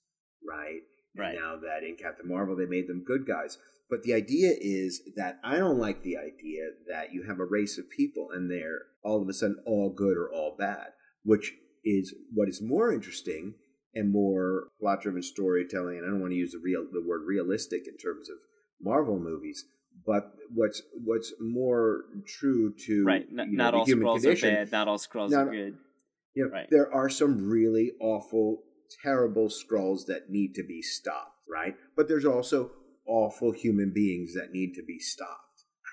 right? 0.47 0.81
Right. 1.17 1.35
And 1.35 1.39
now 1.39 1.57
that 1.57 1.83
in 1.87 1.97
Captain 1.97 2.29
Marvel 2.29 2.57
they 2.57 2.67
made 2.67 2.89
them 2.89 3.05
good 3.07 3.27
guys. 3.27 3.59
But 3.89 4.05
the 4.05 4.15
idea 4.15 4.55
is 4.59 5.03
that 5.17 5.41
I 5.43 5.59
don't 5.59 5.79
like 5.79 6.03
the 6.03 6.17
idea 6.17 6.63
that 6.89 7.13
you 7.13 7.25
have 7.27 7.41
a 7.41 7.45
race 7.45 7.77
of 7.77 7.91
people 7.91 8.29
and 8.33 8.51
they're 8.51 8.83
all 9.03 9.21
of 9.21 9.29
a 9.29 9.33
sudden 9.33 9.59
all 9.67 9.91
good 9.91 10.17
or 10.17 10.31
all 10.33 10.55
bad, 10.57 10.93
which 11.25 11.53
is 11.85 12.15
what 12.33 12.49
is 12.49 12.63
more 12.63 12.93
interesting 12.93 13.55
and 13.95 14.11
more 14.13 14.69
plot 14.81 15.03
driven 15.03 15.23
storytelling. 15.23 15.99
And 15.99 16.07
I 16.07 16.11
don't 16.11 16.21
want 16.21 16.33
to 16.33 16.37
use 16.37 16.53
the 16.53 16.59
real 16.63 16.87
the 16.93 17.03
word 17.07 17.23
realistic 17.27 17.87
in 17.89 17.97
terms 17.97 18.29
of 18.29 18.37
Marvel 18.83 19.19
movies, 19.19 19.65
but 20.07 20.33
what's 20.55 20.83
what's 21.05 21.33
more 21.41 22.05
true 22.27 22.73
to 22.87 23.05
right. 23.05 23.27
N- 23.31 23.51
you 23.51 23.57
know, 23.57 23.65
not 23.65 23.75
all 23.75 23.87
Skrulls 23.87 24.25
are 24.25 24.41
bad. 24.41 24.73
Not 24.73 24.89
all 24.89 24.99
Skrulls 24.99 25.33
are 25.37 25.51
good. 25.51 25.77
you 26.35 26.45
know, 26.45 26.51
Right. 26.51 26.69
there 26.71 26.93
are 26.93 27.09
some 27.09 27.49
really 27.49 27.93
awful, 28.01 28.63
terrible 29.03 29.49
Skrulls 29.49 30.07
that 30.07 30.31
need 30.31 30.55
to 30.55 30.63
be 30.63 30.81
stopped, 30.83 31.37
right? 31.49 31.75
But 31.97 32.09
there's 32.09 32.25
also 32.25 32.71
awful 33.07 33.51
human 33.53 33.93
beings 33.93 34.35
that 34.35 34.53
need 34.53 34.75
to 34.75 34.83
be 34.85 34.99
stopped, 35.01 35.50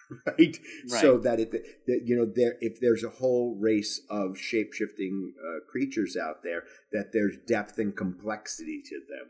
right? 0.28 0.58
So 0.88 1.18
that 1.20 1.40
it, 1.40 1.52
that 1.52 2.02
you 2.06 2.16
know, 2.16 2.26
there 2.26 2.56
if 2.62 2.80
there's 2.80 3.04
a 3.04 3.10
whole 3.10 3.58
race 3.60 4.02
of 4.10 4.38
shape 4.38 4.74
shifting 4.74 5.34
uh, 5.40 5.60
creatures 5.70 6.16
out 6.16 6.44
there, 6.44 6.64
that 6.92 7.12
there's 7.14 7.38
depth 7.48 7.78
and 7.78 7.96
complexity 7.96 8.82
to 8.86 8.96
them. 9.10 9.30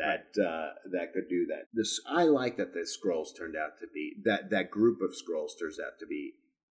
That 0.00 0.42
uh, 0.42 0.74
that 0.92 1.12
could 1.12 1.28
do 1.28 1.46
that. 1.46 1.66
This 1.72 2.00
I 2.08 2.24
like 2.24 2.56
that 2.56 2.72
the 2.72 2.80
Skrulls 2.80 3.36
turned 3.36 3.54
out 3.56 3.78
to 3.80 3.86
be 3.92 4.14
that 4.24 4.50
that 4.50 4.70
group 4.70 5.00
of 5.02 5.10
Skrulls 5.10 5.58
turns 5.58 5.78
out 5.78 5.98
to 6.00 6.06
be 6.06 6.32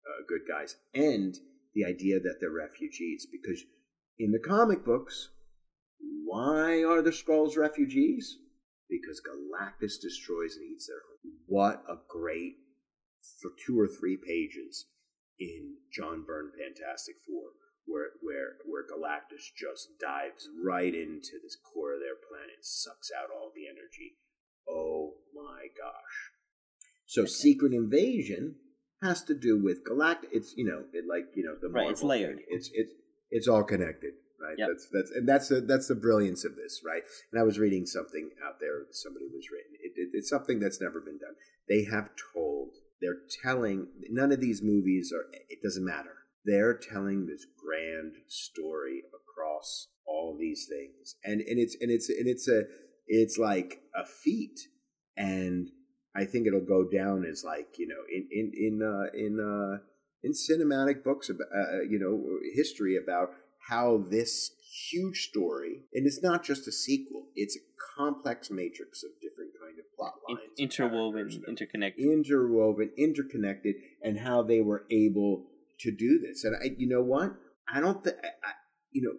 uh, 0.05 0.23
good 0.27 0.41
guys, 0.47 0.75
and 0.93 1.35
the 1.73 1.85
idea 1.85 2.19
that 2.19 2.37
they're 2.39 2.51
refugees 2.51 3.27
because 3.31 3.63
in 4.19 4.31
the 4.31 4.39
comic 4.39 4.83
books, 4.83 5.29
why 6.25 6.83
are 6.83 7.01
the 7.01 7.11
Skrulls 7.11 7.57
refugees? 7.57 8.37
Because 8.89 9.21
Galactus 9.21 9.99
destroys 10.01 10.55
and 10.55 10.65
eats 10.65 10.87
their 10.87 10.97
home. 10.97 11.33
What 11.45 11.83
a 11.89 11.95
great 12.09 12.55
for 13.41 13.51
two 13.65 13.79
or 13.79 13.87
three 13.87 14.17
pages 14.17 14.87
in 15.39 15.75
John 15.91 16.23
Byrne 16.25 16.51
Fantastic 16.51 17.15
Four, 17.25 17.51
where 17.85 18.09
where 18.21 18.57
where 18.65 18.83
Galactus 18.83 19.53
just 19.55 19.99
dives 19.99 20.49
right 20.63 20.93
into 20.93 21.39
this 21.43 21.57
core 21.57 21.93
of 21.93 21.99
their 21.99 22.15
planet, 22.15 22.61
sucks 22.61 23.11
out 23.11 23.29
all 23.29 23.51
the 23.55 23.67
energy. 23.67 24.17
Oh 24.69 25.15
my 25.33 25.67
gosh! 25.77 26.31
So 27.05 27.25
Secret 27.25 27.73
Invasion 27.73 28.55
has 29.01 29.23
to 29.23 29.35
do 29.35 29.61
with 29.61 29.85
Galactus. 29.85 30.29
It's 30.31 30.53
you 30.57 30.65
know 30.65 30.83
it 30.93 31.05
like 31.07 31.35
you 31.35 31.43
know 31.43 31.55
the 31.61 31.69
right. 31.69 31.91
It's 31.91 32.03
layered. 32.03 32.37
Thing. 32.37 32.45
It's 32.49 32.69
it's 32.73 32.91
it's 33.29 33.47
all 33.47 33.63
connected 33.63 34.13
right? 34.39 34.55
Yep. 34.57 34.67
That's 34.69 34.87
that's 34.91 35.11
and 35.11 35.27
that's 35.27 35.47
the 35.49 35.61
that's 35.61 35.87
the 35.87 35.95
brilliance 35.95 36.45
of 36.45 36.55
this, 36.55 36.81
right? 36.85 37.03
And 37.31 37.41
I 37.41 37.43
was 37.43 37.59
reading 37.59 37.85
something 37.85 38.29
out 38.45 38.59
there. 38.59 38.85
Somebody 38.91 39.25
was 39.25 39.49
written. 39.51 39.73
It, 39.81 39.93
it, 39.95 40.09
it's 40.13 40.29
something 40.29 40.59
that's 40.59 40.81
never 40.81 41.01
been 41.01 41.17
done. 41.17 41.35
They 41.67 41.85
have 41.85 42.09
told. 42.33 42.69
They're 43.01 43.17
telling. 43.43 43.87
None 44.09 44.31
of 44.31 44.41
these 44.41 44.61
movies 44.61 45.13
are. 45.13 45.25
It 45.49 45.59
doesn't 45.61 45.85
matter. 45.85 46.13
They're 46.45 46.77
telling 46.77 47.25
this 47.25 47.45
grand 47.57 48.13
story 48.27 49.03
across 49.13 49.87
all 50.05 50.37
these 50.39 50.67
things, 50.69 51.15
and 51.23 51.41
and 51.41 51.59
it's 51.59 51.75
and 51.79 51.91
it's 51.91 52.09
and 52.09 52.27
it's 52.27 52.47
a 52.47 52.63
it's 53.07 53.37
like 53.37 53.81
a 53.95 54.05
feat, 54.05 54.59
and 55.15 55.69
I 56.15 56.25
think 56.25 56.47
it'll 56.47 56.61
go 56.61 56.87
down 56.87 57.25
as 57.25 57.43
like 57.43 57.77
you 57.77 57.87
know 57.87 58.03
in 58.11 58.27
in 58.31 58.51
in 58.55 58.81
uh, 58.81 59.09
in 59.13 59.39
uh, 59.39 59.83
in 60.23 60.33
cinematic 60.33 61.03
books 61.03 61.29
about 61.29 61.47
uh, 61.55 61.81
you 61.81 61.99
know 61.99 62.39
history 62.55 62.97
about 62.97 63.29
how 63.69 64.03
this 64.10 64.52
huge 64.89 65.27
story, 65.30 65.84
and 65.94 66.06
it's 66.06 66.22
not 66.22 66.44
just 66.44 66.68
a 66.68 66.72
sequel; 66.72 67.27
it's 67.35 67.56
a 67.56 67.60
complex 67.98 68.49
matrix 68.49 69.03
of 69.03 69.11
different 69.22 69.52
kind 69.60 69.77
of 69.80 69.85
plot 69.95 70.14
lines, 70.30 70.49
interwoven, 70.57 71.44
interconnected, 71.48 72.06
interwoven, 72.06 72.91
interconnected, 72.98 73.76
and 74.03 74.19
how 74.19 74.44
they 74.44 74.61
were 74.61 74.85
able 74.91 75.45
to 75.80 75.91
do 75.91 76.19
this. 76.19 76.44
And 76.44 76.56
I, 76.56 76.76
you 76.77 76.88
know 76.88 77.02
what? 77.02 77.34
I 77.72 77.80
don't 77.80 78.03
think, 78.03 78.18
you 78.91 79.02
know, 79.02 79.14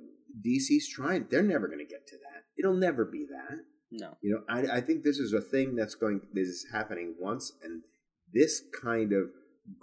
DC's 0.45 0.89
trying. 0.89 1.27
They're 1.31 1.43
never 1.43 1.66
going 1.66 1.79
to 1.79 1.85
get 1.85 2.07
to 2.09 2.16
that. 2.16 2.45
It'll 2.57 2.77
never 2.77 3.05
be 3.05 3.27
that. 3.31 3.59
No. 3.91 4.16
You 4.23 4.35
know, 4.35 4.43
I, 4.49 4.79
I 4.79 4.81
think 4.81 5.03
this 5.03 5.19
is 5.19 5.33
a 5.33 5.41
thing 5.41 5.75
that's 5.75 5.95
going. 5.95 6.20
This 6.33 6.49
is 6.49 6.66
happening 6.73 7.15
once, 7.19 7.53
and 7.62 7.83
this 8.33 8.62
kind 8.83 9.12
of 9.12 9.31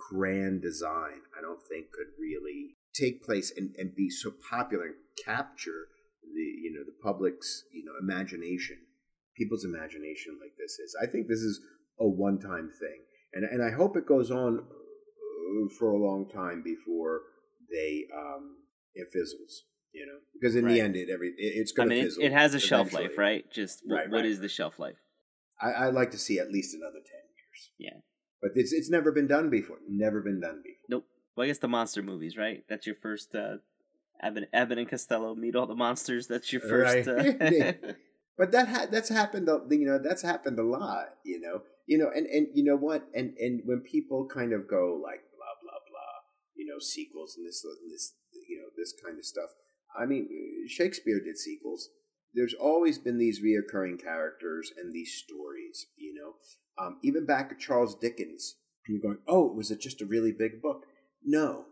grand 0.10 0.62
design, 0.62 1.22
I 1.38 1.42
don't 1.42 1.62
think 1.62 1.92
could 1.92 2.14
really 2.20 2.76
take 3.00 3.24
place 3.24 3.52
and, 3.56 3.76
and 3.78 3.96
be 3.96 4.10
so 4.10 4.32
popular 4.50 4.86
and 4.86 4.96
capture 5.24 5.88
the 6.22 6.42
you 6.42 6.72
know 6.74 6.84
the 6.86 6.96
public's 7.04 7.64
you 7.74 7.84
know 7.84 7.94
imagination 8.02 8.78
people's 9.36 9.66
imagination 9.66 10.38
like 10.42 10.54
this 10.58 10.80
is. 10.80 10.96
I 11.02 11.06
think 11.06 11.28
this 11.28 11.40
is 11.40 11.60
a 12.00 12.08
one 12.08 12.40
time 12.40 12.70
thing. 12.80 13.02
And 13.34 13.44
and 13.46 13.62
i 13.62 13.76
hope 13.76 13.98
it 13.98 14.08
goes 14.08 14.32
on 14.32 14.60
uh, 14.60 15.70
for 15.78 15.92
a 15.92 15.98
long 15.98 16.30
time 16.30 16.64
before 16.64 17.22
they 17.70 18.06
um 18.16 18.58
it 18.94 19.08
fizzles 19.12 19.64
you 19.92 20.06
know? 20.06 20.20
Because 20.34 20.56
in 20.56 20.66
right. 20.66 20.74
the 20.74 20.82
end 20.82 20.96
it 20.96 21.10
every 21.10 21.30
it, 21.30 21.34
it's 21.38 21.72
going 21.74 21.90
to 21.90 21.96
I 21.96 21.98
mean, 21.98 22.06
fizzle 22.06 22.24
it 22.24 22.32
has 22.32 22.54
a 22.54 22.60
shelf 22.60 22.94
life 22.94 23.18
right? 23.18 23.44
Just 23.52 23.84
right, 23.90 24.10
what 24.10 24.20
right. 24.20 24.26
is 24.26 24.40
the 24.40 24.48
shelf 24.48 24.80
life? 24.80 24.96
I, 25.62 25.88
i'd 25.88 25.94
like 25.94 26.12
to 26.12 26.18
see 26.18 26.40
at 26.40 26.50
least 26.50 26.74
another 26.74 27.00
10 27.00 27.04
years. 27.04 27.72
Yeah. 27.78 28.00
But 28.42 28.52
it's 28.56 28.72
it's 28.72 28.90
never 28.90 29.12
been 29.12 29.28
done 29.28 29.50
before 29.50 29.78
never 29.90 30.22
been 30.22 30.40
done 30.40 30.62
before. 30.64 30.86
Nope 30.90 31.06
well, 31.36 31.46
I 31.46 31.48
guess 31.48 31.58
the 31.58 31.68
monster 31.68 32.02
movies, 32.02 32.38
right? 32.38 32.64
That's 32.70 32.86
your 32.86 32.96
first. 32.96 33.36
Uh, 33.36 33.58
Abbott, 34.22 34.50
Abbott 34.54 34.78
and 34.78 34.90
Costello 34.90 35.36
meet 35.36 35.56
all 35.56 35.68
the 35.68 35.76
monsters. 35.76 36.28
That's 36.28 36.52
your 36.52 36.62
first. 36.62 37.08
Right. 37.08 37.42
Uh... 37.42 37.74
but 38.38 38.52
that 38.52 38.68
ha- 38.68 38.88
that's 38.90 39.10
happened. 39.10 39.50
You 39.70 39.86
know, 39.86 40.00
that's 40.00 40.22
happened 40.22 40.60
a 40.60 40.64
lot. 40.64 41.16
You 41.24 41.42
know, 41.42 41.62
you 41.88 41.98
know, 41.98 42.10
and 42.14 42.26
and 42.28 42.48
you 42.54 42.64
know 42.64 42.78
what? 42.78 43.08
And 43.14 43.34
and 43.38 43.62
when 43.66 43.82
people 43.82 44.28
kind 44.28 44.54
of 44.54 44.68
go 44.68 45.00
like 45.02 45.22
blah 45.36 45.56
blah 45.62 45.80
blah, 45.90 46.16
you 46.56 46.66
know, 46.66 46.80
sequels 46.80 47.36
and 47.38 47.46
this 47.46 47.64
and 47.64 47.92
this, 47.92 48.14
you 48.48 48.58
know, 48.58 48.70
this 48.78 48.94
kind 49.04 49.18
of 49.18 49.26
stuff. 49.26 49.50
I 49.98 50.06
mean, 50.06 50.30
Shakespeare 50.68 51.20
did 51.20 51.38
sequels. 51.38 51.90
There's 52.34 52.54
always 52.54 52.98
been 52.98 53.18
these 53.18 53.42
reoccurring 53.42 54.02
characters 54.02 54.72
and 54.78 54.94
these 54.94 55.14
stories. 55.14 55.88
You 55.98 56.14
know, 56.14 56.34
um, 56.84 57.00
even 57.02 57.26
back 57.26 57.52
at 57.52 57.60
Charles 57.60 57.96
Dickens, 57.96 58.56
you're 58.88 59.02
going, 59.02 59.20
oh, 59.28 59.48
was 59.48 59.72
it 59.72 59.80
just 59.80 60.02
a 60.02 60.06
really 60.06 60.32
big 60.32 60.62
book? 60.62 60.86
No. 61.26 61.66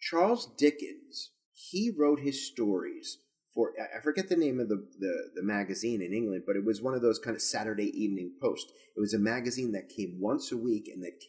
Charles 0.00 0.46
Dickens, 0.56 1.30
he 1.52 1.90
wrote 1.96 2.20
his 2.20 2.46
stories 2.46 3.18
for, 3.54 3.72
I 3.78 4.00
forget 4.00 4.28
the 4.28 4.36
name 4.36 4.58
of 4.58 4.68
the, 4.68 4.86
the, 4.98 5.30
the 5.36 5.42
magazine 5.42 6.02
in 6.02 6.12
England, 6.12 6.42
but 6.46 6.56
it 6.56 6.64
was 6.64 6.82
one 6.82 6.94
of 6.94 7.02
those 7.02 7.20
kind 7.20 7.36
of 7.36 7.42
Saturday 7.42 7.90
Evening 7.94 8.32
Post. 8.42 8.72
It 8.96 9.00
was 9.00 9.14
a 9.14 9.18
magazine 9.18 9.72
that 9.72 9.88
came 9.88 10.18
once 10.20 10.50
a 10.50 10.56
week, 10.56 10.90
and 10.92 11.02
that 11.04 11.22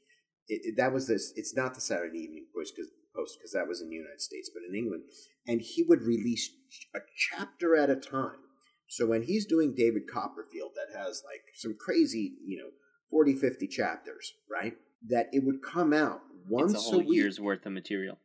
it, 0.47 0.61
it, 0.63 0.77
that 0.77 0.91
was 0.91 1.07
this. 1.07 1.33
It's 1.35 1.55
not 1.55 1.75
the 1.75 1.81
Saturday 1.81 2.19
Evening 2.19 2.47
Post 2.55 2.73
because 2.75 2.91
Post 3.15 3.37
because 3.39 3.53
that 3.53 3.67
was 3.67 3.81
in 3.81 3.89
the 3.89 3.95
United 3.95 4.21
States, 4.21 4.49
but 4.53 4.63
in 4.67 4.75
England, 4.75 5.03
and 5.47 5.61
he 5.61 5.83
would 5.83 6.01
release 6.01 6.49
a 6.93 6.99
chapter 7.15 7.75
at 7.75 7.89
a 7.89 7.95
time. 7.95 8.41
So 8.87 9.07
when 9.07 9.23
he's 9.23 9.45
doing 9.45 9.73
David 9.75 10.03
Copperfield, 10.11 10.71
that 10.75 10.97
has 10.97 11.23
like 11.25 11.41
some 11.55 11.75
crazy, 11.79 12.35
you 12.45 12.57
know, 12.57 12.69
40, 13.09 13.35
50 13.35 13.67
chapters, 13.67 14.33
right? 14.49 14.73
That 15.07 15.27
it 15.31 15.43
would 15.43 15.63
come 15.63 15.93
out 15.93 16.21
once 16.47 16.73
it's 16.73 16.87
a 16.87 16.91
whole 16.91 17.01
a 17.01 17.05
week. 17.05 17.17
year's 17.17 17.39
worth 17.39 17.65
of 17.65 17.73
material. 17.73 18.17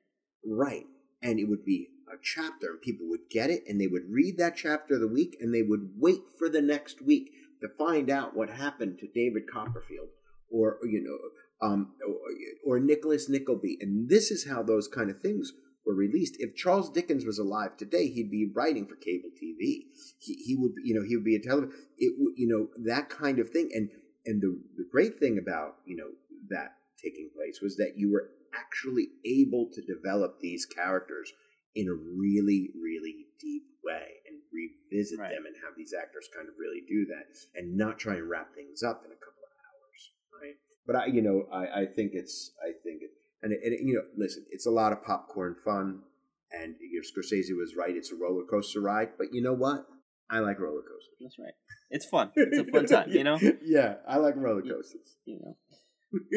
Right. 0.45 0.87
And 1.23 1.39
it 1.39 1.49
would 1.49 1.65
be 1.65 1.89
a 2.13 2.17
chapter, 2.23 2.71
and 2.71 2.81
people 2.81 3.09
would 3.09 3.29
get 3.31 3.51
it, 3.51 3.63
and 3.69 3.81
they 3.81 3.87
would 3.87 4.11
read 4.11 4.39
that 4.39 4.57
chapter 4.57 4.95
of 4.95 5.01
the 5.01 5.09
week, 5.09 5.37
and 5.41 5.55
they 5.55 5.63
would 5.63 5.91
wait 5.97 6.21
for 6.39 6.49
the 6.49 6.63
next 6.63 7.03
week 7.03 7.31
to 7.61 7.69
find 7.69 8.11
out 8.11 8.37
what 8.37 8.51
happened 8.51 8.99
to 8.99 9.09
David 9.15 9.45
Copperfield 9.51 10.09
or, 10.51 10.79
you 10.83 11.03
know, 11.03 11.67
um, 11.67 11.93
or, 12.65 12.77
or 12.77 12.81
Nicholas 12.81 13.29
Nickleby. 13.29 13.79
And 13.81 14.09
this 14.09 14.31
is 14.31 14.49
how 14.49 14.63
those 14.63 14.89
kind 14.89 15.11
of 15.11 15.21
things 15.21 15.53
were 15.85 15.95
released. 15.95 16.37
If 16.39 16.57
Charles 16.57 16.91
Dickens 16.91 17.27
was 17.27 17.39
alive 17.39 17.77
today, 17.77 18.09
he'd 18.09 18.31
be 18.31 18.51
writing 18.53 18.87
for 18.87 18.97
cable 18.97 19.29
TV. 19.31 19.85
He, 20.19 20.35
he 20.47 20.57
would, 20.57 20.73
you 20.83 20.95
know, 20.95 21.07
he 21.07 21.17
would 21.17 21.25
be 21.25 21.37
a 21.37 21.41
television. 21.41 21.75
It, 21.99 22.15
you 22.37 22.49
know, 22.49 22.69
that 22.85 23.11
kind 23.11 23.39
of 23.39 23.51
thing. 23.51 23.71
And 23.75 23.91
and 24.27 24.41
the 24.43 24.61
the 24.77 24.85
great 24.91 25.19
thing 25.19 25.39
about 25.39 25.77
you 25.87 25.97
know 25.97 26.11
that 26.51 26.75
taking 27.03 27.31
place 27.35 27.61
was 27.63 27.77
that 27.77 27.95
you 27.97 28.13
were 28.13 28.31
actually 28.55 29.09
able 29.25 29.69
to 29.73 29.81
develop 29.83 30.41
these 30.41 30.67
characters 30.67 31.33
in 31.75 31.89
a 31.89 31.95
really, 31.95 32.71
really 32.75 33.27
deep 33.41 33.63
way 33.85 34.21
and 34.27 34.43
revisit 34.53 35.19
right. 35.19 35.31
them 35.31 35.47
and 35.47 35.55
have 35.63 35.75
these 35.77 35.95
actors 35.97 36.29
kind 36.35 36.49
of 36.49 36.55
really 36.59 36.83
do 36.89 37.07
that 37.07 37.31
and 37.55 37.77
not 37.77 37.99
try 37.99 38.15
and 38.15 38.29
wrap 38.29 38.55
things 38.55 38.83
up 38.83 39.03
in 39.05 39.13
a 39.13 39.21
couple 39.21 39.43
of 39.47 39.53
hours, 39.63 40.01
right? 40.43 40.57
But 40.87 40.97
I, 40.97 41.07
you 41.07 41.23
know, 41.23 41.47
I, 41.53 41.83
I 41.83 41.87
think 41.87 42.13
it's, 42.15 42.53
I 42.63 42.73
think 42.83 43.03
it, 43.03 43.11
and, 43.43 43.53
it, 43.53 43.61
and 43.63 43.73
it, 43.73 43.81
you 43.83 43.95
know, 43.95 44.05
listen, 44.19 44.45
it's 44.51 44.67
a 44.67 44.71
lot 44.71 44.93
of 44.93 45.05
popcorn 45.05 45.57
fun, 45.65 46.03
and 46.53 46.75
you 46.81 47.01
know, 47.01 47.07
Scorsese 47.07 47.57
was 47.57 47.75
right; 47.79 47.95
it's 47.97 48.11
a 48.11 48.17
roller 48.17 48.45
coaster 48.45 48.81
ride. 48.81 49.11
But 49.17 49.29
you 49.33 49.41
know 49.41 49.55
what? 49.55 49.87
I 50.31 50.41
like 50.41 50.59
roller 50.59 50.83
coasters. 50.83 51.17
That's 51.21 51.39
right. 51.39 51.55
It's 51.91 52.05
fun. 52.05 52.33
It's 52.37 52.59
a 52.59 52.65
fun 52.65 52.87
time. 52.87 53.11
You 53.11 53.25
know. 53.25 53.39
yeah, 53.63 53.95
I 54.07 54.17
like 54.17 54.35
roller 54.37 54.61
coasters. 54.63 55.17
You, 55.25 55.35
you 55.35 55.41
know 55.43 55.57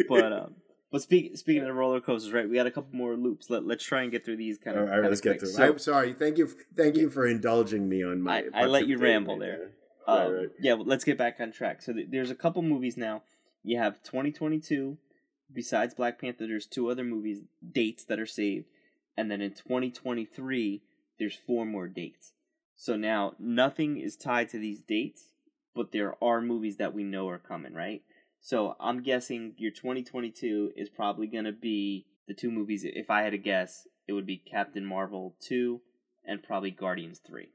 but 0.08 0.34
um, 0.34 0.56
but 0.92 1.02
speak, 1.02 1.38
speaking 1.38 1.64
of 1.68 1.76
roller 1.76 2.02
coasters, 2.02 2.32
right? 2.32 2.48
We 2.48 2.56
got 2.56 2.68
a 2.68 2.72
couple 2.72 2.96
more 2.96 3.16
loops. 3.16 3.50
Let 3.50 3.66
Let's 3.66 3.84
try 3.84 4.04
and 4.04 4.12
get 4.12 4.26
through 4.26 4.38
these 4.38 4.58
kind 4.58 4.78
of. 4.78 4.90
All 4.90 5.00
right, 5.00 5.10
let's 5.10 5.22
quick. 5.22 5.36
get 5.36 5.42
through. 5.42 5.50
So, 5.50 5.64
I'm 5.64 5.80
sorry. 5.80 6.14
Thank 6.14 6.38
you. 6.38 6.50
Thank 6.76 6.96
you 6.96 7.10
for 7.10 7.28
indulging 7.28 7.90
me 7.90 8.04
on 8.04 8.22
my. 8.22 8.44
I, 8.54 8.64
I 8.64 8.66
let 8.66 8.88
you 8.88 8.98
ramble 8.98 9.40
there. 9.40 9.72
Um, 10.08 10.18
right, 10.18 10.30
right. 10.30 10.50
Yeah, 10.60 10.74
well, 10.74 10.86
let's 10.86 11.04
get 11.04 11.18
back 11.18 11.38
on 11.40 11.52
track. 11.52 11.82
So 11.82 11.94
th- 11.94 12.08
there's 12.12 12.32
a 12.32 12.36
couple 12.36 12.62
movies 12.62 12.98
now. 12.98 13.24
You 13.64 13.78
have 13.78 14.04
2022. 14.04 14.98
Besides 15.52 15.94
Black 15.94 16.20
Panther, 16.20 16.48
there's 16.48 16.66
two 16.66 16.90
other 16.90 17.04
movies 17.04 17.42
dates 17.72 18.04
that 18.06 18.20
are 18.20 18.26
saved, 18.26 18.66
and 19.16 19.30
then 19.30 19.40
in 19.40 19.52
2023 19.52 20.82
there's 21.20 21.36
four 21.36 21.66
more 21.66 21.88
dates. 21.88 22.34
So 22.76 22.96
now 22.96 23.34
nothing 23.40 23.98
is 23.98 24.16
tied 24.16 24.50
to 24.50 24.58
these 24.58 24.82
dates, 24.82 25.30
but 25.76 25.92
there 25.92 26.16
are 26.24 26.42
movies 26.42 26.78
that 26.78 26.94
we 26.94 27.04
know 27.04 27.30
are 27.30 27.38
coming, 27.38 27.74
right? 27.74 28.02
So 28.44 28.76
I'm 28.78 29.02
guessing 29.02 29.54
your 29.58 29.72
2022 29.72 30.74
is 30.76 30.90
probably 30.90 31.28
going 31.28 31.46
to 31.46 31.54
be 31.54 32.06
the 32.28 32.34
two 32.34 32.52
movies. 32.52 32.84
If 32.84 33.10
I 33.10 33.22
had 33.22 33.32
to 33.32 33.38
guess, 33.38 33.88
it 34.06 34.12
would 34.12 34.26
be 34.26 34.36
Captain 34.36 34.86
Marvel 34.86 35.34
2 35.48 35.80
and 36.26 36.44
probably 36.44 36.70
Guardians 36.70 37.22
3. 37.26 37.48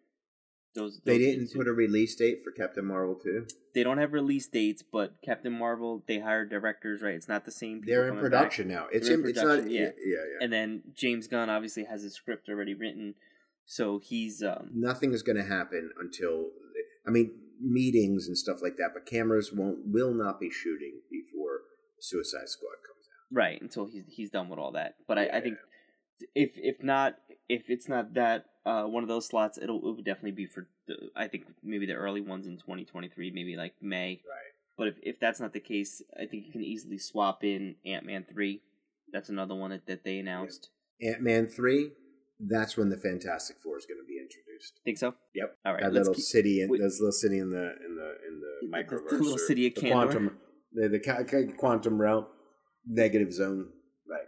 Those, 0.75 0.95
those 0.95 1.01
they 1.05 1.19
didn't 1.19 1.53
put 1.55 1.69
a 1.69 1.73
release 1.73 2.17
date 2.17 2.39
for 2.43 2.53
Captain 2.53 2.87
Marvel 2.87 3.17
2? 3.17 3.47
They 3.75 3.83
don't 3.83 3.99
have 3.99 4.15
release 4.15 4.49
dates, 4.49 4.83
but 4.83 5.17
Captain 5.23 5.53
Marvel, 5.53 6.03
they 6.09 6.21
hired 6.21 6.49
directors, 6.49 7.03
right? 7.03 7.15
It's 7.15 7.29
not 7.29 7.45
the 7.45 7.51
same 7.51 7.83
thing. 7.83 7.91
They're 7.91 8.09
in 8.09 8.19
production 8.19 8.69
back. 8.69 8.77
now. 8.79 8.87
It's 8.91 9.09
in, 9.09 9.21
in 9.21 9.29
it's 9.29 9.43
not 9.43 9.71
yeah. 9.71 9.81
yeah, 9.81 9.91
yeah. 10.07 10.39
And 10.41 10.51
then 10.51 10.83
James 10.95 11.27
Gunn 11.27 11.51
obviously 11.51 11.85
has 11.85 12.03
his 12.03 12.15
script 12.15 12.49
already 12.49 12.73
written. 12.73 13.15
So 13.67 13.99
he's 13.99 14.43
um 14.43 14.71
nothing 14.73 15.13
is 15.13 15.23
going 15.23 15.37
to 15.37 15.45
happen 15.45 15.91
until 16.01 16.47
I 17.07 17.11
mean 17.11 17.33
meetings 17.61 18.27
and 18.27 18.37
stuff 18.37 18.59
like 18.63 18.77
that, 18.77 18.91
but 18.95 19.07
cameras 19.07 19.53
won't 19.53 19.79
will 19.87 20.15
not 20.15 20.41
be 20.41 20.51
shooting 20.51 21.01
before 21.11 21.61
Suicide 22.01 22.49
Squad 22.49 22.77
comes 22.87 23.07
out. 23.07 23.37
Right 23.37 23.61
until 23.61 23.87
he's 23.87 24.05
he's 24.09 24.31
done 24.31 24.49
with 24.49 24.59
all 24.59 24.73
that. 24.73 24.95
But 25.07 25.19
yeah. 25.19 25.25
I, 25.33 25.37
I 25.39 25.41
think 25.41 25.59
if 26.35 26.51
if 26.57 26.83
not 26.83 27.17
if 27.49 27.65
it's 27.69 27.89
not 27.89 28.15
that 28.15 28.47
uh, 28.67 28.85
one 28.85 29.03
of 29.03 29.09
those 29.09 29.27
slots, 29.27 29.59
it'll 29.59 29.79
it 29.79 29.97
would 29.97 30.05
definitely 30.05 30.33
be 30.33 30.47
for 30.47 30.69
the, 30.87 30.95
I 31.17 31.29
think 31.29 31.45
maybe 31.63 31.87
the 31.87 31.95
early 31.95 32.21
ones 32.21 32.47
in 32.47 32.57
2023, 32.57 33.31
maybe 33.31 33.57
like 33.57 33.75
May. 33.81 34.21
Right. 34.29 34.53
But 34.77 34.89
if, 34.89 34.95
if 35.03 35.21
that's 35.21 35.41
not 35.41 35.53
the 35.53 35.61
case, 35.61 36.03
I 36.15 36.27
think 36.27 36.47
you 36.47 36.53
can 36.53 36.63
easily 36.63 36.99
swap 36.99 37.43
in 37.43 37.77
Ant 37.85 38.05
Man 38.05 38.25
three. 38.31 38.63
That's 39.13 39.29
another 39.29 39.55
one 39.55 39.71
that, 39.71 39.87
that 39.87 40.05
they 40.05 40.19
announced. 40.19 40.71
Ant 41.03 41.23
Man 41.23 41.47
three. 41.47 41.93
That's 42.41 42.77
when 42.77 42.89
the 42.89 42.97
Fantastic 42.97 43.57
Four 43.63 43.79
is 43.79 43.87
going 43.87 43.99
to 44.01 44.07
be 44.07 44.19
introduced. 44.21 44.81
Think 44.85 44.99
so? 44.99 45.15
Yep. 45.35 45.57
All 45.67 45.75
right. 45.75 45.83
that 45.83 45.93
little 45.93 46.15
keep- 46.15 46.25
city, 46.25 46.61
in, 46.63 46.69
wait. 46.71 46.81
this 46.81 47.01
little 47.01 47.13
city 47.13 47.39
in 47.39 47.51
the 47.51 47.57
in 47.85 47.97
the 47.97 48.15
in 48.29 48.41
the 48.41 48.79
The- 48.79 49.17
the 49.17 49.23
little 49.23 49.39
city 49.39 49.67
of 49.67 49.75
the 49.75 49.91
quantum, 49.91 50.39
the, 50.73 50.89
the 50.89 51.55
quantum 51.57 52.01
realm, 52.01 52.27
negative 52.87 53.33
zone. 53.33 53.71
Right. 54.09 54.21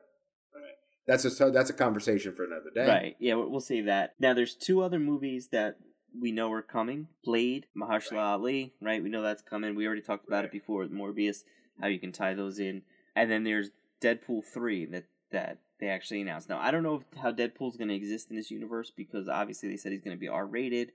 Right. 0.55 0.75
That's 1.07 1.25
a 1.25 1.31
so 1.31 1.51
that's 1.51 1.71
a 1.71 1.75
conversation 1.75 2.35
for 2.35 2.45
another 2.45 2.71
day. 2.75 2.87
Right. 2.87 3.17
Yeah, 3.21 3.35
we'll 3.35 3.49
we'll 3.51 3.61
save 3.61 3.87
that. 3.87 4.15
Now, 4.19 4.35
there's 4.35 4.55
two 4.57 4.83
other 4.83 4.99
movies 4.99 5.49
that 5.53 5.77
we 6.21 6.33
know 6.33 6.51
are 6.53 6.63
coming. 6.63 7.07
Blade, 7.25 7.67
Mahershala 7.77 8.13
Right. 8.13 8.33
Ali. 8.33 8.75
Right. 8.81 9.03
We 9.03 9.09
know 9.09 9.23
that's 9.23 9.43
coming. 9.43 9.77
We 9.77 9.87
already 9.87 10.03
talked 10.03 10.27
about 10.27 10.39
Right. 10.39 10.45
it 10.47 10.53
before 10.53 10.81
with 10.83 10.93
Morbius. 10.93 11.45
How 11.81 11.87
you 11.87 12.01
can 12.01 12.11
tie 12.13 12.35
those 12.35 12.59
in, 12.59 12.83
and 13.15 13.31
then 13.31 13.45
there's 13.45 13.71
Deadpool 14.03 14.45
three 14.45 14.85
that 14.87 15.05
that 15.31 15.59
they 15.81 15.89
actually 15.89 16.21
announced. 16.21 16.49
Now, 16.49 16.59
I 16.59 16.71
don't 16.71 16.83
know 16.83 16.97
if, 16.97 17.19
how 17.19 17.33
Deadpool's 17.33 17.77
going 17.77 17.89
to 17.89 17.95
exist 17.95 18.31
in 18.31 18.37
this 18.37 18.51
universe 18.51 18.93
because 18.95 19.29
obviously 19.29 19.69
they 19.69 19.77
said 19.77 19.93
he's 19.93 20.03
going 20.03 20.17
to 20.17 20.21
be 20.21 20.29
R 20.29 20.47
rated, 20.47 20.93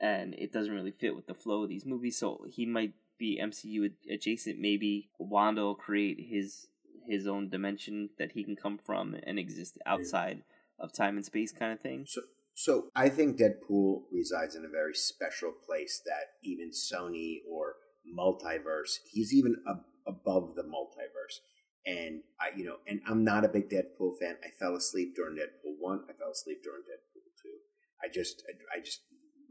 and 0.00 0.34
it 0.34 0.52
doesn't 0.52 0.72
really 0.72 0.90
fit 0.90 1.14
with 1.14 1.26
the 1.26 1.34
flow 1.34 1.62
of 1.62 1.68
these 1.68 1.86
movies. 1.86 2.18
So 2.18 2.44
he 2.48 2.66
might 2.66 2.94
be 3.18 3.40
MCU 3.42 3.92
adjacent. 4.10 4.58
Maybe 4.58 5.10
Wanda 5.18 5.62
will 5.62 5.74
create 5.74 6.18
his 6.28 6.66
his 7.06 7.26
own 7.26 7.50
dimension 7.50 8.08
that 8.18 8.32
he 8.32 8.42
can 8.42 8.56
come 8.56 8.78
from 8.78 9.14
and 9.24 9.38
exist 9.38 9.78
outside 9.84 10.42
of 10.78 10.92
time 10.92 11.16
and 11.16 11.24
space, 11.24 11.52
kind 11.52 11.72
of 11.72 11.80
thing. 11.80 12.06
So, 12.08 12.22
so 12.54 12.84
I 12.96 13.08
think 13.08 13.38
Deadpool 13.38 14.04
resides 14.10 14.54
in 14.54 14.64
a 14.64 14.68
very 14.68 14.94
special 14.94 15.52
place 15.52 16.00
that 16.06 16.38
even 16.42 16.70
Sony 16.70 17.40
or 17.50 17.74
multiverse, 18.18 19.00
he's 19.10 19.34
even 19.34 19.56
ab- 19.68 19.84
above 20.06 20.54
the 20.54 20.62
multiverse. 20.62 21.40
And 21.86 22.22
I, 22.40 22.56
you 22.56 22.64
know, 22.64 22.76
and 22.86 23.00
I'm 23.06 23.24
not 23.24 23.44
a 23.44 23.48
big 23.48 23.68
Deadpool 23.68 24.18
fan. 24.18 24.36
I 24.42 24.48
fell 24.58 24.76
asleep 24.76 25.14
during 25.14 25.36
Deadpool 25.36 25.76
one. 25.78 26.00
I 26.08 26.12
fell 26.14 26.30
asleep 26.32 26.62
during 26.62 26.82
Deadpool 26.82 27.28
two. 27.42 27.56
I 28.02 28.08
just, 28.12 28.42
I, 28.48 28.78
I 28.78 28.80
just, 28.80 29.02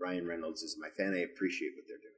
Ryan 0.02 0.28
Reynolds 0.28 0.64
is 0.64 0.78
my 0.80 0.90
fan. 0.90 1.14
I 1.14 1.22
appreciate 1.22 1.74
what 1.76 1.86
they're 1.88 1.98
doing. 1.98 2.14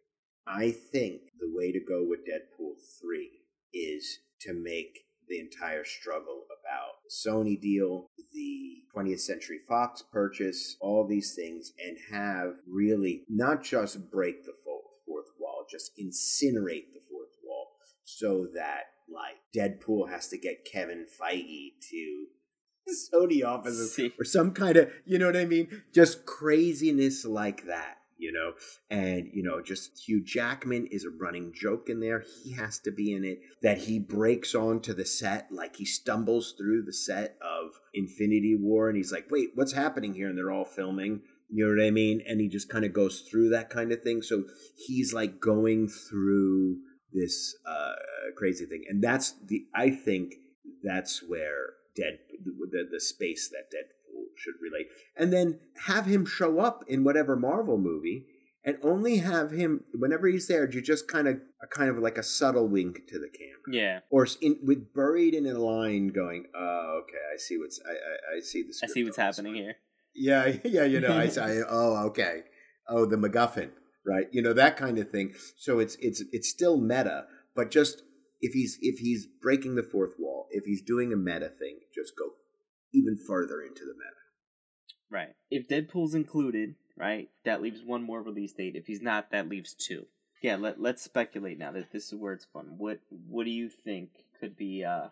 I 0.47 0.71
think 0.71 1.21
the 1.39 1.51
way 1.53 1.71
to 1.71 1.79
go 1.79 2.05
with 2.07 2.19
Deadpool 2.21 2.75
three 3.01 3.41
is 3.73 4.19
to 4.41 4.53
make 4.53 4.99
the 5.27 5.39
entire 5.39 5.83
struggle 5.83 6.43
about 6.47 7.01
the 7.03 7.11
Sony 7.11 7.59
deal, 7.59 8.11
the 8.31 8.83
20th 8.95 9.21
Century 9.21 9.59
Fox 9.67 10.03
purchase, 10.11 10.77
all 10.79 11.05
these 11.07 11.33
things, 11.35 11.73
and 11.83 11.97
have 12.11 12.53
really 12.67 13.23
not 13.27 13.63
just 13.63 14.11
break 14.11 14.45
the 14.45 14.53
fourth 14.63 15.31
wall, 15.39 15.65
just 15.69 15.91
incinerate 15.97 16.93
the 16.93 17.01
fourth 17.09 17.35
wall 17.43 17.71
so 18.03 18.47
that, 18.53 18.83
like, 19.07 19.37
Deadpool 19.55 20.09
has 20.09 20.27
to 20.29 20.37
get 20.37 20.65
Kevin 20.65 21.05
Feige 21.05 21.73
to 21.91 22.25
Sony 22.89 23.43
offices 23.43 23.95
See. 23.95 24.13
or 24.19 24.25
some 24.25 24.51
kind 24.51 24.77
of, 24.77 24.91
you 25.05 25.17
know 25.17 25.27
what 25.27 25.37
I 25.37 25.45
mean? 25.45 25.83
Just 25.93 26.25
craziness 26.25 27.25
like 27.25 27.65
that. 27.65 27.97
You 28.17 28.31
know, 28.31 28.53
and 28.89 29.29
you 29.33 29.43
know, 29.43 29.61
just 29.61 30.07
Hugh 30.07 30.23
Jackman 30.23 30.87
is 30.89 31.03
a 31.03 31.09
running 31.09 31.51
joke 31.53 31.89
in 31.89 31.99
there. 31.99 32.23
He 32.45 32.53
has 32.53 32.79
to 32.79 32.91
be 32.91 33.11
in 33.11 33.25
it. 33.25 33.39
That 33.61 33.79
he 33.79 33.99
breaks 33.99 34.55
onto 34.55 34.93
the 34.93 35.03
set, 35.03 35.51
like 35.51 35.75
he 35.75 35.83
stumbles 35.83 36.53
through 36.57 36.83
the 36.83 36.93
set 36.93 37.37
of 37.41 37.71
Infinity 37.93 38.55
War, 38.57 38.87
and 38.87 38.95
he's 38.95 39.11
like, 39.11 39.29
"Wait, 39.29 39.49
what's 39.55 39.73
happening 39.73 40.13
here?" 40.13 40.29
And 40.29 40.37
they're 40.37 40.49
all 40.49 40.63
filming. 40.63 41.23
You 41.49 41.65
know 41.65 41.75
what 41.75 41.85
I 41.85 41.91
mean? 41.91 42.21
And 42.25 42.39
he 42.39 42.47
just 42.47 42.69
kind 42.69 42.85
of 42.85 42.93
goes 42.93 43.19
through 43.19 43.49
that 43.49 43.69
kind 43.69 43.91
of 43.91 44.01
thing. 44.01 44.21
So 44.21 44.45
he's 44.77 45.13
like 45.13 45.41
going 45.41 45.89
through 45.89 46.77
this 47.15 47.55
uh, 47.65 47.93
crazy 48.35 48.65
thing, 48.65 48.83
and 48.89 49.03
that's 49.03 49.33
the. 49.47 49.65
I 49.73 49.89
think 49.89 50.35
that's 50.83 51.23
where 51.27 51.73
Dead 51.95 52.19
the, 52.43 52.87
the 52.91 52.99
space 52.99 53.49
that 53.49 53.75
Deadpool 53.75 54.25
should 54.37 54.55
relate, 54.61 54.87
and 55.15 55.31
then 55.31 55.59
have 55.87 56.05
him 56.05 56.25
show 56.25 56.59
up 56.59 56.83
in 56.87 57.03
whatever 57.03 57.35
Marvel 57.35 57.77
movie, 57.77 58.25
and 58.63 58.77
only 58.83 59.17
have 59.17 59.51
him 59.51 59.83
whenever 59.93 60.27
he's 60.27 60.47
there. 60.47 60.69
You 60.69 60.81
just 60.81 61.07
kind 61.07 61.27
of 61.27 61.39
a 61.61 61.67
kind 61.67 61.89
of 61.89 61.97
like 61.99 62.17
a 62.17 62.23
subtle 62.23 62.67
wink 62.67 63.07
to 63.07 63.19
the 63.19 63.29
camera, 63.29 63.81
Yeah, 63.83 63.99
or 64.09 64.27
in, 64.41 64.59
with 64.63 64.93
buried 64.93 65.33
in 65.33 65.45
a 65.45 65.57
line, 65.57 66.07
going, 66.07 66.45
"Oh, 66.55 67.01
okay, 67.03 67.17
I 67.33 67.37
see 67.37 67.57
what's 67.57 67.79
I 67.87 67.91
I, 67.91 68.37
I 68.37 68.39
see 68.41 68.63
the 68.63 68.73
I 68.83 68.87
see 68.87 69.03
what's 69.03 69.17
happening 69.17 69.55
here. 69.55 69.75
Yeah, 70.13 70.57
yeah, 70.63 70.85
you 70.85 70.99
know, 70.99 71.17
I 71.17 71.27
say, 71.39 71.61
oh, 71.67 72.05
okay, 72.07 72.43
oh, 72.87 73.05
the 73.05 73.17
MacGuffin, 73.17 73.69
right? 74.05 74.27
You 74.31 74.41
know 74.41 74.53
that 74.53 74.77
kind 74.77 74.97
of 74.97 75.09
thing. 75.09 75.33
So 75.57 75.79
it's 75.79 75.95
it's 75.99 76.23
it's 76.31 76.49
still 76.49 76.77
meta, 76.77 77.25
but 77.55 77.71
just 77.71 78.03
if 78.41 78.53
he's 78.53 78.77
if 78.81 78.99
he's 78.99 79.27
breaking 79.41 79.75
the 79.75 79.83
fourth 79.83 80.15
wall, 80.19 80.47
if 80.51 80.65
he's 80.65 80.81
doing 80.81 81.11
a 81.11 81.17
meta 81.17 81.49
thing, 81.49 81.79
just 81.93 82.13
go 82.17 82.31
even 82.93 83.17
further 83.17 83.61
into 83.61 83.83
the 83.85 83.93
meta. 83.93 84.11
Right. 85.09 85.35
If 85.49 85.67
Deadpool's 85.67 86.15
included, 86.15 86.75
right, 86.97 87.29
that 87.43 87.61
leaves 87.61 87.81
one 87.83 88.03
more 88.03 88.21
release 88.21 88.53
date. 88.53 88.75
If 88.75 88.87
he's 88.87 89.01
not, 89.01 89.31
that 89.31 89.49
leaves 89.49 89.73
two. 89.73 90.07
Yeah, 90.41 90.57
let 90.57 90.79
let's 90.79 91.01
speculate 91.01 91.57
now 91.57 91.71
that 91.71 91.91
this 91.91 92.11
is 92.11 92.15
where 92.15 92.33
it's 92.33 92.45
fun. 92.45 92.75
What 92.77 92.99
what 93.27 93.45
do 93.45 93.51
you 93.51 93.69
think 93.69 94.09
could 94.39 94.55
be 94.57 94.83
uh 94.83 95.07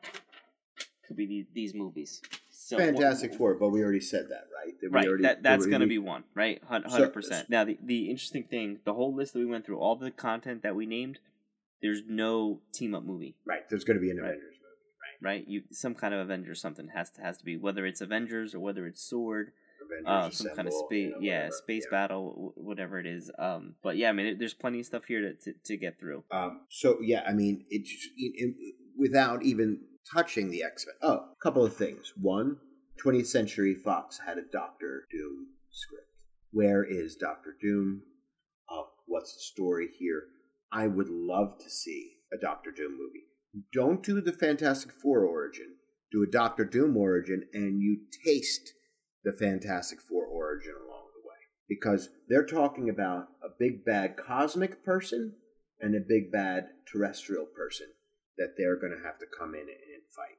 could 1.07 1.17
be 1.17 1.25
these, 1.25 1.45
these 1.53 1.73
movies? 1.73 2.21
So 2.65 2.77
what- 2.77 2.85
Fantastic 2.85 3.33
Four, 3.33 3.55
but 3.55 3.69
we 3.69 3.81
already 3.83 3.99
said 3.99 4.29
that, 4.29 4.45
right? 4.55 4.73
We 4.81 4.87
Right, 4.87 5.05
already- 5.07 5.23
that 5.23 5.43
that's 5.43 5.65
we- 5.65 5.71
gonna 5.71 5.85
be 5.87 5.97
one, 5.97 6.23
right? 6.33 6.63
Hundred 6.63 7.11
percent. 7.11 7.49
Now 7.49 7.65
the 7.65 7.77
the 7.83 8.09
interesting 8.09 8.43
thing, 8.45 8.79
the 8.85 8.93
whole 8.93 9.13
list 9.13 9.33
that 9.33 9.39
we 9.39 9.45
went 9.45 9.65
through, 9.65 9.79
all 9.79 9.97
the 9.97 10.11
content 10.11 10.63
that 10.63 10.73
we 10.73 10.85
named, 10.85 11.19
there's 11.81 12.03
no 12.07 12.61
team 12.71 12.95
up 12.95 13.03
movie, 13.03 13.35
right. 13.45 13.67
There's 13.69 13.83
going 13.83 13.97
to 13.97 14.01
be 14.01 14.09
an 14.11 14.17
Right. 14.17 14.29
Avengers 14.29 14.55
movie, 14.61 14.93
right? 15.01 15.29
Right. 15.39 15.47
You 15.47 15.63
some 15.71 15.93
kind 15.93 16.13
of 16.13 16.21
Avengers 16.21 16.61
something 16.61 16.87
has 16.89 17.11
to 17.11 17.21
has 17.21 17.37
to 17.39 17.43
be 17.45 17.57
whether 17.57 17.85
it's 17.85 17.99
Avengers 17.99 18.55
or 18.55 18.61
whether 18.61 18.87
it's 18.87 19.01
Sword, 19.01 19.51
uh, 20.05 20.29
some 20.29 20.55
kind 20.55 20.67
of 20.69 20.73
space, 20.73 21.07
you 21.07 21.11
know, 21.11 21.17
yeah, 21.19 21.37
whatever. 21.39 21.51
space 21.55 21.83
Yeah. 21.87 21.91
battle, 21.97 22.53
whatever 22.55 22.97
it 22.97 23.05
is. 23.05 23.29
Um, 23.37 23.75
but 23.83 23.97
yeah, 23.97 24.07
I 24.09 24.13
mean, 24.13 24.25
it, 24.27 24.39
there's 24.39 24.53
plenty 24.53 24.79
of 24.79 24.85
stuff 24.85 25.03
here 25.03 25.19
to 25.21 25.33
to, 25.33 25.53
to 25.65 25.75
get 25.77 25.99
through. 25.99 26.23
Um, 26.31 26.61
so 26.69 27.01
yeah, 27.01 27.23
I 27.27 27.33
mean, 27.33 27.65
it's 27.69 27.91
it, 28.15 28.31
it 28.37 28.75
without 28.97 29.43
even 29.43 29.81
touching 30.11 30.49
the 30.49 30.63
X 30.63 30.85
Men. 30.85 30.95
Oh, 31.01 31.31
a 31.31 31.35
couple 31.41 31.65
of 31.65 31.75
things. 31.75 32.13
One, 32.19 32.57
20th 33.03 33.27
Century 33.27 33.75
Fox 33.75 34.19
had 34.25 34.37
a 34.37 34.43
Doctor 34.51 35.05
Doom 35.11 35.47
script. 35.71 36.23
Where 36.51 36.83
is 36.83 37.15
Doctor 37.15 37.55
Doom? 37.59 38.03
Uh, 38.69 38.83
what's 39.07 39.33
the 39.33 39.41
story 39.41 39.89
here? 39.97 40.23
I 40.71 40.87
would 40.87 41.09
love 41.09 41.57
to 41.59 41.69
see 41.69 42.13
a 42.31 42.37
Doctor 42.37 42.71
Doom 42.71 42.93
movie. 42.93 43.25
Don't 43.71 44.03
do 44.03 44.21
the 44.21 44.33
Fantastic 44.33 44.91
Four 44.91 45.25
origin. 45.25 45.75
Do 46.11 46.23
a 46.23 46.31
Doctor 46.31 46.65
Doom 46.65 46.97
origin, 46.97 47.47
and 47.53 47.81
you 47.81 48.01
taste 48.25 48.73
the 49.23 49.33
Fantastic 49.33 49.99
Four 50.01 50.25
origin 50.25 50.73
along 50.73 51.07
the 51.13 51.27
way 51.27 51.35
because 51.67 52.09
they're 52.29 52.45
talking 52.45 52.89
about 52.89 53.27
a 53.43 53.49
big 53.59 53.85
bad 53.85 54.17
cosmic 54.17 54.83
person 54.83 55.33
and 55.79 55.95
a 55.95 55.99
big 55.99 56.31
bad 56.31 56.69
terrestrial 56.91 57.45
person 57.45 57.87
that 58.37 58.55
they're 58.57 58.79
going 58.79 58.95
to 58.97 59.05
have 59.05 59.19
to 59.19 59.25
come 59.37 59.53
in 59.53 59.61
and 59.61 59.92
fight. 60.15 60.37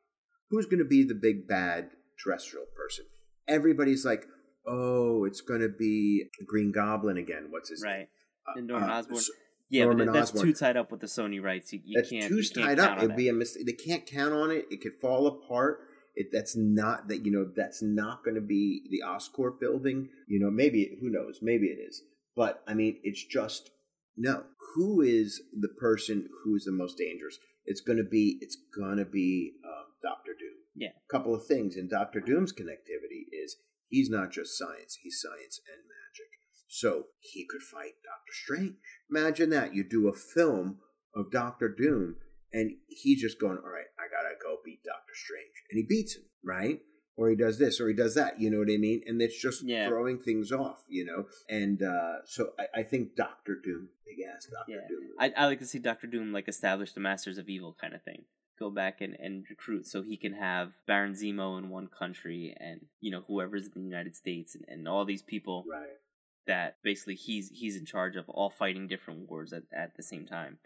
Who's 0.51 0.67
going 0.67 0.79
to 0.79 0.85
be 0.85 1.03
the 1.05 1.15
big 1.15 1.47
bad 1.49 1.91
terrestrial 2.23 2.67
person? 2.77 3.07
Everybody's 3.49 4.05
like, 4.05 4.27
oh, 4.67 5.25
it's 5.25 5.41
going 5.41 5.61
to 5.61 5.69
be 5.69 6.25
Green 6.47 6.73
Goblin 6.73 7.17
again. 7.17 7.47
What's 7.51 7.71
his 7.71 7.83
Right. 7.83 7.99
name? 7.99 8.07
Uh, 8.47 8.53
And 8.59 8.67
Norman 8.67 8.91
uh, 8.91 8.95
Osborn. 8.95 9.21
so- 9.21 9.33
Yeah, 9.71 9.85
Norman 9.85 10.07
but 10.07 10.13
that's 10.13 10.31
Osborn. 10.31 10.47
too 10.47 10.53
tied 10.55 10.77
up 10.77 10.91
with 10.91 11.01
the 11.01 11.07
Sony 11.07 11.43
rights. 11.43 11.73
You, 11.73 11.81
you 11.85 11.99
that's 11.99 12.11
can't. 12.11 12.29
too 12.29 12.37
you 12.37 12.43
tied 12.49 12.79
up. 12.79 13.03
It'd 13.03 13.17
be 13.17 13.29
a 13.29 13.33
mistake. 13.33 13.67
They 13.67 13.73
can't 13.73 14.07
count 14.07 14.33
on 14.35 14.51
it. 14.51 14.67
It 14.71 14.81
could 14.81 14.95
fall 15.01 15.27
apart. 15.27 15.81
It, 16.15 16.29
that's 16.33 16.55
not 16.57 17.09
that 17.09 17.25
you 17.27 17.33
know. 17.33 17.51
That's 17.57 17.83
not 17.83 18.23
going 18.25 18.37
to 18.37 18.41
be 18.41 18.83
the 18.91 19.03
Oscorp 19.05 19.59
building. 19.59 20.11
You 20.29 20.39
know, 20.39 20.51
maybe 20.51 20.97
who 21.01 21.11
knows? 21.11 21.41
Maybe 21.43 21.67
it 21.67 21.79
is. 21.81 22.03
But 22.37 22.63
I 22.69 22.75
mean, 22.75 23.01
it's 23.03 23.25
just 23.25 23.71
no. 24.17 24.45
Who 24.77 25.01
is 25.01 25.43
the 25.59 25.69
person 25.69 26.29
who 26.45 26.55
is 26.55 26.65
the 26.67 26.73
most 26.73 26.99
dangerous? 26.99 27.39
It's 27.65 27.81
going 27.81 27.99
to 27.99 28.05
be. 28.05 28.39
It's 28.41 28.57
going 28.77 28.99
to 28.99 29.05
be 29.05 29.55
um, 29.65 29.87
Doctor 30.03 30.33
Doom. 30.39 30.59
Yeah. 30.75 30.89
A 30.89 31.13
couple 31.13 31.35
of 31.35 31.47
things 31.47 31.77
in 31.77 31.89
Doctor 31.89 32.21
Doom's 32.21 32.53
connectivity 32.53 33.27
is 33.33 33.57
he's 33.89 34.11
not 34.11 34.33
just 34.33 34.59
science. 34.59 34.99
He's 35.03 35.21
science 35.21 35.61
and 35.67 35.83
magic. 35.83 36.31
So 36.69 37.05
he 37.21 37.47
could 37.49 37.63
fight 37.63 37.95
Doctor 38.03 38.33
Strange. 38.33 38.75
Imagine 39.11 39.51
that. 39.51 39.75
You 39.75 39.85
do 39.85 40.09
a 40.09 40.13
film 40.13 40.79
of 41.15 41.31
Doctor 41.31 41.69
Doom, 41.69 42.17
and 42.53 42.73
he's 42.89 43.23
just 43.23 43.41
going, 43.41 43.59
All 43.59 43.71
right, 43.71 43.87
I 43.99 44.11
gotta 44.11 44.35
go 44.43 44.57
beat 44.65 44.83
Doctor 44.85 45.15
Strange. 45.15 45.63
And 45.71 45.79
he 45.79 45.87
beats 45.89 46.17
him, 46.17 46.25
right? 46.45 46.81
Or 47.17 47.29
he 47.31 47.37
does 47.37 47.59
this, 47.59 47.81
or 47.81 47.87
he 47.89 47.95
does 47.95 48.15
that, 48.17 48.41
you 48.41 48.51
know 48.51 48.59
what 48.59 48.69
I 48.73 48.77
mean? 48.77 49.03
And 49.07 49.23
it's 49.23 49.41
just 49.41 49.63
Yeah. 49.63 49.87
throwing 49.89 50.19
things 50.19 50.51
off, 50.51 50.85
you 50.89 51.05
know? 51.05 51.27
And 51.49 51.81
uh, 51.83 52.25
so 52.25 52.53
I, 52.59 52.81
I 52.81 52.83
think 52.83 53.15
Doctor 53.15 53.55
Doom, 53.63 53.91
big 54.05 54.19
ass 54.27 54.47
Doctor 54.51 54.73
Yeah. 54.73 54.89
Doom. 54.89 55.11
I 55.21 55.33
I 55.37 55.47
like 55.47 55.61
to 55.61 55.67
see 55.67 55.79
Doctor 55.79 56.09
Doom 56.09 56.33
like 56.33 56.49
establish 56.49 56.93
the 56.93 57.01
Masters 57.01 57.39
of 57.39 57.49
Evil 57.49 57.77
kind 57.81 57.95
of 57.95 58.03
thing. 58.03 58.25
go 58.59 58.69
back 58.71 59.01
and, 59.01 59.15
and 59.21 59.45
recruit 59.51 59.87
so 59.87 60.03
he 60.03 60.17
can 60.17 60.33
have 60.35 60.73
Baron 60.89 61.13
Zemo 61.13 61.57
in 61.59 61.69
one 61.71 61.89
country 61.89 62.55
and 62.59 62.81
you 63.01 63.11
know 63.13 63.23
whoever's 63.29 63.67
in 63.67 63.83
the 63.83 63.89
United 63.97 64.15
States 64.17 64.55
and, 64.57 64.65
and 64.69 64.89
all 64.89 65.05
these 65.05 65.23
people 65.23 65.65
right. 65.71 65.99
that 66.47 66.77
basically 66.83 67.15
he's 67.17 67.49
he's 67.51 67.77
in 67.77 67.85
charge 67.87 68.17
of 68.17 68.29
all 68.29 68.51
fighting 68.51 68.87
different 68.89 69.29
wars 69.29 69.53
at, 69.53 69.65
at 69.73 69.97
the 69.97 70.03
same 70.03 70.27
time 70.27 70.59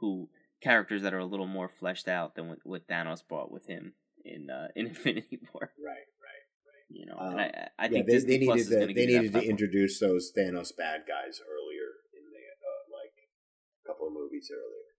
who 0.00 0.28
characters 0.60 1.02
that 1.02 1.14
are 1.14 1.18
a 1.26 1.32
little 1.32 1.46
more 1.46 1.68
fleshed 1.68 2.08
out 2.08 2.34
than 2.34 2.48
what, 2.48 2.58
what 2.64 2.86
Thanos 2.88 3.26
brought 3.26 3.50
with 3.52 3.66
him 3.66 3.94
in 4.34 4.50
uh, 4.50 4.68
in 4.76 4.86
Infinity 4.88 5.38
War 5.52 5.70
Right, 5.78 6.08
right. 6.18 6.44
Right. 6.66 6.86
You 6.90 7.06
know 7.06 7.16
Um, 7.18 7.38
and 7.38 7.40
I, 7.40 7.68
I 7.78 7.84
yeah, 7.84 7.88
think 7.88 8.06
they, 8.06 8.12
Disney 8.12 8.38
they 8.38 8.44
Plus 8.46 8.56
needed 8.58 8.72
is 8.72 8.78
to, 8.80 8.86
they 8.86 8.94
give 8.94 9.10
you 9.10 9.16
that 9.16 9.22
needed 9.22 9.40
to 9.40 9.48
introduce 9.48 10.00
those 10.00 10.32
Thanos 10.36 10.70
bad 10.76 11.06
guys 11.06 11.40
earlier 11.42 11.88
in 12.14 12.24
the 12.30 12.44
uh, 12.62 12.82
like 12.90 13.16
a 13.16 13.88
couple 13.88 14.06
of 14.08 14.14
movies 14.14 14.50
earlier. 14.52 14.90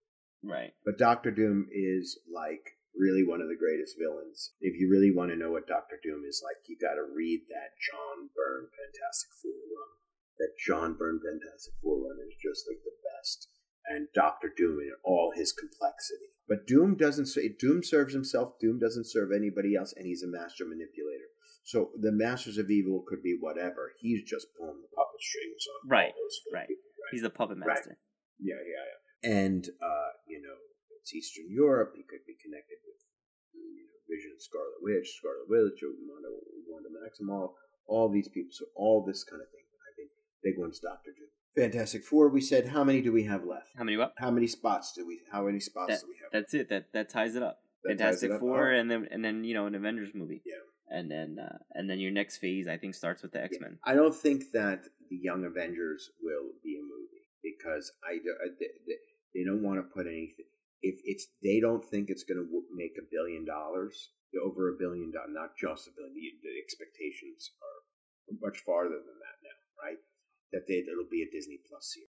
right 0.43 0.73
But 0.85 0.97
Doctor 0.97 1.31
Doom 1.31 1.67
is 1.71 2.19
like 2.27 2.77
really 2.97 3.21
one 3.21 3.41
of 3.41 3.47
the 3.47 3.57
greatest 3.59 3.95
villains. 3.95 4.57
If 4.59 4.73
you 4.81 4.89
really 4.89 5.13
want 5.13 5.29
to 5.31 5.37
know 5.37 5.53
what 5.53 5.69
Doctor 5.69 6.01
Doom 6.01 6.25
is 6.25 6.41
like, 6.41 6.65
you 6.65 6.75
got 6.81 6.97
to 6.97 7.05
read 7.05 7.45
that 7.53 7.77
John 7.77 8.33
Byrne 8.33 8.73
Fantastic 8.73 9.31
Four 9.37 9.61
run. 9.69 9.93
That 10.41 10.57
John 10.57 10.97
Byrne 10.97 11.21
Fantastic 11.21 11.77
Four 11.81 12.01
run 12.09 12.17
is 12.25 12.33
just 12.41 12.65
like 12.65 12.81
the 12.81 12.97
best. 13.05 13.47
And 13.87 14.07
Doctor 14.13 14.51
Doom 14.55 14.79
in 14.79 14.91
all 15.03 15.31
his 15.35 15.51
complexity. 15.53 16.35
But 16.47 16.67
Doom 16.67 16.95
doesn't 16.95 17.27
say 17.27 17.49
Doom 17.49 17.83
serves 17.83 18.13
himself. 18.13 18.59
Doom 18.59 18.79
doesn't 18.79 19.07
serve 19.07 19.31
anybody 19.31 19.75
else, 19.75 19.93
and 19.95 20.05
he's 20.05 20.23
a 20.23 20.27
master 20.27 20.65
manipulator. 20.65 21.27
So 21.63 21.91
the 21.99 22.11
Masters 22.15 22.57
of 22.57 22.71
Evil 22.71 23.03
could 23.07 23.21
be 23.21 23.35
whatever. 23.39 23.91
He's 23.99 24.23
just 24.23 24.47
pulling 24.55 24.79
the 24.79 24.87
puppet 24.95 25.19
strings 25.19 25.63
on 25.67 25.89
Right, 25.91 26.13
right. 26.55 26.67
people, 26.67 26.87
right? 27.03 27.11
he's 27.11 27.21
the 27.27 27.29
puppet 27.29 27.59
Right. 27.59 27.67
master 27.75 27.97
Yeah, 28.39 28.55
yeah, 28.63 28.85
yeah. 28.87 28.99
And 29.27 29.67
uh, 29.83 30.11
you 30.27 30.39
know, 30.39 30.55
it's 31.01 31.11
Eastern 31.13 31.51
Europe. 31.51 31.91
He 31.95 32.03
could 32.07 32.23
be 32.27 32.39
connected 32.39 32.79
with 32.87 32.99
you 33.51 33.83
know, 33.83 33.99
Vision, 34.07 34.35
Scarlet 34.39 34.79
Witch, 34.79 35.11
Scarlet 35.19 35.47
Witch, 35.51 35.79
Wanda, 35.83 36.31
Wanda 36.71 36.89
Maximoff, 36.95 37.51
all 37.87 38.07
these 38.07 38.27
people. 38.31 38.51
So 38.55 38.67
all 38.75 39.03
this 39.03 39.23
kind 39.27 39.41
of 39.43 39.49
thing. 39.51 39.67
I 39.83 39.91
think 39.99 40.11
big 40.43 40.55
one's 40.55 40.79
Doctor 40.79 41.11
Doom. 41.11 41.31
Fantastic 41.57 42.03
Four. 42.03 42.29
We 42.29 42.41
said 42.41 42.67
how 42.67 42.83
many 42.83 43.01
do 43.01 43.11
we 43.11 43.23
have 43.23 43.43
left? 43.45 43.69
how 43.77 43.83
many 43.83 43.97
what 43.97 44.13
How 44.17 44.31
many 44.31 44.47
spots 44.47 44.93
do 44.93 45.05
we? 45.07 45.21
How 45.31 45.43
many 45.43 45.59
spots 45.59 45.89
That- 45.93 46.01
do 46.01 46.07
we 46.07 46.15
have? 46.21 46.31
that's 46.31 46.53
it 46.53 46.69
that 46.69 46.91
that 46.93 47.09
ties 47.09 47.35
it 47.35 47.43
up 47.43 47.61
That 47.83 47.97
Fantastic 47.97 48.29
it 48.31 48.33
up? 48.35 48.39
Four 48.39 48.71
Oh. 48.73 48.75
and 48.79 48.89
then 48.91 49.07
and 49.11 49.23
then 49.25 49.43
you 49.43 49.53
know 49.53 49.65
an 49.65 49.75
Avengers 49.75 50.13
movie 50.13 50.41
Yeah. 50.45 50.63
and 50.97 51.09
then 51.09 51.39
uh, 51.39 51.57
and 51.73 51.89
then 51.89 51.99
your 51.99 52.11
next 52.11 52.37
phase 52.37 52.67
I 52.67 52.77
think 52.77 52.93
starts 52.95 53.21
with 53.23 53.31
the 53.31 53.41
X 53.43 53.57
Men 53.59 53.79
I 53.83 53.93
don't 53.95 54.15
think 54.15 54.51
that 54.53 54.83
the 55.09 55.17
Young 55.17 55.45
Avengers 55.45 56.11
will 56.21 56.51
be 56.63 56.75
a 56.77 56.83
movie 56.83 57.25
because 57.43 57.91
I 58.03 58.19
they, 58.59 58.67
they, 58.85 58.95
they 59.33 59.43
don't 59.43 59.63
want 59.63 59.79
to 59.79 59.83
put 59.93 60.05
anything. 60.07 60.45
If 60.81 60.99
it's 61.05 61.25
they 61.41 61.59
don't 61.59 61.83
think 61.83 62.09
it's 62.09 62.23
going 62.23 62.37
to 62.37 62.47
make 62.75 62.93
a 62.99 63.05
billion 63.09 63.45
dollars, 63.45 64.11
over 64.45 64.69
a 64.69 64.77
billion 64.77 65.09
dollars, 65.11 65.31
not 65.33 65.57
just 65.57 65.87
a 65.87 65.91
billion. 65.95 66.13
The, 66.13 66.49
the 66.49 66.53
expectations 66.61 67.49
are 67.65 67.79
much 68.41 68.59
farther 68.61 68.99
than 69.01 69.17
that 69.25 69.37
now, 69.41 69.57
right? 69.81 69.97
That 70.51 70.63
they 70.67 70.75
it'll 70.75 71.09
be 71.11 71.23
a 71.23 71.29
Disney 71.35 71.59
Plus 71.67 71.93
series. 71.93 72.09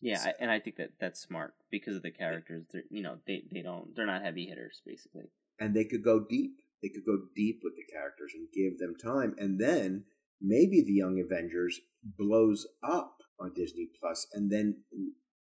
Yeah, 0.00 0.18
So- 0.18 0.30
I, 0.30 0.34
and 0.40 0.50
I 0.50 0.58
think 0.60 0.76
that 0.76 0.92
that's 1.00 1.20
smart 1.20 1.54
because 1.70 1.96
of 1.96 2.02
the 2.02 2.10
characters. 2.10 2.66
They're 2.72 2.82
you 2.90 3.02
know 3.02 3.18
they 3.26 3.44
they 3.52 3.62
don't 3.62 3.94
they're 3.94 4.06
not 4.06 4.22
heavy 4.22 4.46
hitters 4.46 4.82
basically. 4.84 5.30
and 5.58 5.74
they 5.74 5.84
could 5.84 6.02
go 6.04 6.24
deep. 6.28 6.56
They 6.82 6.88
could 6.88 7.04
go 7.04 7.18
deep 7.36 7.60
with 7.62 7.74
the 7.76 7.84
characters 7.92 8.32
and 8.34 8.48
give 8.54 8.78
them 8.78 8.94
time, 8.96 9.34
and 9.38 9.60
then 9.60 10.04
maybe 10.40 10.80
the 10.82 10.94
Young 10.94 11.20
Avengers 11.20 11.78
blows 12.02 12.66
up 12.82 13.16
on 13.38 13.52
Disney 13.54 13.88
Plus, 14.00 14.26
and 14.32 14.50
then 14.50 14.82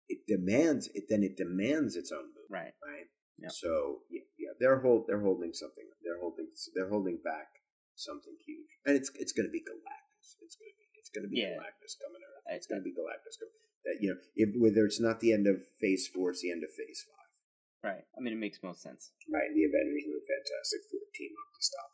it 0.09 0.21
demands 0.29 0.89
it. 0.95 1.05
Then 1.11 1.23
it 1.25 1.37
demands 1.37 1.97
its 1.97 2.13
own 2.13 2.27
movie, 2.31 2.49
Right. 2.51 2.75
right? 2.87 3.09
Yep. 3.39 3.51
So 3.51 4.03
yeah, 4.11 4.23
yeah, 4.39 4.53
they're 4.61 4.79
hold 4.81 5.07
they're 5.09 5.21
holding 5.21 5.53
something. 5.53 5.85
They're 6.05 6.21
holding 6.21 6.47
they're 6.75 6.89
holding 6.91 7.19
back 7.25 7.49
something 7.97 8.37
huge, 8.47 8.71
and 8.87 8.95
it's 8.97 9.11
it's 9.17 9.33
going 9.33 9.47
to 9.49 9.53
be 9.53 9.59
Galactus. 9.61 10.39
It's 10.41 10.55
going 10.55 10.71
to 10.71 10.79
be 10.79 10.84
going 11.15 11.25
to 11.27 11.33
be 11.33 11.41
Yeah. 11.41 11.55
Galactus 11.57 11.95
coming 12.03 12.23
out. 12.23 12.43
I- 12.51 12.57
It's 12.59 12.67
going 12.67 12.81
to 12.83 12.87
be 12.87 12.93
Galactus 12.93 13.39
coming. 13.39 13.55
That 13.87 13.97
you 14.01 14.09
know, 14.15 14.19
if 14.35 14.49
whether 14.57 14.85
it's 14.87 15.01
not 15.01 15.21
the 15.21 15.33
end 15.33 15.47
of 15.47 15.61
Phase 15.81 16.09
Four, 16.09 16.31
it's 16.31 16.41
the 16.43 16.51
end 16.51 16.65
of 16.65 16.71
Phase 16.73 17.05
Five. 17.07 17.93
Right. 17.93 18.05
I 18.17 18.21
mean, 18.21 18.33
it 18.33 18.41
makes 18.41 18.63
most 18.65 18.81
sense. 18.81 19.13
Right, 19.29 19.53
the 19.53 19.65
Avengers 19.69 20.05
and 20.09 20.15
the 20.17 20.25
Fantastic 20.25 20.81
Four 20.91 21.05
team 21.15 21.33
up 21.37 21.51
to 21.53 21.61
stop. 21.63 21.91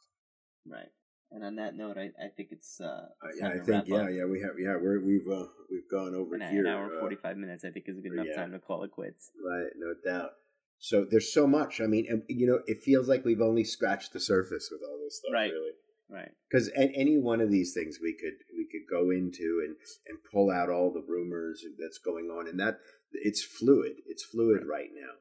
Right. 0.70 0.92
And 1.32 1.42
on 1.44 1.56
that 1.56 1.74
note, 1.74 1.98
I, 1.98 2.10
I 2.18 2.28
think 2.36 2.50
it's 2.52 2.80
uh, 2.80 3.06
Uh, 3.22 3.28
yeah, 3.38 3.48
I 3.48 3.58
think 3.58 3.88
yeah, 3.88 4.06
up. 4.06 4.10
yeah, 4.14 4.24
we 4.24 4.38
have 4.40 4.54
yeah, 4.58 4.76
we're, 4.80 5.02
we've 5.02 5.26
uh, 5.26 5.46
we've 5.70 5.88
gone 5.90 6.14
over 6.14 6.34
An, 6.36 6.42
here. 6.46 6.60
an 6.62 6.66
hour 6.70 6.86
uh, 6.96 7.00
forty 7.00 7.16
five 7.16 7.36
minutes, 7.36 7.64
I 7.64 7.70
think, 7.70 7.86
is 7.88 7.98
a 7.98 8.00
good 8.00 8.12
enough 8.14 8.26
yeah. 8.30 8.36
time 8.36 8.52
to 8.52 8.58
call 8.60 8.84
it 8.84 8.92
quits. 8.92 9.30
right, 9.44 9.70
no 9.78 9.94
doubt. 10.06 10.30
So 10.78 11.04
there's 11.10 11.32
so 11.34 11.46
much. 11.46 11.80
I 11.80 11.86
mean, 11.86 12.06
and, 12.08 12.22
you 12.28 12.46
know, 12.46 12.60
it 12.66 12.82
feels 12.82 13.08
like 13.08 13.24
we've 13.24 13.42
only 13.42 13.64
scratched 13.64 14.12
the 14.12 14.20
surface 14.20 14.70
with 14.72 14.80
all 14.88 14.98
this 15.04 15.18
stuff, 15.18 15.32
Right. 15.34 15.50
really. 15.52 15.72
Right. 16.12 16.32
Because 16.50 16.70
any 16.74 17.18
one 17.18 17.40
of 17.40 17.50
these 17.50 17.72
things 17.72 17.98
we 18.02 18.16
could 18.20 18.34
we 18.56 18.66
could 18.70 18.86
go 18.90 19.10
into 19.10 19.62
and 19.64 19.76
and 20.06 20.18
pull 20.32 20.50
out 20.50 20.68
all 20.68 20.92
the 20.92 21.04
rumors 21.06 21.64
that's 21.78 21.98
going 21.98 22.26
on, 22.26 22.48
and 22.48 22.58
that 22.58 22.78
it's 23.12 23.42
fluid. 23.42 23.92
It's 24.06 24.24
fluid 24.24 24.62
right, 24.68 24.88
now. 24.94 25.12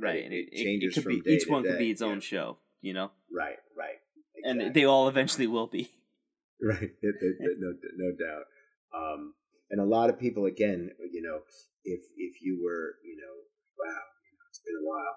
Right. 0.00 0.16
It- 0.20 0.24
And 0.26 0.32
it 0.34 0.36
it, 0.36 0.48
it, 0.52 0.64
changes 0.64 0.94
could 0.94 1.02
from 1.04 1.14
be 1.16 1.20
day 1.22 1.30
each 1.32 1.48
one 1.48 1.64
could 1.64 1.78
be 1.78 1.90
its 1.90 2.00
yeah. 2.02 2.06
own 2.08 2.20
show, 2.20 2.58
you 2.80 2.94
know, 2.94 3.10
Right, 3.34 3.58
right, 3.76 3.98
and 4.44 4.72
they 4.74 4.84
all 4.84 5.08
eventually 5.08 5.46
will 5.48 5.66
be. 5.66 5.90
right 6.62 6.82
It- 6.82 7.20
it- 7.28 7.38
it- 7.40 7.58
no 7.58 7.70
no 7.96 8.10
doubt 8.26 8.44
um 8.94 9.34
and 9.70 9.80
a 9.80 9.84
lot 9.84 10.10
of 10.10 10.18
people 10.18 10.44
again 10.46 10.90
you 11.12 11.22
know 11.22 11.38
if 11.84 12.00
if 12.16 12.42
you 12.42 12.58
were 12.64 12.94
you 13.04 13.16
know 13.16 13.34
wow 13.78 14.02
you 14.26 14.32
know, 14.34 14.44
it's 14.50 14.58
been 14.66 14.74
a 14.82 14.86
while 14.86 15.16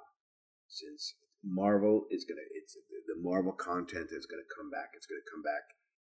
since 0.68 1.16
marvel 1.44 2.06
is 2.10 2.26
gonna 2.26 2.46
it's 2.54 2.78
the 3.08 3.18
marvel 3.18 3.52
content 3.52 4.10
is 4.14 4.30
gonna 4.30 4.46
come 4.54 4.70
back 4.70 4.94
it's 4.94 5.10
gonna 5.10 5.32
come 5.32 5.42
back 5.42 5.66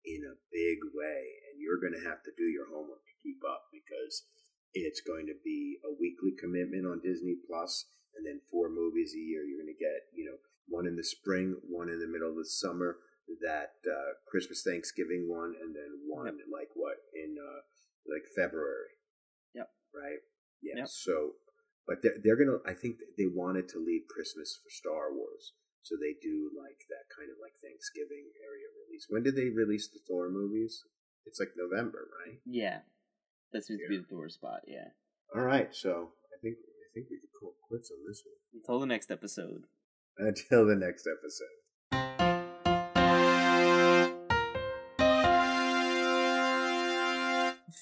in 0.04 0.20
a 0.24 0.36
big 0.52 0.78
way 0.92 1.20
and 1.48 1.56
you're 1.56 1.80
gonna 1.80 2.04
have 2.04 2.20
to 2.20 2.32
do 2.36 2.44
your 2.44 2.68
homework 2.68 3.00
to 3.08 3.20
keep 3.24 3.40
up 3.44 3.72
because 3.72 4.28
it's 4.76 5.00
going 5.00 5.24
to 5.24 5.36
be 5.44 5.80
a 5.86 5.90
weekly 5.96 6.36
commitment 6.36 6.84
on 6.84 7.00
disney 7.00 7.36
plus 7.48 7.88
and 8.16 8.26
then 8.26 8.40
four 8.52 8.68
movies 8.68 9.16
a 9.16 9.22
year 9.22 9.42
you're 9.42 9.60
gonna 9.64 9.80
get 9.80 10.12
you 10.12 10.28
know 10.28 10.36
one 10.68 10.86
in 10.86 10.96
the 10.96 11.04
spring 11.04 11.56
one 11.68 11.88
in 11.88 12.00
the 12.00 12.10
middle 12.10 12.30
of 12.30 12.36
the 12.36 12.48
summer 12.48 13.00
that 13.40 13.80
uh, 13.88 14.20
Christmas 14.28 14.62
Thanksgiving 14.62 15.26
one, 15.28 15.54
and 15.60 15.74
then 15.74 16.04
one 16.06 16.38
like 16.52 16.68
what 16.74 16.96
in 17.14 17.36
uh, 17.40 17.60
like 18.04 18.24
February. 18.36 19.00
Yep. 19.54 19.68
Right. 19.94 20.20
Yeah. 20.62 20.84
Yep. 20.84 20.88
So, 20.88 21.40
but 21.86 22.02
they're 22.02 22.16
they're 22.22 22.36
gonna. 22.40 22.58
I 22.66 22.72
think 22.74 22.96
they 23.18 23.26
wanted 23.26 23.68
to 23.70 23.78
leave 23.78 24.08
Christmas 24.08 24.58
for 24.62 24.70
Star 24.70 25.12
Wars, 25.12 25.52
so 25.82 25.96
they 25.96 26.16
do 26.20 26.50
like 26.56 26.80
that 26.88 27.06
kind 27.12 27.28
of 27.30 27.36
like 27.40 27.54
Thanksgiving 27.60 28.30
area 28.40 28.68
release. 28.84 29.06
When 29.08 29.22
did 29.22 29.36
they 29.36 29.50
release 29.50 29.88
the 29.88 30.00
Thor 30.06 30.30
movies? 30.30 30.82
It's 31.26 31.40
like 31.40 31.52
November, 31.56 32.08
right? 32.24 32.38
Yeah. 32.44 32.80
That 33.52 33.64
seems 33.64 33.80
to 33.80 33.88
be 33.88 33.98
the 33.98 34.04
Thor 34.04 34.28
spot. 34.28 34.60
Yeah. 34.66 34.88
All 35.34 35.42
right. 35.42 35.68
So 35.74 36.12
I 36.32 36.36
think 36.42 36.56
I 36.60 36.88
think 36.92 37.06
we 37.10 37.18
could 37.20 37.32
call 37.38 37.50
it 37.50 37.60
quits 37.68 37.90
on 37.90 37.98
this 38.06 38.22
one 38.24 38.60
Until 38.60 38.80
the 38.80 38.86
next 38.86 39.10
episode. 39.10 39.64
until 40.18 40.66
the 40.66 40.76
next 40.76 41.06
episode. 41.08 42.23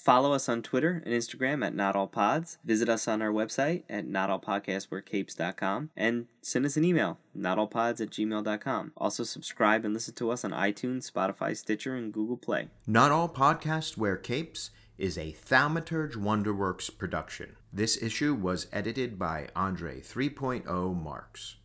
Follow 0.03 0.33
us 0.33 0.49
on 0.49 0.61
Twitter 0.61 1.01
and 1.05 1.13
Instagram 1.13 1.65
at 1.65 1.73
Not 1.73 1.95
All 1.95 2.07
Pods. 2.07 2.57
Visit 2.65 2.89
us 2.89 3.07
on 3.07 3.21
our 3.21 3.31
website 3.31 3.83
at 3.89 4.05
notallpodcastwearcapes.com 4.05 5.91
and 5.95 6.25
send 6.41 6.65
us 6.65 6.75
an 6.75 6.83
email, 6.83 7.19
notallpods 7.37 8.01
at 8.01 8.09
gmail.com. 8.09 8.91
Also, 8.97 9.23
subscribe 9.23 9.85
and 9.85 9.93
listen 9.93 10.13
to 10.15 10.29
us 10.29 10.43
on 10.43 10.51
iTunes, 10.51 11.09
Spotify, 11.09 11.55
Stitcher, 11.55 11.95
and 11.95 12.11
Google 12.11 12.35
Play. 12.35 12.67
Not 12.85 13.11
All 13.11 13.29
Podcasts 13.29 13.95
Wear 13.95 14.17
Capes 14.17 14.71
is 14.97 15.17
a 15.17 15.31
Thaumaturge 15.31 16.15
Wonderworks 16.15 16.97
production. 16.97 17.55
This 17.71 17.95
issue 18.03 18.35
was 18.35 18.67
edited 18.73 19.17
by 19.17 19.47
Andre 19.55 20.01
3.0 20.01 21.01
Marks. 21.01 21.55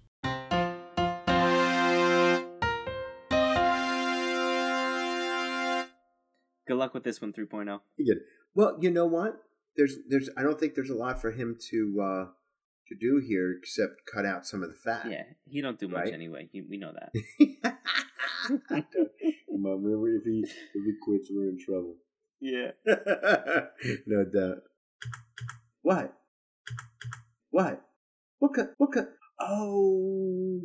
Good 6.68 6.76
luck 6.76 6.94
with 6.94 7.02
this 7.04 7.20
one, 7.20 7.32
3.0. 7.32 7.80
He 7.96 8.04
did. 8.04 8.18
Well, 8.54 8.76
you 8.80 8.90
know 8.90 9.06
what? 9.06 9.40
There's 9.76 9.96
there's 10.08 10.28
I 10.36 10.42
don't 10.42 10.58
think 10.60 10.74
there's 10.74 10.90
a 10.90 10.94
lot 10.94 11.20
for 11.20 11.30
him 11.32 11.56
to 11.70 12.00
uh 12.02 12.24
to 12.88 12.94
do 13.00 13.22
here 13.26 13.54
except 13.58 14.02
cut 14.12 14.24
out 14.26 14.46
some 14.46 14.62
of 14.62 14.68
the 14.70 14.74
fat. 14.76 15.06
Yeah, 15.10 15.22
he 15.46 15.60
don't 15.60 15.78
do 15.78 15.88
much 15.88 16.04
Right. 16.04 16.12
anyway. 16.14 16.48
He, 16.52 16.62
we 16.62 16.76
know 16.78 16.92
that. 16.92 17.12
Come 18.48 18.64
remember 19.48 20.08
if 20.16 20.24
he 20.24 20.40
if 20.44 20.84
he 20.84 20.92
quits, 21.04 21.30
we're 21.32 21.48
in 21.48 21.58
trouble. 21.64 21.96
Yeah. 22.40 22.70
no 24.06 24.24
doubt. 24.24 24.58
What? 25.82 26.14
What? 27.50 27.82
What? 28.38 28.54
co- 28.54 28.68
What? 28.78 28.92
co- 28.92 29.06
Oh. 29.40 30.60